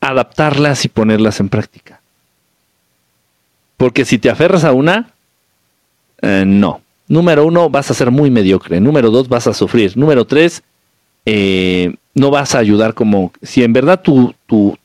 adaptarlas 0.00 0.84
y 0.84 0.88
ponerlas 0.88 1.38
en 1.38 1.48
práctica. 1.48 2.00
Porque 3.76 4.04
si 4.04 4.18
te 4.18 4.30
aferras 4.30 4.64
a 4.64 4.72
una, 4.72 5.12
eh, 6.22 6.42
no. 6.44 6.80
Número 7.08 7.46
uno, 7.46 7.70
vas 7.70 7.90
a 7.90 7.94
ser 7.94 8.10
muy 8.10 8.30
mediocre. 8.30 8.80
Número 8.80 9.10
dos, 9.10 9.28
vas 9.28 9.46
a 9.46 9.54
sufrir. 9.54 9.96
Número 9.96 10.26
tres, 10.26 10.62
eh, 11.24 11.94
no 12.14 12.30
vas 12.30 12.54
a 12.54 12.58
ayudar 12.58 12.94
como, 12.94 13.32
si 13.42 13.62
en 13.62 13.72
verdad 13.72 14.00
tu, 14.02 14.34
tu, 14.46 14.76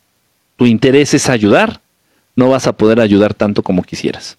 interés 0.60 1.14
es 1.14 1.28
ayudar, 1.30 1.82
no 2.38 2.50
vas 2.50 2.68
a 2.68 2.72
poder 2.72 3.02
ayudar 3.02 3.34
tanto 3.34 3.62
como 3.64 3.84
quisieras. 3.84 4.38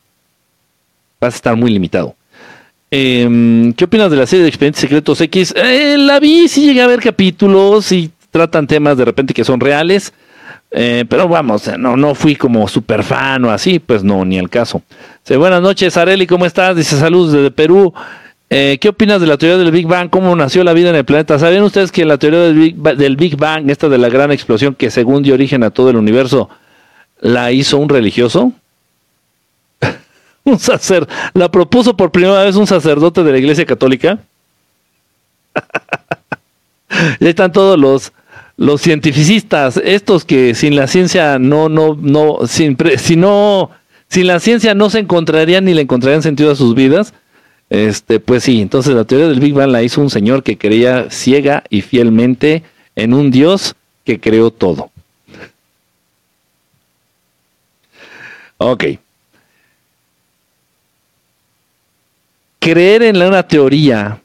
Vas 1.20 1.34
a 1.34 1.36
estar 1.36 1.56
muy 1.56 1.70
limitado. 1.70 2.14
Em, 2.90 3.74
¿Qué 3.74 3.84
opinas 3.84 4.10
de 4.10 4.16
la 4.16 4.26
serie 4.26 4.44
de 4.44 4.48
Expedientes 4.48 4.80
Secretos 4.80 5.20
X? 5.20 5.52
Eh, 5.54 5.96
la 5.98 6.18
vi, 6.18 6.48
sí 6.48 6.64
llegué 6.64 6.80
a 6.80 6.86
ver 6.86 7.00
capítulos 7.00 7.92
y 7.92 8.10
tratan 8.30 8.66
temas 8.66 8.96
de 8.96 9.04
repente 9.04 9.34
que 9.34 9.44
son 9.44 9.60
reales. 9.60 10.14
Eh, 10.76 11.04
pero 11.08 11.28
vamos, 11.28 11.70
no, 11.78 11.96
no 11.96 12.16
fui 12.16 12.34
como 12.34 12.66
super 12.66 13.04
fan 13.04 13.44
o 13.44 13.50
así, 13.52 13.78
pues 13.78 14.02
no, 14.02 14.24
ni 14.24 14.38
el 14.38 14.50
caso. 14.50 14.82
buenas 15.28 15.62
noches, 15.62 15.96
Areli, 15.96 16.26
¿cómo 16.26 16.46
estás? 16.46 16.74
Dice 16.74 16.98
saludos 16.98 17.32
desde 17.32 17.52
Perú. 17.52 17.94
Eh, 18.50 18.78
¿Qué 18.80 18.88
opinas 18.88 19.20
de 19.20 19.28
la 19.28 19.38
teoría 19.38 19.56
del 19.56 19.70
Big 19.70 19.86
Bang? 19.86 20.10
¿Cómo 20.10 20.34
nació 20.34 20.64
la 20.64 20.72
vida 20.72 20.90
en 20.90 20.96
el 20.96 21.04
planeta? 21.04 21.38
¿Sabían 21.38 21.62
ustedes 21.62 21.92
que 21.92 22.04
la 22.04 22.18
teoría 22.18 22.40
del 22.40 23.16
Big, 23.16 23.36
Bang, 23.36 23.70
esta 23.70 23.88
de 23.88 23.98
la 23.98 24.08
gran 24.08 24.32
explosión 24.32 24.74
que 24.74 24.90
según 24.90 25.22
dio 25.22 25.34
origen 25.34 25.62
a 25.62 25.70
todo 25.70 25.90
el 25.90 25.96
universo, 25.96 26.50
la 27.20 27.52
hizo 27.52 27.78
un 27.78 27.88
religioso? 27.88 28.52
un 30.42 30.58
sacer, 30.58 31.06
la 31.34 31.52
propuso 31.52 31.96
por 31.96 32.10
primera 32.10 32.42
vez 32.42 32.56
un 32.56 32.66
sacerdote 32.66 33.22
de 33.22 33.30
la 33.30 33.38
Iglesia 33.38 33.64
Católica. 33.64 34.18
y 37.20 37.24
ahí 37.24 37.30
están 37.30 37.52
todos 37.52 37.78
los 37.78 38.12
los 38.56 38.82
cientificistas, 38.82 39.76
estos 39.78 40.24
que 40.24 40.54
sin 40.54 40.76
la 40.76 40.86
ciencia 40.86 41.38
no 41.38 41.68
no 41.68 41.96
no 42.00 42.46
sin, 42.46 42.76
si 42.98 43.16
no 43.16 43.70
sin 44.08 44.26
la 44.26 44.40
ciencia 44.40 44.74
no 44.74 44.90
se 44.90 45.00
encontrarían 45.00 45.64
ni 45.64 45.74
le 45.74 45.82
encontrarían 45.82 46.22
sentido 46.22 46.52
a 46.52 46.56
sus 46.56 46.74
vidas 46.74 47.14
este, 47.70 48.20
pues 48.20 48.44
sí, 48.44 48.60
entonces 48.60 48.94
la 48.94 49.04
teoría 49.04 49.28
del 49.28 49.40
Big 49.40 49.54
Bang 49.54 49.70
la 49.70 49.82
hizo 49.82 50.00
un 50.00 50.10
señor 50.10 50.42
que 50.42 50.58
creía 50.58 51.10
ciega 51.10 51.64
y 51.70 51.82
fielmente 51.82 52.62
en 52.94 53.14
un 53.14 53.30
Dios 53.30 53.74
que 54.04 54.20
creó 54.20 54.50
todo. 54.50 54.90
Ok. 58.58 58.84
Creer 62.60 63.02
en 63.02 63.16
una 63.16 63.42
teoría 63.42 64.22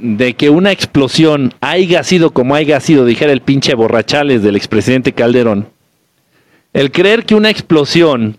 de 0.00 0.34
que 0.34 0.50
una 0.50 0.72
explosión 0.72 1.54
haya 1.60 2.02
sido 2.04 2.32
como 2.32 2.54
haya 2.54 2.80
sido, 2.80 3.04
dijera 3.04 3.32
el 3.32 3.40
pinche 3.40 3.74
borrachales 3.74 4.42
del 4.42 4.56
expresidente 4.56 5.12
Calderón, 5.12 5.68
el 6.72 6.90
creer 6.90 7.24
que 7.24 7.34
una 7.34 7.50
explosión 7.50 8.38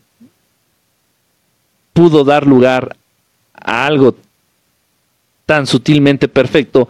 pudo 1.94 2.24
dar 2.24 2.48
lugar 2.48 2.96
a 3.54 3.86
algo 3.86 4.16
tan 5.46 5.68
sutilmente 5.68 6.28
perfecto, 6.28 6.88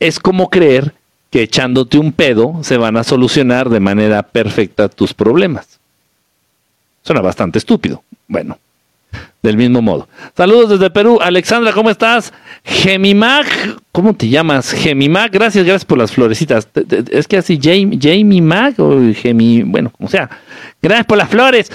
es 0.00 0.18
como 0.18 0.48
creer 0.48 0.94
que 1.30 1.42
echándote 1.42 1.98
un 1.98 2.12
pedo 2.12 2.58
se 2.62 2.78
van 2.78 2.96
a 2.96 3.04
solucionar 3.04 3.68
de 3.68 3.80
manera 3.80 4.22
perfecta 4.22 4.88
tus 4.88 5.12
problemas. 5.12 5.78
Suena 7.02 7.20
bastante 7.20 7.58
estúpido. 7.58 8.02
Bueno, 8.26 8.58
del 9.42 9.56
mismo 9.56 9.80
modo. 9.80 10.08
Saludos 10.36 10.70
desde 10.70 10.90
Perú. 10.90 11.18
Alexandra, 11.22 11.72
¿cómo 11.72 11.90
estás? 11.90 12.32
Gemimag, 12.64 13.46
¿cómo 13.92 14.12
te 14.14 14.28
llamas? 14.28 14.72
Gemimag, 14.72 15.30
gracias, 15.30 15.64
gracias 15.64 15.84
por 15.84 15.98
las 15.98 16.12
florecitas. 16.12 16.68
Es 17.10 17.28
que 17.28 17.38
así, 17.38 17.58
Jamie, 17.62 18.42
Mag 18.42 18.74
o 18.78 19.00
Gemi, 19.14 19.62
bueno, 19.62 19.90
como 19.90 20.08
sea. 20.08 20.28
Gracias 20.82 21.06
por 21.06 21.18
las 21.18 21.28
flores. 21.28 21.70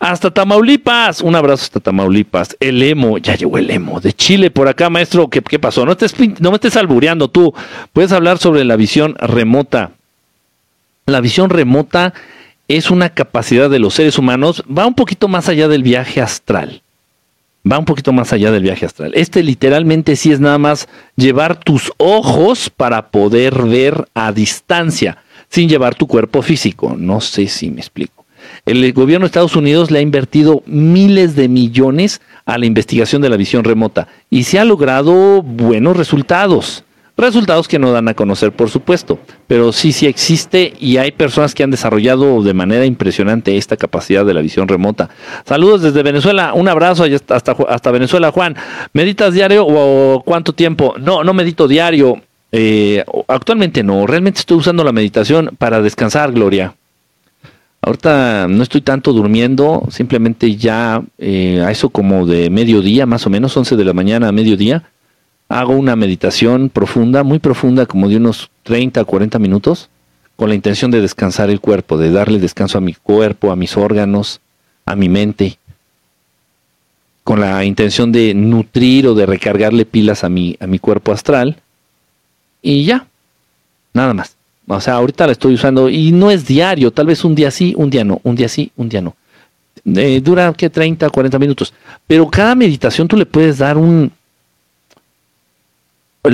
Hasta 0.00 0.30
Tamaulipas. 0.30 1.20
Un 1.20 1.34
abrazo 1.34 1.64
hasta 1.64 1.80
Tamaulipas. 1.80 2.56
El 2.60 2.82
emo, 2.82 3.18
ya 3.18 3.34
llegó 3.34 3.58
el 3.58 3.70
emo 3.70 4.00
de 4.00 4.12
Chile 4.12 4.50
por 4.50 4.68
acá, 4.68 4.88
maestro. 4.88 5.28
¿Qué, 5.28 5.42
qué 5.42 5.58
pasó? 5.58 5.84
No, 5.84 5.96
no 6.40 6.50
me 6.50 6.54
estés 6.56 6.76
albureando 6.76 7.28
tú. 7.28 7.52
Puedes 7.92 8.12
hablar 8.12 8.38
sobre 8.38 8.64
la 8.64 8.76
visión 8.76 9.14
remota. 9.18 9.90
La 11.06 11.20
visión 11.20 11.50
remota 11.50 12.12
es 12.68 12.90
una 12.90 13.08
capacidad 13.08 13.70
de 13.70 13.78
los 13.78 13.94
seres 13.94 14.18
humanos, 14.18 14.62
va 14.66 14.86
un 14.86 14.94
poquito 14.94 15.26
más 15.26 15.48
allá 15.48 15.68
del 15.68 15.82
viaje 15.82 16.20
astral. 16.20 16.82
Va 17.70 17.78
un 17.78 17.86
poquito 17.86 18.12
más 18.12 18.32
allá 18.32 18.52
del 18.52 18.62
viaje 18.62 18.86
astral. 18.86 19.12
Este 19.14 19.42
literalmente 19.42 20.16
sí 20.16 20.30
es 20.30 20.38
nada 20.38 20.58
más 20.58 20.88
llevar 21.16 21.58
tus 21.58 21.92
ojos 21.96 22.70
para 22.70 23.08
poder 23.08 23.64
ver 23.64 24.08
a 24.14 24.32
distancia, 24.32 25.18
sin 25.48 25.68
llevar 25.68 25.94
tu 25.94 26.06
cuerpo 26.06 26.42
físico. 26.42 26.94
No 26.96 27.20
sé 27.20 27.48
si 27.48 27.70
me 27.70 27.80
explico. 27.80 28.26
El 28.64 28.92
gobierno 28.92 29.24
de 29.24 29.28
Estados 29.28 29.56
Unidos 29.56 29.90
le 29.90 29.98
ha 29.98 30.02
invertido 30.02 30.62
miles 30.66 31.34
de 31.36 31.48
millones 31.48 32.20
a 32.46 32.58
la 32.58 32.66
investigación 32.66 33.22
de 33.22 33.28
la 33.28 33.36
visión 33.36 33.64
remota 33.64 34.08
y 34.30 34.44
se 34.44 34.58
ha 34.58 34.64
logrado 34.64 35.42
buenos 35.42 35.96
resultados. 35.96 36.84
Resultados 37.20 37.66
que 37.66 37.80
no 37.80 37.90
dan 37.90 38.06
a 38.06 38.14
conocer, 38.14 38.52
por 38.52 38.70
supuesto, 38.70 39.18
pero 39.48 39.72
sí, 39.72 39.90
sí 39.90 40.06
existe 40.06 40.72
y 40.78 40.98
hay 40.98 41.10
personas 41.10 41.52
que 41.52 41.64
han 41.64 41.70
desarrollado 41.72 42.44
de 42.44 42.54
manera 42.54 42.86
impresionante 42.86 43.56
esta 43.56 43.76
capacidad 43.76 44.24
de 44.24 44.34
la 44.34 44.40
visión 44.40 44.68
remota. 44.68 45.10
Saludos 45.44 45.82
desde 45.82 46.04
Venezuela, 46.04 46.52
un 46.54 46.68
abrazo 46.68 47.04
hasta, 47.30 47.56
hasta 47.68 47.90
Venezuela, 47.90 48.30
Juan. 48.30 48.54
¿Meditas 48.92 49.34
diario 49.34 49.66
o 49.68 50.22
cuánto 50.24 50.52
tiempo? 50.52 50.94
No, 51.00 51.24
no 51.24 51.34
medito 51.34 51.66
diario. 51.66 52.22
Eh, 52.52 53.04
actualmente 53.26 53.82
no, 53.82 54.06
realmente 54.06 54.38
estoy 54.38 54.58
usando 54.58 54.84
la 54.84 54.92
meditación 54.92 55.56
para 55.58 55.82
descansar, 55.82 56.30
Gloria. 56.30 56.76
Ahorita 57.82 58.46
no 58.48 58.62
estoy 58.62 58.82
tanto 58.82 59.12
durmiendo, 59.12 59.82
simplemente 59.90 60.54
ya 60.54 61.02
eh, 61.18 61.64
a 61.66 61.72
eso 61.72 61.88
como 61.88 62.26
de 62.26 62.48
mediodía, 62.48 63.06
más 63.06 63.26
o 63.26 63.30
menos, 63.30 63.56
11 63.56 63.74
de 63.74 63.84
la 63.84 63.92
mañana 63.92 64.28
a 64.28 64.32
mediodía 64.32 64.84
hago 65.48 65.72
una 65.72 65.96
meditación 65.96 66.68
profunda, 66.68 67.22
muy 67.22 67.38
profunda, 67.38 67.86
como 67.86 68.08
de 68.08 68.16
unos 68.16 68.50
30 68.64 69.00
a 69.00 69.04
40 69.04 69.38
minutos, 69.38 69.88
con 70.36 70.48
la 70.48 70.54
intención 70.54 70.90
de 70.90 71.00
descansar 71.00 71.50
el 71.50 71.60
cuerpo, 71.60 71.98
de 71.98 72.10
darle 72.10 72.38
descanso 72.38 72.78
a 72.78 72.82
mi 72.82 72.94
cuerpo, 72.94 73.50
a 73.50 73.56
mis 73.56 73.76
órganos, 73.76 74.40
a 74.84 74.94
mi 74.94 75.08
mente, 75.08 75.58
con 77.24 77.40
la 77.40 77.64
intención 77.64 78.12
de 78.12 78.34
nutrir 78.34 79.06
o 79.06 79.14
de 79.14 79.26
recargarle 79.26 79.84
pilas 79.84 80.22
a 80.24 80.28
mi, 80.28 80.56
a 80.60 80.66
mi 80.66 80.78
cuerpo 80.78 81.12
astral, 81.12 81.56
y 82.62 82.84
ya, 82.84 83.06
nada 83.94 84.14
más. 84.14 84.36
O 84.66 84.80
sea, 84.80 84.94
ahorita 84.94 85.26
la 85.26 85.32
estoy 85.32 85.54
usando 85.54 85.88
y 85.88 86.12
no 86.12 86.30
es 86.30 86.46
diario, 86.46 86.90
tal 86.90 87.06
vez 87.06 87.24
un 87.24 87.34
día 87.34 87.50
sí, 87.50 87.72
un 87.76 87.88
día 87.88 88.04
no, 88.04 88.20
un 88.22 88.36
día 88.36 88.48
sí, 88.48 88.70
un 88.76 88.88
día 88.88 89.00
no. 89.00 89.16
Eh, 89.86 90.20
dura 90.22 90.52
que 90.52 90.68
30, 90.68 91.08
40 91.08 91.38
minutos. 91.38 91.72
Pero 92.06 92.28
cada 92.28 92.54
meditación 92.54 93.08
tú 93.08 93.16
le 93.16 93.24
puedes 93.24 93.58
dar 93.58 93.78
un, 93.78 94.12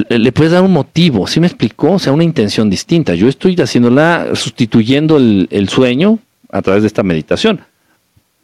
le 0.09 0.33
puedes 0.33 0.53
dar 0.53 0.63
un 0.63 0.73
motivo, 0.73 1.27
¿sí 1.27 1.41
me 1.41 1.47
explicó? 1.47 1.93
O 1.93 1.99
sea, 1.99 2.13
una 2.13 2.25
intención 2.25 2.71
distinta. 2.71 3.15
Yo 3.15 3.29
estoy 3.29 3.55
haciéndola, 3.57 4.29
sustituyendo 4.35 5.17
el, 5.17 5.69
sueño 5.69 6.19
a 6.51 6.63
través 6.63 6.83
de 6.83 6.89
esta 6.89 7.03
meditación. 7.03 7.61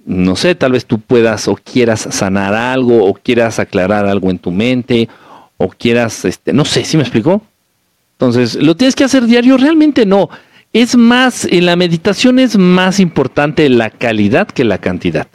No 0.05 0.37
sé, 0.37 0.55
tal 0.55 0.73
vez 0.73 0.87
tú 0.87 0.99
puedas 0.99 1.49
o 1.49 1.57
quieras 1.57 2.09
sanar 2.11 2.55
algo, 2.55 3.05
o 3.05 3.15
quieras 3.15 3.59
aclarar 3.59 4.07
algo 4.07 4.31
en 4.31 4.39
tu 4.39 4.51
mente, 4.51 5.09
o 5.57 5.69
quieras, 5.69 6.25
este, 6.25 6.53
no 6.53 6.65
sé, 6.65 6.85
¿sí 6.85 6.97
me 6.97 7.03
explicó? 7.03 7.43
Entonces, 8.13 8.57
¿lo 8.57 8.77
tienes 8.77 8.95
que 8.95 9.05
hacer 9.05 9.27
diario? 9.27 9.57
Realmente 9.57 10.07
no. 10.07 10.31
Es 10.73 10.97
más, 10.97 11.45
en 11.45 11.67
la 11.67 11.77
meditación 11.77 12.39
es 12.39 12.57
más 12.57 13.01
importante 13.01 13.69
la 13.69 13.91
calidad 13.91 14.49
que 14.49 14.65
la 14.65 14.79
cantidad. 14.79 15.27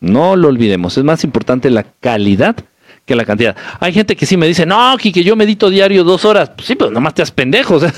No 0.00 0.36
lo 0.36 0.48
olvidemos, 0.48 0.96
es 0.98 1.04
más 1.04 1.24
importante 1.24 1.70
la 1.70 1.84
calidad 2.00 2.56
que 3.04 3.14
la 3.14 3.24
cantidad. 3.24 3.56
Hay 3.80 3.92
gente 3.92 4.16
que 4.16 4.26
sí 4.26 4.36
me 4.36 4.46
dice, 4.46 4.66
no, 4.66 4.96
que 4.98 5.10
yo 5.12 5.36
medito 5.36 5.70
diario 5.70 6.04
dos 6.04 6.24
horas. 6.24 6.50
Pues 6.50 6.66
sí, 6.66 6.74
pero 6.74 6.90
nomás 6.90 7.14
te 7.14 7.22
has 7.22 7.30
pendejos. 7.30 7.84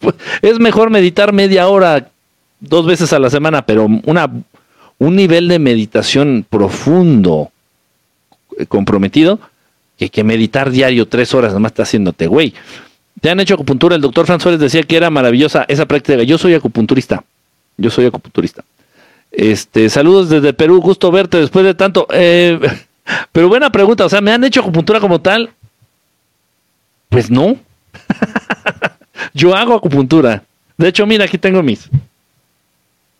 Pues, 0.00 0.14
es 0.40 0.58
mejor 0.58 0.88
meditar 0.88 1.34
media 1.34 1.68
hora 1.68 2.08
dos 2.58 2.86
veces 2.86 3.12
a 3.12 3.18
la 3.18 3.28
semana, 3.28 3.66
pero 3.66 3.86
una, 4.04 4.30
un 4.96 5.14
nivel 5.14 5.46
de 5.46 5.58
meditación 5.58 6.46
profundo, 6.48 7.50
eh, 8.56 8.64
comprometido, 8.64 9.38
que, 9.98 10.08
que 10.08 10.24
meditar 10.24 10.70
diario 10.70 11.06
tres 11.06 11.34
horas 11.34 11.52
nomás 11.52 11.72
está 11.72 11.82
haciéndote, 11.82 12.28
güey. 12.28 12.54
Te 13.20 13.28
han 13.28 13.40
hecho 13.40 13.54
acupuntura. 13.54 13.94
El 13.94 14.00
doctor 14.00 14.26
Franz 14.26 14.44
decía 14.58 14.82
que 14.84 14.96
era 14.96 15.10
maravillosa 15.10 15.66
esa 15.68 15.86
práctica. 15.86 16.22
Yo 16.22 16.38
soy 16.38 16.54
acupunturista. 16.54 17.22
Yo 17.76 17.90
soy 17.90 18.06
acupunturista. 18.06 18.64
Este, 19.30 19.90
saludos 19.90 20.30
desde 20.30 20.54
Perú. 20.54 20.80
Gusto 20.80 21.10
verte 21.10 21.38
después 21.38 21.64
de 21.64 21.74
tanto. 21.74 22.06
Eh, 22.10 22.58
pero 23.32 23.48
buena 23.48 23.70
pregunta, 23.70 24.04
o 24.04 24.08
sea, 24.08 24.20
¿me 24.20 24.32
han 24.32 24.44
hecho 24.44 24.60
acupuntura 24.60 25.00
como 25.00 25.20
tal? 25.20 25.50
Pues 27.08 27.30
no. 27.30 27.56
Yo 29.34 29.54
hago 29.54 29.74
acupuntura. 29.74 30.42
De 30.76 30.88
hecho, 30.88 31.06
mira, 31.06 31.24
aquí 31.24 31.38
tengo 31.38 31.62
mis 31.62 31.88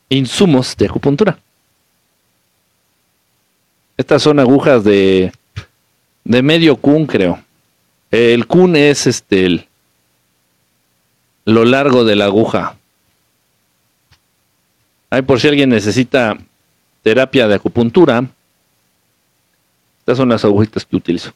insumos 0.08 0.76
de 0.76 0.86
acupuntura. 0.86 1.38
Estas 3.96 4.22
son 4.22 4.40
agujas 4.40 4.82
de, 4.82 5.32
de 6.24 6.42
medio 6.42 6.76
kun, 6.76 7.06
creo. 7.06 7.42
El 8.10 8.46
kun 8.46 8.74
es 8.76 9.06
este 9.06 9.46
el, 9.46 9.68
lo 11.44 11.64
largo 11.64 12.04
de 12.04 12.16
la 12.16 12.26
aguja. 12.26 12.76
Ay, 15.10 15.22
por 15.22 15.40
si 15.40 15.48
alguien 15.48 15.70
necesita 15.70 16.38
terapia 17.02 17.48
de 17.48 17.56
acupuntura, 17.56 18.24
estas 20.10 20.18
son 20.18 20.28
las 20.28 20.44
agujitas 20.44 20.84
que 20.84 20.96
utilizo. 20.96 21.32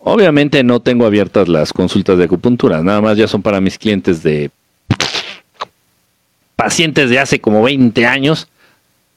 Obviamente 0.00 0.64
no 0.64 0.80
tengo 0.80 1.06
abiertas 1.06 1.46
las 1.46 1.72
consultas 1.72 2.18
de 2.18 2.24
acupuntura, 2.24 2.82
nada 2.82 3.00
más 3.00 3.16
ya 3.16 3.28
son 3.28 3.40
para 3.40 3.60
mis 3.60 3.78
clientes 3.78 4.20
de 4.24 4.50
pacientes 6.56 7.08
de 7.08 7.20
hace 7.20 7.40
como 7.40 7.62
20 7.62 8.04
años. 8.04 8.48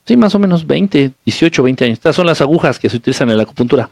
Sí, 0.06 0.16
más 0.16 0.36
o 0.36 0.40
menos 0.40 0.68
20, 0.68 1.12
18, 1.26 1.64
20 1.64 1.86
años. 1.86 1.98
Estas 1.98 2.16
son 2.16 2.28
las 2.28 2.40
agujas 2.40 2.78
que 2.78 2.88
se 2.88 2.98
utilizan 2.98 3.32
en 3.32 3.38
la 3.38 3.44
acupuntura. 3.44 3.90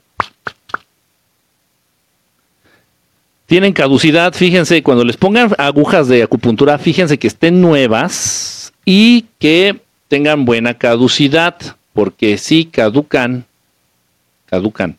Tienen 3.47 3.73
caducidad, 3.73 4.33
fíjense, 4.33 4.83
cuando 4.83 5.03
les 5.03 5.17
pongan 5.17 5.55
agujas 5.57 6.07
de 6.07 6.21
acupuntura, 6.21 6.77
fíjense 6.77 7.17
que 7.17 7.27
estén 7.27 7.59
nuevas 7.59 8.71
y 8.85 9.25
que 9.39 9.81
tengan 10.09 10.45
buena 10.45 10.75
caducidad, 10.75 11.55
porque 11.93 12.37
si 12.37 12.65
caducan, 12.65 13.45
caducan. 14.53 14.97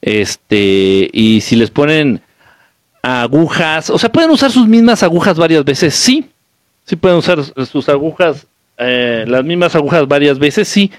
Este, 0.00 1.10
y 1.12 1.42
si 1.42 1.54
les 1.54 1.70
ponen 1.70 2.22
agujas, 3.02 3.90
o 3.90 3.98
sea, 3.98 4.10
pueden 4.10 4.30
usar 4.30 4.50
sus 4.50 4.66
mismas 4.66 5.02
agujas 5.02 5.36
varias 5.36 5.64
veces, 5.64 5.94
sí. 5.94 6.30
Sí 6.84 6.96
pueden 6.96 7.18
usar 7.18 7.38
sus 7.66 7.88
agujas, 7.90 8.46
eh, 8.78 9.24
las 9.28 9.44
mismas 9.44 9.74
agujas 9.74 10.08
varias 10.08 10.38
veces, 10.38 10.66
sí. 10.66 10.90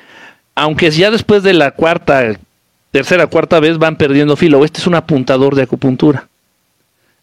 Aunque 0.54 0.92
ya 0.92 1.10
después 1.10 1.42
de 1.42 1.54
la 1.54 1.72
cuarta, 1.72 2.38
tercera, 2.92 3.26
cuarta 3.28 3.60
vez 3.60 3.80
van 3.80 3.96
perdiendo 3.96 4.36
filo. 4.36 4.64
Este 4.64 4.80
es 4.80 4.88
un 4.88 4.96
apuntador 4.96 5.56
de 5.56 5.64
acupuntura. 5.64 6.28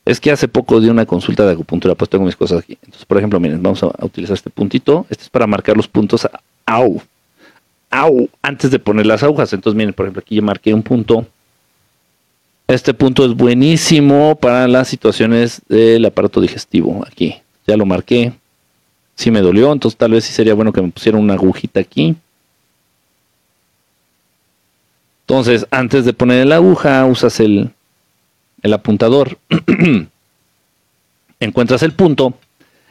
Es 0.04 0.20
que 0.20 0.32
hace 0.32 0.48
poco 0.48 0.80
di 0.80 0.88
una 0.88 1.06
consulta 1.06 1.46
de 1.46 1.52
acupuntura, 1.52 1.94
pues 1.94 2.10
tengo 2.10 2.24
mis 2.24 2.36
cosas 2.36 2.60
aquí. 2.62 2.76
Entonces, 2.82 3.04
por 3.06 3.18
ejemplo, 3.18 3.38
miren, 3.38 3.62
vamos 3.62 3.82
a, 3.82 3.92
utilizar 4.04 4.34
este 4.34 4.50
puntito. 4.50 5.06
Este 5.08 5.24
es 5.24 5.30
para 5.30 5.46
marcar 5.46 5.76
los 5.76 5.88
puntos. 5.88 6.28
Au 6.66 7.00
antes 8.42 8.70
de 8.70 8.78
poner 8.78 9.06
las 9.06 9.22
agujas. 9.22 9.52
Entonces, 9.52 9.76
miren, 9.76 9.94
por 9.94 10.06
ejemplo, 10.06 10.22
aquí 10.24 10.36
yo 10.36 10.42
marqué 10.42 10.74
un 10.74 10.82
punto. 10.82 11.26
Este 12.66 12.94
punto 12.94 13.24
es 13.24 13.34
buenísimo 13.34 14.36
para 14.36 14.66
las 14.68 14.88
situaciones 14.88 15.62
del 15.68 16.04
aparato 16.04 16.40
digestivo. 16.40 17.04
Aquí, 17.06 17.36
ya 17.66 17.76
lo 17.76 17.86
marqué. 17.86 18.32
Si 19.16 19.30
me 19.30 19.40
dolió, 19.40 19.72
entonces 19.72 19.96
tal 19.96 20.12
vez 20.12 20.24
sí 20.24 20.32
sería 20.32 20.54
bueno 20.54 20.72
que 20.72 20.82
me 20.82 20.90
pusiera 20.90 21.18
una 21.18 21.34
agujita 21.34 21.80
aquí. 21.80 22.16
Entonces, 25.26 25.66
antes 25.70 26.04
de 26.04 26.12
poner 26.12 26.46
la 26.46 26.56
aguja, 26.56 27.04
usas 27.06 27.38
el, 27.40 27.70
el 28.62 28.72
apuntador. 28.72 29.38
Encuentras 31.40 31.82
el 31.82 31.92
punto. 31.92 32.34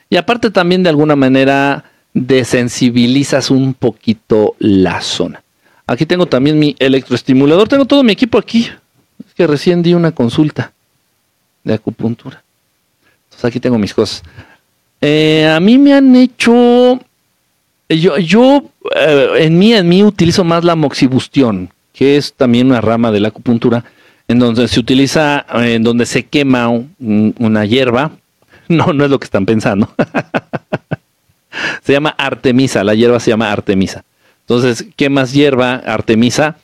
Y 0.09 0.17
aparte 0.17 0.49
también 0.49 0.83
de 0.83 0.89
alguna 0.89 1.15
manera 1.15 1.85
desensibilizas 2.13 3.49
un 3.49 3.73
poquito 3.73 4.55
la 4.59 5.01
zona. 5.01 5.43
Aquí 5.85 6.05
tengo 6.05 6.25
también 6.25 6.59
mi 6.59 6.75
electroestimulador, 6.79 7.67
tengo 7.67 7.85
todo 7.85 8.03
mi 8.03 8.13
equipo 8.13 8.37
aquí. 8.37 8.69
Es 9.25 9.33
que 9.33 9.47
recién 9.47 9.81
di 9.81 9.93
una 9.93 10.11
consulta 10.11 10.71
de 11.63 11.73
acupuntura. 11.73 12.43
Entonces 13.25 13.45
aquí 13.45 13.59
tengo 13.59 13.77
mis 13.77 13.93
cosas. 13.93 14.23
Eh, 15.01 15.51
a 15.53 15.59
mí 15.59 15.77
me 15.77 15.93
han 15.93 16.15
hecho, 16.15 16.99
yo, 17.89 18.17
yo 18.17 18.63
eh, 18.95 19.29
en 19.39 19.59
mí, 19.59 19.73
en 19.73 19.89
mí 19.89 20.03
utilizo 20.03 20.43
más 20.43 20.63
la 20.63 20.75
moxibustión, 20.75 21.69
que 21.91 22.15
es 22.15 22.33
también 22.33 22.67
una 22.67 22.79
rama 22.79 23.11
de 23.11 23.19
la 23.19 23.27
acupuntura, 23.27 23.83
en 24.27 24.39
donde 24.39 24.67
se 24.69 24.79
utiliza, 24.79 25.45
en 25.53 25.83
donde 25.83 26.05
se 26.05 26.23
quema 26.23 26.69
una 26.69 27.65
hierba. 27.65 28.11
No, 28.69 28.93
no 28.93 29.03
es 29.03 29.11
lo 29.11 29.19
que 29.19 29.25
están 29.25 29.45
pensando. 29.45 29.93
se 31.81 31.93
llama 31.93 32.15
Artemisa, 32.17 32.83
la 32.83 32.93
hierba 32.93 33.19
se 33.19 33.31
llama 33.31 33.51
Artemisa. 33.51 34.03
Entonces, 34.41 34.85
quemas 34.95 35.33
hierba, 35.33 35.75
Artemisa, 35.75 36.57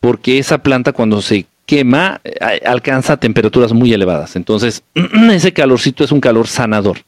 porque 0.00 0.38
esa 0.38 0.58
planta 0.58 0.92
cuando 0.92 1.22
se 1.22 1.46
quema 1.66 2.20
eh, 2.24 2.60
alcanza 2.64 3.16
temperaturas 3.16 3.72
muy 3.72 3.92
elevadas. 3.92 4.36
Entonces, 4.36 4.82
ese 5.30 5.52
calorcito 5.52 6.04
es 6.04 6.12
un 6.12 6.20
calor 6.20 6.46
sanador. 6.46 6.98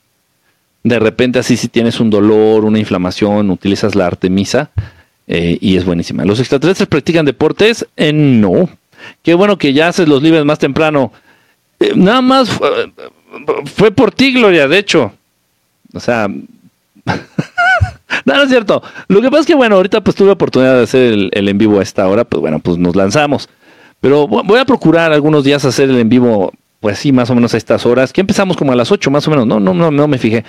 De 0.83 1.01
repente 1.01 1.41
así 1.41 1.57
si 1.57 1.67
tienes 1.67 1.99
un 1.99 2.11
dolor, 2.11 2.65
una 2.65 2.79
inflamación, 2.79 3.51
utilizas 3.51 3.97
la 3.97 4.07
artemisa 4.07 4.71
eh, 5.27 5.59
y 5.61 5.77
es 5.77 5.85
buenísima. 5.85 6.25
¿Los 6.25 6.39
extraterrestres 6.39 6.89
practican 6.89 7.27
deportes? 7.27 7.87
Eh, 7.97 8.13
no. 8.13 8.69
Qué 9.23 9.35
bueno 9.35 9.59
que 9.59 9.73
ya 9.73 9.89
haces 9.89 10.09
los 10.09 10.23
libres 10.23 10.45
más 10.45 10.59
temprano. 10.59 11.13
Eh, 11.81 11.93
nada 11.97 12.23
más 12.23 12.49
fue 13.75 13.91
por 13.91 14.13
ti, 14.13 14.33
Gloria, 14.33 14.69
de 14.69 14.79
hecho. 14.79 15.13
O 15.93 16.01
sea, 16.01 16.29
no, 18.24 18.43
es 18.43 18.49
cierto. 18.49 18.83
Lo 19.09 19.20
que 19.20 19.31
pasa 19.31 19.41
es 19.41 19.47
que, 19.47 19.55
bueno, 19.55 19.77
ahorita 19.77 20.03
pues 20.03 20.16
tuve 20.16 20.31
oportunidad 20.31 20.77
de 20.77 20.83
hacer 20.83 21.12
el, 21.12 21.31
el, 21.33 21.49
en 21.49 21.59
vivo 21.59 21.81
a 21.81 21.83
esta 21.83 22.07
hora, 22.09 22.24
pues 22.24 22.41
bueno, 22.41 22.59
pues 22.59 22.78
nos 22.78 22.97
lanzamos. 22.97 23.49
Pero 24.01 24.28
voy 24.28 24.59
a 24.59 24.65
procurar 24.65 25.12
algunos 25.12 25.45
días 25.45 25.65
hacer 25.65 25.91
el 25.91 25.99
en 25.99 26.09
vivo, 26.09 26.53
pues 26.81 26.99
sí, 26.99 27.12
más 27.12 27.31
o 27.31 27.35
menos 27.35 27.55
a 27.55 27.57
estas 27.57 27.87
horas, 27.87 28.12
que 28.12 28.20
empezamos 28.20 28.57
como 28.57 28.73
a 28.73 28.77
las 28.77 28.93
8 28.93 29.11
más 29.11 29.27
o 29.27 29.31
menos, 29.31 29.47
no, 29.47 29.59
no, 29.59 29.73
no, 29.73 29.91
no 29.91 30.09
me 30.09 30.19
fijé. 30.19 30.45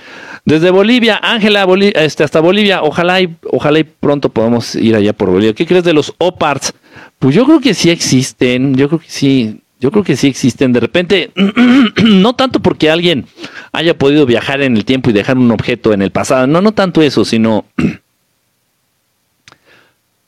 Desde 0.46 0.70
Bolivia, 0.70 1.20
Ángela, 1.22 1.66
este, 1.96 2.24
hasta 2.24 2.40
Bolivia, 2.40 2.84
ojalá 2.84 3.22
y, 3.22 3.36
ojalá 3.52 3.80
y 3.80 3.84
pronto 3.84 4.30
podamos 4.30 4.76
ir 4.76 4.96
allá 4.96 5.14
por 5.14 5.30
Bolivia. 5.30 5.54
¿Qué 5.54 5.66
crees 5.66 5.84
de 5.84 5.94
los 5.94 6.14
OPARTs? 6.18 6.74
Pues 7.20 7.34
yo 7.34 7.46
creo 7.46 7.60
que 7.60 7.74
sí 7.74 7.90
existen, 7.90 8.76
yo 8.76 8.90
creo 8.90 9.00
que 9.00 9.10
sí, 9.10 9.62
yo 9.80 9.92
creo 9.92 10.04
que 10.04 10.16
sí 10.16 10.28
existen. 10.28 10.74
De 10.74 10.80
repente, 10.80 11.32
no 12.04 12.34
tanto 12.34 12.60
porque 12.60 12.90
alguien 12.90 13.26
haya 13.72 13.98
podido 13.98 14.26
viajar 14.26 14.62
en 14.62 14.76
el 14.76 14.86
tiempo 14.86 15.10
y 15.10 15.14
dejar 15.14 15.38
un 15.38 15.52
objeto 15.52 15.94
en 15.94 16.02
el 16.02 16.12
pasado, 16.12 16.48
no, 16.48 16.62
no 16.62 16.72
tanto 16.72 17.02
eso, 17.02 17.26
sino 17.26 17.66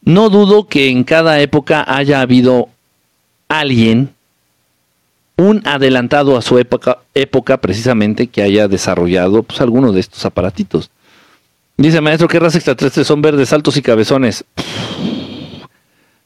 no 0.03 0.29
dudo 0.29 0.67
que 0.67 0.89
en 0.89 1.03
cada 1.03 1.39
época 1.41 1.83
haya 1.87 2.21
habido 2.21 2.69
alguien, 3.47 4.13
un 5.37 5.61
adelantado 5.65 6.37
a 6.37 6.41
su 6.41 6.59
época, 6.59 6.99
época 7.15 7.57
precisamente, 7.57 8.27
que 8.27 8.43
haya 8.43 8.67
desarrollado 8.67 9.43
pues, 9.43 9.61
alguno 9.61 9.91
de 9.91 10.01
estos 10.01 10.25
aparatitos. 10.25 10.91
Dice 11.77 12.01
maestro, 12.01 12.27
¿qué 12.27 12.39
raza 12.39 12.57
extraterrestres 12.57 13.07
son 13.07 13.21
verdes, 13.21 13.53
altos 13.53 13.77
y 13.77 13.81
cabezones? 13.81 14.43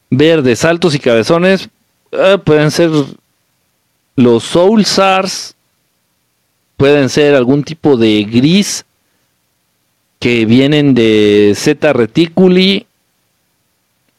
Verdes, 0.09 0.65
altos 0.65 0.95
y 0.95 0.99
cabezones, 0.99 1.69
eh, 2.13 2.37
pueden 2.43 2.71
ser 2.71 2.89
los 4.15 4.43
Soul 4.43 4.85
Sars, 4.85 5.55
pueden 6.77 7.09
ser 7.09 7.35
algún 7.35 7.63
tipo 7.63 7.97
de 7.97 8.23
gris 8.23 8.85
que 10.19 10.45
vienen 10.45 10.93
de 10.93 11.53
Z 11.55 11.93
reticuli, 11.93 12.85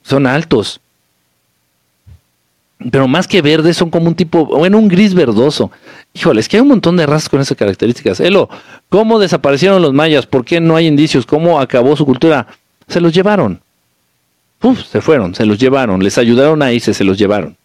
son 0.03 0.27
altos. 0.27 0.81
Pero 2.91 3.09
más 3.09 3.27
que 3.27 3.41
verdes, 3.41 3.77
son 3.77 3.89
como 3.89 4.09
un 4.09 4.15
tipo, 4.15 4.45
bueno, 4.45 4.79
un 4.79 4.89
gris 4.89 5.15
verdoso. 5.15 5.71
Híjole, 6.13 6.41
es 6.41 6.49
que 6.49 6.59
hay 6.59 6.61
un 6.61 6.69
montón 6.69 6.97
de 6.97 7.07
razas 7.07 7.29
con 7.29 7.41
esas 7.41 7.57
características. 7.57 8.21
Elo, 8.21 8.51
¿cómo 8.91 9.19
desaparecieron 9.19 9.81
los 9.81 9.95
mayas? 9.95 10.27
¿Por 10.27 10.45
qué 10.45 10.61
no 10.61 10.77
hay 10.77 10.87
indicios? 10.87 11.25
¿Cómo 11.25 11.61
acabó 11.61 11.97
su 11.97 12.05
cultura? 12.05 12.47
Se 12.87 13.01
los 13.01 13.15
llevaron. 13.15 13.61
Uf, 14.61 14.85
se 14.85 15.01
fueron, 15.01 15.35
se 15.35 15.47
los 15.47 15.59
llevaron. 15.59 16.03
Les 16.03 16.19
ayudaron 16.19 16.63
a 16.63 16.73
irse, 16.73 16.93
se 16.93 17.05
los 17.05 17.17
llevaron. 17.17 17.57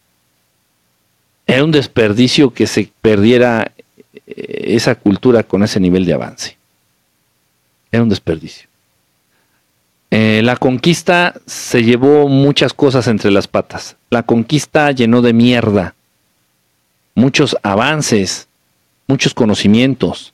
Era 1.49 1.63
un 1.63 1.71
desperdicio 1.71 2.53
que 2.53 2.67
se 2.67 2.91
perdiera 3.01 3.71
eh, 4.13 4.63
esa 4.67 4.93
cultura 4.93 5.41
con 5.41 5.63
ese 5.63 5.79
nivel 5.79 6.05
de 6.05 6.13
avance. 6.13 6.57
Era 7.91 8.03
un 8.03 8.09
desperdicio. 8.09 8.69
Eh, 10.11 10.41
la 10.43 10.57
conquista 10.57 11.33
se 11.47 11.83
llevó 11.83 12.27
muchas 12.27 12.71
cosas 12.73 13.07
entre 13.07 13.31
las 13.31 13.47
patas. 13.47 13.95
La 14.11 14.21
conquista 14.21 14.91
llenó 14.91 15.23
de 15.23 15.33
mierda 15.33 15.95
muchos 17.15 17.57
avances, 17.63 18.47
muchos 19.07 19.33
conocimientos, 19.33 20.33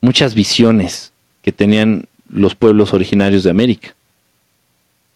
muchas 0.00 0.34
visiones 0.34 1.12
que 1.42 1.52
tenían 1.52 2.06
los 2.30 2.54
pueblos 2.54 2.94
originarios 2.94 3.44
de 3.44 3.50
América. 3.50 3.94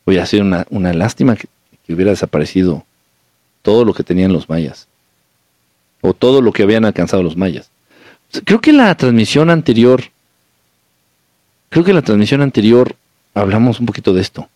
Hubiera 0.04 0.26
sido 0.26 0.44
una, 0.44 0.66
una 0.68 0.92
lástima 0.92 1.36
que, 1.36 1.48
hubiera 1.88 2.10
desaparecido 2.10 2.84
todo 3.62 3.84
lo 3.84 3.94
que 3.94 4.04
tenían 4.04 4.32
los 4.32 4.48
mayas, 4.48 4.88
o 6.00 6.14
todo 6.14 6.40
lo 6.40 6.52
que 6.52 6.62
habían 6.62 6.84
alcanzado 6.84 7.22
los 7.22 7.36
mayas. 7.36 7.70
Creo 8.44 8.60
que 8.60 8.72
la 8.72 8.94
transmisión 8.94 9.50
anterior, 9.50 10.04
creo 11.68 11.84
que 11.84 11.92
la 11.92 12.02
transmisión 12.02 12.42
anterior 12.42 12.94
hablamos 13.34 13.80
un 13.80 13.86
poquito 13.86 14.14
de 14.14 14.20
esto. 14.20 14.48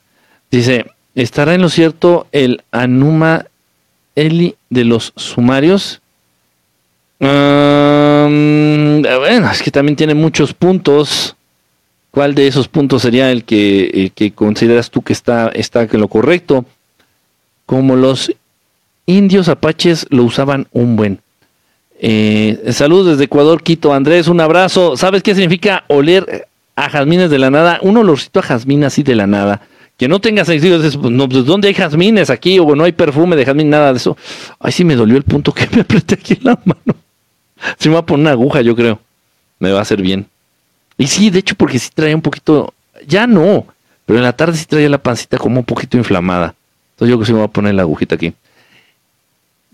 Dice, 0.50 0.86
¿estará 1.14 1.54
en 1.54 1.62
lo 1.62 1.68
cierto 1.68 2.26
el 2.32 2.62
Anuma 2.70 3.46
Eli 4.14 4.54
de 4.70 4.84
los 4.84 5.12
sumarios? 5.16 6.00
bueno, 7.20 9.50
es 9.50 9.62
que 9.62 9.70
también 9.70 9.96
tiene 9.96 10.14
muchos 10.14 10.52
puntos. 10.52 11.36
¿Cuál 12.10 12.34
de 12.34 12.46
esos 12.46 12.68
puntos 12.68 13.02
sería 13.02 13.32
el 13.32 13.44
que, 13.44 14.12
que 14.14 14.32
consideras 14.32 14.90
tú 14.90 15.02
que 15.02 15.12
está, 15.12 15.48
está 15.48 15.82
en 15.82 16.00
lo 16.00 16.08
correcto? 16.08 16.64
Como 17.66 17.96
los 17.96 18.32
indios 19.06 19.48
apaches 19.48 20.06
lo 20.10 20.24
usaban 20.24 20.66
un 20.72 20.96
buen. 20.96 21.20
Eh, 21.98 22.72
saludos 22.72 23.12
desde 23.12 23.24
Ecuador, 23.24 23.62
Quito. 23.62 23.94
Andrés, 23.94 24.28
un 24.28 24.40
abrazo. 24.40 24.96
¿Sabes 24.96 25.22
qué 25.22 25.34
significa 25.34 25.84
oler 25.88 26.48
a 26.76 26.88
jazmines 26.88 27.30
de 27.30 27.38
la 27.38 27.50
nada? 27.50 27.78
Un 27.82 27.96
olorcito 27.96 28.40
a 28.40 28.42
jazmín 28.42 28.84
así 28.84 29.02
de 29.02 29.14
la 29.14 29.26
nada. 29.26 29.62
Que 29.96 30.08
no 30.08 30.20
tengas 30.20 30.48
sentido, 30.48 30.78
no, 31.10 31.28
pues, 31.28 31.44
¿dónde 31.44 31.68
hay 31.68 31.74
jazmines 31.74 32.28
aquí? 32.28 32.58
O 32.58 32.74
no 32.74 32.84
hay 32.84 32.92
perfume 32.92 33.36
de 33.36 33.44
jazmín, 33.44 33.70
nada 33.70 33.92
de 33.92 33.98
eso. 33.98 34.16
Ay, 34.58 34.72
sí 34.72 34.84
me 34.84 34.96
dolió 34.96 35.16
el 35.16 35.22
punto 35.22 35.52
que 35.52 35.68
me 35.72 35.82
apreté 35.82 36.14
aquí 36.14 36.34
en 36.34 36.44
la 36.44 36.58
mano. 36.64 36.98
Se 37.78 37.88
me 37.88 37.94
va 37.94 38.00
a 38.00 38.06
poner 38.06 38.22
una 38.22 38.30
aguja, 38.32 38.60
yo 38.60 38.74
creo. 38.74 39.00
Me 39.60 39.70
va 39.70 39.78
a 39.78 39.82
hacer 39.82 40.02
bien. 40.02 40.26
Y 40.98 41.06
sí, 41.06 41.30
de 41.30 41.38
hecho, 41.38 41.54
porque 41.54 41.78
sí 41.78 41.90
traía 41.94 42.14
un 42.14 42.22
poquito, 42.22 42.74
ya 43.06 43.26
no, 43.26 43.66
pero 44.04 44.18
en 44.18 44.24
la 44.24 44.34
tarde 44.34 44.56
sí 44.56 44.66
traía 44.66 44.88
la 44.88 44.98
pancita 44.98 45.38
como 45.38 45.60
un 45.60 45.64
poquito 45.64 45.96
inflamada. 45.96 46.54
Entonces 46.94 47.10
yo 47.10 47.16
creo 47.16 47.18
que 47.20 47.26
sí 47.26 47.32
me 47.32 47.38
voy 47.38 47.48
a 47.48 47.52
poner 47.52 47.74
la 47.74 47.82
agujita 47.82 48.14
aquí. 48.16 48.34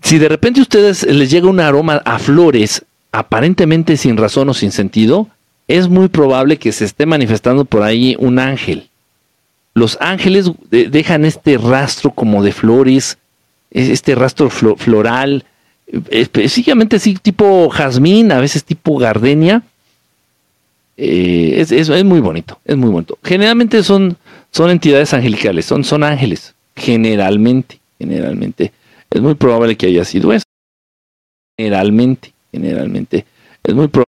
Si 0.01 0.17
de 0.17 0.29
repente 0.29 0.59
a 0.59 0.63
ustedes 0.63 1.03
les 1.03 1.29
llega 1.29 1.49
un 1.49 1.59
aroma 1.59 2.01
a 2.05 2.19
flores, 2.19 2.83
aparentemente 3.11 3.97
sin 3.97 4.17
razón 4.17 4.49
o 4.49 4.53
sin 4.53 4.71
sentido, 4.71 5.27
es 5.67 5.87
muy 5.87 6.09
probable 6.09 6.57
que 6.57 6.71
se 6.71 6.85
esté 6.85 7.05
manifestando 7.05 7.65
por 7.65 7.83
ahí 7.83 8.15
un 8.19 8.39
ángel. 8.39 8.89
Los 9.73 9.97
ángeles 10.01 10.51
dejan 10.69 11.23
este 11.23 11.57
rastro 11.57 12.11
como 12.11 12.43
de 12.43 12.51
flores, 12.51 13.17
este 13.69 14.15
rastro 14.15 14.49
floral, 14.49 15.45
específicamente 16.09 16.97
así 16.97 17.15
tipo 17.15 17.69
jazmín, 17.69 18.31
a 18.31 18.39
veces 18.39 18.63
tipo 18.63 18.97
gardenia. 18.97 19.63
Eh, 20.97 21.55
es, 21.57 21.71
es, 21.71 22.03
muy 22.03 22.19
bonito, 22.19 22.59
es 22.65 22.75
muy 22.75 22.89
bonito. 22.89 23.17
Generalmente 23.23 23.81
son, 23.81 24.17
son 24.51 24.69
entidades 24.69 25.13
angelicales, 25.13 25.65
son, 25.65 25.83
son 25.83 26.03
ángeles, 26.03 26.53
generalmente, 26.75 27.79
generalmente. 27.97 28.73
Es 29.11 29.21
muy 29.21 29.35
probable 29.35 29.75
que 29.77 29.87
haya 29.87 30.05
sido 30.05 30.31
eso. 30.33 30.45
Generalmente, 31.57 32.33
generalmente. 32.51 33.25
Es 33.63 33.75
muy 33.75 33.87
probable 33.87 34.10